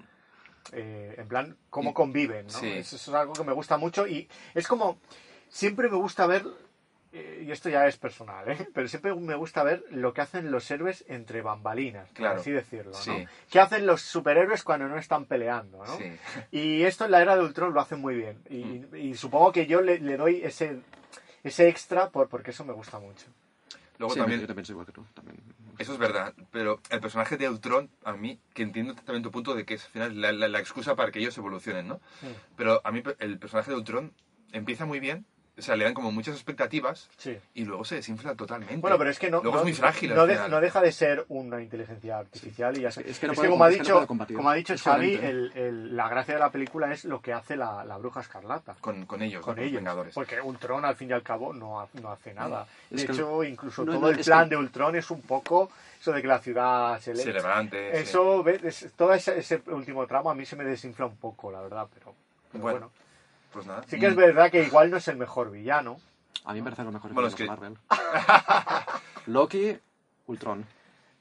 eh, 0.72 1.14
en 1.16 1.28
plan, 1.28 1.56
cómo 1.70 1.90
Y- 1.90 1.94
conviven, 1.94 2.46
¿no? 2.46 2.52
sí. 2.52 2.66
Eso 2.68 2.96
es 2.96 3.08
algo 3.08 3.32
que 3.32 3.42
me 3.44 3.54
gusta 3.54 3.78
mucho 3.78 4.06
y 4.06 4.28
es 4.54 4.68
como, 4.68 4.98
siempre 5.48 5.88
me 5.88 5.96
gusta 5.96 6.26
ver, 6.26 6.44
eh, 7.12 7.44
y 7.46 7.50
esto 7.50 7.68
ya 7.70 7.86
es 7.86 7.96
personal, 7.96 8.48
¿eh? 8.50 8.68
pero 8.74 8.86
siempre 8.88 9.14
me 9.14 9.34
gusta 9.34 9.62
ver 9.62 9.82
lo 9.90 10.12
que 10.12 10.20
hacen 10.20 10.50
los 10.50 10.70
héroes 10.70 11.04
entre 11.08 11.40
bambalinas, 11.42 12.08
por 12.08 12.16
Claro. 12.16 12.40
así 12.40 12.50
decirlo, 12.50 12.92
¿no? 12.92 12.98
Sí. 12.98 13.26
¿Qué 13.50 13.60
hacen 13.60 13.86
los 13.86 14.02
superhéroes 14.02 14.62
cuando 14.62 14.88
no 14.88 14.98
están 14.98 15.24
peleando, 15.24 15.78
¿no? 15.84 15.96
Sí. 15.96 16.12
Y 16.50 16.82
esto 16.82 17.04
en 17.06 17.12
la 17.12 17.22
era 17.22 17.36
de 17.36 17.42
Ultron 17.42 17.72
lo 17.72 17.80
hacen 17.80 18.00
muy 18.00 18.14
bien. 18.14 18.42
Y, 18.50 18.64
Mm. 18.64 18.96
y 18.96 19.14
supongo 19.14 19.52
que 19.52 19.66
yo 19.66 19.80
le, 19.80 19.98
le 20.00 20.16
doy 20.16 20.42
ese, 20.44 20.80
ese 21.44 21.68
extra 21.68 22.10
por, 22.10 22.28
porque 22.28 22.50
eso 22.50 22.64
me 22.64 22.72
gusta 22.74 22.98
mucho. 22.98 23.26
Luego 23.98 24.14
Sí, 24.14 24.20
también 24.20 24.40
yo 24.40 24.46
también 24.46 24.64
soy 24.64 24.74
igual 24.74 24.86
que 24.86 24.92
tú. 24.92 25.04
También. 25.14 25.38
Eso 25.78 25.92
es 25.92 25.98
verdad, 25.98 26.32
pero 26.52 26.80
el 26.90 27.00
personaje 27.00 27.36
de 27.36 27.48
Ultron, 27.48 27.90
a 28.04 28.12
mí, 28.12 28.38
que 28.54 28.62
entiendo 28.62 28.94
también 28.94 29.22
tu 29.22 29.30
punto 29.32 29.54
de 29.56 29.64
que 29.64 29.74
es 29.74 29.84
al 29.86 29.90
final 29.90 30.20
la, 30.20 30.30
la- 30.32 30.48
la 30.48 30.58
excusa 30.60 30.94
para 30.94 31.10
que 31.10 31.18
ellos 31.20 31.36
evolucionen, 31.38 31.88
¿no? 31.88 32.00
Pero 32.56 32.80
a 32.84 32.92
mí 32.92 33.02
el 33.18 33.38
personaje 33.38 33.70
de 33.72 33.76
Ultron 33.76 34.12
empieza 34.52 34.86
muy 34.86 35.00
bien, 35.00 35.24
o 35.58 35.62
sea, 35.62 35.74
le 35.76 35.84
dan 35.84 35.94
como 35.94 36.12
muchas 36.12 36.34
expectativas 36.34 37.08
Sí. 37.16 37.36
y 37.54 37.64
luego 37.64 37.84
se 37.84 37.96
desinfla 37.96 38.34
totalmente. 38.34 38.76
Bueno, 38.76 38.96
pero 38.96 39.10
es 39.10 39.18
que 39.18 39.30
no, 39.30 39.40
Luego 39.42 39.56
no, 39.56 39.62
es 39.62 39.64
muy 39.64 39.72
frágil. 39.74 40.14
no, 40.14 40.26
de- 40.26 40.48
no 40.48 40.60
deja 40.60 40.80
de 40.80 40.92
ser 40.92 41.24
una 41.28 41.60
inteligencia 41.60 42.18
artificial 42.18 42.76
y 42.78 42.82
ya 42.82 42.88
está. 42.88 43.00
Es 43.00 43.18
que 43.18 43.26
no 43.26 43.34
como, 43.34 43.64
ha 43.64 43.68
es 43.68 43.74
que 43.74 43.78
no 43.78 43.84
dicho, 43.84 43.94
puede 43.94 44.06
combatir. 44.06 44.36
como 44.36 44.50
ha 44.50 44.54
dicho 44.54 44.74
Xavi, 44.78 45.14
el- 45.14 45.52
el- 45.54 45.96
la 45.96 46.08
gracia 46.08 46.34
de 46.34 46.40
la 46.40 46.50
película 46.50 46.92
es 46.92 47.04
lo 47.04 47.20
que 47.20 47.32
hace 47.32 47.56
la, 47.56 47.84
la 47.84 47.96
bruja 47.98 48.20
escarlata. 48.20 48.76
Con, 48.80 49.04
con 49.06 49.20
ellos, 49.22 49.42
Con 49.44 49.56
¿no? 49.56 49.62
los 49.62 49.68
ellos. 49.68 49.80
Vengadores. 49.80 50.14
Porque 50.14 50.40
Ultron, 50.40 50.84
al 50.84 50.94
fin 50.96 51.10
y 51.10 51.12
al 51.12 51.22
cabo, 51.22 51.52
no, 51.52 51.80
ha- 51.80 51.88
no 52.00 52.10
hace 52.12 52.32
nada. 52.34 52.66
De 52.90 53.04
que- 53.04 53.12
hecho, 53.12 53.42
incluso 53.44 53.84
no, 53.84 53.92
todo 53.92 54.00
no, 54.02 54.08
el 54.10 54.18
plan 54.24 54.44
que- 54.48 54.54
de 54.54 54.60
Ultron 54.60 54.96
es 54.96 55.10
un 55.10 55.22
poco 55.22 55.70
eso 56.00 56.12
de 56.12 56.22
que 56.22 56.28
la 56.28 56.38
ciudad 56.38 57.00
se, 57.00 57.12
le- 57.14 57.22
Se 57.24 57.32
levante. 57.32 57.90
sí. 57.96 58.02
Eso, 58.04 58.42
¿ves? 58.44 58.62
Es- 58.62 58.92
todo 58.96 59.12
ese, 59.12 59.38
ese 59.38 59.60
último 59.66 60.06
tramo 60.06 60.30
a 60.30 60.34
mí 60.34 60.44
se 60.46 60.54
me 60.54 60.64
desinfla 60.64 61.06
un 61.06 61.16
poco, 61.16 61.50
la 61.50 61.60
verdad, 61.62 61.86
pero, 61.92 62.14
pero 62.52 62.62
Bueno. 62.62 62.78
bueno. 62.78 62.92
Pues 63.52 63.66
nada. 63.66 63.82
Sí 63.86 63.98
que 63.98 64.06
es 64.06 64.16
verdad 64.16 64.50
que 64.50 64.62
igual 64.64 64.90
no 64.90 64.96
es 64.98 65.08
el 65.08 65.16
mejor 65.16 65.50
villano. 65.50 65.98
A 66.44 66.52
mí 66.52 66.60
me 66.60 66.64
parece 66.64 66.84
lo 66.84 66.92
mejor 66.92 67.12
Bueno, 67.12 67.28
de 67.28 67.34
es 67.34 67.34
que- 67.34 67.46
Marvel. 67.46 67.76
Loki, 69.26 69.76
Ultron. 70.26 70.66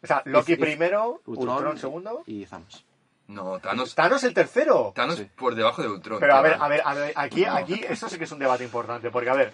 O 0.04 0.08
sea, 0.08 0.22
Loki 0.26 0.54
Y- 0.54 0.56
y- 0.56 0.58
primero, 0.58 1.22
Ultron, 1.26 1.56
Ultron, 1.56 1.78
segundo, 1.78 2.24
Y 2.26 2.46
Thanos. 2.46 2.86
No, 3.28 3.60
Thanos, 3.60 3.94
Thanos 3.96 4.24
el 4.24 4.34
tercero. 4.34 4.94
Thanos 4.96 5.18
Sí. 5.18 5.30
por 5.36 5.56
debajo 5.56 5.82
de 5.82 5.90
Ultron. 5.90 6.20
Pero 6.20 6.36
a 6.36 6.42
ver, 6.42 6.58
a 6.60 6.68
ver, 6.70 6.82
a 6.86 6.94
ver, 6.94 7.14
aquí, 7.16 7.44
aquí, 7.46 7.82
esto 7.90 8.08
sí 8.08 8.18
que 8.18 8.24
es 8.24 8.32
un 8.32 8.40
debate 8.40 8.64
importante, 8.64 9.10
porque 9.12 9.30
a 9.30 9.34
ver, 9.34 9.52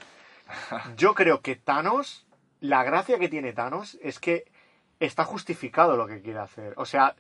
yo 0.98 1.16
creo 1.16 1.42
que 1.42 1.56
Thanos, 1.56 2.26
la 2.60 2.84
gracia 2.84 3.18
que 3.18 3.30
tiene 3.30 3.54
Thanos 3.54 3.98
es 4.04 4.20
que 4.20 4.46
está 5.00 5.24
justificado 5.26 5.98
lo 5.98 6.06
que 6.06 6.22
quiere 6.22 6.40
hacer. 6.40 6.74
O 6.78 6.86
sea, 6.86 7.16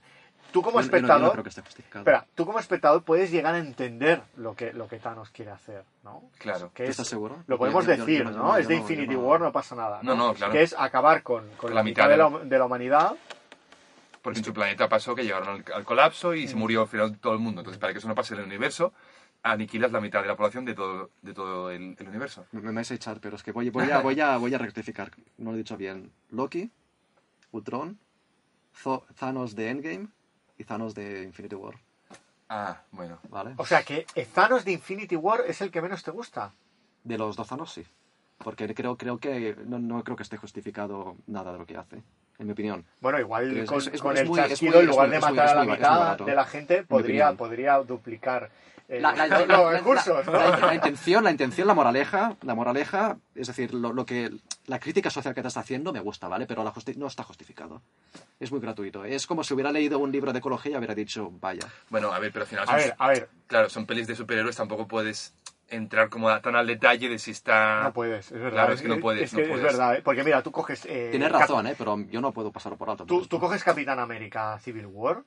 tú 0.51 0.61
como 0.61 0.81
Yo- 0.81 0.85
yo 0.87 0.91
no- 0.91 0.97
yo 0.97 1.01
no 1.01 1.07
espectador, 1.07 1.31
creo 1.31 1.43
que 1.43 1.49
esté 1.49 1.61
justificado. 1.61 2.01
espera, 2.01 2.25
tú 2.35 2.45
como 2.45 2.59
espectador 2.59 3.03
puedes 3.03 3.31
llegar 3.31 3.55
a 3.55 3.59
entender 3.59 4.21
lo 4.37 4.55
que, 4.55 4.73
lo 4.73 4.87
que 4.87 4.99
Thanos 4.99 5.29
quiere 5.31 5.51
hacer, 5.51 5.83
¿no? 6.03 6.29
Claro. 6.37 6.71
Que 6.73 6.83
¿Tú 6.83 6.89
es- 6.89 6.89
estás 6.91 7.07
seguro? 7.07 7.43
Lo 7.47 7.57
podemos 7.57 7.85
decir, 7.85 8.25
no- 8.25 8.57
es 8.57 8.67
de 8.67 8.75
Infinity 8.75 9.15
War, 9.15 9.41
no 9.41 9.51
pasa 9.51 9.75
nada. 9.75 9.99
No, 10.03 10.15
no, 10.15 10.33
claro. 10.33 10.51
Que 10.53 10.61
es 10.63 10.75
acabar 10.77 11.23
con, 11.23 11.49
con 11.57 11.73
la, 11.73 11.83
mitad, 11.83 12.07
de 12.09 12.17
la, 12.17 12.29
de 12.29 12.57
la 12.57 12.65
humanidad. 12.65 13.15
Porque 14.21 14.39
en 14.39 14.45
su 14.45 14.53
planeta 14.53 14.87
pasó 14.87 15.13
que 15.15 15.23
llegaron 15.23 15.49
al, 15.49 15.65
al 15.73 15.83
colapso 15.83 16.33
y 16.33 16.47
se 16.47 16.55
murió 16.55 16.81
al 16.83 16.87
final 16.87 17.17
todo 17.19 17.33
el 17.33 17.39
mundo. 17.39 17.59
Entonces, 17.59 17.79
para 17.79 17.91
que 17.91 17.99
eso 17.99 18.07
no 18.07 18.15
pase 18.15 18.33
en 18.35 18.39
el 18.39 18.45
universo, 18.45 18.93
aniquilas 19.41 19.91
la 19.91 19.99
mitad 19.99 20.21
de 20.21 20.29
la 20.29 20.37
población 20.37 20.63
de 20.63 20.73
todo, 20.73 21.09
de 21.21 21.33
todo 21.33 21.69
el, 21.71 21.97
el 21.99 22.07
universo. 22.07 22.45
Me, 22.53 22.61
me 22.61 22.71
vais 22.71 22.89
a 22.89 22.93
echar, 22.93 23.19
pero 23.19 23.35
es 23.35 23.43
que 23.43 23.51
voy, 23.51 23.69
voy, 23.69 23.91
a, 23.91 23.99
voy, 23.99 24.17
a, 24.21 24.37
voy 24.37 24.53
a 24.53 24.57
rectificar. 24.57 25.11
No 25.37 25.49
lo 25.51 25.55
he 25.55 25.57
dicho 25.57 25.75
bien. 25.75 26.09
Loki, 26.29 26.71
Ultron, 27.51 27.99
Thanos 29.19 29.55
de 29.55 29.69
Endgame 29.69 30.07
y 30.57 30.63
Thanos 30.63 30.93
de 30.93 31.23
Infinity 31.23 31.55
War. 31.55 31.75
Ah, 32.49 32.81
bueno. 32.91 33.19
¿Vale? 33.29 33.55
O 33.57 33.65
sea 33.65 33.83
que 33.83 34.05
Thanos 34.33 34.65
de 34.65 34.73
Infinity 34.73 35.15
War 35.15 35.41
es 35.47 35.61
el 35.61 35.71
que 35.71 35.81
menos 35.81 36.03
te 36.03 36.11
gusta. 36.11 36.53
De 37.03 37.17
los 37.17 37.35
dos 37.35 37.47
Thanos, 37.47 37.73
sí. 37.73 37.85
Porque 38.37 38.73
creo, 38.73 38.97
creo 38.97 39.19
que 39.19 39.55
no, 39.65 39.79
no 39.79 40.03
creo 40.03 40.17
que 40.17 40.23
esté 40.23 40.37
justificado 40.37 41.15
nada 41.27 41.51
de 41.53 41.59
lo 41.59 41.65
que 41.65 41.77
hace, 41.77 42.03
en 42.39 42.45
mi 42.47 42.51
opinión. 42.53 42.85
Bueno, 43.01 43.19
igual 43.19 43.51
Pero 43.53 43.65
con, 43.65 43.77
es- 43.79 43.87
es 43.87 44.01
con 44.01 44.11
muy- 44.13 44.21
el 44.21 44.27
muy- 44.27 44.39
chasquido, 44.39 44.71
muy- 44.73 44.81
en 44.81 44.87
lugar 44.87 45.09
de 45.09 45.19
matar 45.19 45.47
a 45.49 45.55
la 45.55 45.63
muy- 45.63 45.73
mitad 45.73 45.99
barato, 45.99 46.25
de 46.25 46.35
la 46.35 46.45
gente, 46.45 46.83
podría, 46.83 47.33
podría 47.33 47.77
duplicar 47.79 48.49
La, 48.89 50.73
intención, 50.75 51.23
la 51.23 51.31
intención, 51.31 51.67
la 51.67 51.73
moraleja, 51.73 52.35
la 52.41 52.53
moraleja, 52.53 53.17
es 53.33 53.47
decir, 53.47 53.73
lo, 53.73 53.93
lo 53.93 54.05
que 54.05 54.29
la 54.67 54.79
crítica 54.79 55.09
social 55.09 55.33
que 55.33 55.41
te 55.41 55.47
está 55.47 55.61
haciendo 55.61 55.93
me 55.93 55.99
gusta, 55.99 56.27
¿vale? 56.27 56.45
Pero 56.45 56.63
la 56.63 56.71
justi- 56.73 56.95
no 56.95 57.07
está 57.07 57.23
justificado. 57.23 57.81
Es 58.39 58.51
muy 58.51 58.59
gratuito. 58.59 59.03
Es 59.05 59.25
como 59.25 59.43
si 59.43 59.53
hubiera 59.53 59.71
leído 59.71 59.99
un 59.99 60.11
libro 60.11 60.31
de 60.33 60.39
ecología 60.39 60.73
y 60.73 60.77
hubiera 60.77 60.93
dicho, 60.95 61.31
vaya. 61.39 61.67
Bueno, 61.89 62.11
a 62.13 62.19
ver, 62.19 62.31
pero 62.31 62.43
al 62.43 62.49
final 62.49 62.63
A 62.65 62.67
son, 62.67 62.75
ver, 62.75 62.95
a 62.97 63.07
ver, 63.07 63.29
claro, 63.47 63.69
son 63.69 63.85
pelis 63.85 64.05
de 64.07 64.15
superhéroes, 64.15 64.55
tampoco 64.55 64.87
puedes 64.87 65.33
entrar 65.69 66.09
como 66.09 66.29
tan 66.41 66.55
al 66.55 66.67
detalle 66.67 67.09
de 67.09 67.17
si 67.17 67.31
está... 67.31 67.81
no 67.83 67.93
puedes, 67.93 68.27
es 68.27 68.33
verdad. 68.33 68.51
Claro, 68.51 68.73
es 68.73 68.81
que 68.81 68.87
no 68.87 68.99
puedes, 68.99 69.33
Es, 69.33 69.33
no 69.49 69.55
verdad, 69.63 69.95
¿eh? 69.95 70.01
porque 70.03 70.23
mira, 70.23 70.41
tú 70.43 70.51
coges... 70.51 70.85
eh, 70.85 71.07
Tienes 71.11 71.31
Cap- 71.31 71.41
razón, 71.41 71.67
¿eh? 71.67 71.75
Pero 71.77 71.97
yo 72.09 72.21
no 72.21 72.31
puedo 72.31 72.51
pasarlo 72.51 72.77
por 72.77 72.89
alto. 72.89 73.05
Tú, 73.05 73.25
tú 73.25 73.39
coges 73.39 73.63
Capitán 73.63 73.97
América 73.99 74.59
Civil 74.59 74.85
War 74.85 75.23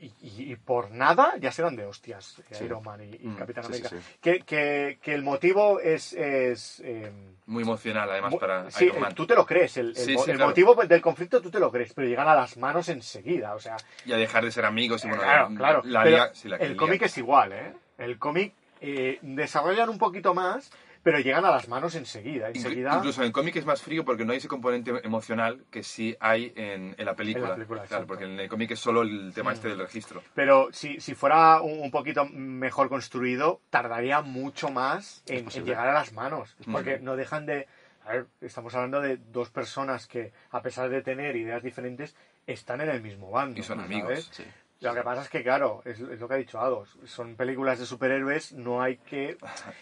y, 0.00 0.06
y- 0.22 0.52
y 0.52 0.56
por 0.56 0.90
nada 0.92 1.34
ya 1.40 1.50
se 1.52 1.60
dan 1.62 1.74
de 1.76 1.84
hostias 1.84 2.38
eh, 2.50 2.54
Sí. 2.54 2.64
Iron 2.64 2.82
Man 2.84 3.00
y, 3.02 3.16
y 3.16 3.26
Mm, 3.28 3.36
Capitán 3.36 3.64
sí, 3.64 3.68
América. 3.68 3.88
sí. 3.90 3.96
Que, 4.20 4.40
que- 4.40 4.98
que 5.02 5.14
el 5.14 5.22
motivo 5.22 5.78
es... 5.80 6.12
es 6.14 6.80
eh, 6.84 7.12
Muy 7.46 7.62
emocional, 7.64 8.08
además, 8.10 8.34
para 8.36 8.70
sí, 8.70 8.84
Iron 8.86 8.96
eh, 8.96 9.00
Man. 9.00 9.14
tú 9.14 9.26
te 9.26 9.34
lo 9.34 9.44
crees, 9.44 9.76
el, 9.76 9.88
el 9.88 9.96
Sí, 9.96 10.14
mo- 10.14 10.24
sí, 10.24 10.30
el 10.30 10.36
claro. 10.36 10.50
motivo 10.50 10.74
del 10.74 11.00
conflicto 11.00 11.40
tú 11.40 11.50
te 11.50 11.58
lo 11.60 11.70
crees, 11.70 11.92
pero 11.94 12.06
llegan 12.08 12.28
a 12.28 12.34
las 12.34 12.56
manos 12.56 12.88
enseguida, 12.88 13.54
o 13.54 13.58
sea, 13.60 13.76
Y 14.06 14.12
a 14.12 14.16
dejar 14.16 14.44
de 14.44 14.50
ser 14.52 14.64
amigos 14.64 15.04
y 15.04 15.08
bueno, 15.08 15.22
claro, 15.22 15.48
la- 15.50 15.56
claro. 15.56 15.82
la 15.84 16.04
la 16.44 16.56
el 16.56 16.76
cómic 16.76 17.02
es 17.02 17.18
igual, 17.18 17.52
¿eh? 17.52 17.74
El 17.98 18.18
cómic 18.18 18.54
eh, 18.80 19.18
desarrollan 19.22 19.88
un 19.88 19.98
poquito 19.98 20.34
más, 20.34 20.70
pero 21.02 21.20
llegan 21.20 21.44
a 21.44 21.50
las 21.50 21.68
manos 21.68 21.94
enseguida, 21.94 22.48
enseguida. 22.48 22.96
Incluso 22.96 23.22
en 23.22 23.28
el 23.28 23.32
cómic 23.32 23.56
es 23.56 23.64
más 23.64 23.80
frío 23.80 24.04
porque 24.04 24.24
no 24.24 24.32
hay 24.32 24.38
ese 24.38 24.48
componente 24.48 24.92
emocional 25.04 25.64
que 25.70 25.82
sí 25.82 26.16
hay 26.20 26.52
en, 26.56 26.94
en 26.98 27.06
la 27.06 27.14
película. 27.14 27.44
En 27.44 27.50
la 27.50 27.54
película, 27.54 27.80
claro, 27.80 27.84
exacto. 27.84 28.06
porque 28.06 28.24
en 28.24 28.40
el 28.40 28.48
cómic 28.48 28.72
es 28.72 28.80
solo 28.80 29.02
el 29.02 29.32
tema 29.34 29.52
este 29.52 29.68
del 29.68 29.78
registro. 29.78 30.22
Pero 30.34 30.68
si, 30.72 31.00
si 31.00 31.14
fuera 31.14 31.62
un, 31.62 31.80
un 31.80 31.90
poquito 31.90 32.26
mejor 32.26 32.88
construido, 32.88 33.60
tardaría 33.70 34.20
mucho 34.20 34.70
más 34.70 35.22
en, 35.26 35.48
llegar 35.48 35.88
a 35.88 35.92
las 35.92 36.12
manos. 36.12 36.56
Porque 36.70 36.98
no 36.98 37.16
dejan 37.16 37.46
de... 37.46 37.66
A 38.04 38.12
ver, 38.12 38.26
estamos 38.40 38.74
hablando 38.74 39.00
de 39.00 39.18
dos 39.18 39.50
personas 39.50 40.06
que, 40.06 40.32
a 40.50 40.62
pesar 40.62 40.88
de 40.88 41.02
tener 41.02 41.36
ideas 41.36 41.62
diferentes, 41.62 42.16
están 42.46 42.80
en 42.80 42.88
el 42.88 43.02
mismo 43.02 43.30
bando. 43.30 43.60
Y 43.60 43.62
son 43.62 43.78
¿sabes? 43.78 43.90
amigos. 43.92 44.30
Sí. 44.32 44.44
Lo 44.80 44.94
que 44.94 45.02
pasa 45.02 45.22
es 45.22 45.28
que, 45.28 45.42
claro, 45.42 45.82
es, 45.84 45.98
es 45.98 46.20
lo 46.20 46.28
que 46.28 46.34
ha 46.34 46.36
dicho 46.36 46.60
Ados. 46.60 46.96
Son 47.04 47.34
películas 47.34 47.78
de 47.80 47.86
superhéroes, 47.86 48.52
no 48.52 48.80
hay 48.80 48.96
que... 48.98 49.36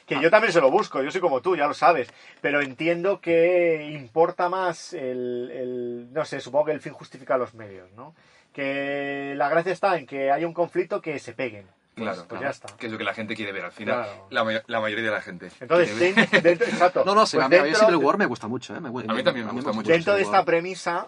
Que 0.07 0.19
yo 0.23 0.31
también 0.31 0.53
se 0.55 0.61
lo 0.63 0.71
busco, 0.71 1.03
yo 1.03 1.11
soy 1.11 1.21
como 1.21 1.43
tú, 1.43 1.55
ya 1.55 1.67
lo 1.67 1.75
sabes. 1.75 2.09
Pero 2.41 2.63
entiendo 2.63 3.21
que 3.21 3.91
importa 3.93 4.49
más 4.49 4.95
el... 4.95 5.51
el- 5.53 6.13
no 6.15 6.25
sé, 6.25 6.41
supongo 6.41 6.67
que 6.67 6.73
el 6.73 6.81
fin 6.81 6.95
justifica 6.95 7.37
los 7.37 7.53
medios, 7.53 7.91
¿no? 7.93 8.15
Que 8.55 9.35
la 9.37 9.51
gracia 9.51 9.73
está 9.73 9.99
en 9.99 10.07
que 10.07 10.31
haya 10.31 10.47
un 10.47 10.55
conflicto 10.55 11.03
que 11.03 11.19
se 11.19 11.35
peguen. 11.35 11.67
Pues, 11.95 12.05
Claro, 12.09 12.17
pues 12.17 12.29
claro. 12.29 12.45
ya 12.45 12.51
está. 12.51 12.77
Que 12.77 12.87
es 12.87 12.93
lo 12.93 12.99
que 12.99 13.05
la 13.05 13.15
gente 13.15 13.35
quiere 13.35 13.53
ver 13.53 13.65
al 13.67 13.73
final. 13.73 14.03
Claro. 14.05 14.27
La, 14.31 14.45
may- 14.45 14.63
la 14.67 14.81
mayoría 14.81 15.05
de 15.05 15.11
la 15.11 15.21
gente. 15.23 15.51
Entonces, 15.61 15.91
quiere 15.93 16.13
ver- 16.15 16.31
den- 16.31 16.43
dentro, 16.43 16.67
exacto. 16.69 17.05
No, 17.05 17.15
no, 17.15 17.27
sí, 17.27 17.37
Pues 17.37 17.47
a 17.47 17.49
mí, 17.51 17.57
a 17.57 17.63
mí 17.63 17.69
dentro- 17.71 17.87
Civil 17.87 18.05
War 18.05 18.19
me 18.19 18.27
gusta 18.27 18.49
mucho, 18.49 18.75
¿eh? 18.75 18.81
Me 18.81 18.89
A 18.89 18.93
mí 19.15 19.23
también 19.23 19.47
me 19.47 19.53
gusta 19.53 19.73
mucho. 19.73 19.91
Dentro 19.91 20.15
de 20.15 20.23
esta 20.23 20.43
premisa, 20.45 21.07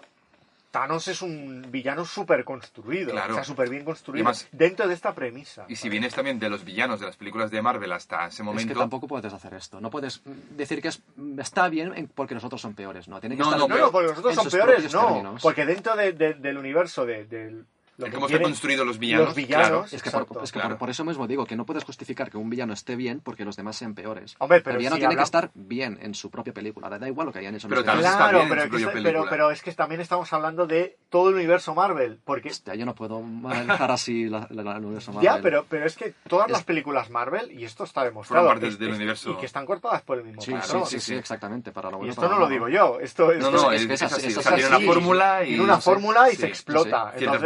Thanos 0.71 1.07
es 1.07 1.21
un 1.23 1.65
villano 1.71 2.05
súper 2.05 2.43
construido. 2.43 3.11
Claro. 3.11 3.33
O 3.33 3.35
sea, 3.35 3.43
súper 3.43 3.69
bien 3.69 3.83
construido. 3.83 4.21
Y 4.21 4.23
más- 4.23 4.47
dentro 4.51 4.87
de 4.87 4.93
esta 4.93 5.15
premisa. 5.15 5.65
Y 5.67 5.75
si 5.75 5.89
vienes 5.89 6.13
también 6.13 6.37
de 6.39 6.49
los 6.49 6.63
villanos 6.63 6.99
de 6.99 7.07
las 7.07 7.15
películas 7.17 7.49
de 7.49 7.61
Marvel 7.61 7.91
hasta 7.91 8.27
ese 8.27 8.41
Es 8.41 8.45
momento... 8.45 8.73
que 8.73 8.79
tampoco 8.79 9.07
puedes 9.07 9.33
hacer 9.33 9.53
esto. 9.55 9.81
No 9.81 9.89
puedes 9.89 10.21
decir 10.51 10.81
que 10.81 10.89
es, 10.89 11.01
está 11.39 11.69
bien 11.69 11.93
en- 11.95 12.07
porque 12.07 12.35
nosotros 12.35 12.61
son 12.61 12.75
peores. 12.75 13.07
No, 13.07 13.19
tiene 13.19 13.35
que 13.35 13.39
No, 13.41 13.45
estar 13.55 13.59
no, 13.59 13.67
No, 13.67 13.91
porque 13.91 14.09
nosotros 14.09 14.35
son 14.35 14.49
peores, 14.49 14.93
no. 14.93 15.05
términos. 15.07 15.41
Porque 15.41 15.65
dentro 15.65 15.95
de- 15.95 16.13
de- 16.13 16.33
del 16.35 16.57
universo 16.57 17.05
de, 17.05 17.25
del- 17.25 17.65
lo 17.99 18.05
que 18.05 18.11
cómo 18.13 18.25
están 18.27 18.41
construidos 18.43 18.87
los 18.87 18.97
villanos. 18.97 19.25
los 19.27 19.35
villanos, 19.35 19.67
claro. 19.67 19.85
Es 19.91 20.01
que, 20.01 20.09
por, 20.11 20.43
es 20.43 20.51
que 20.51 20.59
claro. 20.59 20.69
por, 20.75 20.77
por 20.79 20.89
eso 20.89 21.03
mismo 21.05 21.27
digo 21.27 21.45
que 21.45 21.55
no 21.55 21.65
puedes 21.65 21.83
justificar 21.83 22.31
que 22.31 22.37
un 22.37 22.49
villano 22.49 22.73
esté 22.73 22.95
bien 22.95 23.19
porque 23.19 23.45
los 23.45 23.55
demás 23.55 23.75
sean 23.75 23.93
peores. 23.93 24.35
Hombre, 24.39 24.61
pero 24.61 24.73
el 24.75 24.77
villano 24.79 24.95
si 24.95 24.99
tiene 25.01 25.13
habla- 25.13 25.21
que 25.21 25.25
estar 25.25 25.51
bien 25.53 25.99
en 26.01 26.15
su 26.15 26.29
propia 26.31 26.53
película. 26.53 26.89
Da 26.89 27.07
igual 27.07 27.27
lo 27.27 27.33
que 27.33 27.39
hayan 27.39 27.55
hecho. 27.55 27.67
en 27.67 27.69
Pero 27.69 27.83
demás. 27.83 27.99
está 27.99 28.17
Claro, 28.17 28.37
bien 28.39 28.43
en 28.43 28.49
pero, 28.49 28.61
su 28.61 28.77
es 28.77 28.83
pero, 28.85 28.93
película. 29.03 29.29
pero 29.29 29.51
es 29.51 29.61
que 29.61 29.71
también 29.73 30.01
estamos 30.01 30.31
hablando 30.33 30.65
de 30.65 30.97
todo 31.09 31.29
el 31.29 31.35
universo 31.35 31.75
Marvel. 31.75 32.19
Porque 32.23 32.49
Hostia, 32.49 32.75
yo 32.75 32.85
no 32.85 32.95
puedo 32.95 33.21
manejar 33.21 33.91
así 33.91 34.25
la, 34.29 34.47
la- 34.49 34.63
la- 34.63 34.77
el 34.77 34.85
universo 34.85 35.11
Ya, 35.21 35.31
Marvel. 35.33 35.43
pero, 35.43 35.65
pero 35.69 35.85
es 35.85 35.95
que 35.95 36.13
todas 36.27 36.47
Es- 36.47 36.53
las 36.53 36.63
películas 36.63 37.09
Marvel, 37.09 37.51
y 37.51 37.65
esto 37.65 37.83
está 37.83 38.03
demostrado, 38.03 38.43
Forman 38.45 38.59
parte 38.61 38.67
es- 38.73 38.79
del 38.79 38.89
es- 38.91 38.95
universo. 38.95 39.31
y 39.31 39.35
que 39.37 39.45
están 39.45 39.65
cortadas 39.65 40.01
por 40.03 40.17
el 40.17 40.23
mismo 40.23 40.41
Sí, 40.41 40.51
patrón. 40.53 40.85
sí, 40.85 40.99
sí, 40.99 41.05
sí, 41.05 41.15
exactamente. 41.15 41.71
Para 41.71 41.91
lo 41.91 42.05
Y 42.05 42.09
esto 42.09 42.21
para 42.21 42.33
no 42.35 42.39
lo 42.39 42.47
digo 42.47 42.69
yo, 42.69 42.99
esto 43.01 43.31
es, 43.31 43.39
No, 43.39 43.51
no, 43.51 43.71
es 43.71 43.85
que 43.85 43.93
es 43.93 44.01
así, 44.03 44.33
una 44.65 44.79
fórmula 44.79 45.43
y 45.43 45.59
una 45.59 45.81
fórmula 45.81 46.31
y 46.31 46.35
se 46.35 46.47
explota. 46.47 47.13
ciertas 47.17 47.41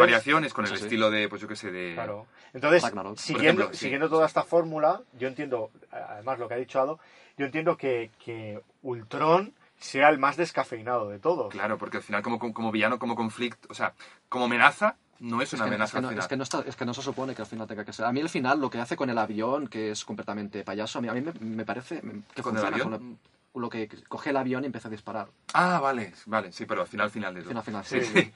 Con 0.52 0.66
el 0.66 0.76
Sí, 0.78 0.84
estilo 0.84 1.10
de, 1.12 1.30
pues 1.30 1.42
yo 1.42 1.48
qué 1.48 1.56
sé, 1.56 1.72
de... 1.72 1.94
Claro. 1.94 2.26
Entonces, 2.54 2.84
siguiendo, 3.18 3.70
sí. 3.72 3.78
siguiendo 3.78 4.10
toda 4.10 4.26
esta 4.26 4.44
fórmula, 4.44 5.02
yo 5.18 5.28
entiendo, 5.28 5.72
además 5.92 6.40
lo 6.40 6.48
que 6.48 6.56
ha 6.56 6.58
dicho 6.58 6.80
Ado, 6.82 7.00
yo 7.38 7.46
entiendo 7.46 7.78
que, 7.78 8.12
que 8.24 8.62
Ultron 8.82 9.54
sea 9.80 10.10
el 10.10 10.18
más 10.20 10.38
descafeinado 10.38 11.10
de 11.10 11.20
todos. 11.20 11.52
Claro, 11.52 11.78
porque 11.78 11.98
al 11.98 12.04
final 12.04 12.22
como, 12.24 12.40
como, 12.40 12.54
como 12.54 12.72
villano, 12.72 13.00
como 13.00 13.16
conflicto, 13.16 13.68
o 13.70 13.74
sea, 13.74 13.94
como 14.30 14.46
amenaza, 14.46 14.96
no 15.20 15.42
es 15.42 15.50
Es 15.50 15.54
una 15.60 15.66
es, 15.66 15.68
amenaza 15.70 15.98
que 15.98 16.02
no, 16.02 16.08
al 16.08 16.14
final. 16.14 16.24
es 16.24 16.28
que 16.28 16.38
no 16.38 16.44
está- 16.44 16.64
es 16.66 16.76
que 16.76 16.86
no 16.86 16.94
se 16.94 17.02
supone 17.02 17.36
que 17.36 17.42
al 17.42 17.48
final 17.48 17.68
tenga 17.68 17.86
que 17.86 17.94
ser. 17.94 18.06
A 18.06 18.12
mí 18.12 18.20
el 18.20 18.30
final, 18.30 18.60
lo 18.60 18.70
que 18.70 18.80
hace 18.80 18.96
con 18.96 19.10
el 19.10 19.18
avión, 19.18 19.68
que 19.68 19.92
es 19.92 20.04
completamente 20.06 20.64
payaso, 20.64 21.00
a 21.00 21.02
mí, 21.02 21.08
a 21.08 21.14
mí 21.14 21.22
me, 21.22 21.34
me 21.40 21.66
parece 21.66 22.02
que 22.36 22.42
¿Con 22.42 22.58
el 22.58 22.66
avión? 22.66 22.90
con 22.92 23.18
lo, 23.54 23.62
lo 23.62 23.70
que 23.70 23.88
coge 24.08 24.32
el 24.32 24.38
avión 24.38 24.64
y 24.64 24.66
empieza 24.68 24.88
a 24.88 24.92
disparar. 24.92 25.28
Ah, 25.54 25.80
vale, 25.80 26.14
vale, 26.26 26.52
sí, 26.52 26.66
pero 26.66 26.82
al 26.82 26.88
final, 26.88 27.10
final 27.12 27.34
de 27.36 27.42
todo. 27.42 27.50
Final, 27.50 27.64
final, 27.64 27.86
Sí. 27.86 28.02
sí. 28.02 28.34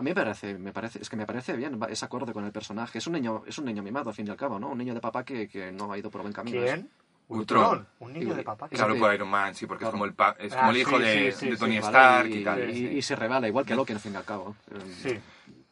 A 0.00 0.02
mí 0.02 0.08
me 0.12 0.14
parece, 0.14 0.56
me 0.56 0.72
parece, 0.72 0.98
es 1.02 1.10
que 1.10 1.16
me 1.16 1.26
parece 1.26 1.54
bien, 1.54 1.78
va- 1.78 1.88
es 1.88 2.02
acorde 2.02 2.32
con 2.32 2.42
el 2.46 2.52
personaje. 2.52 2.96
Es 2.96 3.06
un 3.06 3.12
niño, 3.12 3.42
es 3.46 3.58
un 3.58 3.66
niño 3.66 3.82
mimado, 3.82 4.08
al 4.08 4.16
fin 4.16 4.26
y 4.26 4.30
al 4.30 4.36
cabo, 4.38 4.58
¿no? 4.58 4.70
Un 4.70 4.78
niño 4.78 4.94
de 4.94 5.00
papá 5.02 5.26
que, 5.26 5.46
que 5.46 5.70
no 5.70 5.92
ha 5.92 5.98
ido 5.98 6.10
por 6.10 6.22
buen 6.22 6.32
camino. 6.32 6.62
¿Quién? 6.62 6.88
Ultron. 7.28 7.60
Ultron. 7.62 7.88
Un 7.98 8.12
niño 8.14 8.32
Y- 8.32 8.36
de 8.36 8.42
papá. 8.42 8.70
Claro, 8.70 8.96
por 8.98 9.12
Iron 9.12 9.28
Man, 9.28 9.54
sí, 9.54 9.66
porque 9.66 9.80
Claro. 9.82 9.90
es 9.90 9.92
como 9.92 10.04
el, 10.06 10.14
pa- 10.14 10.36
es 10.38 10.54
Ah, 10.54 10.60
como 10.60 10.70
el 10.70 10.76
hijo 10.78 10.96
sí, 10.96 11.02
de, 11.02 11.32
sí, 11.32 11.38
sí, 11.38 11.46
de 11.50 11.52
sí, 11.52 11.58
Tony. 11.60 11.76
Stark 11.76 12.30
y, 12.30 12.34
y, 12.38 12.44
tal. 12.44 12.70
y- 12.70 13.02
se 13.02 13.14
revela, 13.14 13.46
igual 13.46 13.66
que 13.66 13.74
Loki, 13.74 13.92
al 13.92 14.00
fin 14.00 14.14
y 14.14 14.16
al 14.16 14.24
cabo. 14.24 14.56
Eh, 14.70 14.94
Sí. 15.02 15.20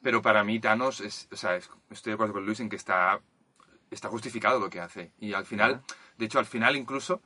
Pero 0.03 0.21
para 0.21 0.45
mí 0.45 0.61
Thanos, 0.61 1.01
es, 1.01 1.27
o 1.33 1.37
sea, 1.37 1.57
es- 1.57 1.71
estoy 1.89 2.11
de 2.11 2.15
acuerdo 2.15 2.35
con 2.35 2.45
Luis 2.45 2.61
en 2.61 2.69
que 2.69 2.77
está, 2.77 3.19
está 3.91 4.09
justificado 4.09 4.61
lo 4.61 4.69
que 4.69 4.81
hace. 4.81 5.11
Y 5.21 5.33
al 5.33 5.47
final, 5.47 5.81
de 6.19 6.27
hecho, 6.27 6.39
al 6.39 6.45
final 6.47 6.77
incluso, 6.77 7.23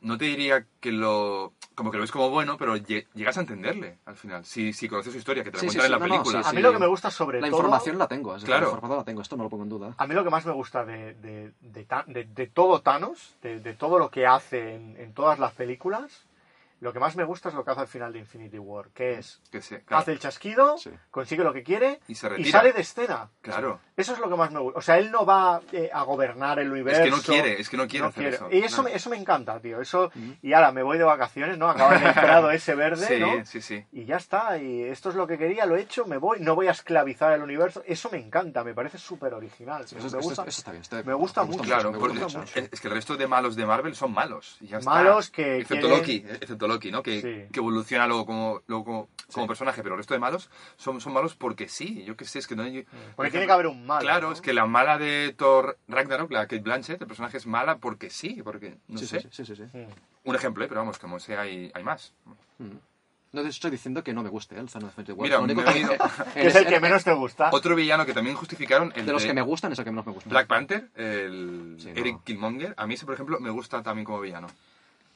no 0.00 0.16
te 0.18 0.26
diría 0.26 0.64
que 0.80 0.92
lo, 0.92 1.52
como 1.74 1.90
que 1.90 1.96
lo 1.96 2.02
ves 2.02 2.10
como 2.12 2.30
bueno, 2.30 2.56
pero 2.56 2.76
lle- 2.76 3.06
llegas 3.14 3.36
a 3.36 3.40
entenderle 3.40 3.98
al 4.04 4.16
final. 4.16 4.44
Si, 4.44 4.72
si 4.72 4.88
conoces 4.88 5.12
su 5.12 5.18
historia, 5.18 5.42
que 5.42 5.50
te 5.50 5.56
la 5.56 5.60
Sí, 5.60 5.66
cuentan 5.66 5.82
sí, 5.82 5.86
en 5.86 5.92
la 5.92 5.98
no, 5.98 6.06
no, 6.06 6.10
película. 6.12 6.42
sí, 6.42 6.48
A 6.48 6.52
mí 6.52 6.62
lo 6.62 6.72
que 6.72 6.78
me 6.78 6.86
gusta 6.86 7.10
sobre 7.10 7.40
La 7.40 7.48
todo... 7.48 7.56
información 7.58 7.98
la 7.98 8.06
tengo, 8.08 8.36
es 8.36 8.44
Claro. 8.44 8.66
la 8.66 8.68
información 8.68 8.98
la 8.98 9.04
tengo, 9.04 9.22
esto 9.22 9.36
no 9.36 9.42
lo 9.44 9.48
pongo 9.50 9.64
en 9.64 9.68
duda. 9.70 9.94
A 9.98 10.06
mí 10.06 10.14
lo 10.14 10.24
que 10.24 10.30
más 10.30 10.46
me 10.46 10.52
gusta 10.52 10.84
de, 10.84 11.14
de, 11.14 11.52
de 11.60 11.86
de- 12.06 12.24
de 12.24 12.46
todo 12.46 12.80
Thanos, 12.80 13.34
de, 13.42 13.60
de 13.60 13.74
todo 13.74 13.98
lo 13.98 14.10
que 14.10 14.26
hace 14.26 14.74
en, 14.76 14.96
en 14.98 15.12
todas 15.14 15.38
las 15.38 15.52
películas, 15.54 16.24
lo 16.80 16.92
que 16.92 17.00
más 17.00 17.16
me 17.16 17.24
gusta 17.24 17.48
es 17.48 17.54
lo 17.54 17.64
que 17.64 17.70
hace 17.72 17.80
al 17.80 17.88
final 17.88 18.12
de 18.12 18.20
Infinity 18.20 18.58
War, 18.58 18.88
que 18.90 19.14
es, 19.18 19.40
Que 19.50 19.60
se- 19.60 19.82
claro, 19.82 20.02
hace 20.02 20.12
el 20.12 20.18
chasquido, 20.18 20.78
Sí. 20.78 20.90
consigue 21.10 21.42
lo 21.44 21.52
que 21.52 21.62
quiere 21.62 22.00
Y 22.08 22.14
se 22.14 22.28
y 22.40 22.44
sale 22.46 22.72
de 22.72 22.80
escena. 22.82 23.30
Claro. 23.40 23.80
Eso 23.96 24.12
es 24.12 24.18
lo 24.20 24.28
que 24.28 24.36
más 24.36 24.52
me 24.52 24.60
gusta. 24.60 24.78
O 24.78 24.82
sea, 24.82 24.98
él 24.98 25.10
no 25.10 25.26
va 25.26 25.60
eh, 25.72 25.90
a 25.92 26.02
gobernar 26.02 26.58
el 26.60 26.66
Es 26.68 26.72
universo. 26.72 27.02
que 27.02 27.10
no 27.10 27.18
quiere, 27.20 27.60
es 27.60 27.68
que 27.68 27.76
no 27.76 27.86
quiere 27.88 28.02
no 28.04 28.08
hacer 28.10 28.22
quiere. 28.22 28.36
eso. 28.36 28.48
Y 28.52 28.58
eso, 28.58 28.76
claro. 28.76 28.82
me, 28.90 28.94
eso 28.96 29.10
me 29.10 29.16
encanta, 29.16 29.60
tío. 29.60 29.80
Eso, 29.80 30.10
Y 30.42 30.52
ahora 30.52 30.70
me 30.72 30.82
voy 30.82 30.98
de 30.98 31.04
vacaciones, 31.04 31.58
¿no? 31.58 31.68
Acaba 31.68 31.96
el 31.96 32.14
prado 32.14 32.50
ese 32.52 32.74
verde, 32.76 33.06
Sí, 33.06 33.18
¿no? 33.20 33.44
sí, 33.44 33.60
sí. 33.60 33.84
Y 33.92 34.04
ya 34.04 34.16
está, 34.16 34.56
y 34.58 34.84
esto 34.84 35.10
es 35.10 35.16
lo 35.16 35.26
que 35.26 35.36
quería, 35.36 35.66
lo 35.66 35.76
he 35.76 35.80
hecho, 35.80 36.04
me 36.06 36.16
voy, 36.18 36.38
no 36.40 36.54
voy 36.54 36.68
a 36.68 36.70
esclavizar 36.70 37.32
el 37.32 37.42
universo. 37.42 37.82
Eso 37.86 38.08
me 38.12 38.18
encanta, 38.18 38.62
me 38.62 38.72
parece 38.74 38.98
súper 38.98 39.34
original. 39.34 39.82
Eso, 39.84 39.96
me, 39.96 40.06
eso- 40.06 40.20
gusta, 40.20 40.42
eso 40.44 40.58
está 40.60 40.70
bien. 40.70 40.82
está- 40.82 41.02
me 41.02 41.14
gusta 41.14 41.42
mucho, 41.42 41.62
Claro, 41.64 41.90
me 41.90 41.98
gusta 41.98 42.38
mucho. 42.38 42.42
es, 42.54 42.68
es 42.72 42.80
que 42.80 42.88
el 42.88 42.94
resto 42.94 43.16
de 43.16 43.26
malos 43.26 43.56
de 43.56 43.66
Marvel 43.66 43.96
son 43.96 44.12
malos. 44.12 44.56
y 44.60 44.68
ya 44.68 44.78
está. 44.78 44.90
Malos 44.90 45.30
que 45.30 45.58
Excepto 45.58 45.86
quieren- 45.88 45.98
Loki, 45.98 46.16
excepto 46.40 46.67
Loki, 46.68 46.90
¿no? 46.92 47.02
Que, 47.02 47.20
Sí. 47.20 47.52
que 47.52 47.58
evoluciona 47.60 48.06
luego 48.06 48.24
como, 48.26 48.60
luego 48.66 48.84
como, 48.84 49.08
como 49.32 49.46
personaje, 49.46 49.82
pero 49.82 49.94
el 49.94 49.98
resto 49.98 50.14
de 50.14 50.20
malos 50.20 50.50
son, 50.76 51.00
son 51.00 51.12
malos 51.12 51.34
porque 51.34 51.68
sí. 51.68 52.04
Yo 52.04 52.16
qué 52.16 52.24
sé, 52.24 52.38
es 52.38 52.46
que 52.46 52.54
no 52.56 52.62
hay... 52.62 52.86
Porque 53.16 53.30
tiene 53.30 53.46
que 53.46 53.52
haber 53.52 53.66
un 53.66 53.86
malo. 53.86 54.00
Claro, 54.02 54.28
¿no? 54.28 54.32
es 54.34 54.40
que 54.40 54.52
la 54.52 54.66
mala 54.66 54.98
de 54.98 55.34
Thor 55.36 55.78
Ragnarok, 55.88 56.30
la 56.30 56.42
Kate 56.46 56.60
Blanchett, 56.62 57.00
el 57.02 57.08
personaje 57.08 57.36
es 57.38 57.46
mala 57.46 57.78
porque 57.78 58.10
sí, 58.10 58.40
porque, 58.44 58.76
no 58.88 58.98
Sí, 58.98 59.06
sé. 59.06 59.20
sí, 59.22 59.28
sí, 59.30 59.44
sí, 59.44 59.54
sí. 59.56 59.62
Un 60.24 60.34
ejemplo, 60.36 60.64
¿eh? 60.64 60.68
pero 60.68 60.80
vamos, 60.82 60.98
como 60.98 61.18
sea, 61.18 61.40
hay, 61.40 61.70
hay 61.74 61.82
más. 61.82 62.12
No 63.30 63.42
te 63.42 63.48
estoy 63.48 63.70
diciendo 63.70 64.02
que 64.02 64.14
no 64.14 64.22
me 64.22 64.30
guste 64.30 64.54
¿eh? 64.56 64.58
el 64.60 64.70
Thanos 64.70 64.88
Infinity 64.90 65.12
War. 65.12 65.24
Mira, 65.26 65.36
Lo 65.36 65.44
único 65.44 65.60
me 65.60 65.70
he 65.70 65.74
que- 65.74 65.80
oído- 65.86 65.96
Que 66.34 66.46
es 66.46 66.54
el 66.54 66.66
que 66.66 66.80
menos 66.80 67.04
te 67.04 67.12
gusta. 67.12 67.50
Otro 67.52 67.76
villano 67.76 68.06
que 68.06 68.14
también 68.14 68.34
justificaron, 68.36 68.90
el 68.96 69.04
de 69.04 69.12
los 69.12 69.22
que 69.24 69.34
me 69.34 69.42
gustan 69.42 69.72
es 69.72 69.78
el 69.78 69.84
que 69.84 69.90
menos 69.90 70.06
me 70.06 70.12
gusta. 70.12 70.30
Black 70.30 70.46
Panther, 70.46 70.88
el 70.94 71.76
Sí, 71.78 71.90
no. 71.92 72.00
Eric 72.00 72.24
Killmonger, 72.24 72.72
a 72.78 72.86
mí 72.86 72.94
ese, 72.94 73.04
por 73.04 73.12
ejemplo, 73.14 73.38
me 73.38 73.50
gusta 73.50 73.82
también 73.82 74.06
como 74.06 74.20
villano. 74.20 74.46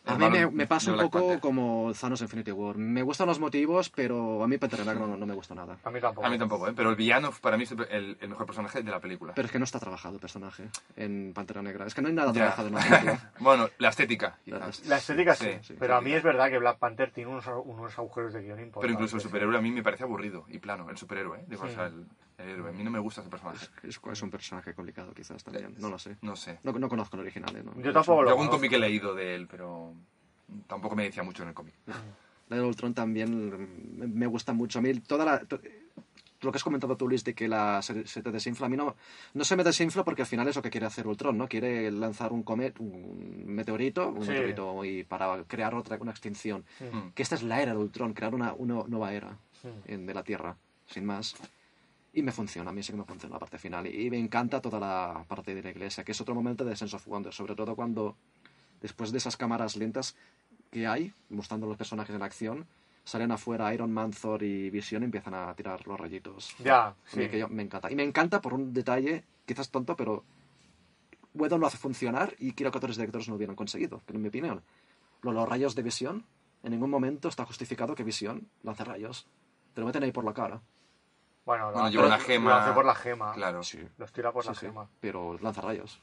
A 0.04 0.16
mí 0.18 0.26
me, 0.52 0.66
pasa 0.66 0.90
un 0.90 0.96
Black 0.96 1.06
poco 1.10 1.18
Panther. 1.20 1.40
como 1.40 1.92
Thanos 1.98 2.20
Infinity 2.22 2.50
War. 2.50 2.76
Me 2.76 3.02
gustan 3.02 3.28
los 3.28 3.38
motivos, 3.38 3.88
pero 3.88 4.42
a 4.42 4.48
mí 4.48 4.58
Pantera 4.58 4.84
Negra 4.84 5.06
no, 5.06 5.16
no 5.16 5.26
me 5.26 5.34
gusta 5.34 5.54
nada. 5.54 5.78
A 5.84 5.90
mí 5.90 6.00
tampoco. 6.00 6.26
A 6.26 6.30
mí 6.30 6.38
tampoco, 6.38 6.68
¿eh? 6.68 6.72
pero 6.74 6.90
el 6.90 6.96
villano 6.96 7.30
para 7.40 7.56
mí 7.56 7.62
es 7.62 7.70
el, 7.72 8.16
el 8.20 8.28
mejor 8.28 8.46
personaje 8.46 8.82
de 8.82 8.90
la 8.90 8.98
película. 8.98 9.32
Pero 9.34 9.46
es 9.46 9.52
que 9.52 9.58
no 9.60 9.64
está 9.64 9.78
trabajado 9.78 10.14
el 10.16 10.20
personaje 10.20 10.64
en 10.96 11.32
Pantera 11.32 11.62
Negra. 11.62 11.86
Es 11.86 11.94
que 11.94 12.02
no 12.02 12.08
hay 12.08 12.14
nada 12.14 12.32
Ya. 12.32 12.52
trabajado 12.52 12.68
en 12.68 12.74
la 12.74 12.80
película. 12.80 13.32
bueno, 13.38 13.68
la 13.78 13.88
estética, 13.90 14.38
quizás. 14.44 14.86
La 14.86 14.96
estética 14.96 15.34
sí, 15.36 15.44
Sí, 15.44 15.58
sí, 15.62 15.76
pero 15.78 15.96
a 15.96 16.00
mí 16.00 16.12
es 16.12 16.22
verdad 16.22 16.50
que 16.50 16.58
Black 16.58 16.78
Panther 16.78 17.12
tiene 17.12 17.30
unos, 17.30 17.46
unos 17.64 17.96
agujeros 17.98 18.32
de 18.32 18.40
guion 18.42 18.58
importantes. 18.58 18.80
Pero 18.80 18.92
incluso 18.94 19.16
el 19.16 19.22
superhéroe 19.22 19.56
a 19.56 19.60
mí 19.60 19.70
me 19.70 19.82
parece 19.84 20.02
aburrido 20.02 20.46
y 20.48 20.58
plano, 20.58 20.90
el 20.90 20.96
superhéroe, 20.96 21.38
¿eh? 21.40 21.44
Digo, 21.46 21.64
o 21.64 21.68
sea, 21.68 21.86
el, 21.86 22.06
el 22.38 22.48
héroe. 22.48 22.70
A 22.70 22.72
mí 22.72 22.82
no 22.84 22.90
me 22.90 22.98
gusta 22.98 23.20
ese 23.20 23.30
personaje. 23.30 23.66
Es, 23.82 24.00
es 24.12 24.22
un 24.22 24.30
personaje 24.30 24.74
complicado, 24.74 25.12
quizás 25.14 25.42
también. 25.44 25.74
No 25.78 25.88
lo 25.88 25.98
sé. 25.98 26.16
No 26.22 26.36
sé. 26.36 26.58
No, 26.62 26.72
no 26.72 26.88
conozco 26.88 27.16
el 27.16 27.22
original. 27.22 27.54
¿eh? 27.56 27.62
No- 27.64 27.80
Yo 27.82 27.92
tampoco 27.92 28.22
lo 28.22 28.30
algún 28.30 28.48
cómic 28.48 28.72
he 28.72 28.78
leído 28.78 29.14
de 29.14 29.34
él, 29.34 29.46
pero 29.48 29.94
tampoco 30.66 30.94
me 30.96 31.04
decía 31.04 31.22
mucho 31.22 31.42
en 31.42 31.50
el 31.50 31.54
cómic. 31.54 31.74
La 32.48 32.56
de 32.56 32.62
Ultron 32.62 32.92
también 32.94 33.98
me, 33.98 34.06
me 34.06 34.26
gusta 34.26 34.52
mucho. 34.52 34.78
A 34.78 34.82
mí 34.82 34.92
toda 35.00 35.24
la... 35.24 35.38
to- 35.40 35.60
lo 36.42 36.50
que 36.50 36.56
has 36.56 36.64
comentado 36.64 36.96
tú, 36.96 37.06
Luis, 37.08 37.22
de 37.22 37.34
que 37.36 37.46
la, 37.46 37.80
se, 37.82 38.04
se 38.04 38.20
te 38.20 38.32
desinfla, 38.32 38.66
a 38.66 38.68
mí 38.68 38.76
no, 38.76 38.96
no 39.32 39.44
se 39.44 39.54
me 39.54 39.62
desinfla 39.62 40.02
porque 40.02 40.22
al 40.22 40.26
final 40.26 40.48
es 40.48 40.56
lo 40.56 40.60
que 40.62 40.70
quiere 40.70 40.86
hacer 40.86 41.06
Ultron, 41.06 41.38
¿no? 41.38 41.46
Quiere 41.46 41.88
lanzar 41.92 42.32
un 42.32 42.42
comet, 42.42 42.80
un 42.80 43.44
meteorito, 43.46 44.08
un 44.08 44.22
Sí. 44.24 44.30
meteorito 44.30 44.84
y 44.84 45.04
para 45.04 45.44
crear 45.44 45.72
otra, 45.76 45.96
una 46.00 46.10
extinción. 46.10 46.64
Mm. 46.80 47.10
Que 47.14 47.22
esta 47.22 47.36
es 47.36 47.44
la 47.44 47.62
era 47.62 47.70
de 47.74 47.78
Ultron, 47.78 48.12
crear 48.12 48.34
una, 48.34 48.54
una 48.54 48.82
nueva 48.88 49.12
era 49.14 49.38
Mm. 49.62 49.68
en- 49.92 50.06
de 50.06 50.14
la 50.14 50.24
Tierra, 50.24 50.56
sin 50.86 51.04
más. 51.04 51.36
Y 52.14 52.22
me 52.22 52.32
funciona, 52.32 52.70
a 52.70 52.72
mí 52.72 52.82
sí 52.82 52.92
que 52.92 52.98
me 52.98 53.04
funciona 53.04 53.34
la 53.34 53.38
parte 53.40 53.58
final. 53.58 53.86
Y, 53.86 54.10
me 54.10 54.18
encanta 54.18 54.60
toda 54.60 54.78
la 54.78 55.24
parte 55.26 55.54
de 55.54 55.62
la 55.62 55.70
iglesia, 55.70 56.04
que 56.04 56.12
es 56.12 56.20
otro 56.20 56.34
momento 56.34 56.64
de 56.64 56.76
Sense 56.76 56.94
of 56.96 57.06
Wonder, 57.06 57.32
sobre 57.32 57.54
todo 57.54 57.74
cuando, 57.74 58.16
después 58.82 59.12
de 59.12 59.18
esas 59.18 59.36
cámaras 59.36 59.76
lentas 59.76 60.14
que 60.70 60.86
hay, 60.86 61.12
mostrando 61.30 61.66
los 61.66 61.76
personajes 61.76 62.14
en 62.14 62.22
acción, 62.22 62.66
salen 63.04 63.32
afuera 63.32 63.72
Iron 63.74 63.92
Man, 63.92 64.10
Thor 64.12 64.42
y 64.42 64.68
Visión 64.70 65.02
y 65.02 65.06
empiezan 65.06 65.34
a 65.34 65.54
tirar 65.54 65.86
los 65.86 65.98
rayitos. 65.98 66.54
Ya, 66.62 66.94
sí. 67.06 67.28
que 67.28 67.38
yo- 67.38 67.48
me 67.48 67.62
encanta. 67.62 67.90
Y 67.90 67.94
me 67.96 68.04
encanta 68.04 68.40
por 68.42 68.52
un 68.54 68.72
detalle, 68.74 69.24
quizás 69.46 69.70
tonto, 69.70 69.96
pero 69.96 70.22
Whedon 71.34 71.60
lo 71.60 71.66
hace 71.66 71.78
funcionar 71.78 72.34
y 72.38 72.52
quiero 72.52 72.70
que 72.70 72.78
otros 72.78 72.96
directores 72.96 73.26
no 73.28 73.32
lo 73.32 73.36
hubieran 73.36 73.56
conseguido, 73.56 74.02
que 74.06 74.12
en 74.12 74.20
mi 74.22 74.28
opinión. 74.28 74.62
Lo- 75.22 75.32
Los 75.32 75.48
rayos 75.48 75.74
de 75.74 75.82
Visión, 75.82 76.24
en 76.62 76.72
ningún 76.72 76.90
momento 76.90 77.28
está 77.28 77.44
justificado 77.46 77.94
que 77.94 78.04
Visión 78.04 78.48
lance 78.62 78.84
rayos. 78.84 79.26
Te 79.74 79.80
lo 79.80 79.86
meten 79.86 80.02
ahí 80.02 80.12
por 80.12 80.24
la 80.24 80.34
cara. 80.34 80.60
Bueno, 81.44 81.66
lo 81.66 81.72
Bueno, 81.72 81.84
hace- 81.86 81.92
lleva 81.92 82.06
una 82.06 82.50
lo 82.50 82.54
hace 82.54 82.72
por 82.72 82.84
la 82.84 82.94
gema. 82.94 83.32
Claro. 83.32 83.62
Sí. 83.62 83.80
Los 83.98 84.12
tira 84.12 84.30
por 84.32 84.44
Sí, 84.44 84.48
la 84.50 84.54
sí, 84.54 84.66
gema. 84.66 84.88
pero 85.00 85.36
lanza 85.40 85.60
rayos. 85.60 86.00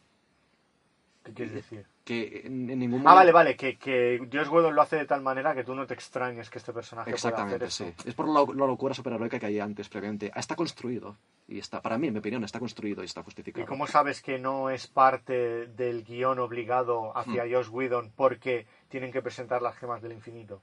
¿Qué 1.24 1.34
quieres 1.34 1.54
decir? 1.54 1.86
Que 2.06 2.42
en, 2.46 2.70
en 2.70 2.80
ningún 2.80 3.02
Ah, 3.02 3.14
vale, 3.14 3.32
momento- 3.32 3.34
vale, 3.34 3.56
que, 3.58 3.78
que 3.78 4.20
Josh 4.32 4.48
Whedon 4.48 4.74
lo 4.74 4.82
hace 4.82 4.96
de 4.96 5.06
tal 5.06 5.22
manera 5.22 5.54
que 5.54 5.64
tú 5.64 5.76
no 5.76 5.86
te 5.86 5.94
extrañes 5.94 6.50
que 6.50 6.58
este 6.58 6.74
personaje 6.74 7.12
Exactamente, 7.12 7.58
pueda 7.58 7.68
hacer 7.68 7.88
sí. 7.88 7.94
eso. 8.00 8.10
Es 8.10 8.16
por 8.16 8.28
la, 8.28 8.40
la 8.54 8.66
locura 8.68 8.94
superheroica 8.94 9.38
que 9.38 9.46
hay 9.46 9.60
antes, 9.60 9.90
previamente. 9.90 10.32
Está 10.36 10.56
construido. 10.56 11.18
Y 11.48 11.60
está, 11.60 11.82
para 11.82 11.98
mí, 11.98 12.08
en 12.08 12.14
mi 12.14 12.20
opinión, 12.20 12.44
está 12.44 12.58
construido 12.60 13.02
y 13.04 13.06
está 13.06 13.22
¿Y 13.22 13.24
justificado. 13.26 13.68
cómo 13.68 13.86
sabes 13.86 14.22
que 14.22 14.40
no 14.40 14.70
es 14.70 14.88
parte 14.88 15.68
del 15.68 16.04
guion 16.04 16.40
obligado 16.40 17.16
hacia 17.18 17.44
Hmm. 17.46 17.54
Josh 17.54 17.70
Whedon 17.70 18.12
porque 18.16 18.66
tienen 18.88 19.12
que 19.12 19.22
presentar 19.22 19.62
las 19.62 19.76
gemas 19.78 20.02
del 20.02 20.14
infinito? 20.14 20.62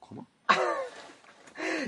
¿Cómo? 0.00 0.26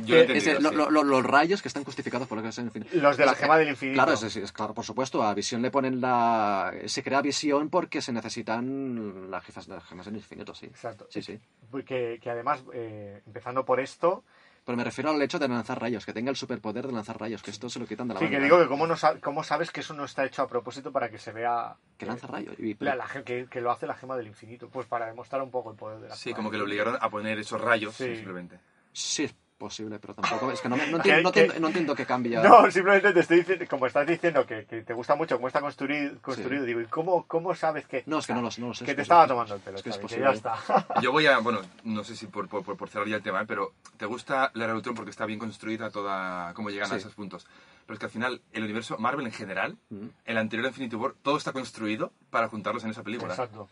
Yo 0.05 0.17
lo 0.17 0.21
he 0.23 0.37
Es 0.37 0.61
lo- 0.63 0.73
lo- 0.73 0.91
lo- 0.91 1.05
los 1.05 1.25
rayos 1.25 1.63
que 1.63 1.69
están 1.69 1.85
justificados 1.85 2.27
por 2.29 2.37
lo 2.39 2.43
que 2.43 2.49
es 2.51 2.59
en 2.59 2.71
fin. 2.71 2.87
Los 2.95 3.17
de 3.17 3.27
la 3.27 3.33
Es- 3.33 3.39
gema 3.39 3.57
del 3.59 3.69
infinito. 3.69 3.97
Claro, 3.97 4.13
es, 4.13 4.23
es- 4.23 4.37
es 4.37 4.53
claro, 4.53 4.75
por 4.75 4.85
supuesto. 4.85 5.23
A 5.23 5.33
Visión 5.35 5.63
le 5.63 5.71
ponen 5.71 6.01
la. 6.01 6.73
Se 6.87 7.03
crea 7.03 7.21
Visión 7.23 7.71
porque 7.71 8.01
se 8.03 8.13
necesitan 8.13 9.31
las 9.31 9.45
gemas, 9.45 9.69
las 9.69 9.85
gemas 9.85 10.07
del 10.07 10.17
infinito, 10.17 10.55
sí. 10.55 10.67
Exacto. 10.67 11.07
Sí, 11.11 11.23
sí. 11.23 11.39
Que, 11.87 12.19
que 12.23 12.31
además, 12.31 12.63
eh, 12.73 13.23
empezando 13.27 13.65
por 13.65 13.81
esto, 13.81 14.25
Pero 14.67 14.79
me 14.79 14.85
refiero 14.85 15.11
al 15.11 15.21
hecho 15.21 15.39
de 15.39 15.47
lanzar 15.47 15.79
rayos, 15.79 16.07
que 16.07 16.15
tenga 16.15 16.31
el 16.31 16.37
superpoder 16.37 16.87
de 16.87 16.93
lanzar 16.95 17.21
rayos, 17.21 17.43
que 17.43 17.51
esto 17.51 17.69
se 17.69 17.79
lo 17.79 17.87
quitan 17.87 18.09
de 18.09 18.15
la 18.15 18.21
sí, 18.21 18.27
que 18.27 18.33
manga. 18.39 18.45
digo 18.45 18.59
que 18.63 18.67
cómo, 18.67 18.87
no 18.87 18.95
cómo 19.23 19.45
sabes 19.45 19.71
que 19.71 19.81
eso 19.81 19.93
no 19.93 20.05
está 20.07 20.25
hecho 20.25 20.41
a 20.41 20.49
propósito 20.49 20.91
para 20.91 21.11
que 21.11 21.19
se 21.19 21.33
vea 21.33 21.77
Que 21.99 22.07
eh, 22.07 22.09
lanza 22.09 22.27
rayos. 22.29 22.59
Y- 22.59 22.75
la- 22.83 22.95
la 22.97 23.07
que, 23.27 23.47
que 23.51 23.61
lo 23.61 23.71
hace 23.71 23.87
la 23.87 23.95
gema 23.95 24.17
del 24.17 24.27
infinito. 24.27 24.71
Pues 24.71 24.87
para 24.87 25.05
demostrar 25.07 25.43
un 25.43 25.51
poco 25.51 25.71
el 25.71 25.77
poder 25.77 25.99
de 26.01 26.09
la 26.09 26.15
Sí, 26.15 26.31
gema 26.31 26.37
como 26.37 26.51
que 26.51 26.57
le 26.57 26.63
obligaron 26.63 26.97
a 26.99 27.11
poner 27.11 27.39
esos 27.39 27.61
rayos, 27.61 27.95
Sí. 27.95 28.15
simplemente. 28.17 28.59
Sí, 28.93 29.31
posible, 29.59 29.99
pero 29.99 30.15
tampoco. 30.15 30.51
Es 30.53 30.61
que 30.61 30.69
no, 30.69 30.77
me- 30.77 30.87
no, 30.89 30.97
entiendo, 30.99 31.23
no, 31.23 31.33
que- 31.33 31.41
entiendo, 31.41 31.61
no 31.61 31.67
entiendo 31.69 31.95
que 31.95 32.07
cambia. 32.07 32.43
No, 32.43 32.71
simplemente 32.71 33.13
te 33.13 33.21
estoy 33.21 33.39
diciendo, 33.39 33.65
como 33.69 33.87
estás 33.87 34.07
diciendo 34.07 34.45
que, 34.47 34.65
que 34.67 34.83
te 34.83 34.93
gusta 34.95 35.15
mucho 35.15 35.37
cómo 35.37 35.49
está 35.49 35.61
construido, 35.61 36.21
construido 36.21 36.65
digo, 36.65 36.81
¿y 36.81 36.87
cómo, 36.87 37.25
cómo 37.27 37.55
sabes 37.55 37.87
que, 37.87 38.03
No, 38.07 38.19
es 38.19 38.27
que 38.27 38.35
no 38.35 38.43
lo 38.43 38.51
sé, 38.51 38.61
no 38.61 38.75
sé. 38.75 38.85
que 38.85 38.91
es 38.93 38.97
te 38.97 39.03
es 39.03 39.07
estaba 39.07 39.27
tomando 39.27 39.55
el 39.55 39.61
pelo? 39.61 39.77
Es 39.77 39.83
que 39.83 39.91
es 39.91 39.97
Xavi, 39.97 40.09
que 40.09 40.21
posible. 40.21 40.27
ya 40.27 40.33
está. 40.33 40.87
Yo 41.03 41.13
voy 41.13 41.27
a, 41.27 41.39
bueno, 41.39 41.61
no 41.85 42.05
sé 42.05 42.17
si 42.17 42.27
por, 42.27 42.49
por, 42.49 42.65
por- 42.65 42.77
por 42.77 42.89
cerrar 42.89 43.09
ya 43.09 43.17
el 43.17 43.23
tema, 43.23 43.43
¿eh? 43.43 43.45
pero 43.47 43.73
¿te 43.97 44.07
gusta 44.07 44.51
la 44.55 44.65
era 44.65 44.73
de 44.73 44.79
Ultron 44.79 44.95
porque 44.95 45.11
está 45.11 45.27
bien 45.27 45.39
construida 45.39 45.91
toda, 45.91 46.53
cómo 46.55 46.71
llegan 46.71 46.93
a 46.93 46.97
esos 46.97 47.15
puntos? 47.15 47.47
Pero 47.87 47.95
es 47.95 47.99
que 48.01 48.07
al 48.07 48.13
final, 48.13 48.41
el 48.53 48.65
universo 48.65 48.97
Marvel 48.99 49.27
en 49.27 49.33
general, 49.33 49.77
Mm. 49.91 50.07
el 50.25 50.39
anterior 50.39 50.67
Infinity 50.69 50.97
War, 50.97 51.13
todo 51.23 51.37
está 51.37 51.53
construido 51.53 52.13
para 52.31 52.49
juntarlos 52.49 52.83
en 52.85 52.91
esa 52.91 53.03
película. 53.03 53.33
Exacto. 53.35 53.69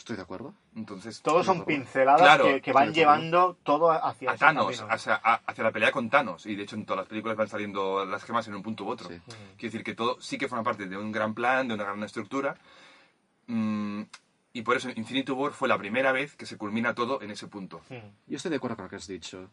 Estoy 0.00 0.16
de 0.16 0.22
acuerdo. 0.22 0.54
Entonces, 0.74 1.20
Todos 1.20 1.44
son 1.44 1.66
pinceladas 1.66 2.22
Claro, 2.22 2.44
que, 2.46 2.62
que 2.62 2.72
van 2.72 2.94
llevando 2.94 3.58
todo 3.62 3.90
hacia 3.90 4.30
a 4.30 4.34
ese 4.34 4.40
Thanos, 4.46 4.82
hacia, 4.88 5.14
a- 5.22 5.42
hacia 5.46 5.62
la 5.62 5.70
pelea 5.72 5.92
con 5.92 6.08
Thanos. 6.08 6.46
Y 6.46 6.56
de 6.56 6.62
hecho 6.62 6.74
en 6.74 6.86
todas 6.86 7.00
las 7.00 7.06
películas 7.06 7.36
van 7.36 7.48
saliendo 7.48 8.06
las 8.06 8.24
gemas 8.24 8.48
en 8.48 8.54
un 8.54 8.62
punto 8.62 8.84
u 8.84 8.88
otro. 8.88 9.08
Sí. 9.10 9.20
Quiero 9.28 9.72
decir 9.72 9.84
que 9.84 9.94
todo 9.94 10.18
sí 10.18 10.38
que 10.38 10.48
forma 10.48 10.64
parte 10.64 10.86
de 10.86 10.96
un 10.96 11.12
gran 11.12 11.34
plan, 11.34 11.68
de 11.68 11.74
una 11.74 11.84
gran 11.84 12.02
estructura. 12.02 12.56
Mm, 13.46 14.02
y 14.54 14.62
por 14.62 14.76
eso 14.78 14.88
Infinity 14.94 15.32
War 15.32 15.52
fue 15.52 15.68
la 15.68 15.76
primera 15.76 16.12
vez 16.12 16.34
que 16.34 16.46
se 16.46 16.56
culmina 16.56 16.94
todo 16.94 17.20
en 17.20 17.30
ese 17.30 17.46
punto. 17.46 17.82
Mm. 17.90 17.96
Yo 18.26 18.36
estoy 18.38 18.50
de 18.50 18.56
acuerdo 18.56 18.76
con 18.76 18.84
lo 18.86 18.88
que 18.90 18.96
has 18.96 19.06
dicho. 19.06 19.50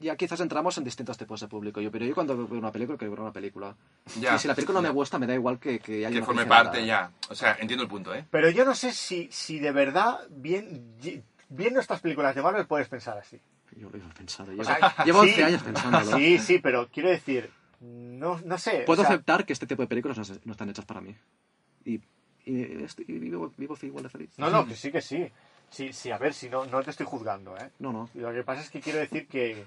Ya 0.00 0.14
quizás 0.16 0.38
entramos 0.40 0.78
en 0.78 0.84
distintos 0.84 1.18
tipos 1.18 1.40
de 1.40 1.48
público. 1.48 1.80
Yo, 1.80 1.90
pero 1.90 2.04
yo 2.04 2.14
cuando 2.14 2.36
veo 2.46 2.58
una 2.58 2.70
película, 2.70 2.96
quiero 2.96 3.10
ver 3.12 3.20
una 3.20 3.32
película. 3.32 3.74
Ya. 4.20 4.36
Y 4.36 4.38
si 4.38 4.46
la 4.46 4.54
película 4.54 4.78
no 4.78 4.82
me 4.82 4.90
gusta, 4.94 5.18
me 5.18 5.26
da 5.26 5.34
igual 5.34 5.58
que, 5.58 5.80
que 5.80 5.98
haya 6.06 6.10
Que 6.10 6.16
una 6.18 6.26
forme 6.26 6.46
parte 6.46 6.86
ya. 6.86 7.10
O 7.28 7.34
sea, 7.34 7.56
entiendo 7.60 7.82
el 7.82 7.88
punto, 7.90 8.14
¿eh? 8.14 8.24
Pero 8.30 8.48
yo 8.50 8.64
no 8.64 8.74
sé 8.76 8.92
si, 8.92 9.28
si 9.32 9.58
de 9.58 9.72
verdad, 9.72 10.20
bien, 10.30 10.94
viendo 11.48 11.80
estas 11.80 12.00
películas 12.00 12.34
de 12.36 12.42
Marvel, 12.42 12.66
puedes 12.66 12.88
pensar 12.88 13.18
así. 13.18 13.40
Yo 13.76 13.90
lo 13.90 13.96
he 13.98 14.00
pensado. 14.14 14.52
O 14.52 14.54
Llevo, 14.54 14.64
sea, 14.64 15.04
llevo 15.04 15.22
sí, 15.24 15.30
11 15.30 15.44
años 15.44 15.62
pensándolo. 15.64 16.16
Sí, 16.16 16.38
sí, 16.38 16.58
pero 16.60 16.88
quiero 16.88 17.08
decir, 17.08 17.50
no, 17.80 18.40
no 18.44 18.56
sé. 18.56 18.84
Puedo 18.86 19.02
o 19.02 19.04
sea, 19.04 19.14
aceptar 19.14 19.44
que 19.44 19.52
este 19.52 19.66
tipo 19.66 19.82
de 19.82 19.88
películas 19.88 20.16
no, 20.16 20.24
se- 20.24 20.40
no 20.44 20.52
están 20.52 20.68
hechas 20.70 20.84
para 20.84 21.00
mí. 21.00 21.16
Y, 21.84 22.00
y 22.44 22.82
estoy- 22.84 23.04
y 23.08 23.18
vivo, 23.18 23.52
vivo 23.56 23.76
igual 23.82 24.04
de 24.04 24.10
feliz. 24.10 24.30
No, 24.36 24.48
no, 24.48 24.64
que 24.66 24.76
sí, 24.76 24.92
que 24.92 25.00
sí. 25.00 25.28
Sí, 25.70 25.92
sí, 25.92 26.10
a 26.10 26.18
ver, 26.18 26.32
si 26.32 26.48
no, 26.48 26.64
no 26.64 26.82
te 26.82 26.90
estoy 26.90 27.04
juzgando, 27.04 27.56
¿eh? 27.58 27.70
No, 27.78 27.92
no. 27.92 28.08
Lo 28.14 28.32
que 28.32 28.42
pasa 28.42 28.62
es 28.62 28.70
que 28.70 28.80
quiero 28.80 29.00
decir 29.00 29.26
que, 29.28 29.66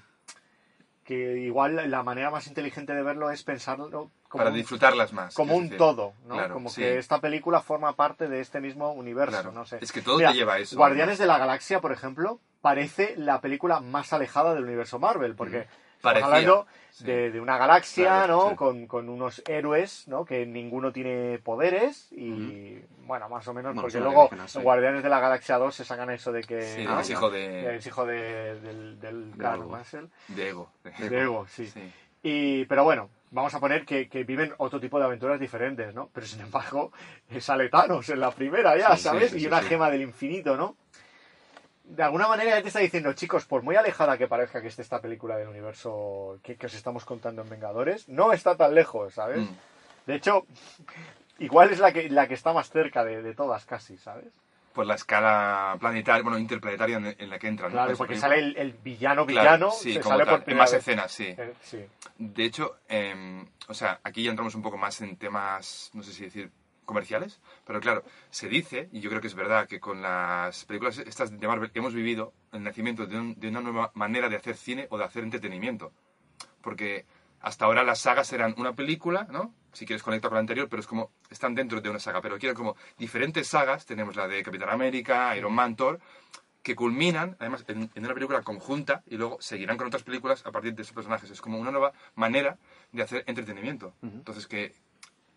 que 1.12 1.38
igual 1.40 1.90
la 1.90 2.02
manera 2.02 2.30
más 2.30 2.46
inteligente 2.46 2.94
de 2.94 3.02
verlo 3.02 3.30
es 3.30 3.42
pensarlo 3.42 3.90
como, 3.90 4.10
Para 4.40 4.50
un, 4.50 4.56
disfrutarlas 4.56 5.12
más. 5.12 5.34
como 5.34 5.54
un 5.56 5.64
decir. 5.64 5.78
todo, 5.78 6.14
¿no? 6.26 6.34
Claro, 6.34 6.54
como 6.54 6.68
sí. 6.70 6.80
que 6.80 6.98
esta 6.98 7.20
película 7.20 7.60
forma 7.60 7.94
parte 7.94 8.28
de 8.28 8.40
este 8.40 8.60
mismo 8.60 8.92
universo, 8.92 9.32
Claro. 9.32 9.52
no 9.52 9.64
sé. 9.66 9.78
Es 9.80 9.92
que 9.92 10.02
todo 10.02 10.16
Mira, 10.18 10.30
te 10.32 10.36
lleva 10.38 10.54
a 10.54 10.58
eso. 10.58 10.76
Guardianes 10.76 11.18
de 11.18 11.26
la 11.26 11.38
Galaxia, 11.38 11.80
por 11.80 11.92
ejemplo, 11.92 12.40
parece 12.60 13.14
la 13.16 13.40
película 13.40 13.80
más 13.80 14.12
alejada 14.12 14.54
del 14.54 14.64
universo 14.64 14.98
Marvel, 14.98 15.34
porque 15.34 15.66
Parecía, 16.02 16.26
hablando 16.26 16.66
sí. 16.90 17.04
de, 17.04 17.30
de 17.30 17.40
una 17.40 17.56
galaxia, 17.56 18.04
Claro, 18.04 18.36
¿no? 18.44 18.50
sí. 18.50 18.56
Con, 18.56 18.86
con 18.86 19.08
unos 19.08 19.42
héroes, 19.46 20.06
¿no? 20.08 20.24
Que 20.24 20.44
ninguno 20.44 20.92
tiene 20.92 21.38
poderes 21.38 22.08
y, 22.12 22.78
bueno, 23.06 23.28
más 23.28 23.46
o 23.48 23.54
menos, 23.54 23.72
Bueno, 23.74 23.82
porque 23.82 24.00
luego 24.00 24.28
en 24.32 24.62
Guardianes 24.62 25.02
de 25.02 25.08
la 25.08 25.20
Galaxia 25.20 25.58
2 25.58 25.74
se 25.74 25.84
sacan 25.84 26.10
eso 26.10 26.32
de 26.32 26.42
que... 26.42 26.60
Sí, 26.62 26.84
¿no? 26.84 27.00
es 27.00 27.08
hijo 27.10 27.30
de, 27.30 27.76
Es 27.76 27.86
hijo 27.86 28.04
de- 28.04 28.60
del, 28.60 29.00
del 29.00 29.32
De 29.32 29.38
Carl 29.38 29.62
algo. 29.62 29.76
Russell. 29.76 30.04
de 30.28 30.48
Ego. 30.48 30.68
de- 30.84 31.08
De 31.08 31.20
Ego, 31.22 31.46
sí. 31.48 31.66
Sí. 31.66 31.92
Y, 32.24 32.64
pero 32.66 32.84
bueno, 32.84 33.08
vamos 33.32 33.52
a 33.54 33.58
poner 33.60 33.84
que, 33.84 34.08
que 34.08 34.22
viven 34.22 34.54
otro 34.58 34.78
tipo 34.78 34.98
de 34.98 35.04
aventuras 35.06 35.40
diferentes, 35.40 35.92
¿no? 35.94 36.08
Pero 36.12 36.26
sin 36.26 36.40
embargo, 36.40 36.92
sale 37.40 37.68
Thanos 37.68 38.08
en 38.10 38.20
la 38.20 38.30
primera 38.30 38.76
ya, 38.76 38.96
Sí, 38.96 39.02
¿sabes? 39.02 39.30
sí, 39.32 39.38
y 39.40 39.46
una 39.46 39.60
gema 39.62 39.90
del 39.90 40.02
infinito, 40.02 40.56
¿no? 40.56 40.76
De 41.96 42.02
alguna 42.02 42.26
manera 42.26 42.50
ya 42.56 42.62
te 42.62 42.68
está 42.68 42.80
diciendo, 42.80 43.12
chicos, 43.12 43.44
por 43.44 43.62
muy 43.62 43.76
alejada 43.76 44.16
que 44.16 44.26
parezca 44.26 44.62
que 44.62 44.68
esté 44.68 44.80
esta 44.80 45.00
película 45.02 45.36
del 45.36 45.48
universo 45.48 46.38
que, 46.42 46.56
que 46.56 46.66
os 46.66 46.72
estamos 46.74 47.04
contando 47.04 47.42
en 47.42 47.50
Vengadores, 47.50 48.08
no 48.08 48.32
está 48.32 48.56
tan 48.56 48.74
lejos, 48.74 49.12
¿sabes? 49.12 49.40
Mm. 49.40 49.54
De 50.06 50.14
hecho, 50.14 50.46
igual 51.38 51.70
es 51.70 51.78
la 51.80 51.92
que, 51.92 52.08
la 52.08 52.26
que 52.26 52.34
está 52.34 52.54
más 52.54 52.70
cerca 52.70 53.04
de, 53.04 53.20
de 53.22 53.34
todas 53.34 53.66
casi, 53.66 53.98
¿sabes? 53.98 54.32
Por 54.72 54.86
la 54.86 54.94
escala 54.94 55.76
planetaria, 55.78 56.22
bueno, 56.22 56.38
interplanetaria 56.38 56.96
en, 56.96 57.14
en 57.18 57.28
la 57.28 57.38
que 57.38 57.48
entran. 57.48 57.70
Claro, 57.70 57.94
porque 57.94 58.16
sale 58.16 58.38
el, 58.38 58.56
el 58.56 58.72
villano 58.72 59.26
Claro, 59.26 59.42
villano, 59.42 59.70
sí, 59.70 59.92
se 59.92 60.00
como 60.00 60.14
sale 60.14 60.24
tal, 60.24 60.40
por 60.44 60.50
en 60.50 60.56
más 60.56 60.72
vez. 60.72 60.80
escenas, 60.80 61.12
sí. 61.12 61.26
Eh, 61.36 61.52
sí. 61.60 61.84
De 62.16 62.44
hecho, 62.44 62.78
eh, 62.88 63.44
o 63.68 63.74
sea, 63.74 64.00
aquí 64.02 64.22
ya 64.24 64.30
entramos 64.30 64.54
un 64.54 64.62
poco 64.62 64.78
más 64.78 64.98
en 65.02 65.14
temas, 65.18 65.90
no 65.92 66.02
sé 66.02 66.12
si 66.12 66.24
decir 66.24 66.50
comerciales, 66.84 67.40
pero 67.66 67.80
claro, 67.80 68.04
se 68.30 68.48
dice, 68.48 68.88
y 68.92 69.00
yo 69.00 69.08
creo 69.10 69.20
que 69.20 69.28
es 69.28 69.34
verdad, 69.34 69.66
que 69.68 69.80
con 69.80 70.02
las 70.02 70.64
películas 70.64 70.98
estas 70.98 71.38
de 71.38 71.46
Marvel 71.48 71.70
hemos 71.74 71.94
vivido 71.94 72.32
el 72.52 72.62
nacimiento 72.62 73.06
de, 73.06 73.18
un- 73.18 73.34
de 73.38 73.48
una 73.48 73.60
nueva 73.60 73.90
manera 73.94 74.28
de 74.28 74.36
hacer 74.36 74.56
cine 74.56 74.86
o 74.90 74.98
de 74.98 75.04
hacer 75.04 75.22
entretenimiento. 75.22 75.92
Porque 76.60 77.06
hasta 77.40 77.64
ahora 77.64 77.82
las 77.82 78.00
sagas 78.00 78.32
eran 78.32 78.54
una 78.58 78.74
película, 78.74 79.26
¿no? 79.30 79.54
Si 79.72 79.86
quieres 79.86 80.02
conectar 80.02 80.28
con 80.30 80.36
la 80.36 80.40
anterior, 80.40 80.68
pero 80.68 80.80
es 80.80 80.86
como, 80.86 81.10
están 81.30 81.54
dentro 81.54 81.80
de 81.80 81.88
una 81.90 81.98
saga, 81.98 82.20
pero 82.20 82.38
quiero 82.38 82.54
como 82.54 82.76
diferentes 82.98 83.48
sagas, 83.48 83.86
tenemos 83.86 84.16
la 84.16 84.28
de 84.28 84.42
Capitán 84.42 84.68
América, 84.68 85.34
Iron 85.36 85.52
Man, 85.54 85.74
Thor, 85.76 85.98
que 86.62 86.76
culminan, 86.76 87.36
además, 87.40 87.64
en, 87.66 87.90
en 87.94 88.04
una 88.04 88.14
película 88.14 88.42
conjunta 88.42 89.02
y 89.06 89.16
luego 89.16 89.38
seguirán 89.40 89.76
con 89.76 89.88
otras 89.88 90.04
películas 90.04 90.46
a 90.46 90.52
partir 90.52 90.74
de 90.74 90.82
esos 90.82 90.94
personajes. 90.94 91.30
Es 91.30 91.40
como 91.40 91.58
una 91.58 91.72
nueva 91.72 91.92
manera 92.14 92.58
de 92.92 93.02
hacer 93.02 93.24
entretenimiento. 93.26 93.94
Entonces, 94.02 94.46
que 94.46 94.72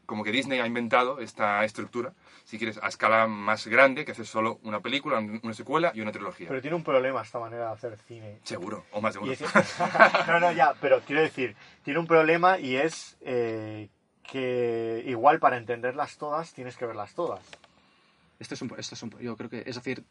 como 0.05 0.23
que 0.23 0.31
Disney 0.31 0.59
ha 0.59 0.67
inventado 0.67 1.19
esta 1.19 1.63
estructura, 1.63 2.13
si 2.43 2.57
quieres, 2.57 2.79
a 2.81 2.87
escala 2.87 3.27
más 3.27 3.67
grande, 3.67 4.05
que 4.05 4.11
hacer 4.11 4.25
solo 4.25 4.59
una 4.63 4.79
película, 4.79 5.19
un- 5.19 5.39
una 5.43 5.53
secuela 5.53 5.91
y 5.95 6.01
una 6.01 6.11
trilogía. 6.11 6.47
Pero 6.47 6.61
tiene 6.61 6.75
un 6.75 6.83
problema 6.83 7.21
esta 7.21 7.39
manera 7.39 7.67
de 7.67 7.73
hacer 7.73 7.97
cine. 8.07 8.39
Seguro, 8.43 8.85
o 8.91 9.01
más 9.01 9.13
de 9.13 9.19
uno. 9.19 9.31
es- 9.31 9.41
no, 10.27 10.39
no, 10.39 10.51
ya, 10.51 10.73
pero 10.81 11.01
quiero 11.01 11.21
decir, 11.21 11.55
tiene 11.83 11.99
un 11.99 12.07
problema 12.07 12.59
y 12.59 12.75
es 12.75 13.17
eh, 13.21 13.89
que 14.23 15.03
igual 15.05 15.39
para 15.39 15.57
entenderlas 15.57 16.17
todas 16.17 16.53
tienes 16.53 16.77
que 16.77 16.85
verlas 16.85 17.13
todas. 17.13 17.41
Esto 18.39 18.53
es 18.55 18.61
un, 18.61 18.73
esto 18.77 18.95
es 18.95 19.03
un, 19.03 19.11
yo 19.19 19.35
creo 19.37 19.49
que, 19.49 19.63
es 19.65 19.75
decir, 19.75 20.03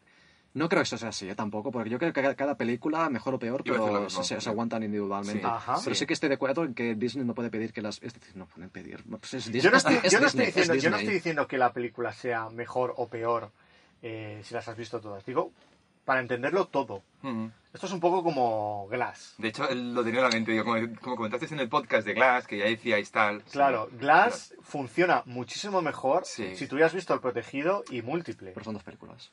no 0.55 0.67
creo 0.67 0.79
que 0.81 0.85
eso 0.85 0.97
sea 0.97 1.09
así, 1.09 1.29
¿eh? 1.29 1.35
tampoco, 1.35 1.71
porque 1.71 1.89
yo 1.89 1.99
creo 1.99 2.11
que 2.11 2.35
cada, 2.35 2.55
película, 2.55 3.07
mejor 3.09 3.35
o 3.35 3.39
peor, 3.39 3.61
pero 3.63 4.09
se, 4.09 4.49
aguantan 4.49 4.81
individualmente. 4.83 5.41
Sí. 5.41 5.47
Ajá. 5.47 5.75
Pero 5.83 5.93
Sí. 5.93 5.99
sí 5.99 6.05
que 6.07 6.13
estoy 6.13 6.29
de 6.29 6.35
acuerdo 6.35 6.63
en 6.63 6.73
que 6.73 6.95
Disney 6.95 7.23
no 7.25 7.35
puede 7.35 7.49
pedir 7.51 7.71
que 7.73 7.81
las... 7.83 8.01
Es 8.01 8.13
decir, 8.13 8.35
no 8.35 8.47
pueden 8.47 8.69
pedir. 8.71 9.03
Pues 9.03 9.33
es 9.35 9.45
Disney, 9.45 9.61
Yo 9.61 9.69
no, 9.71 9.77
estoy, 9.77 9.99
es 10.01 10.11
yo 10.11 10.19
no 10.19 10.25
estoy 10.27 10.45
Disney, 10.45 10.47
es 10.47 10.55
diciendo, 10.55 10.73
yo 10.75 10.89
no 10.89 10.97
Disney. 10.97 11.03
estoy 11.03 11.13
diciendo 11.13 11.47
que 11.47 11.57
la 11.57 11.71
película 11.73 12.11
sea 12.13 12.49
mejor 12.49 12.93
o 12.97 13.07
peor 13.07 13.51
eh, 14.01 14.41
si 14.43 14.53
las 14.55 14.67
has 14.67 14.75
visto 14.77 14.99
todas. 14.99 15.23
Digo, 15.25 15.51
para 16.05 16.19
entenderlo 16.21 16.67
todo. 16.67 17.03
Ujú. 17.23 17.51
Esto 17.73 17.87
es 17.87 17.91
un 17.93 17.99
poco 17.99 18.23
como 18.23 18.87
Glass. 18.89 19.33
De 19.37 19.49
hecho, 19.49 19.63
lo 19.73 20.03
tenía 20.03 20.19
en 20.21 20.25
la 20.25 20.29
mente. 20.31 20.51
digo, 20.53 20.63
como, 20.63 20.77
como 21.01 21.15
comentaste 21.17 21.53
en 21.53 21.59
el 21.59 21.67
podcast 21.67 22.07
de 22.07 22.13
Glass, 22.13 22.47
que 22.47 22.59
ya 22.59 22.65
decíais 22.65 23.11
tal. 23.11 23.41
sí. 23.41 23.51
Claro, 23.51 23.89
Glass 23.99 24.53
funciona 24.61 25.23
muchísimo 25.25 25.81
mejor 25.81 26.23
Sí. 26.25 26.55
si 26.55 26.67
tú 26.67 26.77
ya 26.77 26.85
has 26.85 26.93
visto 26.93 27.13
El 27.13 27.19
Protegido 27.19 27.83
y 27.89 28.01
Múltiple. 28.01 28.51
Pero 28.51 28.63
son 28.63 28.75
dos 28.75 28.83
películas. 28.83 29.31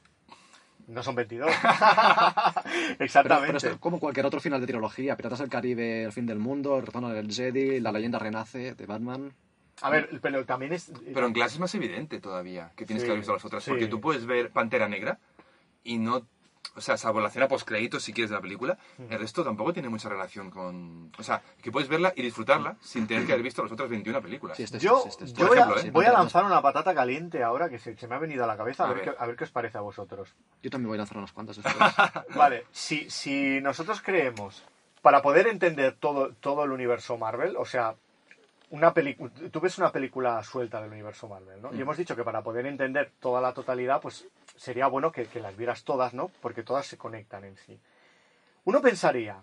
No 0.88 1.02
son 1.02 1.14
22. 1.14 1.50
Pero, 1.62 1.72
Exactamente. 2.98 3.46
pero 3.46 3.58
esto, 3.58 3.80
como 3.80 3.98
cualquier 4.00 4.26
otro 4.26 4.40
final 4.40 4.60
de 4.60 4.66
trilogía, 4.66 5.16
Piratas 5.16 5.38
del 5.40 5.48
Caribe, 5.48 6.04
El 6.04 6.12
fin 6.12 6.26
del 6.26 6.38
mundo, 6.38 6.78
El 6.78 6.86
retorno 6.86 7.08
del 7.10 7.32
Jedi, 7.32 7.80
La 7.80 7.92
leyenda 7.92 8.18
renace 8.18 8.74
de 8.74 8.86
Batman. 8.86 9.32
A 9.80 9.90
ver, 9.90 10.20
pero 10.20 10.44
también 10.44 10.72
es... 10.72 10.92
Pero 11.12 11.26
en 11.26 11.32
Glass 11.32 11.54
es 11.54 11.58
más 11.58 11.74
evidente 11.74 12.20
todavía 12.20 12.72
que 12.76 12.84
tienes 12.86 13.02
Sí, 13.02 13.06
que 13.06 13.10
haber 13.12 13.20
visto 13.20 13.32
las 13.32 13.44
otras. 13.44 13.64
sí. 13.64 13.70
Porque 13.70 13.86
tú 13.86 14.00
puedes 14.00 14.26
ver 14.26 14.50
Pantera 14.50 14.88
Negra 14.88 15.18
y 15.82 15.98
no. 15.98 16.26
O 16.74 16.80
sea, 16.80 16.96
salvo 16.96 17.20
la 17.20 17.28
escena 17.28 17.48
post-créditos, 17.48 18.02
si 18.02 18.12
quieres, 18.14 18.30
de 18.30 18.36
la 18.36 18.40
película, 18.40 18.78
el 19.10 19.18
resto 19.18 19.44
tampoco 19.44 19.72
tiene 19.74 19.88
mucha 19.90 20.08
relación 20.08 20.48
con. 20.50 21.12
O 21.18 21.22
sea, 21.22 21.42
que 21.60 21.70
puedes 21.70 21.88
verla 21.88 22.12
y 22.16 22.22
disfrutarla 22.22 22.76
sin 22.80 23.06
tener 23.06 23.26
que 23.26 23.32
haber 23.32 23.42
visto 23.44 23.62
las 23.62 23.72
otras 23.72 23.90
21 23.90 24.22
películas. 24.22 24.56
Sí, 24.56 24.62
este 24.62 24.78
es- 24.78 24.82
Yo, 24.82 25.04
este 25.06 25.24
es- 25.24 25.32
yo 25.34 25.38
por 25.40 25.48
voy, 25.48 25.58
ejemplo, 25.58 25.76
a, 25.80 25.84
¿eh? 25.84 25.90
voy 25.90 26.06
a 26.06 26.12
lanzar 26.12 26.44
una 26.44 26.62
patata 26.62 26.94
caliente 26.94 27.42
ahora 27.42 27.68
que 27.68 27.78
se, 27.78 27.96
se 27.96 28.08
me 28.08 28.14
ha 28.14 28.18
venido 28.18 28.44
a 28.44 28.46
la 28.46 28.56
cabeza, 28.56 28.84
a, 28.84 28.86
A 28.86 28.94
ver, 28.94 29.04
ver. 29.04 29.14
Qué, 29.16 29.22
a 29.22 29.26
ver 29.26 29.36
qué 29.36 29.44
os 29.44 29.50
parece 29.50 29.76
a 29.78 29.82
vosotros. 29.82 30.34
Yo 30.62 30.70
también 30.70 30.88
voy 30.88 30.96
a 30.96 30.98
lanzar 30.98 31.18
unas 31.18 31.32
cuantas 31.32 31.56
después. 31.56 31.76
Vale, 32.36 32.64
si, 32.70 33.10
si 33.10 33.60
nosotros 33.60 34.00
creemos, 34.00 34.64
para 35.02 35.20
poder 35.20 35.48
entender 35.48 35.96
todo, 35.98 36.32
todo 36.40 36.64
el 36.64 36.70
universo 36.70 37.18
Marvel, 37.18 37.56
o 37.58 37.66
sea, 37.66 37.96
una 38.72 38.94
película, 38.94 39.30
tú 39.50 39.60
ves 39.60 39.76
una 39.76 39.92
película 39.92 40.42
suelta 40.42 40.80
del 40.80 40.90
universo 40.90 41.28
Marvel, 41.28 41.60
¿no? 41.60 41.74
Y 41.74 41.80
hemos 41.82 41.98
dicho 41.98 42.16
que 42.16 42.24
para 42.24 42.42
poder 42.42 42.64
entender 42.64 43.12
toda 43.20 43.38
la 43.42 43.52
totalidad, 43.52 44.00
pues 44.00 44.26
sería 44.56 44.86
bueno 44.86 45.12
que, 45.12 45.26
que 45.26 45.40
las 45.40 45.54
vieras 45.54 45.84
todas, 45.84 46.14
¿no? 46.14 46.30
Porque 46.40 46.62
todas 46.62 46.86
se 46.86 46.96
conectan 46.96 47.44
en 47.44 47.58
sí. 47.58 47.78
Uno 48.64 48.80
pensaría, 48.80 49.42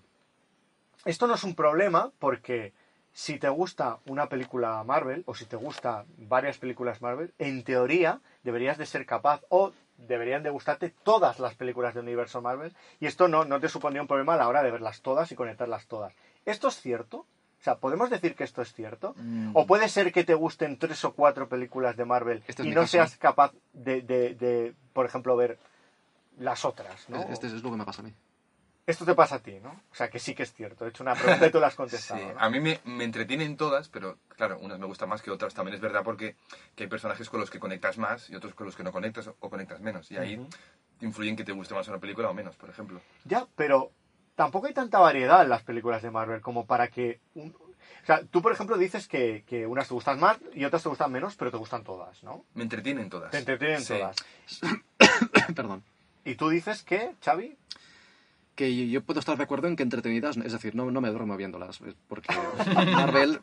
esto 1.06 1.28
no 1.28 1.36
es 1.36 1.44
un 1.44 1.54
problema 1.54 2.12
porque 2.18 2.74
si 3.14 3.38
te 3.38 3.50
gusta 3.50 4.00
una 4.08 4.30
película 4.30 4.84
Marvel 4.84 5.22
o 5.28 5.36
si 5.36 5.46
te 5.46 5.58
gusta 5.58 6.06
varias 6.18 6.58
películas 6.58 7.04
Marvel, 7.04 7.32
en 7.38 7.64
teoría 7.64 8.22
deberías 8.42 8.80
de 8.80 8.88
ser 8.88 9.06
capaz 9.06 9.44
o 9.50 9.74
deberían 9.96 10.42
de 10.42 10.50
gustarte 10.50 10.90
todas 11.04 11.40
las 11.40 11.54
películas 11.54 11.94
del 11.94 12.06
universo 12.06 12.42
Marvel 12.42 12.74
y 13.00 13.06
esto 13.06 13.28
no, 13.28 13.46
no 13.46 13.60
te 13.60 13.70
supondría 13.70 14.02
un 14.02 14.08
problema 14.08 14.34
a 14.34 14.38
la 14.38 14.48
hora 14.48 14.64
de 14.64 14.72
verlas 14.72 15.02
todas 15.02 15.32
y 15.32 15.36
conectarlas 15.36 15.86
todas. 15.86 16.16
¿Esto 16.46 16.70
es 16.70 16.82
cierto? 16.82 17.28
O 17.60 17.64
sea, 17.64 17.76
¿podemos 17.76 18.10
decir 18.10 18.36
que 18.36 18.46
esto 18.46 18.62
es 18.62 18.74
cierto? 18.74 19.14
Mm. 19.18 19.52
¿O 19.54 19.68
puede 19.68 19.90
ser 19.90 20.14
que 20.14 20.24
te 20.24 20.34
gusten 20.34 20.78
tres 20.78 21.04
o 21.04 21.14
cuatro 21.14 21.50
películas 21.50 21.98
de 21.98 22.06
Marvel 22.06 22.42
Este 22.48 22.62
es 22.62 22.68
y 22.68 22.72
no 22.72 22.82
caso. 22.82 22.92
seas 22.92 23.18
capaz 23.18 23.52
de, 23.74 24.02
de- 24.02 24.36
de, 24.36 24.74
por 24.94 25.06
ejemplo, 25.06 25.36
ver 25.36 25.60
las 26.38 26.64
otras? 26.64 27.10
¿no? 27.10 27.22
Este 27.24 27.48
es 27.48 27.54
lo 27.62 27.72
que 27.72 27.78
me 27.78 27.86
pasa 27.86 28.02
a 28.02 28.06
mí. 28.06 28.14
Esto 28.88 29.06
te 29.06 29.14
pasa 29.14 29.36
a 29.36 29.40
ti, 29.40 29.60
¿no? 29.62 29.70
O 29.92 29.96
sea, 29.96 30.10
que 30.10 30.18
sí 30.18 30.34
que 30.34 30.42
es 30.44 30.52
cierto. 30.54 30.84
He 30.86 30.90
hecho 30.90 31.04
una 31.04 31.14
pregunta 31.14 31.46
y 31.46 31.52
tú 31.52 31.60
la 31.60 31.68
has 31.68 31.76
contestado. 31.76 32.20
Sí, 32.26 32.26
¿no? 32.34 32.40
a 32.40 32.50
mí 32.50 32.60
me, 32.60 32.80
me 32.86 33.04
entretienen 33.04 33.56
todas, 33.56 33.88
pero 33.90 34.18
claro, 34.30 34.58
unas 34.60 34.80
me 34.80 34.88
gustan 34.88 35.10
más 35.10 35.22
que 35.22 35.30
otras. 35.30 35.54
También 35.54 35.76
es 35.76 35.82
verdad 35.82 36.02
porque 36.04 36.36
que 36.76 36.86
hay 36.86 36.90
personajes 36.90 37.30
con 37.30 37.40
los 37.40 37.52
que 37.52 37.60
conectas 37.60 37.98
más 38.00 38.30
y 38.32 38.36
otros 38.36 38.56
con 38.56 38.66
los 38.66 38.76
que 38.76 38.84
no 38.84 38.92
conectas 38.92 39.28
o, 39.28 39.36
o 39.42 39.50
conectas 39.50 39.80
menos. 39.82 40.10
Y 40.10 40.18
ahí 40.18 40.44
influyen 41.02 41.36
que 41.36 41.44
te 41.44 41.52
guste 41.52 41.76
más 41.76 41.88
una 41.88 42.00
película 42.00 42.30
o 42.30 42.34
menos, 42.34 42.56
por 42.56 42.70
ejemplo. 42.70 43.00
Ya, 43.26 43.46
pero 43.56 43.92
tampoco 44.40 44.68
hay 44.68 44.74
tanta 44.74 45.00
variedad 45.00 45.44
en 45.44 45.50
las 45.50 45.64
películas 45.64 46.02
de 46.02 46.12
Marvel 46.12 46.40
como 46.40 46.66
para 46.66 46.88
que... 46.88 47.20
un- 47.36 47.54
O 47.54 48.06
sea, 48.06 48.24
tú, 48.24 48.42
por 48.42 48.54
ejemplo, 48.54 48.78
dices 48.78 49.06
que, 49.10 49.44
que 49.46 49.68
unas 49.68 49.90
te 49.90 49.94
gustan 49.94 50.18
más 50.18 50.38
y 50.56 50.64
otras 50.64 50.82
te 50.82 50.88
gustan 50.88 51.12
menos, 51.12 51.36
pero 51.36 51.52
te 51.52 51.58
gustan 51.58 51.84
todas, 51.84 52.24
¿no? 52.24 52.46
Me 52.54 52.64
entretienen 52.64 53.10
todas. 53.10 53.32
Te 53.32 53.40
entretienen 53.40 53.82
Sí. 53.82 53.96
todas. 53.96 54.16
Perdón. 55.56 55.84
Y 56.24 56.36
tú 56.36 56.48
dices 56.48 56.84
que, 56.84 57.16
Xavi, 57.22 57.58
Que 58.56 58.90
yo, 58.90 59.02
puedo 59.04 59.20
estar 59.20 59.36
de 59.38 59.44
acuerdo 59.44 59.68
en 59.68 59.76
que 59.76 59.84
entretenidas, 59.84 60.38
es 60.38 60.54
decir, 60.54 60.74
no, 60.74 60.90
no 60.90 61.02
me 61.02 61.10
duermo 61.10 61.36
viéndolas, 61.36 61.80
porque 62.08 62.30
Marvel 62.94 63.42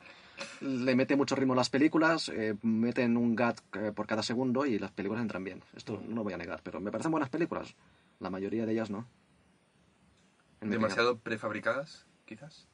le 0.62 0.94
mete 0.96 1.14
mucho 1.16 1.34
ritmo 1.36 1.52
a 1.52 1.56
las 1.56 1.68
películas, 1.68 2.30
eh, 2.30 2.54
meten 2.62 3.16
un 3.18 3.36
gat 3.36 3.58
eh, 3.74 3.92
por 3.94 4.06
cada 4.06 4.22
segundo 4.22 4.64
y 4.64 4.78
las 4.78 4.92
películas 4.92 5.20
entran 5.22 5.44
bien. 5.44 5.62
Esto 5.76 6.00
no 6.08 6.16
lo 6.16 6.24
voy 6.24 6.32
a 6.32 6.38
negar, 6.38 6.60
pero 6.62 6.80
me 6.80 6.90
parecen 6.90 7.10
buenas 7.12 7.28
películas. 7.28 7.74
La 8.20 8.30
mayoría 8.30 8.64
de 8.64 8.72
ellas 8.72 8.88
no. 8.90 9.04
Demasiado 10.70 11.18
prefabricadas, 11.18 12.06
quizás. 12.24 12.66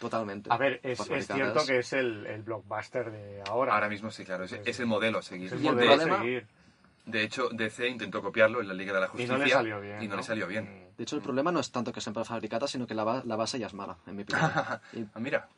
Totalmente. 0.00 0.50
a 0.52 0.56
ver, 0.56 0.80
es, 0.82 0.98
es 1.08 1.26
cierto 1.28 1.64
que 1.64 1.78
es 1.78 1.92
el, 1.92 2.26
el 2.26 2.42
blockbuster 2.42 3.10
de 3.12 3.42
ahora. 3.48 3.74
Ahora 3.74 3.88
mismo 3.88 4.10
sí, 4.10 4.24
claro. 4.24 4.44
Es, 4.44 4.52
es 4.52 4.80
el 4.80 4.86
modelo 4.86 5.18
a 5.18 5.22
seguir. 5.22 5.46
Es 5.46 5.52
el 5.52 5.62
Y 5.64 5.68
el 5.68 5.74
modelo 5.74 5.92
a 5.92 5.96
problema- 5.96 6.18
seguir. 6.20 6.46
De 7.06 7.22
hecho, 7.22 7.48
DC 7.50 7.86
intentó 7.86 8.22
copiarlo 8.22 8.60
en 8.62 8.68
la 8.68 8.74
Liga 8.74 8.92
de 8.94 9.00
la 9.00 9.06
Y 9.06 9.08
Justicia. 9.10 9.36
no 9.38 9.44
le 9.44 9.50
salió 9.50 9.80
bien. 9.80 10.02
Y 10.02 10.08
no, 10.08 10.16
le 10.16 10.22
salió 10.22 10.46
bien. 10.46 10.64
Mm. 10.64 10.96
De 10.96 11.02
hecho, 11.02 11.16
el 11.16 11.22
problema 11.22 11.52
no 11.52 11.60
es 11.60 11.70
tanto 11.70 11.92
que 11.92 12.00
sean 12.00 12.14
prefabricadas, 12.14 12.70
sino 12.70 12.86
que 12.86 12.94
la, 12.94 13.22
la 13.24 13.36
base 13.36 13.58
ya 13.58 13.66
es 13.66 13.74
mala, 13.74 13.98
en 14.06 14.16
mi 14.16 14.22
opinión. 14.24 14.50
Y 14.94 15.04
Ah, 15.14 15.20
mira. 15.20 15.48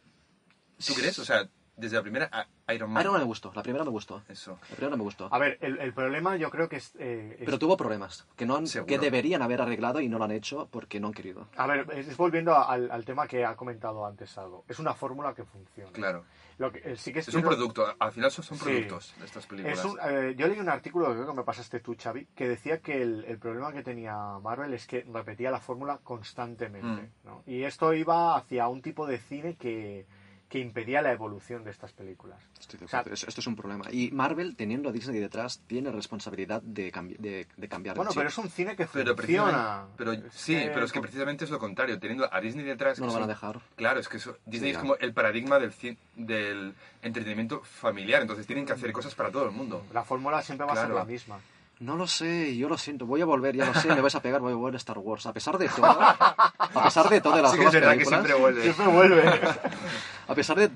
¿Tú 0.84 0.92
crees? 0.94 1.18
O 1.20 1.24
sea, 1.24 1.48
desde 1.76 1.96
la 1.96 2.02
primera 2.02 2.28
a- 2.32 2.72
Iron 2.72 2.90
Man. 2.90 3.02
Iron 3.02 3.12
Man 3.12 3.22
me 3.22 3.26
gustó, 3.26 3.52
la 3.54 3.62
primera 3.62 3.84
me 3.84 3.90
gustó. 3.90 4.22
Eso. 4.28 4.58
La 4.70 4.76
primera 4.76 4.96
me 4.96 5.02
gustó. 5.02 5.28
A 5.32 5.38
ver, 5.38 5.58
el, 5.60 5.78
el 5.78 5.92
problema 5.92 6.36
yo 6.36 6.50
creo 6.50 6.68
que 6.68 6.76
es... 6.76 6.94
eh, 6.98 7.36
es- 7.38 7.44
Pero 7.44 7.58
tuvo 7.58 7.76
problemas 7.76 8.26
que, 8.36 8.46
no 8.46 8.56
han- 8.56 8.66
que 8.86 8.98
deberían 8.98 9.42
haber 9.42 9.60
arreglado 9.62 10.00
y 10.00 10.08
no 10.08 10.18
lo 10.18 10.24
han 10.24 10.30
hecho 10.32 10.68
porque 10.70 10.98
no 11.00 11.08
han 11.08 11.12
querido. 11.14 11.46
A 11.56 11.66
ver, 11.66 11.86
es 11.92 12.08
es 12.08 12.16
volviendo 12.16 12.54
a- 12.54 12.64
al, 12.72 12.90
al 12.90 13.04
tema 13.04 13.26
que 13.28 13.44
ha 13.44 13.54
comentado 13.56 14.04
antes 14.06 14.36
algo. 14.38 14.64
Es 14.68 14.78
una 14.78 14.94
fórmula 14.94 15.34
que 15.34 15.44
funciona. 15.44 15.92
Claro. 15.92 16.24
Lo 16.58 16.72
que, 16.72 16.78
eh, 16.92 16.96
sí 16.96 17.12
que 17.12 17.18
es, 17.18 17.28
Es 17.28 17.34
un 17.34 17.42
producto. 17.42 17.84
Al 17.98 18.12
final 18.12 18.30
son 18.30 18.42
son 18.42 18.56
Sí. 18.56 18.64
productos 18.64 19.14
de 19.18 19.26
estas 19.26 19.46
películas. 19.46 19.78
Es 19.78 19.84
un- 19.84 19.98
eh, 20.02 20.34
yo 20.38 20.48
leí 20.48 20.58
un 20.58 20.70
artículo 20.70 21.08
que 21.08 21.12
creo 21.14 21.26
que 21.26 21.34
me 21.34 21.44
pasaste 21.44 21.80
tú, 21.80 21.94
Xavi, 22.02 22.26
que 22.34 22.48
decía 22.48 22.80
que 22.80 23.02
el, 23.02 23.24
el 23.26 23.38
problema 23.38 23.72
que 23.74 23.82
tenía 23.82 24.16
Marvel 24.42 24.72
es 24.72 24.86
que 24.86 25.04
repetía 25.12 25.50
la 25.50 25.60
fórmula 25.60 25.98
constantemente. 26.02 27.02
Mm. 27.02 27.26
¿no? 27.26 27.42
Y 27.46 27.64
esto 27.64 27.92
iba 27.92 28.36
hacia 28.36 28.68
un 28.68 28.80
tipo 28.82 29.06
de 29.06 29.18
cine 29.18 29.56
que, 29.56 30.06
que 30.48 30.60
impedía 30.60 31.02
la 31.02 31.10
evolución 31.10 31.64
de 31.64 31.72
estas 31.72 31.92
películas. 31.92 32.38
Estoy 32.60 32.78
de 32.78 32.84
O 32.84 32.88
sea, 32.88 33.00
esto 33.00 33.40
es 33.40 33.46
un 33.48 33.56
problema. 33.56 33.86
Y 33.90 34.12
Marvel, 34.12 34.54
teniendo 34.54 34.88
a 34.88 34.92
Disney 34.92 35.18
detrás, 35.18 35.60
tiene 35.66 35.90
responsabilidad 35.90 36.62
de, 36.62 36.92
cambi- 36.92 37.16
de, 37.18 37.48
de 37.56 37.68
cambiar 37.68 37.96
Bueno, 37.96 38.10
el 38.10 38.14
chip. 38.14 38.18
pero 38.20 38.28
es 38.28 38.38
un 38.38 38.48
cine 38.50 38.76
que 38.76 38.86
Pero 38.86 39.16
funciona. 39.16 39.86
pero 39.96 40.12
Es 40.12 40.22
sí, 40.30 40.54
que- 40.54 40.70
pero 40.72 40.84
es 40.86 40.92
que 40.92 41.00
precisamente 41.00 41.44
es 41.44 41.50
lo 41.50 41.58
contrario. 41.58 41.98
Teniendo 41.98 42.32
a 42.32 42.40
Disney 42.40 42.64
detrás. 42.64 43.00
No 43.00 43.06
lo 43.06 43.12
van 43.14 43.24
a 43.24 43.26
dejar. 43.26 43.60
Claro, 43.74 43.98
es 43.98 44.08
que 44.08 44.18
eso- 44.18 44.36
Disney 44.46 44.70
Sí, 44.70 44.76
es 44.76 44.78
como 44.78 44.94
el 44.96 45.12
paradigma 45.12 45.58
del, 45.58 45.72
del 46.14 46.74
entretenimiento 47.02 47.62
familiar. 47.62 48.22
Entonces 48.22 48.46
tienen 48.46 48.66
que 48.66 48.72
hacer 48.72 48.92
cosas 48.92 49.14
para 49.16 49.30
todo 49.32 49.46
el 49.46 49.50
mundo. 49.50 49.84
La 49.92 50.04
fórmula 50.04 50.42
siempre 50.42 50.64
va 50.66 50.74
a 50.74 50.76
ser 50.76 50.90
la 50.90 51.04
misma. 51.04 51.40
No 51.78 51.96
lo 51.96 52.06
sé, 52.06 52.56
yo 52.56 52.68
lo 52.68 52.78
siento. 52.78 53.04
Voy 53.04 53.20
a 53.20 53.26
volver, 53.26 53.54
ya 53.54 53.66
lo 53.66 53.74
sé, 53.74 53.88
me 53.94 54.00
vais 54.00 54.14
a 54.14 54.22
pegar, 54.22 54.40
voy 54.40 54.52
a 54.52 54.56
volver 54.56 54.74
a 54.74 54.78
Star 54.78 54.98
Wars. 54.98 55.26
A 55.26 55.32
pesar 55.34 55.58
de 55.58 55.68
todo, 55.68 56.00
a 56.00 56.82
pesar 56.84 57.08
de 57.10 57.20
todas 57.20 57.42
las 57.42 57.52
Sí 57.52 57.58
que 57.58 57.66
es 57.66 57.72
verdad 57.74 57.90
que 57.90 57.96
películas, 57.96 58.20
siempre 58.26 58.34
vuelve. 58.40 58.62
Siempre 58.62 58.86
vuelve. 58.86 59.40
a 60.28 60.34
pesar 60.34 60.56
de 60.56 60.70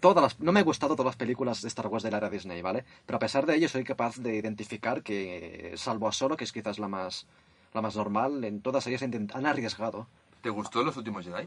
todas 0.00 0.22
las... 0.22 0.40
No 0.40 0.52
me 0.52 0.60
han 0.60 0.64
gustado 0.66 0.96
todas 0.96 1.10
las 1.10 1.16
películas 1.16 1.60
de 1.60 1.68
Star 1.68 1.88
Wars 1.88 2.02
de 2.02 2.10
la 2.10 2.16
era 2.16 2.30
Disney, 2.30 2.62
¿vale? 2.62 2.84
Pero 3.04 3.16
a 3.16 3.20
pesar 3.20 3.44
de 3.44 3.56
ello 3.56 3.68
soy 3.68 3.84
capaz 3.84 4.16
de 4.16 4.36
identificar 4.36 5.02
que, 5.02 5.74
salvo 5.76 6.08
a 6.08 6.12
Solo, 6.12 6.36
que 6.36 6.44
es 6.44 6.52
quizás 6.52 6.78
la 6.78 6.88
más, 6.88 7.26
la 7.74 7.82
más 7.82 7.96
normal, 7.96 8.42
en 8.44 8.62
todas 8.62 8.86
ellas 8.86 9.02
han 9.02 9.44
arriesgado. 9.46 10.06
¿Te 10.40 10.48
gustó 10.48 10.82
Los 10.82 10.96
Últimos 10.96 11.26
Jedi? 11.26 11.46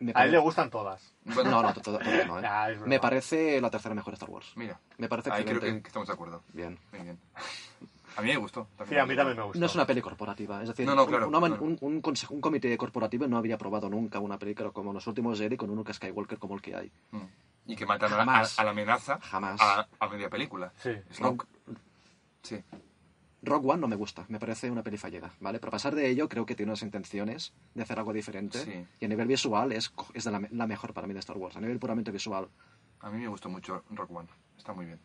Me 0.00 0.12
A 0.14 0.24
él 0.24 0.32
le 0.32 0.38
gustan 0.38 0.70
todas. 0.70 1.12
Bueno, 1.24 1.50
No, 1.50 1.62
no, 1.62 1.74
to- 1.74 1.82
to- 1.82 1.98
todavía 1.98 2.24
no, 2.24 2.38
¿eh? 2.38 2.42
Verdad. 2.42 2.86
Me 2.86 2.98
parece 2.98 3.60
la 3.60 3.70
tercera 3.70 3.94
mejor 3.94 4.14
Star 4.14 4.30
Wars. 4.30 4.50
Mira, 4.56 4.80
Me 4.96 5.08
parece 5.10 5.30
ahí 5.30 5.44
creo 5.44 5.60
que, 5.60 5.82
que 5.82 5.86
estamos 5.88 6.08
de 6.08 6.14
acuerdo. 6.14 6.42
Bien. 6.54 6.78
Muy 6.92 7.02
bien. 7.02 7.18
A 8.16 8.22
mí 8.22 8.28
me 8.28 8.36
gustó. 8.36 8.68
Sí, 8.88 8.96
a 8.96 9.06
mí 9.06 9.14
también 9.16 9.36
me 9.36 9.42
gustó. 9.44 9.58
No 9.60 9.66
es 9.66 9.74
una 9.74 9.86
peli 9.86 10.00
corporativa, 10.02 10.62
es 10.62 10.68
decir, 10.68 10.86
No, 10.86 10.94
no, 10.94 11.02
un- 11.04 11.08
claro, 11.08 11.28
una 11.28 11.40
man- 11.40 11.52
claro. 11.52 11.64
Un, 11.64 11.78
un 11.80 12.02
consejo- 12.02 12.34
un 12.34 12.40
comité 12.40 12.76
corporativo 12.76 13.26
no 13.28 13.36
habría 13.38 13.54
aprobado 13.54 13.88
nunca 13.88 14.18
una 14.18 14.38
película 14.38 14.70
como 14.70 14.92
Los 14.92 15.06
Últimos 15.06 15.38
Jedi 15.38 15.56
con 15.56 15.70
un 15.70 15.84
Skywalker 15.92 16.38
como 16.38 16.54
el 16.54 16.62
que 16.62 16.74
hay. 16.76 16.92
Mm. 17.12 17.22
Y 17.66 17.76
que 17.76 17.86
matan 17.86 18.12
a, 18.12 18.16
a, 18.16 18.18
Jamás. 18.18 18.58
a 18.58 18.64
la 18.64 18.70
amenaza 18.70 19.18
Jamás. 19.20 19.60
A, 19.60 19.86
a 19.98 20.08
media 20.08 20.28
película. 20.28 20.72
Sí. 20.78 20.90
Snoke. 21.12 21.46
Sí. 22.42 22.62
Rogue 23.42 23.70
One 23.70 23.80
no 23.80 23.88
me 23.88 23.96
gusta, 23.96 24.26
me 24.28 24.38
parece 24.38 24.70
una 24.70 24.82
peli 24.82 24.98
fallida, 24.98 25.32
¿vale? 25.40 25.58
Pero 25.60 25.68
a 25.68 25.72
pesar 25.72 25.94
de 25.94 26.08
ello, 26.10 26.28
creo 26.28 26.44
que 26.44 26.54
tiene 26.54 26.72
unas 26.72 26.82
intenciones 26.82 27.54
de 27.74 27.82
hacer 27.82 27.98
algo 27.98 28.12
diferente. 28.12 28.58
Sí. 28.58 28.86
Y 29.00 29.04
a 29.04 29.08
nivel 29.08 29.28
visual 29.28 29.72
es, 29.72 29.92
es 30.12 30.24
de 30.24 30.30
la, 30.30 30.42
la 30.50 30.66
mejor 30.66 30.92
para 30.92 31.06
mí 31.06 31.14
de 31.14 31.20
Star 31.20 31.38
Wars. 31.38 31.56
A 31.56 31.60
nivel 31.60 31.78
puramente 31.78 32.10
visual. 32.10 32.48
A 33.00 33.10
mí 33.10 33.18
me 33.18 33.28
gustó 33.28 33.48
mucho 33.48 33.82
Rock 33.90 34.10
One. 34.10 34.28
Está 34.58 34.74
muy 34.74 34.84
bien. 34.84 35.00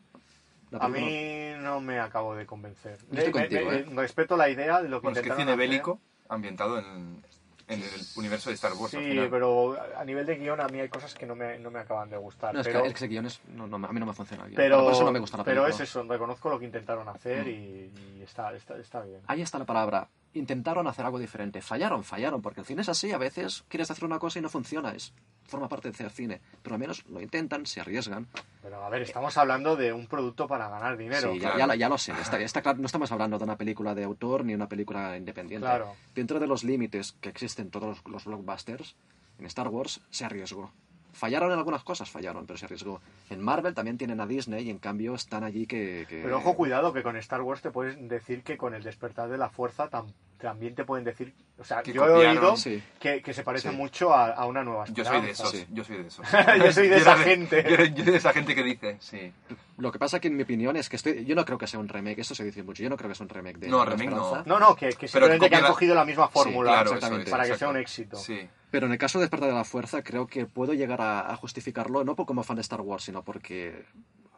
A 0.80 0.88
mí 0.90 1.52
no 1.60 1.82
me 1.82 2.00
acabo 2.00 2.36
de 2.36 2.46
convencer. 2.46 2.98
Yo 3.12 3.18
estoy 3.20 3.32
contigo, 3.34 3.72
¿eh? 3.72 3.86
Respeto 3.94 4.38
la 4.38 4.50
idea 4.50 4.82
de 4.82 4.90
lo 4.90 5.00
que 5.02 5.06
Bueno, 5.08 5.18
es 5.18 5.24
que 5.24 5.30
intentaron 5.30 5.38
cine 5.42 5.52
hacer. 5.52 5.58
bélico 5.70 6.00
ambientado 6.30 6.80
en, 6.80 7.24
en 7.68 7.82
el 7.82 7.90
universo 8.16 8.50
de 8.50 8.56
Star 8.56 8.74
Wars. 8.74 8.94
al 8.94 9.02
Sí, 9.04 9.10
final. 9.10 9.30
pero 9.30 9.78
a 9.98 10.04
nivel 10.06 10.26
de 10.26 10.36
guion 10.38 10.60
a 10.62 10.68
mí 10.68 10.80
hay 10.80 10.90
cosas 10.90 11.14
que 11.14 11.26
no 11.26 11.36
me, 11.36 11.58
no 11.60 11.72
me 11.72 11.80
acaban 11.80 12.10
de 12.10 12.18
gustar. 12.18 12.54
No, 12.54 12.62
es 12.62 12.68
pero, 12.68 12.82
que, 12.82 12.88
es 12.90 12.94
que 12.94 12.98
ese 12.98 13.08
guion 13.08 13.26
es- 13.26 13.42
no, 13.48 13.68
no, 13.68 13.76
a 13.88 13.92
mí 13.92 14.00
no 14.00 14.06
me 14.06 14.14
funciona 14.14 14.44
bien. 14.46 14.56
pero, 14.56 14.84
por 14.84 14.94
eso 14.94 15.04
no 15.04 15.12
me 15.12 15.20
gusta 15.20 15.38
la 15.38 15.44
pero 15.44 15.62
película. 15.64 15.84
es 15.84 15.90
eso, 15.90 16.04
reconozco 16.04 16.50
lo 16.50 16.60
que 16.60 16.66
intentaron 16.66 17.06
Mm. 17.06 17.10
hacer 17.10 17.48
y, 17.48 17.92
y 18.18 18.22
está, 18.24 18.54
está, 18.54 18.78
está 18.78 19.02
bien. 19.02 19.22
Ahí 19.28 19.42
está 19.42 19.58
la 19.60 19.66
palabra. 19.66 20.08
Intentaron 20.36 20.88
hacer 20.88 21.06
algo 21.06 21.18
diferente. 21.18 21.62
Fallaron, 21.62 22.04
fallaron, 22.04 22.42
porque 22.42 22.60
el 22.60 22.66
cine 22.66 22.82
es 22.82 22.90
así. 22.90 23.12
A 23.12 23.18
veces 23.18 23.64
quieres 23.68 23.90
hacer 23.90 24.06
una 24.06 24.20
cosa 24.20 24.40
y 24.40 24.42
no 24.42 24.50
funciona. 24.50 24.92
Es, 24.92 25.14
forma 25.46 25.68
parte 25.68 25.90
de 25.90 25.96
hacer 25.96 26.12
cine. 26.12 26.42
Pero 26.62 26.76
al 26.76 26.80
menos 26.80 27.06
lo 27.08 27.22
intentan, 27.22 27.66
se 27.66 27.80
arriesgan. 27.80 28.28
Pero 28.62 28.84
a 28.84 28.90
ver, 28.90 29.02
estamos 29.02 29.38
hablando 29.38 29.76
de 29.76 29.94
un 29.94 30.08
producto 30.08 30.48
para 30.48 30.68
ganar 30.70 30.98
dinero. 30.98 31.32
sí, 31.32 31.40
ya, 31.40 31.54
claro. 31.54 31.74
ya, 31.74 31.80
ya 31.80 31.90
lo 31.90 31.98
sé. 31.98 32.12
Está, 32.12 32.40
está 32.40 32.62
claro, 32.62 32.80
no 32.80 32.86
estamos 32.86 33.12
hablando 33.12 33.38
de 33.38 33.44
una 33.44 33.58
película 33.58 33.96
de 33.96 34.04
autor 34.04 34.46
ni 34.46 34.54
una 34.54 34.68
película 34.68 35.18
independiente. 35.18 35.66
Claro. 35.66 35.96
Dentro 36.14 36.40
de 36.40 36.48
los 36.48 36.64
límites 36.64 37.14
que 37.22 37.30
existen 37.30 37.72
todos 37.72 37.88
los, 37.88 38.06
los 38.06 38.26
blockbusters, 38.26 38.96
en 39.40 39.46
Star 39.46 39.70
Wars 39.70 40.02
se 40.10 40.26
arriesgó. 40.26 40.72
Fallaron 41.16 41.52
en 41.52 41.58
algunas 41.58 41.84
cosas, 41.84 42.10
fallaron, 42.12 42.46
pero 42.46 42.58
se 42.58 42.66
arriesgó. 42.66 43.00
En 43.30 43.42
Marvel 43.42 43.74
también 43.74 43.98
tienen 43.98 44.20
a 44.20 44.28
Disney 44.28 44.68
y 44.68 44.70
en 44.70 44.80
cambio 44.80 45.16
están 45.16 45.46
allí 45.46 45.66
que... 45.66 46.06
que- 46.10 46.22
Pero 46.24 46.38
ojo, 46.38 46.56
cuidado, 46.56 46.92
que 46.92 47.04
con 47.04 47.16
Star 47.16 47.42
Wars 47.42 47.62
te 47.62 47.72
pueden 47.72 48.10
decir 48.10 48.44
que 48.44 48.58
con 48.58 48.74
el 48.74 48.84
despertar 48.84 49.30
de 49.30 49.38
la 49.38 49.50
fuerza 49.50 49.90
tam- 49.90 50.12
también 50.38 50.76
te 50.76 50.84
pueden 50.84 51.06
decir... 51.06 51.34
O 51.58 51.64
sea, 51.64 51.82
Que 51.84 51.94
yo 51.94 52.06
he 52.06 52.28
oído 52.28 52.58
sí. 52.58 52.84
que, 53.00 53.22
que 53.22 53.34
se 53.34 53.44
parece 53.44 53.70
Sí. 53.70 53.76
mucho 53.78 54.14
a, 54.14 54.32
a 54.32 54.46
una 54.46 54.64
nueva 54.66 54.84
Yo 54.92 55.06
soy 55.06 55.22
de 55.22 55.32
esperanza. 55.32 55.44
esos. 55.44 55.52
Sí. 55.52 55.66
Yo 55.72 55.84
soy 55.86 55.98
de 55.98 56.08
esos. 56.08 56.26
Yo 56.66 56.72
soy 56.74 56.84
de 56.90 56.96
Yo 56.96 57.02
esa 57.02 57.18
gente. 57.18 57.66
Yo 57.70 57.76
soy 57.78 57.90
de 58.12 58.16
esa 58.18 58.34
gente 58.34 58.54
que 58.56 58.64
dice, 58.64 58.98
sí. 59.00 59.32
Lo 59.78 59.92
que 59.92 60.00
pasa 60.00 60.22
que 60.22 60.30
en 60.30 60.38
mi 60.38 60.44
opinión 60.44 60.78
es 60.78 60.88
que 60.88 60.96
estoy, 60.96 61.26
yo 61.26 61.36
no 61.36 61.44
creo 61.44 61.58
que 61.58 61.68
sea 61.68 61.82
un 61.82 61.90
remake, 61.90 62.20
eso 62.22 62.34
se 62.34 62.46
dice 62.46 62.64
mucho, 62.64 62.82
yo 62.82 62.90
no 62.90 62.96
creo 62.96 63.10
que 63.10 63.16
sea 63.16 63.26
un 63.26 63.30
remake 63.30 63.58
de 63.58 63.68
No, 63.68 63.80
La 63.84 63.92
remake 63.92 64.10
no. 64.10 64.44
No, 64.46 64.58
no, 64.58 64.74
que, 64.76 64.88
que 64.90 64.96
Pero 64.96 65.28
simplemente 65.28 65.50
que 65.50 65.56
han 65.58 65.64
la- 65.64 65.68
cogido 65.68 65.94
la 65.96 66.06
misma 66.06 66.30
fórmula 66.30 66.72
claro, 66.72 66.92
exactamente. 66.94 67.24
eso 67.24 67.28
es, 67.28 67.32
para 67.32 67.44
que 67.44 67.50
exacto. 67.50 67.60
sea 67.60 67.70
un 67.70 67.78
éxito. 67.78 68.16
Sí. 68.18 68.50
Pero 68.72 68.86
en 68.88 68.94
el 68.94 68.98
caso 68.98 69.20
de 69.20 69.24
Despertar 69.26 69.50
de 69.50 69.56
la 69.56 69.66
Fuerza, 69.66 70.02
creo 70.02 70.28
que 70.28 70.46
puedo 70.46 70.74
llegar 70.74 71.02
a, 71.02 71.30
a 71.30 71.36
justificarlo, 71.36 72.06
no 72.06 72.16
por 72.16 72.26
como 72.26 72.44
fan 72.44 72.56
de 72.56 72.62
Star 72.62 72.80
Wars, 72.82 73.04
sino 73.04 73.24
porque, 73.24 73.86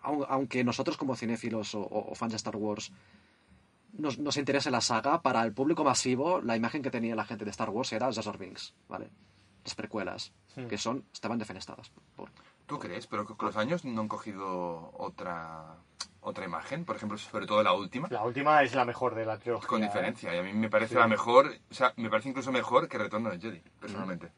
au- 0.01 0.25
aunque 0.27 0.63
nosotros 0.63 0.97
como 0.97 1.15
cinéfilos 1.15 1.75
o, 1.75 1.81
o 1.87 2.15
fans 2.15 2.31
de 2.33 2.37
Star 2.37 2.55
Wars 2.55 2.91
nos, 3.93 4.17
nos 4.19 4.37
interese 4.37 4.71
la 4.71 4.81
saga, 4.81 5.21
para 5.21 5.43
el 5.43 5.53
público 5.53 5.83
masivo, 5.83 6.41
la 6.41 6.55
imagen 6.55 6.81
que 6.81 6.91
tenía 6.91 7.15
la 7.15 7.25
gente 7.25 7.45
de 7.45 7.51
Star 7.51 7.69
Wars 7.69 7.91
era 7.93 8.11
Jar 8.11 8.37
Binks, 8.39 8.73
¿vale? 8.87 9.09
Las 9.63 9.75
precuelas, 9.75 10.33
Hmm. 10.55 10.65
que 10.67 10.77
son 10.79 11.05
estaban 11.13 11.37
defenestradas. 11.37 11.91
Por, 12.15 12.31
¿Tú 12.67 12.77
crees? 12.79 13.07
Pero 13.07 13.25
con 13.25 13.47
los 13.47 13.57
años 13.57 13.83
no 13.85 14.01
han 14.01 14.07
cogido 14.07 14.91
otra 14.97 15.77
otra 16.19 16.43
imagen, 16.43 16.83
por 16.83 16.97
ejemplo, 16.97 17.17
sobre 17.17 17.45
todo 17.47 17.63
la 17.63 17.71
última, 17.71 18.09
La 18.11 18.23
última 18.25 18.61
es 18.61 18.75
la 18.75 18.83
mejor 18.83 19.15
de 19.15 19.25
la 19.25 19.37
trilogía. 19.39 19.67
con 19.69 19.81
¿eh? 19.81 19.85
diferencia. 19.85 20.35
Y 20.35 20.39
a 20.39 20.43
mí 20.43 20.51
me 20.51 20.69
parece 20.69 20.95
Sí. 20.95 20.99
la 20.99 21.07
mejor, 21.07 21.49
o 21.71 21.73
sea, 21.73 21.93
me 21.95 22.09
parece 22.09 22.27
incluso 22.27 22.51
mejor 22.51 22.89
que 22.89 22.97
Retorno 22.97 23.29
del 23.29 23.39
Jedi, 23.39 23.61
personalmente. 23.79 24.29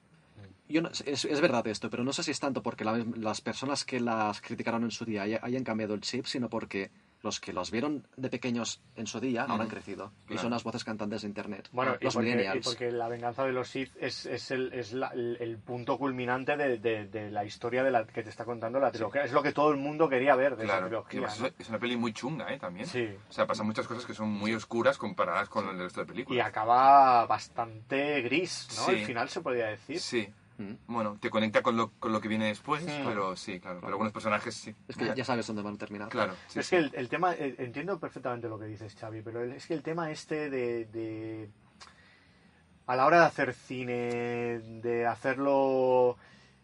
Yo 0.68 0.84
no- 0.84 0.90
es, 0.90 1.26
es 1.26 1.42
verdad 1.42 1.66
esto, 1.66 1.90
pero 1.90 2.04
no 2.04 2.14
sé 2.14 2.22
si 2.22 2.30
es 2.30 2.40
tanto 2.40 2.62
porque 2.62 2.84
la- 2.86 3.04
las 3.16 3.42
personas 3.42 3.86
que 3.86 4.00
las 4.00 4.40
criticaron 4.40 4.84
en 4.84 4.92
su 4.92 5.04
día 5.04 5.24
haya- 5.24 5.40
hayan 5.42 5.64
cambiado 5.64 5.96
el 5.96 6.02
chip, 6.02 6.26
sino 6.28 6.48
porque 6.48 6.92
los 7.22 7.40
que 7.42 7.52
los 7.52 7.70
vieron 7.72 8.08
de 8.16 8.30
pequeños 8.30 8.82
en 8.96 9.06
su 9.06 9.20
día 9.20 9.44
ahora 9.44 9.64
han 9.64 9.70
crecido. 9.70 10.14
Y 10.24 10.28
Claro. 10.28 10.42
son 10.44 10.52
las 10.52 10.64
voces 10.64 10.84
cantantes 10.86 11.22
de 11.24 11.28
Internet. 11.28 11.68
Bueno, 11.74 11.96
y 12.00 12.06
los 12.06 12.14
porque, 12.14 12.30
y 12.30 12.32
millennials. 12.32 12.66
porque 12.66 12.92
la 12.92 13.08
venganza 13.10 13.44
de 13.44 13.52
los 13.52 13.68
Sith 13.68 13.92
es, 14.00 14.26
es, 14.26 14.52
el, 14.52 14.72
es 14.74 14.94
la- 14.94 15.10
el, 15.10 15.38
el 15.42 15.58
punto 15.58 15.98
culminante 15.98 16.56
de, 16.56 16.78
de- 16.78 17.08
de 17.08 17.30
la 17.30 17.44
historia 17.44 17.84
de 17.84 17.92
la 17.92 18.06
que 18.08 18.24
te 18.24 18.30
está 18.30 18.46
contando 18.46 18.80
la 18.80 18.92
trilogía. 18.92 19.24
Es 19.24 19.34
lo 19.34 19.44
que 19.44 19.52
todo 19.52 19.72
el 19.72 19.78
mundo 19.78 20.08
quería 20.08 20.36
ver 20.36 20.56
de 20.56 20.64
Claro, 20.64 20.80
esa 20.80 20.88
trilogía. 20.88 21.20
además 21.20 21.40
¿no? 21.42 21.48
es, 21.48 21.54
es 21.60 21.70
una 21.70 21.80
peli 21.80 21.98
muy 21.98 22.14
chunga, 22.14 22.54
¿eh? 22.54 22.58
También. 22.60 22.86
Sí. 22.88 23.08
O 23.30 23.34
sea, 23.34 23.46
pasan 23.46 23.66
muchas 23.66 23.86
cosas 23.88 24.06
que 24.06 24.14
son 24.14 24.30
muy 24.30 24.54
oscuras 24.54 24.98
comparadas 24.98 25.50
con 25.50 25.68
el 25.68 25.78
resto 25.78 26.00
de 26.02 26.06
Y 26.06 26.08
películas. 26.08 26.48
acaba 26.48 27.26
bastante 27.26 28.22
gris, 28.22 28.68
¿no? 28.78 28.86
Sí. 28.86 28.92
El 28.92 29.06
final 29.06 29.30
se 29.30 29.42
podría 29.42 29.68
decir. 29.68 30.00
Sí. 30.00 30.34
Mm. 30.60 30.74
Bueno, 30.88 31.18
te 31.20 31.30
conecta 31.30 31.62
con 31.64 31.76
lo, 31.78 31.92
con 32.00 32.12
lo 32.12 32.20
que 32.22 32.28
viene 32.28 32.48
después, 32.48 32.84
Sí. 32.84 32.92
pero 33.06 33.36
sí, 33.36 33.60
claro. 33.60 33.78
Pero 33.80 33.94
algunos 33.94 34.12
personajes 34.14 34.54
sí. 34.54 34.76
Es 34.88 34.96
que 34.98 35.14
ya 35.16 35.24
sabes 35.26 35.48
dónde 35.48 35.62
van 35.62 35.76
a 35.76 35.78
terminar. 35.78 36.10
Claro. 36.10 36.36
sí, 36.48 36.60
es 36.60 36.66
sí. 36.68 36.72
que 36.72 36.78
el, 36.82 36.92
el 36.96 37.08
tema, 37.10 37.34
eh, 37.34 37.56
entiendo 37.60 37.98
perfectamente 38.00 38.48
lo 38.50 38.60
que 38.60 38.66
dices, 38.66 38.94
Xavi, 38.96 39.22
pero 39.22 39.42
el- 39.42 39.54
es 39.54 39.66
que 39.66 39.74
el 39.74 39.82
tema 39.84 40.12
este 40.12 40.50
de, 40.50 40.86
de- 40.86 41.50
A 42.88 42.96
la 42.96 43.06
hora 43.06 43.20
de 43.22 43.26
hacer 43.28 43.54
cine, 43.54 44.60
de 44.60 45.06
hacerlo 45.08 46.18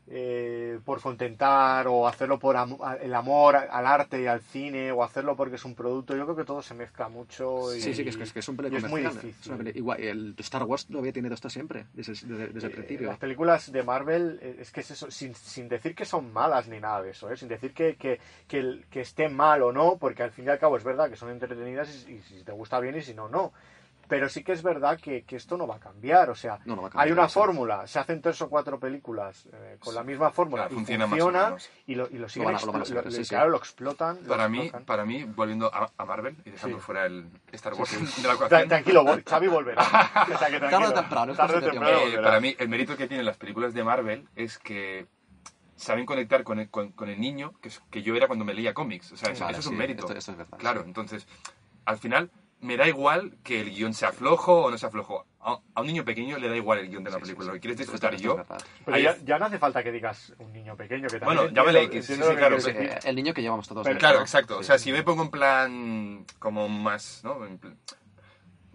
eh, 0.08 0.80
por 0.86 1.02
contentar 1.02 1.88
o 1.88 2.08
hacerlo 2.08 2.38
por 2.38 2.56
am- 2.58 2.78
el 3.02 3.14
amor 3.14 3.56
al 3.56 3.86
arte 3.88 4.22
y 4.22 4.28
al 4.28 4.42
cine 4.42 4.92
o 4.92 5.04
hacerlo 5.04 5.36
porque 5.36 5.56
es 5.56 5.66
un 5.66 5.74
producto, 5.76 6.16
yo 6.16 6.24
creo 6.26 6.36
que 6.36 6.44
todo 6.44 6.62
se 6.62 6.74
mezcla 6.76 7.10
mucho. 7.10 7.76
Y, 7.76 7.82
Sí, 7.82 7.94
sí, 7.96 8.04
que 8.04 8.10
es, 8.10 8.18
que 8.18 8.24
es, 8.24 8.34
que 8.34 8.40
es 8.40 8.48
un 8.50 8.56
y 8.72 8.76
es 8.76 8.84
muy 8.90 9.02
difícil. 9.02 9.68
Es 9.68 9.76
igual, 9.76 10.00
el 10.02 10.36
Star 10.40 10.64
Wars 10.64 10.86
lo 10.90 11.00
había 11.00 11.12
tenido 11.14 11.34
esto 11.34 11.50
siempre, 11.50 11.88
desde, 11.94 12.14
desde- 12.14 12.48
desde 12.50 12.68
el 12.68 12.74
Eh, 12.74 12.76
principio. 12.76 13.08
Las 13.08 13.18
películas 13.18 13.72
de 13.72 13.84
Marvel, 13.84 14.40
eh, 14.42 14.58
es 14.60 14.72
que 14.72 14.82
es 14.82 14.92
eso, 14.92 15.10
sin, 15.10 15.34
sin 15.34 15.68
decir 15.68 15.96
que 15.96 16.06
son 16.06 16.32
malas 16.32 16.68
ni 16.68 16.80
nada 16.80 17.02
de 17.02 17.12
eso, 17.12 17.32
¿eh? 17.32 17.38
sin 17.38 17.48
decir 17.48 17.74
que, 17.74 17.96
que, 17.96 18.20
que, 18.48 18.60
el- 18.60 18.86
que 18.90 19.02
esté 19.02 19.28
mal 19.30 19.64
o 19.64 19.72
no, 19.72 19.98
porque 19.98 20.24
al 20.24 20.32
fin 20.32 20.46
y 20.46 20.50
al 20.50 20.60
cabo 20.60 20.78
es 20.78 20.84
verdad 20.84 21.10
que 21.10 21.16
son 21.16 21.30
entretenidas 21.32 22.06
y, 22.08 22.14
y 22.14 22.22
si 22.22 22.44
te 22.44 22.52
gusta 22.52 22.80
bien 22.80 22.96
y 22.96 23.02
si 23.02 23.14
no, 23.14 23.28
no. 23.28 23.54
Pero 24.08 24.30
sí 24.30 24.44
que 24.44 24.52
es 24.52 24.62
verdad 24.62 25.00
que, 25.00 25.24
que 25.24 25.36
esto 25.36 25.58
no 25.58 25.66
va 25.68 25.76
a 25.78 25.80
cambiar, 25.80 26.30
o 26.30 26.36
sea, 26.36 26.60
No, 26.66 26.76
no 26.76 26.82
va 26.84 26.88
a 26.90 26.92
cambiar, 26.92 27.08
hay 27.08 27.12
una 27.12 27.28
sí. 27.28 27.34
fórmula, 27.34 27.88
se 27.88 28.00
hacen 28.00 28.22
tres 28.22 28.42
o 28.42 28.50
cuatro 28.50 28.80
películas 28.80 29.48
eh, 29.52 29.78
con 29.80 29.96
la 29.96 30.04
misma 30.04 30.32
fórmula 30.32 30.64
Claro, 30.64 30.74
y 30.74 30.76
funciona 30.76 31.08
funciona, 31.08 31.56
y 31.88 31.96
lo, 31.96 32.08
y 32.10 32.18
lo 32.18 32.30
siguen 32.30 32.46
van 32.48 32.56
a- 32.56 32.60
lo 32.66 32.72
van 32.72 32.82
a 32.84 32.86
lo- 32.86 33.12
sí, 33.12 33.24
sí. 33.24 33.30
claro, 33.30 33.50
lo 33.50 33.58
explotan. 33.58 34.20
lo 34.24 34.28
Para 34.30 34.48
mí, 34.48 34.60
explotan. 34.60 34.86
para 34.86 35.06
mí, 35.06 35.24
volviendo 35.24 35.74
a, 35.74 35.92
a 35.98 36.06
Marvel 36.06 36.36
y 36.46 36.52
dejando 36.52 36.78
Sí. 36.78 36.84
fuera 36.84 37.06
el 37.06 37.30
Star 37.52 37.74
Wars 37.74 37.92
de 38.22 38.28
la 38.28 38.34
ecuación, 38.36 38.68
Tranquilo, 38.70 39.06
Xavi 39.26 39.48
volverá. 39.48 39.82
O 40.36 40.38
sea, 40.38 40.50
que 40.50 40.60
Tarde 40.60 40.88
o 40.88 40.94
temprano, 40.94 41.34
Tarde 41.36 41.62
temprano 41.62 41.98
eh, 42.08 42.20
para 42.22 42.40
mí 42.40 42.56
el 42.60 42.70
mérito 42.70 42.96
que 42.98 43.08
tienen 43.08 43.26
las 43.26 43.38
películas 43.38 43.74
de 43.74 43.84
Marvel 43.84 44.28
es 44.36 44.58
que 44.60 45.08
saben 45.76 46.06
conectar 46.06 46.44
con 46.44 46.60
el, 46.60 46.70
con, 46.70 46.92
con 46.94 47.10
el 47.10 47.20
niño 47.20 47.54
que, 47.62 47.70
que 47.92 48.02
yo 48.02 48.16
era 48.16 48.28
cuando 48.28 48.46
me 48.46 48.54
leía 48.54 48.74
cómics. 48.74 49.12
O 49.12 49.18
sea, 49.18 49.32
eso, 49.32 49.44
Vale, 49.44 49.54
eso 49.58 49.60
es 49.60 49.66
sí, 49.66 49.72
un 49.72 49.78
mérito. 49.78 50.06
esto- 50.06 50.18
esto 50.18 50.32
es 50.32 50.38
verdad, 50.38 50.58
claro, 50.58 50.82
sí. 50.82 50.88
entonces, 50.88 51.28
al 51.86 51.98
final, 51.98 52.32
me 52.62 52.78
da 52.78 52.88
igual 52.88 53.38
que 53.44 53.62
el 53.62 53.70
guion 53.76 53.94
sea 53.94 54.12
flojo 54.12 54.64
o 54.66 54.72
no 54.72 54.78
sea 54.78 54.90
flojo. 54.90 55.26
A, 55.42 55.60
a 55.76 55.82
un 55.82 55.86
niño 55.88 56.04
pequeño 56.04 56.40
le 56.40 56.50
da 56.50 56.56
igual 56.56 56.80
el 56.80 56.90
guion 56.90 57.04
de 57.04 57.12
la 57.12 57.18
Sí, 57.18 57.22
película. 57.22 57.46
sí. 57.46 57.48
Lo 57.50 57.54
que 57.54 57.60
quieres 57.60 57.78
disfrutar 57.78 58.16
yo. 58.16 58.44
Pero 58.86 58.98
ya, 58.98 59.38
no 59.38 59.46
hace 59.46 59.60
falta 59.60 59.84
que 59.84 59.92
digas 59.92 60.34
un 60.40 60.52
niño 60.52 60.76
pequeño. 60.76 61.08
Que 61.08 61.20
Bueno, 61.20 61.48
ya 61.50 61.64
sí, 61.64 61.78
entiendo 61.78 62.02
sí, 62.02 62.22
lo 62.22 62.30
que 62.30 62.36
claro. 62.38 62.58
Eh, 62.58 63.00
el 63.04 63.16
niño 63.16 63.34
que 63.34 63.42
llevamos 63.44 63.68
todos. 63.68 63.84
Pero. 63.86 64.00
Claro, 64.00 64.22
exacto. 64.22 64.58
O 64.58 64.64
sea, 64.64 64.80
Sí. 64.80 64.86
si 64.86 64.92
me 64.92 65.04
pongo 65.04 65.22
en 65.24 65.30
plan 65.30 66.26
como 66.40 66.68
más, 66.68 67.22
¿no? 67.24 67.46
En 67.46 67.60
pl- 67.60 67.76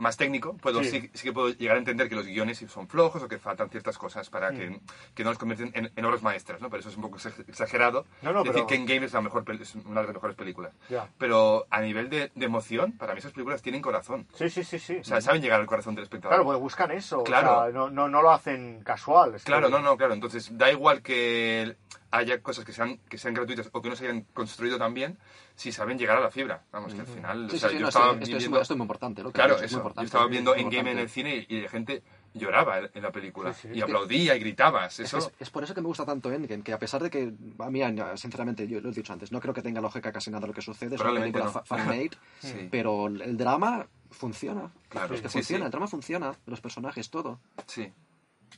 más 0.01 0.17
técnico, 0.17 0.55
puedo, 0.57 0.83
Sí. 0.83 0.91
sí. 0.91 1.11
sí 1.15 1.25
que 1.25 1.33
puedo 1.33 1.51
llegar 1.51 1.77
a 1.77 1.79
entender 1.79 2.09
que 2.09 2.15
los 2.17 2.27
guiones 2.27 2.59
son 2.69 2.89
flojos 2.89 3.23
o 3.23 3.29
que 3.29 3.39
faltan 3.39 3.71
ciertas 3.71 3.97
cosas 3.99 4.29
para 4.31 4.51
Mm. 4.51 4.57
que, 4.57 4.81
que 5.15 5.25
no 5.25 5.31
los 5.31 5.39
convierten 5.39 5.71
en, 5.75 5.93
en 5.95 6.05
obras 6.05 6.23
maestras, 6.23 6.61
¿no? 6.61 6.69
Pero 6.71 6.81
eso 6.81 6.89
es 6.89 6.97
un 6.97 7.03
poco 7.03 7.19
exa- 7.19 7.45
exagerado. 7.49 8.07
No, 8.23 8.33
no, 8.33 8.41
decir 8.41 8.55
pero- 8.55 8.67
que 8.67 8.75
en 8.75 8.87
Game 8.87 9.07
es, 9.07 9.13
la 9.13 9.21
mejor, 9.21 9.45
es 9.61 9.75
una 9.77 10.01
de 10.01 10.07
las 10.07 10.15
mejores 10.15 10.37
películas. 10.37 10.73
Pero 11.19 11.67
a 11.71 11.81
nivel 11.81 12.09
de, 12.11 12.33
de 12.35 12.47
emoción, 12.47 12.93
para 12.93 13.13
mí 13.13 13.19
esas 13.21 13.33
películas 13.33 13.63
tienen 13.63 13.83
corazón. 13.83 14.27
Sí, 14.35 14.49
sí, 14.51 14.65
sí, 14.65 14.79
sí. 14.79 14.97
O 14.97 15.05
sea, 15.05 15.21
saben 15.21 15.43
llegar 15.43 15.61
al 15.61 15.67
corazón 15.67 15.95
del 15.95 16.05
espectador. 16.05 16.33
Claro, 16.37 16.45
pues 16.45 16.59
buscan 16.59 16.91
eso. 16.91 17.21
o 17.21 17.25
Claro. 17.25 17.63
sea, 17.65 17.73
no, 17.73 17.91
no, 17.91 18.09
no 18.09 18.23
lo 18.23 18.33
hacen 18.33 18.83
casual. 18.83 19.35
es 19.35 19.45
que- 19.45 19.51
Claro, 19.51 19.69
no, 19.69 19.79
no, 19.81 19.97
claro. 19.97 20.15
Entonces, 20.15 20.57
da 20.57 20.71
igual 20.73 21.03
que 21.03 21.77
haya 22.13 22.43
cosas 22.43 22.65
que 22.65 22.73
sean, 22.73 22.99
que 23.09 23.19
sean 23.19 23.35
gratuitas 23.35 23.69
o 23.73 23.81
que 23.81 23.89
no 23.89 23.97
se 23.97 24.05
hayan 24.07 24.23
construido 24.35 24.79
tan 24.79 24.95
bien, 24.95 25.19
si 25.55 25.71
saben 25.73 25.99
llegar 25.99 26.17
a 26.17 26.21
la 26.21 26.31
fibra. 26.31 26.65
Vamos, 26.73 26.93
que 26.95 27.01
al 27.01 27.07
final... 27.07 27.49
Sí, 27.51 27.57
o 27.57 27.59
sea, 27.59 27.69
sí, 27.69 27.75
sí, 27.75 27.79
yo 27.79 27.83
no, 27.83 27.89
estaba 27.89 28.13
esto, 28.13 28.23
es 28.23 28.29
viendo- 28.29 28.51
muy, 28.51 28.61
esto 28.61 28.75
es 28.75 28.79
muy 28.79 28.85
importante. 28.85 29.23
Lo 29.23 29.29
que 29.31 29.35
Claro, 29.35 29.57
es 29.57 29.63
eso. 29.63 29.67
muy 29.67 29.71
Yo 29.71 29.79
importante. 29.81 30.07
estaba 30.07 30.27
viendo 30.27 30.55
Es 30.55 30.61
en 30.63 30.71
Game 30.71 30.91
en 30.91 30.99
importante. 30.99 31.03
el 31.03 31.09
cine 31.11 31.47
y, 31.49 31.57
y 31.57 31.61
la 31.63 31.69
gente 31.69 32.03
lloraba 32.35 32.79
en 32.93 33.03
la 33.03 33.13
película. 33.13 33.53
Sí, 33.53 33.69
sí. 33.73 33.79
Y 33.79 33.81
aplaudía 33.83 34.35
y 34.35 34.41
gritabas. 34.41 34.99
Es, 35.01 35.07
Eso... 35.07 35.19
es, 35.19 35.31
es 35.39 35.51
por 35.51 35.63
eso 35.65 35.75
que 35.75 35.81
me 35.81 35.87
gusta 35.87 36.05
tanto 36.05 36.33
Endgame, 36.33 36.63
que 36.63 36.73
a 36.73 36.79
pesar 36.79 37.03
de 37.03 37.11
que, 37.11 37.33
a 37.59 37.71
mí, 37.71 37.81
sinceramente, 38.17 38.67
yo 38.67 38.81
lo 38.81 38.91
he 38.91 38.93
dicho 38.93 39.13
antes, 39.13 39.31
no 39.33 39.41
creo 39.41 39.55
que 39.55 39.63
tenga 39.63 39.81
lógica 39.81 40.11
casi 40.13 40.31
nada 40.31 40.47
lo 40.47 40.53
que 40.53 40.63
sucede, 40.63 40.95
es 40.97 41.01
una 41.01 41.21
película 41.21 41.45
no. 41.45 41.51
fa- 41.53 41.65
fan-made, 41.65 42.11
Sí. 42.41 42.69
pero 42.71 43.07
el, 43.07 43.21
el 43.23 43.37
drama 43.37 43.87
funciona. 44.11 44.71
Claro, 44.89 45.15
es 45.15 45.23
que 45.23 45.29
sí, 45.29 45.39
funciona, 45.39 45.63
sí. 45.63 45.67
el 45.67 45.71
drama 45.71 45.87
funciona, 45.87 46.35
los 46.47 46.61
personajes, 46.61 47.09
todo. 47.11 47.39
Sí. 47.67 47.93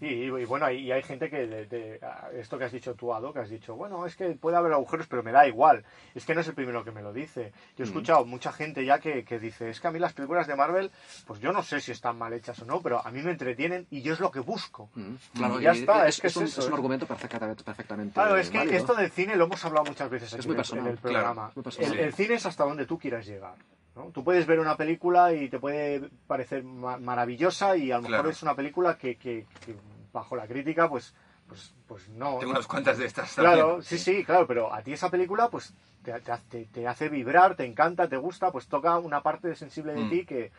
Y, 0.01 0.06
y- 0.06 0.44
bueno, 0.47 0.70
y 0.70 0.90
hay 0.90 1.02
gente 1.02 1.31
que, 1.31 1.47
de- 1.47 2.01
esto 2.35 2.59
que 2.59 2.64
has 2.64 2.73
dicho 2.73 2.94
tú, 2.94 3.12
Ado, 3.14 3.32
que 3.32 3.40
has 3.40 3.51
dicho, 3.51 3.77
bueno, 3.77 4.05
es 4.06 4.16
que 4.16 4.31
puede 4.31 4.56
haber 4.56 4.73
agujeros, 4.73 5.06
pero 5.06 5.23
me 5.23 5.31
da 5.32 5.47
igual. 5.47 5.85
Es 6.14 6.24
que 6.24 6.35
no 6.35 6.40
es 6.40 6.48
el 6.48 6.55
primero 6.55 6.82
que 6.85 6.90
me 6.90 7.02
lo 7.02 7.12
dice. 7.12 7.52
Yo 7.77 7.85
he 7.85 7.86
escuchado 7.86 8.24
mucha 8.24 8.52
gente 8.52 8.85
ya 8.85 8.98
que, 8.98 9.24
que 9.24 9.39
dice, 9.39 9.70
es 9.70 9.81
que 9.81 9.86
a 9.89 9.90
mí 9.90 9.98
las 9.98 10.12
películas 10.12 10.47
de 10.47 10.56
Marvel, 10.56 10.90
pues 11.27 11.40
yo 11.40 11.52
no 11.52 11.62
sé 11.62 11.81
si 11.81 11.93
están 11.93 12.19
mal 12.19 12.32
hechas 12.32 12.59
o 12.60 12.64
no, 12.64 12.81
pero 12.82 13.05
a 13.06 13.10
mí 13.10 13.23
me 13.23 13.31
entretienen 13.31 13.86
y 13.90 14.02
yo 14.02 14.12
es 14.14 14.20
lo 14.20 14.31
que 14.31 14.40
busco. 14.40 14.90
Mm, 14.94 15.14
Claro, 15.36 15.60
Y 15.60 15.64
ya 15.64 15.74
y 15.74 15.78
está, 15.81 16.09
es, 16.09 16.16
es 16.16 16.20
que 16.20 16.27
es 16.28 16.36
un, 16.36 16.44
eso, 16.44 16.60
es 16.62 16.66
un 16.66 16.74
argumento 16.74 17.06
perfectamente, 17.06 17.62
perfectamente 17.62 18.14
Claro, 18.14 18.36
es 18.36 18.51
que 18.51 18.59
válido. 18.59 18.77
esto 18.77 18.94
del 18.94 19.10
cine 19.10 19.36
lo 19.36 19.44
hemos 19.44 19.64
hablado 19.64 19.85
muchas 19.86 20.10
veces 20.10 20.32
aquí 20.35 20.47
muy 20.47 20.47
en 20.47 20.51
el- 20.52 20.56
personal, 20.56 20.86
en 20.86 20.93
el 20.93 20.98
claro, 20.98 21.14
programa. 21.35 21.52
muy 21.55 21.86
el, 21.86 21.98
el 22.01 22.12
cine 22.14 22.35
es 22.35 22.47
hasta 22.47 22.64
donde 22.64 22.86
tú 22.86 22.98
quieras 22.98 23.27
llegar. 23.27 23.55
¿No? 23.94 24.10
Tú 24.10 24.24
puedes 24.24 24.47
ver 24.47 24.60
una 24.60 24.77
película 24.77 25.32
y 25.32 25.48
te 25.48 25.59
puede 25.59 26.09
parecer 26.27 26.64
ma- 26.64 26.98
maravillosa 26.98 27.77
y 27.77 27.90
a 27.93 27.97
lo 27.97 28.02
mejor 28.09 28.27
es 28.28 28.43
una 28.43 28.55
película 28.55 28.97
que, 28.97 29.16
que- 29.16 29.47
que 29.64 29.77
bajo 30.12 30.36
la 30.36 30.47
crítica 30.47 30.89
pues 30.89 31.14
pues 31.47 31.74
pues 31.86 32.09
no. 32.09 32.39
Tengo 32.39 32.44
¿no? 32.44 32.51
unas 32.51 32.66
cuantas 32.66 32.97
de 32.98 33.05
estas 33.06 33.35
Claro, 33.35 33.66
también. 33.66 33.82
sí, 33.82 33.98
sí, 33.98 34.24
claro, 34.24 34.47
pero 34.47 34.73
a 34.73 34.81
ti 34.82 34.93
esa 34.93 35.10
película 35.10 35.48
pues 35.51 35.74
te, 36.02 36.12
te 36.20 36.32
hace- 36.32 36.64
te 36.73 36.86
hace 36.89 37.09
vibrar, 37.09 37.55
te 37.56 37.64
encanta, 37.64 38.09
te 38.09 38.16
gusta, 38.16 38.51
pues 38.51 38.66
toca 38.69 38.98
una 38.98 39.23
parte 39.23 39.55
sensible 39.55 39.93
de 39.94 40.05
Mm. 40.05 40.09
ti 40.09 40.24
que, 40.24 40.51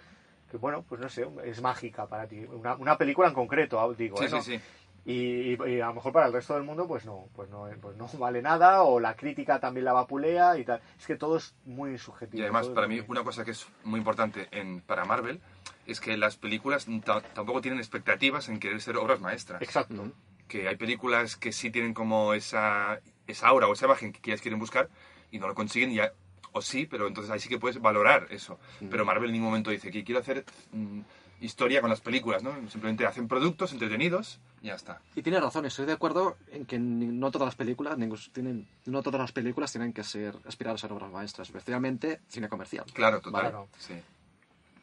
que, 0.52 0.58
bueno, 0.58 0.84
pues 0.88 1.02
no 1.02 1.10
sé, 1.10 1.28
es 1.46 1.62
mágica 1.62 2.06
para 2.06 2.28
ti. 2.28 2.40
Una, 2.46 2.76
una 2.76 2.98
película 2.98 3.30
en 3.30 3.34
concreto, 3.34 3.80
ah, 3.80 3.92
digo. 3.98 4.18
Sí, 4.18 4.26
¿eh? 4.26 4.30
sí, 4.30 4.42
sí. 4.42 4.62
Y, 5.06 5.62
y 5.70 5.82
a 5.82 5.88
lo 5.88 5.96
mejor 5.96 6.14
para 6.14 6.28
el 6.28 6.34
resto 6.34 6.54
del 6.54 6.64
mundo 6.64 6.88
pues 6.88 7.06
no, 7.06 7.28
pues 7.36 7.50
no, 7.50 7.68
pues 7.82 7.98
no 7.98 8.08
vale 8.20 8.42
nada 8.42 8.84
o 8.84 9.00
la 9.00 9.16
crítica 9.16 9.60
también 9.60 9.84
la 9.86 9.94
vapulea 9.94 10.58
y 10.58 10.64
tal. 10.64 10.82
Es 10.98 11.06
que 11.06 11.16
todo 11.18 11.38
es 11.38 11.56
muy 11.66 11.98
subjetivo. 11.98 12.40
Y 12.40 12.44
además, 12.44 12.68
para 12.70 12.88
mí, 12.88 13.02
una 13.08 13.24
cosa 13.24 13.44
que 13.44 13.52
es 13.52 13.68
muy 13.84 13.98
importante 14.00 14.48
en, 14.52 14.80
para 14.82 15.04
Marvel 15.06 15.42
es 15.86 16.00
que 16.00 16.16
las 16.16 16.38
películas 16.38 16.88
ta- 17.04 17.22
tampoco 17.22 17.60
tienen 17.62 17.80
expectativas 17.80 18.48
en 18.48 18.60
querer 18.60 18.80
ser 18.82 18.96
obras 18.98 19.20
maestras. 19.20 19.62
Exacto. 19.62 20.12
que 20.48 20.68
hay 20.70 20.76
películas 20.78 21.36
que 21.36 21.52
sí 21.52 21.70
tienen 21.72 21.94
como 21.94 22.34
esa, 22.34 23.00
esa 23.28 23.48
aura 23.48 23.68
o 23.68 23.74
esa 23.74 23.86
imagen 23.86 24.14
que 24.14 24.32
ellas 24.32 24.42
quieren 24.42 24.60
buscar 24.60 24.88
y 25.32 25.40
no 25.40 25.48
lo 25.48 25.56
consiguen 25.56 25.92
y 25.92 25.96
ya, 25.96 26.14
o 26.52 26.62
sí, 26.62 26.86
pero 26.86 27.08
entonces 27.08 27.32
ahí 27.32 27.40
sí 27.40 27.50
que 27.50 27.58
puedes 27.58 27.82
valorar 27.82 28.28
eso. 28.30 28.60
Pero 28.90 29.04
Marvel 29.04 29.30
en 29.30 29.34
ningún 29.34 29.50
momento 29.50 29.72
dice 29.72 29.90
que 29.92 30.04
quiero 30.04 30.22
hacer 30.22 30.46
mm, 30.72 31.00
historia 31.42 31.82
con 31.82 31.90
las 31.90 32.02
películas, 32.02 32.44
¿no? 32.44 32.52
Simplemente 32.70 33.06
hacen 33.06 33.28
productos 33.28 33.74
entretenidos 33.74 34.40
ya 34.64 34.74
está. 34.76 35.00
Y 35.16 35.22
tiene 35.22 35.40
razón, 35.40 35.66
estoy 35.66 35.86
de 35.86 35.92
acuerdo 35.94 36.38
en 36.52 36.66
que 36.66 36.80
no 36.80 37.30
todas 37.30 37.46
las 37.48 37.56
películas, 37.56 37.98
ningún- 37.98 38.18
tienen, 38.34 38.68
no 38.86 39.04
todas 39.04 39.22
las 39.22 39.32
películas 39.32 39.72
tienen 39.72 39.94
que 39.94 40.04
ser 40.04 40.36
aspirar 40.48 40.74
a 40.74 40.78
ser 40.80 40.92
obras 40.92 41.12
maestras, 41.12 41.50
especialmente 41.50 42.22
cine 42.30 42.50
comercial. 42.50 42.86
Claro, 42.94 43.22
total. 43.22 43.42
Claro. 43.42 43.68
Sí. 43.78 43.94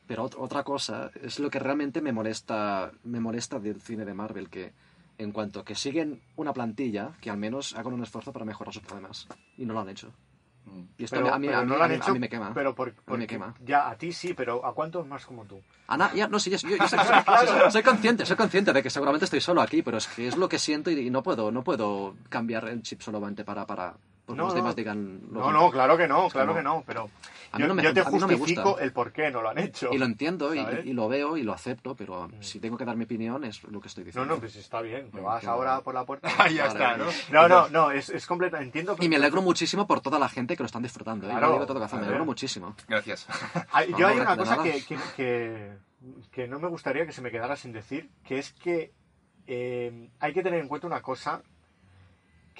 Pero 0.07 0.29
ot- 0.29 0.37
otra 0.39 0.63
cosa 0.65 1.11
es 1.23 1.39
lo 1.41 1.51
que 1.51 1.59
realmente 1.59 2.01
me 2.03 2.13
molesta, 2.13 2.93
me 3.05 3.21
molesta 3.21 3.59
del 3.59 3.81
cine 3.81 4.05
de 4.05 4.15
Marvel, 4.15 4.49
que 4.51 4.73
en 5.19 5.33
cuanto 5.33 5.65
que 5.65 5.75
siguen 5.75 6.21
una 6.37 6.53
plantilla, 6.53 7.13
que 7.21 7.31
al 7.31 7.37
menos 7.37 7.75
hagan 7.77 7.93
un 7.93 8.03
esfuerzo 8.03 8.33
para 8.33 8.45
mejorar 8.45 8.73
sus 8.73 8.83
problemas. 8.83 9.29
Y 9.57 9.67
no 9.67 9.75
lo 9.75 9.81
han 9.81 9.89
hecho. 9.89 10.11
Y 10.99 11.05
esto 11.05 11.17
Pero, 11.17 11.35
a 11.35 11.39
mí, 11.39 11.49
a 11.49 11.63
mí- 11.63 11.67
no 11.67 11.77
lo 11.77 11.85
a 11.85 11.89
mí- 11.89 11.95
a 11.95 11.97
hecho, 11.97 12.13
mí 12.13 12.19
me 12.21 12.29
quema. 12.29 12.53
pero 12.55 12.75
por, 12.75 12.89
mí 12.93 13.17
me 13.19 13.27
quema. 13.27 13.55
Ya, 13.65 13.89
a 13.89 13.97
ti 13.97 14.13
sí, 14.13 14.35
pero 14.35 14.65
¿a 14.65 14.73
cuántos 14.75 15.07
más 15.07 15.25
como 15.27 15.45
tú? 15.45 15.61
Ana, 15.89 16.13
ya, 16.15 16.29
no, 16.29 16.39
sí, 16.39 16.51
yo, 16.51 16.59
yo- 16.59 16.77
yo 16.77 16.89
soy, 16.89 16.99
soy- 16.99 17.47
soy- 17.47 17.71
soy 17.73 17.83
consciente, 17.83 18.25
soy 18.27 18.37
consciente 18.37 18.73
de 18.73 18.83
que 18.83 18.91
seguramente 18.91 19.25
estoy 19.25 19.41
solo 19.41 19.63
aquí, 19.63 19.83
pero 19.83 19.97
es 19.99 20.07
que 20.07 20.29
es 20.29 20.37
lo 20.37 20.49
que 20.49 20.59
siento 20.59 20.91
y, 20.91 21.07
y 21.07 21.11
no 21.11 21.23
puedo, 21.23 21.51
no 21.51 21.65
puedo 21.65 22.15
cambiar 22.29 22.69
el 22.69 22.83
chip 22.83 23.01
solamente 23.01 23.45
para, 23.45 23.67
para 23.67 23.95
porque 24.31 24.39
No, 24.39 24.45
los 24.45 24.55
no. 24.55 24.57
demás 24.61 24.77
digan 24.77 25.21
lo 25.33 25.41
No, 25.41 25.47
que- 25.47 25.53
no, 25.53 25.71
claro 25.71 25.97
que 25.97 26.09
no, 26.09 26.29
claro 26.29 26.47
no. 26.49 26.55
que 26.55 26.63
no, 26.63 26.85
pero 26.87 27.11
A 27.53 27.57
mí 27.59 27.63
yo, 27.63 27.69
no 27.69 27.75
me- 27.75 27.83
yo 27.83 27.93
te 27.93 28.01
a 28.01 28.05
mí 28.11 28.19
no 28.19 28.27
me 28.29 28.37
justifico 28.37 28.71
gusta. 28.71 28.85
el 28.85 28.93
por 28.93 29.13
qué 29.13 29.31
no 29.31 29.43
lo 29.43 29.51
han 29.51 29.59
hecho. 29.59 29.91
Y 29.93 29.99
lo 29.99 30.05
entiendo 30.07 30.55
y, 30.55 30.61
y 30.61 30.93
lo 30.93 31.09
veo 31.09 31.37
y 31.37 31.43
lo 31.43 31.53
acepto, 31.53 31.95
pero 31.97 32.29
si 32.41 32.61
tengo 32.61 32.77
que 32.79 32.85
dar 32.85 32.97
mi 32.97 33.05
opinión 33.05 33.45
es 33.45 33.63
lo 33.65 33.81
que 33.81 33.89
estoy 33.89 34.05
No, 34.05 34.07
diciendo. 34.07 34.35
no, 34.35 34.41
pues 34.41 34.57
está 34.57 34.81
bien, 34.81 35.11
te 35.11 35.21
Mm, 35.21 35.25
vas 35.25 35.45
ahora 35.47 35.81
por 35.81 35.95
la 35.95 36.05
puerta. 36.05 36.29
Ah, 36.39 36.49
ya 36.49 36.67
está, 36.67 36.97
¿no? 36.97 37.07
No, 37.33 37.49
no, 37.49 37.69
no, 37.69 37.91
es, 37.91 38.09
es 38.11 38.25
completa, 38.27 38.61
entiendo. 38.63 38.97
Y 39.01 39.09
me 39.09 39.17
alegro 39.17 39.43
muchísimo 39.43 39.87
por 39.87 40.01
toda 40.01 40.19
la 40.19 40.29
gente 40.29 40.57
que 40.57 40.63
lo 40.63 40.67
están 40.67 40.83
disfrutando. 40.83 41.27
¿eh? 41.27 41.31
Claro, 41.31 41.47
Lo 41.49 41.53
digo 41.55 41.67
todo 41.67 41.85
a 41.85 41.89
me 41.99 42.07
alegro 42.07 42.25
muchísimo. 42.25 42.75
Gracias. 42.89 43.27
No, 43.91 43.99
yo 43.99 44.07
hay 44.09 44.17
no, 44.17 44.23
una 44.23 44.37
cosa 44.37 44.63
que, 44.63 44.85
que, 44.85 44.99
que, 45.17 45.73
que 46.31 46.49
no 46.49 46.59
me 46.61 46.69
gustaría 46.69 47.05
que 47.07 47.13
se 47.13 47.21
me 47.23 47.31
quedara 47.31 47.57
sin 47.57 47.73
decir, 47.73 48.11
que 48.25 48.39
es 48.39 48.53
que 48.53 48.93
eh, 49.47 50.11
hay 50.21 50.33
que 50.33 50.43
tener 50.43 50.61
en 50.61 50.69
cuenta 50.69 50.87
una 50.87 51.03
cosa 51.03 51.43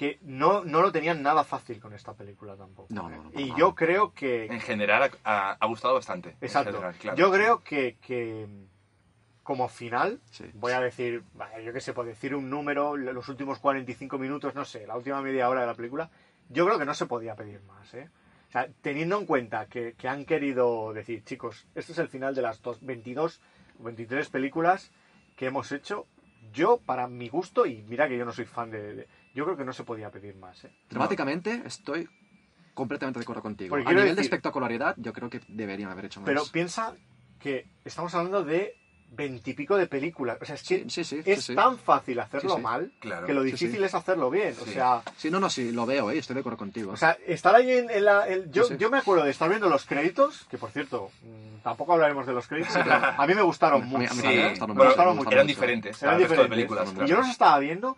que 0.01 0.17
no, 0.23 0.65
no 0.65 0.81
lo 0.81 0.91
tenían 0.91 1.21
nada 1.21 1.43
fácil 1.43 1.79
con 1.79 1.93
esta 1.93 2.15
película 2.15 2.55
tampoco. 2.55 2.87
No, 2.91 3.07
no, 3.07 3.25
no, 3.25 3.39
y 3.39 3.49
nada. 3.49 3.59
yo 3.59 3.75
creo 3.75 4.15
que... 4.15 4.47
En 4.47 4.59
general 4.59 5.11
ha, 5.23 5.51
ha 5.59 5.67
gustado 5.67 5.93
bastante. 5.93 6.35
Exacto. 6.41 6.71
general, 6.71 6.95
claro. 6.95 7.17
Yo 7.17 7.31
creo 7.31 7.63
que, 7.63 7.97
que 8.01 8.47
como 9.43 9.69
final, 9.69 10.19
Sí. 10.31 10.45
voy 10.55 10.71
a 10.71 10.79
decir, 10.79 11.21
yo 11.63 11.71
qué 11.71 11.79
sé, 11.81 11.93
por 11.93 12.07
decir 12.07 12.33
un 12.33 12.49
número, 12.49 12.97
los 12.97 13.29
últimos 13.29 13.59
45 13.59 14.17
minutos, 14.17 14.55
no 14.55 14.65
sé, 14.65 14.87
la 14.87 14.97
última 14.97 15.21
media 15.21 15.47
hora 15.47 15.61
de 15.61 15.67
la 15.67 15.75
película, 15.75 16.09
yo 16.49 16.65
creo 16.65 16.79
que 16.79 16.85
no 16.85 16.95
se 16.95 17.05
podía 17.05 17.35
pedir 17.35 17.61
más, 17.61 17.93
¿eh? 17.93 18.09
O 18.49 18.51
sea, 18.51 18.67
teniendo 18.81 19.19
en 19.19 19.27
cuenta 19.27 19.67
que, 19.67 19.93
que 19.93 20.07
han 20.07 20.25
querido 20.25 20.93
decir, 20.93 21.23
chicos, 21.23 21.67
este 21.75 21.91
es 21.91 21.99
el 21.99 22.07
final 22.07 22.33
de 22.33 22.41
las 22.41 22.59
dos, 22.63 22.83
22 22.83 23.39
o 23.79 23.83
23 23.83 24.27
películas 24.29 24.89
que 25.35 25.45
hemos 25.45 25.71
hecho, 25.71 26.07
yo, 26.53 26.77
para 26.77 27.07
mi 27.07 27.29
gusto, 27.29 27.65
y 27.65 27.83
mira 27.83 28.07
que 28.07 28.17
yo 28.17 28.25
no 28.25 28.31
soy 28.31 28.45
fan 28.45 28.69
de... 28.71 28.95
de- 28.95 29.07
yo 29.33 29.45
creo 29.45 29.55
que 29.57 29.63
no 29.63 29.71
se 29.73 29.83
podía 29.83 30.11
pedir 30.11 30.35
más, 30.35 30.63
¿eh? 30.65 30.71
Dramáticamente 30.89 31.61
estoy 31.65 32.07
completamente 32.73 33.19
de 33.19 33.23
acuerdo 33.23 33.41
contigo. 33.41 33.69
Porque 33.69 33.87
A 33.87 33.91
nivel 33.91 34.05
de 34.07 34.11
decir- 34.11 34.23
espectacularidad, 34.25 34.95
yo 34.97 35.13
creo 35.13 35.29
que 35.29 35.39
deberían 35.47 35.89
haber 35.89 36.05
hecho 36.05 36.19
más. 36.21 36.25
Pero 36.27 36.43
piensa 36.51 36.95
que 37.39 37.65
estamos 37.85 38.13
hablando 38.15 38.43
de 38.43 38.75
veintipico 39.13 39.75
de 39.77 39.87
películas. 39.87 40.37
O 40.41 40.45
sea, 40.45 40.55
es 40.55 40.63
que 40.63 40.79
Sí, 40.79 40.89
sí, 40.89 41.03
sí, 41.03 41.21
es 41.25 41.39
sí, 41.39 41.47
sí. 41.47 41.55
tan 41.55 41.77
fácil 41.77 42.19
hacerlo 42.19 42.51
Sí, 42.51 42.55
sí. 42.55 42.61
mal 42.61 42.91
Claro. 42.99 43.27
que 43.27 43.33
lo 43.33 43.43
difícil 43.43 43.77
sí. 43.77 43.83
es 43.83 43.93
hacerlo 43.93 44.29
bien. 44.29 44.55
O 44.61 44.65
Sí. 44.65 44.71
sea, 44.73 45.01
Sí, 45.17 45.29
no, 45.29 45.39
no, 45.39 45.49
sí, 45.49 45.71
lo 45.71 45.85
veo, 45.85 46.11
¿eh? 46.11 46.17
estoy 46.17 46.33
de 46.33 46.39
acuerdo 46.39 46.57
contigo. 46.57 46.93
o 46.93 46.97
sea, 46.97 47.17
estar 47.27 47.53
ahí 47.55 47.71
en, 47.71 47.89
en 47.89 48.05
la... 48.05 48.25
yo, 48.49 48.63
Sí, 48.63 48.73
sí. 48.73 48.77
yo 48.79 48.89
me 48.89 48.97
acuerdo 48.99 49.23
de 49.25 49.31
estar 49.31 49.49
viendo 49.49 49.67
los 49.69 49.85
créditos, 49.85 50.45
que 50.49 50.57
por 50.57 50.71
cierto, 50.71 51.11
mm, 51.23 51.61
tampoco 51.63 51.93
hablaremos 51.93 52.25
de 52.25 52.33
los 52.33 52.47
créditos, 52.47 52.73
pero 52.73 52.93
a 52.95 53.27
mí 53.27 53.33
me 53.35 53.41
gustaron 53.41 53.81
A 53.81 53.85
mí- 53.85 53.91
mucho. 53.91 54.11
a 54.13 54.15
mí 54.15 54.23
me 54.23 54.49
gustaron 54.49 54.75
bueno, 54.77 55.13
mucho, 55.15 55.31
eran 55.31 55.47
diferentes. 55.47 56.01
Eran 56.01 56.17
diferentes. 56.17 56.49
películas, 56.49 56.89
Y 56.89 56.93
claro. 56.93 57.07
yo 57.07 57.17
los 57.17 57.27
estaba 57.29 57.59
viendo 57.59 57.97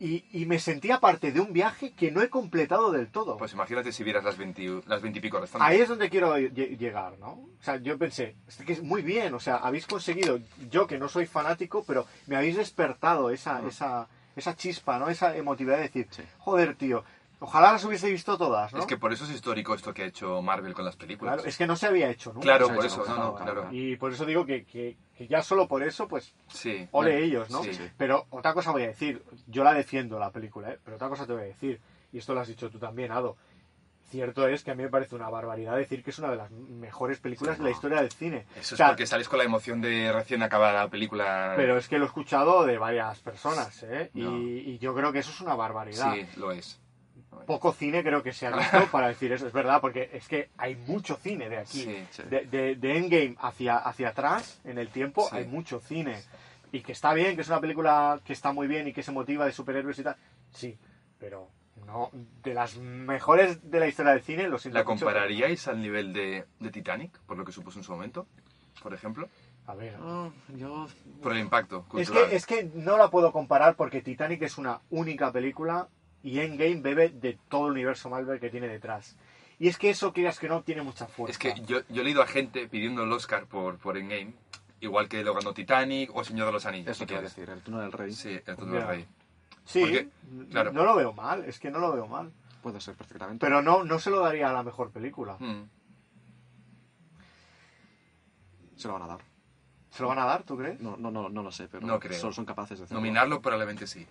y, 0.00 0.24
y 0.32 0.46
me 0.46 0.58
sentía 0.58 1.00
parte 1.00 1.32
de 1.32 1.40
un 1.40 1.52
viaje 1.52 1.92
que 1.92 2.10
no 2.10 2.22
he 2.22 2.28
completado 2.28 2.92
del 2.92 3.08
todo. 3.08 3.36
Pues 3.36 3.52
imagínate 3.52 3.92
si 3.92 4.04
vieras 4.04 4.22
las 4.24 4.36
20, 4.38 4.82
las 4.86 5.02
20 5.02 5.18
y 5.18 5.22
pico 5.22 5.40
restantes. 5.40 5.68
Ahí 5.68 5.80
es 5.80 5.88
donde 5.88 6.08
quiero 6.08 6.36
lle- 6.38 6.76
llegar, 6.78 7.18
¿no? 7.18 7.30
O 7.30 7.62
sea, 7.62 7.76
yo 7.76 7.98
pensé, 7.98 8.36
es 8.46 8.56
que 8.58 8.72
es 8.72 8.82
muy 8.82 9.02
bien, 9.02 9.34
o 9.34 9.40
sea, 9.40 9.56
habéis 9.56 9.86
conseguido, 9.86 10.38
yo 10.70 10.86
que 10.86 10.98
no 10.98 11.08
soy 11.08 11.26
fanático, 11.26 11.84
pero 11.86 12.06
me 12.26 12.36
habéis 12.36 12.56
despertado 12.56 13.30
esa, 13.30 13.60
esa, 13.66 14.08
esa 14.36 14.54
chispa, 14.54 14.98
¿no? 14.98 15.08
Esa 15.08 15.36
emotividad 15.36 15.76
de 15.76 15.82
decir, 15.82 16.06
Sí. 16.10 16.22
joder, 16.38 16.76
tío, 16.76 17.04
ojalá 17.40 17.72
las 17.72 17.84
hubiese 17.84 18.10
visto 18.10 18.36
todas, 18.38 18.72
¿no? 18.72 18.80
Es 18.80 18.86
que 18.86 18.96
por 18.96 19.12
eso 19.12 19.24
es 19.24 19.30
histórico 19.30 19.74
esto 19.74 19.92
que 19.94 20.02
ha 20.02 20.06
hecho 20.06 20.42
Marvel 20.42 20.74
con 20.74 20.84
las 20.84 20.96
películas. 20.96 21.34
Claro, 21.36 21.48
es 21.48 21.56
que 21.56 21.66
no 21.66 21.76
se 21.76 21.86
había 21.86 22.10
hecho 22.10 22.32
nunca. 22.32 22.44
Claro, 22.44 22.68
por 22.74 22.84
eso, 22.84 23.02
hecho 23.02 23.10
no, 23.14 23.18
no, 23.18 23.26
nunca. 23.32 23.44
claro. 23.44 23.68
Y 23.72 23.96
por 23.96 24.12
eso 24.12 24.24
digo 24.26 24.44
que, 24.46 24.64
que- 24.64 24.96
que 25.16 25.26
ya 25.26 25.42
solo 25.42 25.66
por 25.66 25.82
eso, 25.82 26.06
pues, 26.08 26.34
Sí. 26.48 26.88
ole 26.92 27.10
bueno, 27.12 27.24
ellos, 27.26 27.50
¿no? 27.50 27.62
sí, 27.62 27.74
sí. 27.74 27.90
Pero 27.96 28.26
otra 28.30 28.54
cosa 28.54 28.70
voy 28.72 28.84
a 28.84 28.88
decir, 28.88 29.22
yo 29.46 29.64
la 29.64 29.74
defiendo 29.74 30.18
la 30.18 30.30
película, 30.30 30.70
¿eh? 30.70 30.78
Pero 30.84 30.96
otra 30.96 31.08
cosa 31.08 31.26
te 31.26 31.32
voy 31.32 31.42
a 31.42 31.46
decir, 31.46 31.80
y 32.12 32.18
esto 32.18 32.34
lo 32.34 32.40
has 32.40 32.48
dicho 32.48 32.70
tú 32.70 32.78
también, 32.78 33.10
Ado. 33.12 33.36
Cierto 34.10 34.48
es 34.48 34.64
que 34.64 34.70
a 34.70 34.74
mí 34.74 34.82
me 34.82 34.88
parece 34.88 35.14
una 35.14 35.28
barbaridad 35.28 35.76
decir 35.76 36.02
que 36.02 36.10
es 36.10 36.18
una 36.18 36.30
de 36.30 36.36
las 36.36 36.50
mejores 36.50 37.18
películas 37.20 37.56
Sí, 37.56 37.62
de 37.62 37.68
la 37.68 37.74
historia 37.74 38.00
del 38.00 38.10
cine. 38.10 38.46
Eso 38.52 38.58
O 38.58 38.60
es 38.60 38.76
sea, 38.78 38.86
porque 38.88 39.06
sales 39.06 39.28
con 39.28 39.36
la 39.38 39.44
emoción 39.44 39.82
de 39.82 40.10
recién 40.10 40.42
acabada 40.42 40.84
la 40.84 40.88
película. 40.88 41.52
Pero 41.56 41.76
es 41.76 41.88
que 41.88 41.98
lo 41.98 42.04
he 42.04 42.06
escuchado 42.06 42.64
de 42.64 42.78
varias 42.78 43.18
personas, 43.20 43.82
¿eh? 43.82 44.10
Y, 44.14 44.22
y 44.24 44.78
yo 44.78 44.94
creo 44.94 45.12
que 45.12 45.18
eso 45.18 45.30
es 45.30 45.40
una 45.42 45.54
barbaridad. 45.56 46.14
Sí, 46.14 46.26
lo 46.36 46.52
es. 46.52 46.80
Es. 47.40 47.46
Poco 47.46 47.72
cine 47.72 48.02
creo 48.02 48.22
que 48.22 48.32
se 48.32 48.46
ha 48.46 48.50
visto 48.56 48.86
para 48.92 49.08
decir 49.08 49.32
eso, 49.32 49.46
es 49.46 49.52
verdad, 49.52 49.80
porque 49.80 50.10
es 50.12 50.26
que 50.28 50.50
hay 50.56 50.74
mucho 50.76 51.16
cine 51.16 51.48
de 51.48 51.58
aquí. 51.58 51.82
Sí. 51.82 52.06
Sí. 52.10 52.22
De, 52.24 52.46
de- 52.46 52.74
de 52.76 52.96
Endgame 52.96 53.36
hacia, 53.40 53.76
hacia 53.78 54.08
atrás, 54.10 54.60
en 54.64 54.78
el 54.78 54.88
tiempo, 54.88 55.28
Sí. 55.30 55.36
hay 55.36 55.46
mucho 55.46 55.80
cine. 55.80 56.22
Y 56.72 56.80
que 56.82 56.92
está 56.92 57.14
bien, 57.14 57.34
que 57.34 57.42
es 57.42 57.48
una 57.48 57.60
película 57.60 58.20
que 58.24 58.32
está 58.34 58.52
muy 58.52 58.66
bien 58.66 58.86
y 58.88 58.92
que 58.92 59.02
se 59.02 59.10
motiva 59.12 59.46
de 59.46 59.52
superhéroes 59.52 59.98
y 59.98 60.02
tal. 60.02 60.16
Sí, 60.52 60.76
pero 61.18 61.48
no 61.86 62.10
de 62.42 62.52
las 62.52 62.76
mejores 62.76 63.70
de 63.70 63.80
la 63.80 63.86
historia 63.86 64.12
del 64.12 64.22
cine, 64.22 64.48
lo 64.48 64.58
siento 64.58 64.78
¿La 64.78 64.84
mucho, 64.84 65.04
compararíais 65.06 65.66
al 65.68 65.80
nivel 65.80 66.12
de, 66.12 66.44
de 66.60 66.70
Titanic, 66.70 67.18
por 67.20 67.38
lo 67.38 67.44
que 67.44 67.52
supuso 67.52 67.78
en 67.78 67.84
su 67.84 67.92
momento? 67.92 68.26
Por 68.82 68.92
ejemplo. 68.92 69.28
A 69.66 69.74
ver. 69.74 69.96
Oh, 70.00 70.30
yo... 70.56 70.86
Por 71.22 71.32
el 71.32 71.38
impacto 71.38 71.78
Es 71.98 72.08
cultural. 72.08 72.28
que, 72.30 72.36
es 72.36 72.46
que 72.46 72.70
no 72.74 72.96
la 72.98 73.08
puedo 73.10 73.32
comparar 73.32 73.74
porque 73.74 74.02
Titanic 74.02 74.42
es 74.42 74.56
una 74.58 74.80
única 74.90 75.32
película 75.32 75.88
y 76.22 76.40
Endgame 76.40 76.80
bebe 76.80 77.08
de 77.10 77.38
todo 77.48 77.66
el 77.66 77.72
universo 77.72 78.10
Marvel 78.10 78.40
que 78.40 78.50
tiene 78.50 78.68
detrás. 78.68 79.16
Y 79.58 79.68
es 79.68 79.76
que 79.78 79.90
eso, 79.90 80.12
quieras 80.12 80.38
que 80.38 80.48
no, 80.48 80.62
tiene 80.62 80.82
mucha 80.82 81.06
fuerza. 81.06 81.32
Es 81.32 81.38
que 81.38 81.60
yo, 81.66 81.80
yo 81.88 82.02
he 82.02 82.04
leído 82.04 82.22
a 82.22 82.26
gente 82.26 82.68
pidiendo 82.68 83.02
el 83.02 83.12
Oscar 83.12 83.46
por, 83.46 83.78
por 83.78 83.96
Endgame, 83.96 84.32
igual 84.80 85.08
que 85.08 85.22
lo 85.24 85.34
ganó 85.34 85.52
Titanic 85.52 86.14
o 86.14 86.20
El 86.20 86.26
Señor 86.26 86.46
de 86.46 86.52
los 86.52 86.66
Anillos. 86.66 86.88
Eso 86.90 87.00
si 87.00 87.06
quieres. 87.06 87.34
decir, 87.34 87.50
el 87.50 87.60
túnel 87.62 87.80
del 87.82 87.92
rey 87.92 88.12
Sí, 88.12 88.28
el 88.30 88.42
Ya. 88.44 88.54
del 88.56 88.86
Rey. 88.86 89.06
sí, 89.64 89.80
porque, 89.80 90.08
claro. 90.50 90.72
no 90.72 90.84
lo 90.84 90.94
veo 90.96 91.12
mal, 91.12 91.44
es 91.44 91.58
que 91.58 91.70
no 91.70 91.78
lo 91.80 91.92
veo 91.92 92.06
mal. 92.06 92.32
puede 92.62 92.80
ser 92.80 92.94
perfectamente. 92.94 93.44
Pero 93.44 93.60
no, 93.62 93.82
no 93.84 93.98
se 93.98 94.10
lo 94.10 94.20
daría 94.20 94.48
a 94.50 94.52
la 94.52 94.62
mejor 94.62 94.90
película. 94.90 95.36
Mm. 95.40 95.64
Se 98.76 98.86
lo 98.86 98.94
van 98.94 99.02
a 99.02 99.06
dar. 99.08 99.20
¿Se 99.90 100.02
lo 100.02 100.08
van 100.08 100.18
a 100.20 100.24
dar, 100.24 100.44
tú 100.44 100.56
crees? 100.56 100.80
No, 100.80 100.96
no, 100.96 101.10
no, 101.10 101.28
no 101.28 101.42
lo 101.42 101.50
sé, 101.50 101.66
pero 101.68 101.84
No 101.86 101.98
creo. 101.98 102.18
solo 102.18 102.32
son 102.32 102.44
capaces 102.44 102.78
de 102.78 102.84
hacerlo. 102.84 103.00
Nominarlo 103.00 103.40
probablemente 103.42 103.86
sí, 103.86 104.06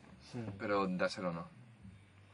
pero 0.59 0.85
dárselo 0.87 1.31
no. 1.31 1.47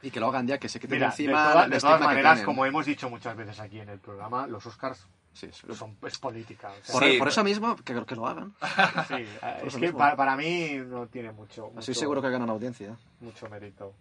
Y 0.04 0.12
que 0.12 0.20
lo 0.20 0.28
hagan 0.28 0.46
ya, 0.46 0.58
que 0.60 0.70
se 0.70 0.80
quiten 0.80 0.98
Mira, 0.98 1.08
de, 1.08 1.12
encima 1.14 1.52
toda- 1.54 1.64
el 1.66 1.72
de 1.72 1.80
todas 1.80 2.00
que 2.00 2.06
maneras, 2.06 2.34
tienen. 2.36 2.46
como 2.46 2.66
hemos 2.66 2.86
dicho 2.86 3.10
muchas 3.10 3.36
veces 3.36 3.60
aquí 3.60 3.80
en 3.80 3.90
el 3.90 4.00
programa, 4.00 4.46
los 4.48 4.64
Oscars 4.66 5.08
Sí, 5.34 5.50
sí. 5.52 5.66
son, 5.74 5.98
es 6.06 6.20
política. 6.20 6.70
o 6.70 6.86
sea, 6.86 6.94
Por, 6.94 7.04
Sí, 7.04 7.10
por 7.12 7.18
pero- 7.20 7.30
eso 7.32 7.44
mismo, 7.44 7.76
que, 7.78 8.06
que 8.06 8.16
lo 8.16 8.28
hagan. 8.28 8.54
sí, 9.08 9.26
es 9.66 9.76
que 9.78 9.92
para, 9.94 10.16
para 10.16 10.36
mí 10.36 10.76
no 10.86 11.08
tiene 11.08 11.32
mucho, 11.32 11.68
mucho, 11.68 11.80
Estoy 11.80 11.96
seguro 11.96 12.22
que 12.22 12.30
ganan 12.30 12.50
audiencia. 12.52 12.96
mucho 13.22 13.50
mérito 13.50 13.94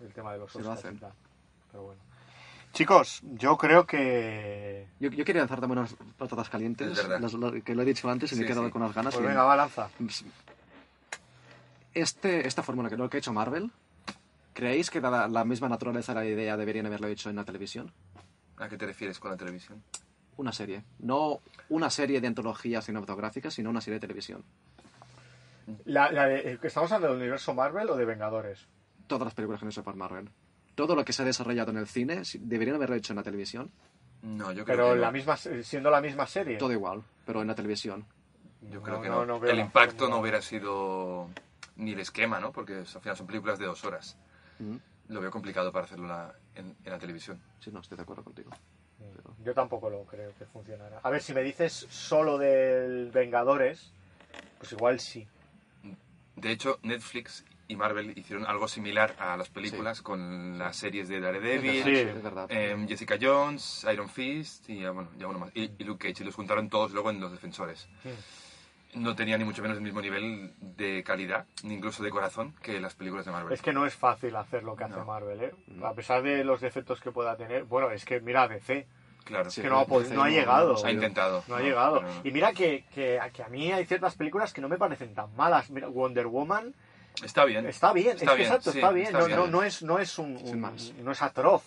el 0.00 0.10
tema 0.14 0.32
de 0.32 0.38
los 0.38 0.54
lo 0.54 0.60
Oscars. 0.60 0.78
y 0.84 0.86
hacen. 0.86 0.98
tal. 1.00 1.12
Pero 1.70 1.82
bueno. 1.82 2.00
Chicos, 2.72 3.20
yo 3.24 3.56
creo 3.58 3.84
que... 3.84 4.86
Yo, 5.00 5.10
yo 5.10 5.24
quería 5.24 5.42
lanzar 5.42 5.58
también 5.60 5.80
unas 5.80 5.96
patatas 6.16 6.48
calientes, 6.48 6.96
las- 7.08 7.32
lo- 7.34 7.52
que 7.64 7.74
lo 7.74 7.82
he 7.82 7.84
dicho 7.84 8.08
antes 8.08 8.30
y 8.32 8.36
me 8.36 8.44
he 8.44 8.46
quedado 8.46 8.66
sí. 8.66 8.72
con 8.72 8.80
las 8.82 8.94
ganas. 8.94 9.12
Pues 9.12 9.24
y- 9.24 9.28
venga, 9.28 9.42
va, 9.42 9.56
lanza. 9.56 9.90
Este, 11.92 12.46
esta 12.46 12.62
fórmula 12.62 12.88
que 12.88 12.96
lo 12.96 13.10
que 13.10 13.16
ha 13.16 13.18
hecho 13.18 13.32
Marvel, 13.32 13.70
¿creéis 14.60 14.90
que 14.90 15.00
dada 15.00 15.26
la 15.26 15.42
misma 15.44 15.70
naturaleza 15.70 16.12
a 16.12 16.16
la 16.16 16.26
idea 16.26 16.54
deberían 16.54 16.84
haberlo 16.84 17.06
hecho 17.08 17.30
en 17.30 17.36
la 17.36 17.44
televisión? 17.46 17.90
¿A 18.58 18.68
qué 18.68 18.76
te 18.76 18.84
refieres 18.84 19.18
con 19.18 19.30
la 19.30 19.36
televisión? 19.38 19.82
Una 20.36 20.52
serie. 20.52 20.84
No 20.98 21.40
una 21.70 21.88
serie 21.88 22.20
de 22.20 22.26
antologías 22.26 22.84
cinematográficas, 22.84 23.54
sino 23.54 23.70
una 23.70 23.80
serie 23.80 23.94
de 23.94 24.00
televisión. 24.00 24.44
La, 25.86 26.12
la 26.12 26.26
de- 26.26 26.58
¿Estamos 26.62 26.92
hablando 26.92 27.14
del 27.14 27.22
universo 27.22 27.54
Marvel 27.54 27.88
o 27.88 27.96
de 27.96 28.04
Vengadores? 28.04 28.66
Todas 29.06 29.24
las 29.24 29.34
películas 29.34 29.60
que 29.60 29.66
no 29.66 29.82
por 29.82 29.96
Marvel. 29.96 30.28
Todo 30.74 30.94
lo 30.94 31.04
que 31.06 31.14
se 31.14 31.22
ha 31.22 31.24
desarrollado 31.24 31.70
en 31.70 31.78
el 31.78 31.86
cine, 31.86 32.20
deberían 32.40 32.76
haberlo 32.76 32.96
hecho 32.96 33.12
en 33.14 33.16
la 33.16 33.22
televisión. 33.22 33.70
No, 34.22 34.52
yo 34.52 34.64
creo 34.64 34.76
Pero 34.76 34.88
que 34.90 34.94
no. 34.96 35.00
la 35.00 35.10
misma, 35.10 35.36
siendo 35.38 35.90
la 35.90 36.02
misma 36.02 36.26
serie. 36.26 36.58
Todo 36.58 36.72
igual, 36.72 37.02
pero 37.24 37.40
en 37.40 37.48
la 37.48 37.54
televisión. 37.54 38.04
Yo 38.70 38.82
creo 38.82 38.96
No, 38.96 39.02
que 39.02 39.08
no, 39.08 39.24
no. 39.24 39.42
el 39.46 39.58
impacto 39.58 40.06
no 40.08 40.18
hubiera 40.18 40.42
sido 40.42 41.28
ni 41.76 41.92
el 41.92 42.00
esquema, 42.00 42.40
¿no? 42.40 42.52
Porque 42.52 42.74
al 42.74 42.86
final 42.86 43.16
son 43.16 43.26
películas 43.26 43.58
de 43.58 43.64
dos 43.64 43.82
horas. 43.86 44.18
Mm, 44.60 44.76
Lo 45.08 45.20
veo 45.20 45.30
complicado 45.32 45.72
para 45.72 45.86
hacerlo 45.86 46.06
la- 46.06 46.32
en, 46.54 46.76
en 46.84 46.92
la 46.92 46.98
televisión. 46.98 47.40
Sí, 47.58 47.70
no, 47.72 47.80
estoy 47.80 47.96
de 47.96 48.02
acuerdo 48.02 48.22
contigo. 48.22 48.50
Yo 49.42 49.54
tampoco 49.54 49.88
lo 49.90 50.04
creo 50.04 50.32
que 50.38 50.44
funcionara. 50.44 51.00
A 51.02 51.10
ver, 51.10 51.22
si 51.22 51.32
me 51.34 51.42
dices 51.42 51.72
solo 51.90 52.36
del 52.38 53.10
Vengadores, 53.10 53.92
pues 54.58 54.72
igual 54.72 55.00
sí. 55.00 55.26
De 56.36 56.52
hecho, 56.52 56.78
Netflix 56.82 57.44
y 57.66 57.76
Marvel 57.76 58.16
hicieron 58.16 58.46
algo 58.46 58.68
similar 58.68 59.14
a 59.18 59.36
las 59.36 59.48
películas 59.48 60.02
con 60.02 60.58
las 60.58 60.76
series 60.76 61.08
de 61.08 61.20
Daredevil, 61.20 61.82
Sí. 61.84 62.30
em, 62.48 62.86
Jessica 62.88 63.16
Jones, 63.20 63.86
Iron 63.92 64.08
Fist 64.08 64.68
y 64.68 64.84
bueno, 64.86 65.10
ya 65.18 65.26
uno 65.28 65.38
más. 65.38 65.50
Y, 65.54 65.70
y 65.78 65.84
Luke 65.84 66.08
Cage. 66.08 66.22
Y 66.22 66.26
los 66.26 66.34
juntaron 66.34 66.68
todos 66.68 66.92
luego 66.92 67.10
en 67.10 67.20
Los 67.20 67.32
Defensores. 67.32 67.88
No 68.94 69.14
tenía 69.14 69.38
ni 69.38 69.44
mucho 69.44 69.62
menos 69.62 69.76
el 69.76 69.84
mismo 69.84 70.00
nivel 70.00 70.52
de 70.60 71.04
calidad, 71.04 71.46
ni 71.62 71.74
incluso 71.74 72.02
de 72.02 72.10
corazón, 72.10 72.54
que 72.60 72.80
las 72.80 72.94
películas 72.94 73.24
de 73.24 73.30
Marvel. 73.30 73.52
Es 73.52 73.62
que 73.62 73.72
no 73.72 73.86
es 73.86 73.94
fácil 73.94 74.34
hacer 74.34 74.64
lo 74.64 74.74
que 74.74 74.82
hace 74.84 74.96
No. 74.96 75.04
Marvel, 75.04 75.40
¿eh? 75.40 75.52
A 75.84 75.92
pesar 75.94 76.22
de 76.22 76.42
los 76.42 76.60
defectos 76.60 77.00
que 77.00 77.12
pueda 77.12 77.36
tener. 77.36 77.64
Bueno, 77.64 77.90
es 77.92 78.04
que 78.04 78.20
mira, 78.20 78.48
DC, 78.48 78.88
claro, 79.24 79.46
es 79.48 79.54
Sí, 79.54 79.62
que 79.62 79.68
no 79.68 79.78
ha, 79.78 79.86
pod- 79.86 80.02
DC 80.02 80.14
no 80.14 80.22
ha 80.22 80.26
no- 80.26 80.30
llegado. 80.32 80.72
no 80.74 80.84
ha 80.84 80.90
intentado. 80.90 81.44
No 81.46 81.54
ha 81.54 81.60
llegado. 81.60 82.02
Y 82.24 82.32
mira 82.32 82.52
que, 82.52 82.84
que, 82.92 83.20
que 83.32 83.42
a 83.44 83.48
mí 83.48 83.70
hay 83.72 83.86
ciertas 83.86 84.16
películas 84.16 84.52
que 84.52 84.60
no 84.60 84.68
me 84.68 84.76
parecen 84.76 85.14
tan 85.14 85.34
malas. 85.36 85.70
Mira, 85.70 85.86
Wonder 85.86 86.26
Woman 86.26 86.74
Está 87.22 87.44
bien. 87.44 87.66
está 87.66 87.92
bien, 87.92 88.16
Está 88.16 88.24
es 88.24 88.30
que 88.30 88.36
bien, 88.36 88.46
exacto, 88.48 88.72
sí, 88.72 88.78
está 88.78 88.90
bien. 88.90 89.06
está 89.06 89.18
no, 89.20 89.26
bien. 89.26 89.38
no, 89.38 89.46
no 89.46 89.62
es, 89.62 89.82
no 89.84 89.98
es 90.00 90.18
un, 90.18 90.36
Sin 90.38 90.54
un- 90.54 90.60
más. 90.62 90.92
no 90.98 91.12
es 91.12 91.22
atroz. 91.22 91.62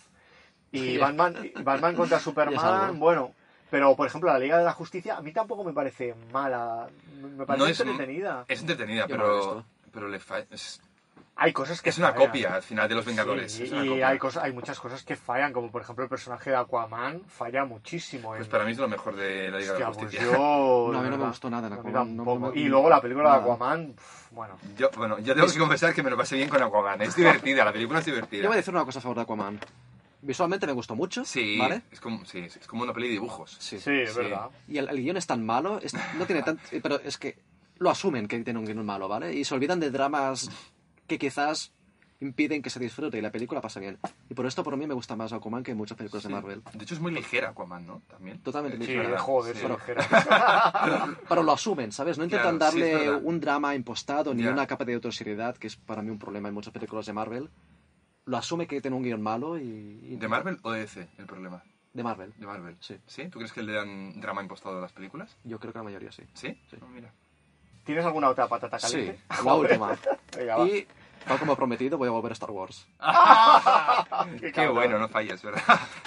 Y 0.73 0.79
Sí. 0.79 0.97
Batman, 0.97 1.35
Batman 1.63 1.95
contra 1.95 2.19
Superman, 2.19 2.99
bueno. 2.99 3.33
Pero, 3.73 3.95
por 3.95 4.05
ejemplo, 4.05 4.31
la 4.31 4.37
Liga 4.37 4.59
de 4.59 4.65
la 4.65 4.73
Justicia 4.73 5.17
a 5.17 5.21
mí 5.23 5.31
tampoco 5.31 5.63
me 5.63 5.73
parece 5.73 6.13
mala. 6.31 6.87
Me 7.19 7.43
parece 7.43 7.65
No 7.65 7.71
es- 7.71 7.79
entretenida. 7.79 8.45
Es 8.47 8.61
entretenida, 8.61 9.07
pero, 9.07 9.65
pero 9.91 10.07
le 10.07 10.19
fa- 10.19 10.43
es, 10.51 10.79
hay 11.35 11.51
cosas 11.53 11.81
que 11.81 11.89
Es 11.89 11.97
una 11.97 12.11
fallan. 12.11 12.27
copia 12.27 12.53
al 12.53 12.61
final 12.61 12.87
de 12.87 12.93
los 12.93 13.03
Vengadores. 13.03 13.51
Sí, 13.51 13.63
es 13.63 13.71
una 13.71 13.83
y 13.83 13.89
copia. 13.89 14.07
hay, 14.09 14.19
cosas, 14.19 14.43
hay 14.43 14.53
muchas 14.53 14.79
cosas 14.79 15.01
que 15.01 15.15
fallan, 15.15 15.51
como 15.53 15.71
por 15.71 15.81
ejemplo 15.81 16.03
el 16.03 16.09
personaje 16.11 16.51
de 16.51 16.55
Aquaman 16.57 17.21
falla 17.27 17.65
muchísimo. 17.65 18.27
Pues 18.29 18.41
en- 18.45 18.51
para 18.51 18.63
mí 18.63 18.73
es 18.73 18.77
lo 18.77 18.87
mejor 18.87 19.15
de 19.15 19.49
la 19.49 19.57
Liga 19.57 19.73
de 19.73 19.83
Hostia, 19.83 19.85
la 19.87 19.91
pues 19.93 19.97
Justicia. 20.05 20.23
yo... 20.31 20.89
No, 20.93 20.99
a 20.99 21.01
de 21.01 21.09
mí 21.09 21.15
no 21.17 21.23
me 21.23 21.27
gustó 21.29 21.49
nada 21.49 21.67
Aquaman, 21.75 22.15
no- 22.15 22.25
no 22.37 22.53
y 22.53 22.65
luego 22.65 22.91
la 22.91 23.01
película 23.01 23.23
de 23.31 23.37
nada. 23.39 23.43
Aquaman, 23.43 23.93
pf, 23.93 24.35
bueno... 24.35 24.55
Yo, 24.77 24.91
bueno, 24.95 25.17
yo 25.17 25.33
tengo 25.33 25.47
que 25.47 25.57
confesar 25.57 25.95
que 25.95 26.03
me 26.03 26.11
lo 26.11 26.17
pasé 26.17 26.35
bien 26.35 26.47
con 26.47 26.61
Aquaman. 26.61 27.01
Es 27.01 27.15
divertida, 27.15 27.65
la 27.65 27.73
película 27.73 27.97
es 27.97 28.05
divertida. 28.05 28.43
Yo 28.43 28.49
voy 28.49 28.53
a 28.53 28.57
decir 28.57 28.71
una 28.71 28.85
cosa 28.85 28.99
a 28.99 29.01
favor 29.01 29.15
de 29.17 29.23
Aquaman. 29.23 29.59
Visualmente 30.25 30.65
me 30.65 30.71
gustó 30.73 30.95
mucho, 30.95 31.25
Sí, 31.25 31.57
¿vale? 31.57 31.81
es, 31.91 31.99
como, 31.99 32.23
sí, 32.25 32.39
es 32.39 32.65
como 32.67 32.83
una 32.83 32.93
peli 32.93 33.07
de 33.07 33.13
dibujos. 33.13 33.57
Sí. 33.59 33.77
Sí, 33.79 33.91
es 33.91 34.13
Sí. 34.13 34.19
verdad. 34.19 34.49
Y 34.69 34.77
el, 34.77 34.87
el 34.89 34.97
guion 35.01 35.17
es 35.17 35.27
tan 35.27 35.45
malo, 35.45 35.79
es- 35.81 35.93
no 36.17 36.25
tiene 36.25 36.43
tan... 36.43 36.57
eh, 36.71 36.79
Pero 36.83 36.99
es 37.01 37.17
que 37.17 37.37
lo 37.79 37.89
asumen 37.89 38.27
que 38.27 38.39
tiene 38.39 38.57
un 38.59 38.65
guion 38.65 38.85
malo, 38.85 39.07
¿vale? 39.09 39.33
Y 39.33 39.43
se 39.43 39.53
olvidan 39.53 39.79
de 39.81 39.91
dramas 39.91 40.49
que 41.07 41.19
quizás 41.19 41.73
impiden 42.21 42.61
que 42.61 42.69
se 42.69 42.79
disfrute 42.79 43.17
y 43.17 43.21
la 43.21 43.31
película 43.33 43.59
pasa 43.59 43.81
bien. 43.81 43.97
Y 44.29 44.33
por 44.33 44.45
esto, 44.45 44.63
por 44.63 44.77
mí, 44.77 44.87
me 44.87 44.93
gusta 44.93 45.17
más 45.17 45.33
Aquaman 45.33 45.61
que 45.61 45.75
muchas 45.75 45.97
películas 45.97 46.23
Sí. 46.23 46.29
de 46.29 46.35
Marvel. 46.35 46.63
De 46.73 46.83
hecho, 46.85 46.93
es 46.93 47.01
muy 47.01 47.11
ligera 47.11 47.49
Aquaman, 47.49 47.85
¿no? 47.85 48.01
También. 48.07 48.39
Totalmente 48.39 48.77
Eh, 48.81 48.87
Sí, 48.87 48.93
ligera. 48.93 49.19
joder, 49.19 49.55
Sí. 49.57 49.63
sí, 49.63 49.67
ligera. 49.67 51.17
Pero 51.27 51.43
lo 51.43 51.51
asumen, 51.51 51.91
¿sabes? 51.91 52.17
No 52.17 52.23
intentan 52.23 52.57
Claro, 52.59 52.77
darle 52.77 53.11
un 53.11 53.41
drama 53.41 53.75
impostado 53.75 54.33
ni 54.33 54.45
una 54.45 54.65
capa 54.67 54.85
de 54.85 54.93
autoseriedad, 54.93 55.57
que 55.57 55.67
es 55.67 55.75
para 55.75 56.01
mí 56.01 56.09
un 56.11 56.19
problema 56.19 56.47
en 56.47 56.53
muchas 56.53 56.71
películas 56.71 57.05
de 57.05 57.11
Marvel. 57.11 57.49
Lo 58.25 58.37
asume 58.37 58.67
que 58.67 58.79
tiene 58.81 58.95
un 58.95 59.03
guion 59.03 59.21
malo 59.21 59.57
y... 59.57 59.63
y- 59.63 60.15
¿De 60.15 60.27
Marvel 60.27 60.57
o 60.63 60.71
de 60.71 60.79
DC 60.81 61.07
el 61.17 61.25
problema? 61.25 61.61
De 61.93 62.03
Marvel. 62.03 62.33
De 62.37 62.45
Marvel. 62.47 62.77
Sí. 62.79 62.97
¿Tú 63.29 63.37
crees 63.39 63.51
que 63.51 63.61
le 63.61 63.73
dan 63.73 64.19
drama 64.21 64.41
impostado 64.41 64.77
a 64.77 64.81
las 64.81 64.91
películas? 64.93 65.35
Yo 65.43 65.59
creo 65.59 65.73
que 65.73 65.79
la 65.79 65.83
mayoría 65.83 66.11
sí. 66.11 66.23
¿Sí? 66.33 66.57
Sí. 66.69 66.77
No, 66.79 66.87
mira. 66.87 67.11
¿Tienes 67.83 68.05
alguna 68.05 68.29
otra 68.29 68.47
patata 68.47 68.79
Sí, 68.79 68.93
caliente? 68.93 69.19
la 69.43 69.53
última. 69.55 69.97
Venga, 70.37 70.55
va. 70.57 70.67
Y, 70.67 70.87
tal 71.27 71.37
como 71.37 71.55
prometido, 71.55 71.97
voy 71.97 72.07
a 72.07 72.11
volver 72.11 72.31
a 72.31 72.33
Star 72.33 72.49
Wars. 72.51 72.87
Qué 74.39 74.51
cabrón. 74.51 74.75
bueno, 74.75 74.97
no 74.99 75.07
fallas, 75.09 75.41
¿verdad? 75.43 75.61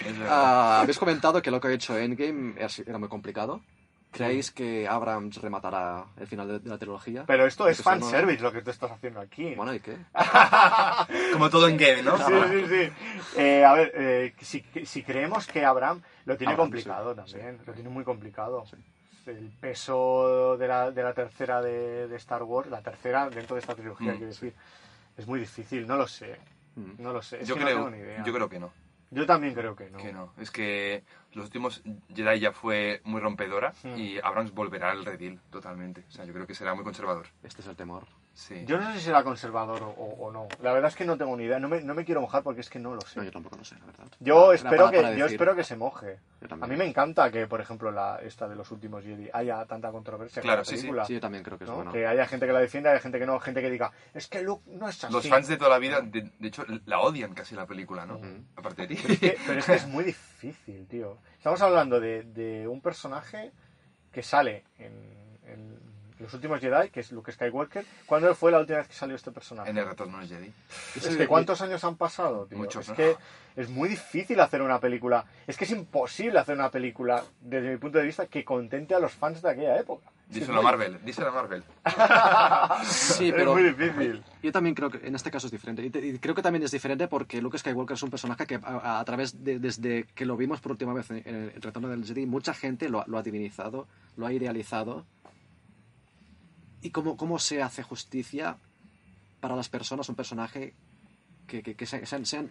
Es 0.05 0.18
verdad. 0.18 0.28
Ah, 0.30 0.80
Habéis 0.80 0.98
comentado 0.98 1.40
que 1.43 1.51
lo 1.51 1.60
que 1.60 1.68
ha 1.68 1.72
hecho 1.72 1.97
Endgame 1.97 2.55
era 2.86 2.98
muy 2.98 3.09
complicado. 3.09 3.60
¿Creéis 4.16 4.51
que 4.51 4.88
Abrams 4.88 5.40
rematará 5.40 6.05
el 6.18 6.26
final 6.26 6.48
de, 6.48 6.59
de 6.60 6.68
la 6.70 6.78
trilogía? 6.78 7.24
Pero 7.26 7.47
esto 7.47 7.68
es 7.68 7.82
fanservice 7.82 8.43
lo 8.43 8.52
que 8.52 8.62
tú 8.62 8.70
estás 8.70 8.90
haciendo 8.90 9.20
aquí. 9.20 9.55
Bueno, 9.55 9.74
¿y 9.74 9.80
qué? 9.80 9.97
Como 11.32 11.51
todo 11.51 11.68
en 11.68 11.76
game, 11.76 12.02
¿no? 12.02 12.16
Sí, 12.18 12.32
sí, 12.51 12.66
sí. 12.66 12.93
Eh, 13.40 13.64
a 13.64 13.72
ver, 13.74 13.93
eh, 13.94 14.34
si, 14.40 14.64
si 14.84 15.02
creemos 15.02 15.47
que 15.47 15.64
Abraham 15.64 16.01
lo 16.24 16.36
tiene 16.36 16.52
Abraham, 16.52 16.70
complicado 16.70 17.10
sí, 17.26 17.32
también, 17.32 17.59
lo 17.66 17.72
tiene 17.72 17.88
muy 17.90 18.05
complicado. 18.05 18.64
El 19.26 19.51
peso 19.60 20.56
de 20.56 20.68
la, 20.68 20.90
de 20.93 21.02
la 21.02 21.12
tercera 21.12 21.60
de, 21.60 22.06
de 22.06 22.16
Star 22.16 22.43
Wars, 22.44 22.70
la 22.70 22.80
tercera 22.80 23.28
dentro 23.28 23.56
de 23.56 23.60
esta 23.60 23.74
trilogía, 23.74 24.12
Mm, 24.12 24.16
quiero 24.16 24.26
decir, 24.32 24.55
es 25.16 25.26
muy 25.26 25.40
difícil, 25.40 25.86
no 25.86 25.97
lo 25.97 26.06
sé. 26.06 26.38
Mm. 26.76 27.02
No 27.02 27.12
lo 27.12 27.20
sé, 27.22 27.40
es 27.40 27.48
Yo 27.48 27.55
que 27.55 27.60
no 27.60 27.66
creo, 27.66 27.76
tengo 27.78 27.90
ni 27.90 27.98
idea. 27.98 28.22
yo 28.24 28.32
creo 28.32 28.48
que 28.48 28.60
no. 28.60 28.70
Yo 29.10 29.26
también 29.26 29.55
creo 29.55 29.74
que 29.74 29.90
no. 29.90 29.98
Que 29.98 30.12
no. 30.12 30.32
Es 30.38 30.51
que 30.51 31.02
los 31.36 31.44
últimos 31.46 31.82
Jedi 32.14 32.40
ya 32.40 32.50
fue 32.52 33.00
muy 33.04 33.20
rompedora 33.20 33.72
Hmm. 33.82 33.96
y 33.98 34.18
Abrams 34.18 34.52
volverá 34.52 34.90
al 34.90 35.04
redil 35.04 35.38
totalmente. 35.50 36.04
O 36.08 36.10
sea, 36.10 36.24
yo 36.24 36.32
creo 36.32 36.46
que 36.46 36.54
será 36.54 36.74
muy 36.74 36.82
conservador. 36.84 37.26
Este 37.42 37.60
es 37.62 37.68
el 37.68 37.76
temor. 37.76 38.04
Sí. 38.34 38.64
Yo 38.66 38.78
no 38.78 38.86
sé 38.92 38.98
si 38.98 39.04
será 39.06 39.24
conservador 39.24 39.82
o, 39.96 40.30
no. 40.30 40.46
La 40.60 40.72
verdad 40.74 40.90
es 40.90 40.94
que 40.96 41.06
no 41.06 41.16
tengo 41.16 41.34
ni 41.38 41.44
idea. 41.44 41.58
No 41.58 41.68
me, 41.68 41.80
no 41.80 41.94
me 41.94 42.04
quiero 42.04 42.20
mojar 42.20 42.42
porque 42.42 42.60
es 42.60 42.68
que 42.68 42.78
no 42.78 42.94
lo 42.94 43.00
sé. 43.00 43.18
No, 43.18 43.24
yo 43.24 43.32
tampoco 43.32 43.56
lo 43.56 43.64
sé, 43.64 43.76
la 43.78 43.86
verdad. 43.86 44.04
Yo 44.20 44.52
espero 44.52 44.76
para- 44.76 44.90
que 44.90 45.02
para 45.02 45.16
yo 45.16 45.24
espero 45.24 45.56
que 45.56 45.64
se 45.64 45.74
moje. 45.74 46.18
Yo 46.42 46.48
A 46.60 46.66
mí 46.66 46.76
me 46.76 46.84
encanta 46.84 47.30
que, 47.30 47.46
por 47.46 47.62
ejemplo, 47.62 47.90
la 47.90 48.18
esta 48.22 48.46
de 48.46 48.54
los 48.54 48.70
últimos 48.70 49.02
Jedi 49.04 49.30
haya 49.32 49.64
tanta 49.64 49.90
controversia 49.90 50.42
Claro, 50.42 50.58
con 50.58 50.60
la 50.60 50.64
sí, 50.66 50.76
sí. 50.76 50.80
película. 50.82 51.04
Sí, 51.06 51.14
yo 51.14 51.20
también 51.20 51.44
creo 51.44 51.56
que 51.56 51.64
es 51.64 51.70
¿no? 51.70 51.76
bueno. 51.76 51.92
Que 51.92 52.06
haya 52.06 52.26
gente 52.26 52.46
que 52.46 52.52
la 52.52 52.60
defienda, 52.60 52.92
hay 52.92 53.00
gente 53.00 53.18
que 53.18 53.24
no, 53.26 53.40
gente 53.40 53.62
que 53.62 53.70
diga, 53.70 53.90
es 54.12 54.28
que 54.28 54.42
Luke 54.42 54.62
no 54.66 54.86
es 54.86 55.02
así. 55.02 55.12
Los 55.14 55.26
fans 55.28 55.48
de 55.48 55.56
toda 55.56 55.70
la 55.70 55.78
vida, 55.78 56.02
de, 56.02 56.30
de 56.38 56.48
hecho, 56.48 56.62
la 56.84 57.00
odian 57.00 57.32
casi 57.32 57.54
la 57.54 57.64
película, 57.66 58.04
¿no? 58.04 58.20
Aparte 58.54 58.86
de 58.86 58.94
ti. 58.94 59.00
Pero 59.00 59.14
es, 59.14 59.18
que, 59.20 59.38
pero 59.46 59.58
es 59.60 59.64
que 59.66 59.74
es 59.76 59.86
muy 59.88 60.04
difícil, 60.44 60.86
tío. 60.86 61.16
Estamos 61.36 61.61
hablando 61.62 62.01
de, 62.01 62.23
de 62.24 62.66
un 62.69 62.81
personaje 62.81 63.53
que 64.12 64.23
sale 64.23 64.65
en, 64.78 65.15
Los 66.18 66.32
últimos 66.32 66.60
Jedi, 66.60 66.88
que 66.90 67.01
es 67.01 67.12
Luke 67.12 67.30
Skywalker. 67.30 67.84
¿Cuándo 68.06 68.34
fue 68.34 68.51
la 68.51 68.59
última 68.60 68.78
vez 68.78 68.88
que 68.88 68.94
salió 68.94 69.14
este 69.16 69.30
personaje? 69.32 69.70
En 69.70 69.76
el 69.76 69.86
retorno 69.86 70.18
del 70.18 70.28
Jedi. 70.28 70.52
Es 70.97 71.16
que 71.16 71.26
¿cuántos 71.26 71.60
años 71.60 71.84
han 71.84 71.97
pasado, 71.97 72.47
tío? 72.47 72.56
Muchos, 72.56 72.84
es 72.84 72.88
¿no? 72.90 72.94
que 72.97 73.16
es 73.56 73.68
muy 73.68 73.88
difícil 73.88 74.40
hacer 74.40 74.62
una 74.62 74.80
película. 74.80 75.24
Es 75.47 75.56
que 75.56 75.64
es 75.64 75.70
imposible 75.72 76.38
hacer 76.38 76.55
una 76.55 76.70
película, 76.70 77.22
desde 77.40 77.70
mi 77.70 77.76
punto 77.76 77.98
de 77.98 78.05
vista, 78.05 78.26
que 78.26 78.44
contente 78.44 78.94
a 78.94 78.98
los 79.01 79.12
fans 79.12 79.43
de 79.43 79.51
aquella 79.51 79.78
época. 79.78 80.06
Es 80.30 80.36
es 80.36 80.40
Díselo 80.40 80.59
a 80.59 80.62
Marvel, 80.62 80.98
díselo 81.05 81.28
a 81.28 81.32
Marvel. 81.32 81.62
Sí, 82.84 83.28
es 83.28 83.34
pero 83.34 83.52
muy 83.55 83.62
difícil. 83.62 84.24
yo 84.43 84.51
también 84.52 84.74
creo 84.74 84.90
que 84.90 85.06
en 85.06 85.14
este 85.14 85.30
caso 85.30 85.47
es 85.47 85.52
diferente. 85.52 85.84
Y, 85.84 85.90
te- 85.90 86.05
y 86.05 86.18
creo 86.18 86.34
que 86.34 86.43
también 86.43 86.62
es 86.64 86.70
diferente 86.72 87.06
porque 87.09 87.40
Luke 87.40 87.56
Skywalker 87.59 87.94
es 87.94 88.02
un 88.02 88.10
personaje 88.10 88.44
que 88.47 88.59
a, 88.62 88.98
a 89.01 89.05
través 89.05 89.44
de 89.44 89.59
desde 89.60 90.05
que 90.14 90.26
lo 90.26 90.36
vimos 90.36 90.60
por 90.60 90.72
última 90.72 90.93
vez 90.94 91.10
en, 91.10 91.22
en 91.24 91.34
el 91.55 91.62
retorno 91.62 91.88
del 91.88 92.05
Jedi, 92.05 92.26
mucha 92.26 92.55
gente 92.55 92.88
lo, 92.88 93.05
lo 93.06 93.18
ha 93.18 93.22
divinizado, 93.22 93.86
lo 94.16 94.26
ha 94.26 94.32
idealizado. 94.32 95.05
Y 96.82 96.90
cómo, 96.90 97.16
cómo 97.16 97.39
se 97.39 97.62
hace 97.62 97.82
justicia 97.82 98.57
para 99.40 99.57
las 99.57 99.69
personas 99.69 100.09
un 100.09 100.15
personaje 100.15 100.74
que, 101.47 101.62
que, 101.62 101.74
que 101.74 101.86
se, 101.86 102.05
se 102.07 102.16
han, 102.16 102.27
se 102.27 102.39
han 102.39 102.51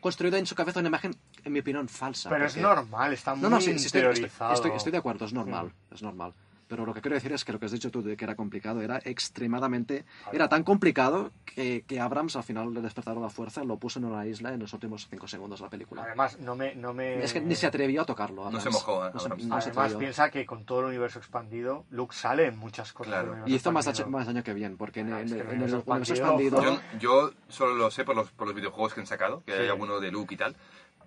construido 0.00 0.36
en 0.38 0.46
su 0.46 0.54
cabeza 0.54 0.80
una 0.80 0.88
imagen, 0.88 1.16
en 1.44 1.52
mi 1.52 1.60
opinión, 1.60 1.88
falsa. 1.88 2.30
Pero 2.30 2.46
es 2.46 2.56
normal, 2.56 3.12
está 3.12 3.34
muy 3.34 3.42
no, 3.42 3.50
no, 3.50 3.60
sí, 3.60 3.66
sí, 3.66 3.70
estoy, 3.72 4.00
estoy, 4.00 4.00
interiorizado. 4.10 4.54
estoy- 4.54 4.72
estoy 4.72 4.92
de 4.92 4.98
acuerdo, 4.98 5.24
es 5.26 5.32
normal, 5.32 5.72
es 5.90 6.02
normal. 6.02 6.32
Pero 6.70 6.86
lo 6.86 6.94
que 6.94 7.00
quiero 7.00 7.16
decir 7.16 7.32
es 7.32 7.44
que 7.44 7.52
lo 7.52 7.58
que 7.58 7.66
has 7.66 7.72
dicho 7.72 7.90
tú 7.90 8.00
de 8.00 8.16
que 8.16 8.24
era 8.24 8.36
complicado 8.36 8.80
era 8.80 9.00
extremadamente... 9.04 10.04
Era 10.32 10.48
tan 10.48 10.62
complicado 10.62 11.32
que, 11.44 11.84
que 11.86 11.98
Abrams 11.98 12.36
al 12.36 12.44
final 12.44 12.72
le 12.72 12.80
despertaron 12.80 13.20
la 13.20 13.28
fuerza, 13.28 13.64
lo 13.64 13.76
puso 13.76 13.98
en 13.98 14.04
una 14.04 14.24
isla 14.24 14.54
en 14.54 14.60
los 14.60 14.72
últimos 14.72 15.08
cinco 15.10 15.26
segundos 15.26 15.58
de 15.58 15.66
la 15.66 15.70
película. 15.70 16.02
Además, 16.04 16.38
no 16.38 16.54
me, 16.54 16.76
no 16.76 16.94
me... 16.94 17.24
Es 17.24 17.32
que 17.32 17.40
ni 17.40 17.56
se 17.56 17.66
atrevió 17.66 18.02
a 18.02 18.04
tocarlo. 18.04 18.42
No 18.42 18.46
Abrams. 18.48 18.62
se 18.62 18.70
mojó, 18.70 19.04
eh, 19.04 19.10
No 19.12 19.18
se, 19.18 19.28
no 19.30 19.36
se 19.36 19.42
Además, 19.44 19.66
atrevió. 19.66 19.98
piensa 19.98 20.30
que 20.30 20.46
con 20.46 20.64
todo 20.64 20.80
el 20.80 20.86
universo 20.86 21.18
expandido, 21.18 21.84
Luke 21.90 22.14
sale 22.14 22.46
en 22.46 22.56
muchas 22.56 22.92
cosas. 22.92 23.14
Claro. 23.14 23.34
del 23.34 23.48
Y 23.48 23.56
hizo 23.56 23.72
más, 23.72 24.06
más 24.08 24.26
daño 24.28 24.44
que 24.44 24.54
bien, 24.54 24.76
porque 24.76 25.00
en, 25.00 25.12
Ah, 25.12 25.20
en- 25.22 25.26
el 25.26 25.32
en 25.34 25.40
el 25.40 25.46
universo 25.48 25.82
universo 25.84 26.14
expandido- 26.14 26.58
expandido... 26.58 26.80
Yo, 26.98 26.98
yo 27.30 27.32
solo 27.48 27.74
lo 27.74 27.90
sé 27.90 28.04
por 28.04 28.14
los, 28.14 28.30
por 28.30 28.46
los 28.46 28.54
videojuegos 28.54 28.94
que 28.94 29.00
han 29.00 29.08
sacado, 29.08 29.42
que 29.44 29.52
Sí. 29.56 29.58
hay 29.62 29.68
alguno 29.68 29.98
de 29.98 30.12
Luke 30.12 30.34
y 30.34 30.36
tal. 30.36 30.54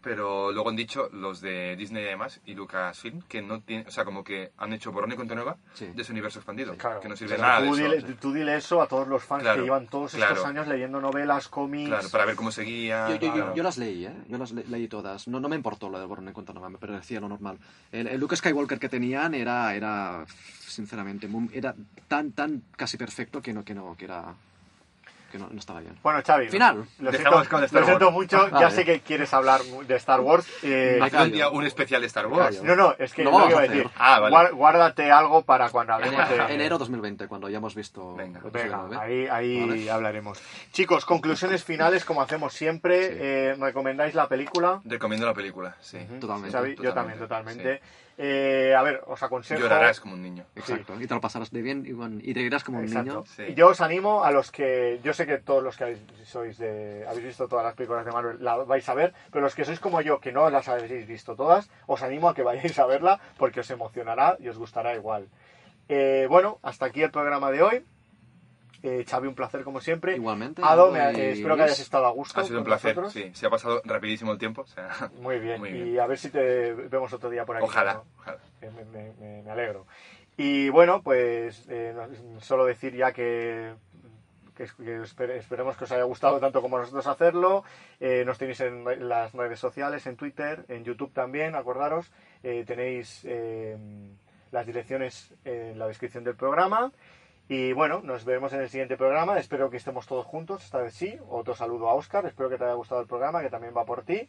Pero 0.03 0.51
luego 0.51 0.69
han 0.69 0.75
dicho 0.75 1.07
los 1.13 1.39
de 1.39 1.77
Disney 1.77 2.03
y 2.03 2.07
demás 2.07 2.41
y 2.45 2.53
Lucasfilm 2.55 3.21
que 3.21 3.41
no 3.41 3.61
tienen, 3.61 3.87
o 3.87 3.91
sea, 3.91 4.03
como 4.03 4.21
que 4.23 4.51
han 4.57 4.73
hecho 4.73 4.91
borrón 4.91 5.13
y 5.13 5.15
cuenta 5.15 5.33
nueva 5.33 5.55
Sí. 5.73 5.85
de 5.87 6.01
ese 6.01 6.11
universo 6.11 6.39
expandido, 6.39 6.75
Claro. 6.75 6.99
que 6.99 7.07
no 7.07 7.15
sirve 7.15 7.35
Pero 7.35 7.41
nada 7.47 7.65
tú, 7.65 7.73
de 7.75 7.83
dile, 7.83 7.97
eso. 7.97 8.07
tú 8.19 8.33
dile 8.33 8.55
eso 8.57 8.81
a 8.81 8.87
todos 8.87 9.07
los 9.07 9.23
fans 9.23 9.43
Claro, 9.43 9.59
que 9.59 9.63
llevan 9.63 9.87
todos 9.87 10.13
claro. 10.13 10.33
estos 10.33 10.47
años 10.49 10.67
leyendo 10.67 10.99
novelas, 10.99 11.47
cómics. 11.47 11.87
Claro, 11.89 12.09
para 12.09 12.25
ver 12.25 12.35
cómo 12.35 12.51
seguía. 12.51 13.07
Yo, 13.09 13.15
yo- 13.15 13.27
yo- 13.27 13.33
claro. 13.33 13.55
yo 13.55 13.63
las 13.63 13.77
leí, 13.77 14.05
¿eh? 14.05 14.13
Yo 14.27 14.37
las 14.37 14.51
le- 14.51 14.65
leí 14.67 14.89
todas. 14.89 15.27
No, 15.29 15.39
no 15.39 15.47
me 15.47 15.55
importó 15.55 15.87
lo 15.89 15.97
del 15.97 16.07
borrón 16.07 16.27
en 16.27 16.33
cuenta 16.33 16.51
nueva, 16.51 16.69
me 16.69 16.77
parecía 16.77 17.21
lo 17.21 17.29
normal. 17.29 17.57
El, 17.91 18.07
el 18.07 18.19
Luke 18.19 18.35
Skywalker 18.35 18.79
que 18.79 18.89
tenían 18.89 19.33
era, 19.33 19.73
era 19.73 20.25
sinceramente, 20.59 21.29
era 21.53 21.73
tan, 22.09 22.33
tan 22.33 22.61
casi 22.75 22.97
perfecto 22.97 23.41
que 23.41 23.53
no, 23.53 23.63
que 23.63 23.73
no, 23.73 23.95
que 23.95 24.03
era... 24.05 24.33
que 25.33 25.39
no, 25.39 25.49
no 25.49 25.59
estaba 25.59 25.79
bien. 25.81 25.97
Bueno, 26.03 26.21
Xavi. 26.25 26.47
Final. 26.49 26.85
Lo 26.99 27.11
siento, 27.11 27.31
con 27.49 27.63
Star 27.63 27.81
lo 27.81 27.87
siento 27.87 28.05
Wars. 28.05 28.15
mucho. 28.15 28.45
Ya 28.49 28.51
Vale. 28.53 28.71
sé 28.71 28.85
que 28.85 29.01
quieres 29.01 29.33
hablar 29.33 29.61
de 29.61 29.95
Star 29.95 30.19
Wars. 30.21 30.47
eh, 30.61 30.99
un 31.19 31.31
día 31.31 31.49
un 31.49 31.65
especial 31.65 32.01
de 32.01 32.07
Star 32.07 32.27
Wars. 32.27 32.61
no, 32.63 32.75
no, 32.75 32.93
es 32.99 33.11
que 33.13 33.23
es 33.23 33.25
lo 33.25 33.31
vamos 33.31 33.47
que 33.47 33.53
iba 33.53 33.59
a 33.61 33.67
decir. 33.67 33.89
Ah, 33.97 34.19
vale. 34.19 34.51
Guárdate 34.51 35.11
algo 35.11 35.41
para 35.41 35.69
cuando 35.71 35.93
hablemos 35.93 36.29
de... 36.29 36.35
Enero 36.53 36.77
2020, 36.77 37.27
cuando 37.27 37.49
ya 37.49 37.57
hemos 37.57 37.73
visto... 37.73 38.13
Venga. 38.13 38.41
Venga, 38.51 38.85
nueve. 38.87 38.97
ahí, 39.01 39.27
ahí 39.27 39.67
Vale. 39.67 39.91
hablaremos. 39.91 40.39
Chicos, 40.71 41.03
conclusiones 41.05 41.63
finales, 41.63 42.05
como 42.05 42.21
hacemos 42.21 42.53
siempre. 42.53 43.07
Sí. 43.09 43.15
Eh, 43.19 43.55
¿Recomendáis 43.59 44.13
la 44.13 44.27
película? 44.27 44.81
Recomiendo 44.85 45.25
la 45.25 45.33
película, 45.33 45.75
sí. 45.81 45.97
Totalmente. 46.21 46.55
Xavi, 46.55 46.75
yo 46.75 46.83
Totalmente, 46.89 46.93
también, 46.93 47.19
totalmente. 47.19 47.81
Eh, 48.17 48.75
a 48.77 48.83
ver, 48.83 49.01
os 49.07 49.21
aconsejo... 49.23 49.59
Llorarás 49.59 49.99
como 49.99 50.13
un 50.13 50.21
niño. 50.21 50.45
Exacto, 50.55 50.93
y 51.01 51.07
te 51.07 51.13
lo 51.15 51.19
pasarás 51.21 51.49
de 51.51 51.61
bien 51.63 51.83
y, 51.87 51.93
con- 51.93 52.21
y 52.23 52.33
te 52.33 52.41
irás 52.41 52.63
como 52.63 52.77
un 52.77 52.83
Exacto. 52.85 53.09
niño. 53.11 53.23
Sí. 53.25 53.43
Y 53.47 53.53
yo 53.55 53.69
os 53.69 53.81
animo 53.81 54.23
a 54.23 54.31
los 54.31 54.51
que, 54.51 54.99
yo 55.03 55.13
sé 55.13 55.25
que 55.25 55.39
todos 55.39 55.63
los 55.63 55.77
que 55.77 55.83
habéis, 55.85 55.99
sois 56.25 56.57
de, 56.59 57.05
habéis 57.07 57.25
visto 57.25 57.47
todas 57.47 57.65
las 57.65 57.73
películas 57.73 58.05
de 58.05 58.11
Marvel 58.11 58.37
la 58.43 58.57
vais 58.57 58.87
a 58.87 58.93
ver, 58.93 59.13
pero 59.31 59.43
los 59.43 59.55
que 59.55 59.65
sois 59.65 59.79
como 59.79 59.99
yo, 60.01 60.19
que 60.19 60.31
no 60.31 60.49
las 60.51 60.67
habéis 60.69 61.07
visto 61.07 61.35
todas, 61.35 61.69
os 61.87 62.03
animo 62.03 62.29
a 62.29 62.35
que 62.35 62.43
vayáis 62.43 62.77
a 62.77 62.85
verla 62.85 63.19
porque 63.37 63.61
os 63.61 63.69
emocionará 63.71 64.37
y 64.39 64.47
os 64.47 64.57
gustará 64.59 64.93
igual. 64.95 65.27
Eh, 65.89 66.27
bueno, 66.29 66.59
hasta 66.61 66.85
aquí 66.85 67.01
el 67.01 67.11
programa 67.11 67.49
de 67.51 67.61
hoy. 67.63 67.85
Eh, 68.83 69.05
Xavi, 69.09 69.27
un 69.29 69.33
placer 69.35 69.63
como 69.63 69.79
siempre. 69.79 70.15
Igualmente. 70.15 70.61
Ado, 70.63 70.91
me- 70.91 70.99
y 71.13 71.21
eh, 71.21 71.31
espero 71.31 71.55
que 71.55 71.63
hayas 71.63 71.79
estado 71.79 72.05
a 72.05 72.11
gusto. 72.11 72.39
Ha 72.39 72.43
sido 72.43 72.59
un 72.59 72.65
placer, 72.65 72.95
nosotros. 72.97 73.13
sí. 73.13 73.31
Se 73.33 73.47
ha 73.47 73.49
pasado 73.49 73.81
rapidísimo 73.85 74.33
el 74.33 74.37
tiempo. 74.37 74.63
o 74.63 74.67
sea, 74.67 74.89
Muy 75.21 75.39
bien. 75.39 75.59
Muy 75.59 75.69
Y 75.69 75.83
bien. 75.83 75.99
a 76.01 76.05
ver 76.07 76.17
si 76.17 76.29
te 76.29 76.73
vemos 76.73 77.11
otro 77.13 77.29
día 77.29 77.45
por 77.45 77.55
aquí. 77.55 77.63
ojalá, 77.65 77.93
¿no? 77.93 78.03
ojalá. 78.19 78.37
Me, 78.61 78.69
me- 78.85 79.41
me- 79.43 79.49
alegro. 79.51 79.85
Y 80.35 80.67
bueno, 80.69 81.01
pues 81.01 81.65
eh, 81.69 81.95
solo 82.39 82.65
decir 82.65 82.93
ya 82.95 83.11
que, 83.13 83.73
que, 84.57 84.65
que 84.65 84.99
esper- 85.01 85.29
esperemos 85.31 85.77
que 85.77 85.83
os 85.85 85.91
haya 85.91 86.03
gustado 86.03 86.39
tanto 86.39 86.61
como 86.61 86.75
a 86.77 86.81
nosotros 86.81 87.07
hacerlo. 87.07 87.63
Eh, 88.01 88.23
nos 88.25 88.37
tenéis 88.37 88.59
en 88.61 89.07
las 89.07 89.31
redes 89.31 89.59
sociales, 89.59 90.05
en 90.07 90.17
Twitter, 90.17 90.65
en 90.67 90.83
YouTube 90.83 91.13
también, 91.13 91.55
acordaros. 91.55 92.11
Eh, 92.41 92.63
tenéis 92.67 93.21
eh, 93.25 93.77
las 94.51 94.65
direcciones 94.65 95.33
en 95.45 95.79
la 95.79 95.87
descripción 95.87 96.23
del 96.25 96.35
programa. 96.35 96.91
Y 97.55 97.71
bueno, 97.71 98.01
nos 98.03 98.25
veremos 98.25 98.51
en 98.53 98.61
el 98.61 98.69
siguiente 98.71 98.97
programa. 98.97 99.37
Espero 99.37 99.69
que 99.69 99.77
estemos 99.77 100.07
todos 100.07 100.25
juntos, 100.25 100.63
esta 100.63 100.79
vez 100.79 100.95
sí. 100.95 101.19
Otro 101.29 101.53
saludo 101.53 101.87
a 101.87 101.93
Oscar. 101.93 102.25
Espero 102.25 102.49
que 102.49 102.57
te 102.57 102.63
haya 102.63 102.73
gustado 102.73 102.99
el 102.99 103.05
programa, 103.05 103.43
que 103.43 103.51
también 103.51 103.75
va 103.77 103.85
por 103.85 104.01
ti. 104.01 104.27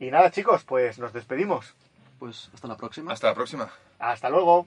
Y 0.00 0.10
nada, 0.10 0.30
chicos, 0.30 0.64
pues 0.64 0.98
nos 0.98 1.12
despedimos. 1.12 1.74
Pues 2.18 2.50
hasta 2.54 2.66
la 2.66 2.78
próxima. 2.78 3.12
Hasta 3.12 3.26
la 3.26 3.34
próxima. 3.34 3.70
Hasta 3.98 4.30
luego. 4.30 4.66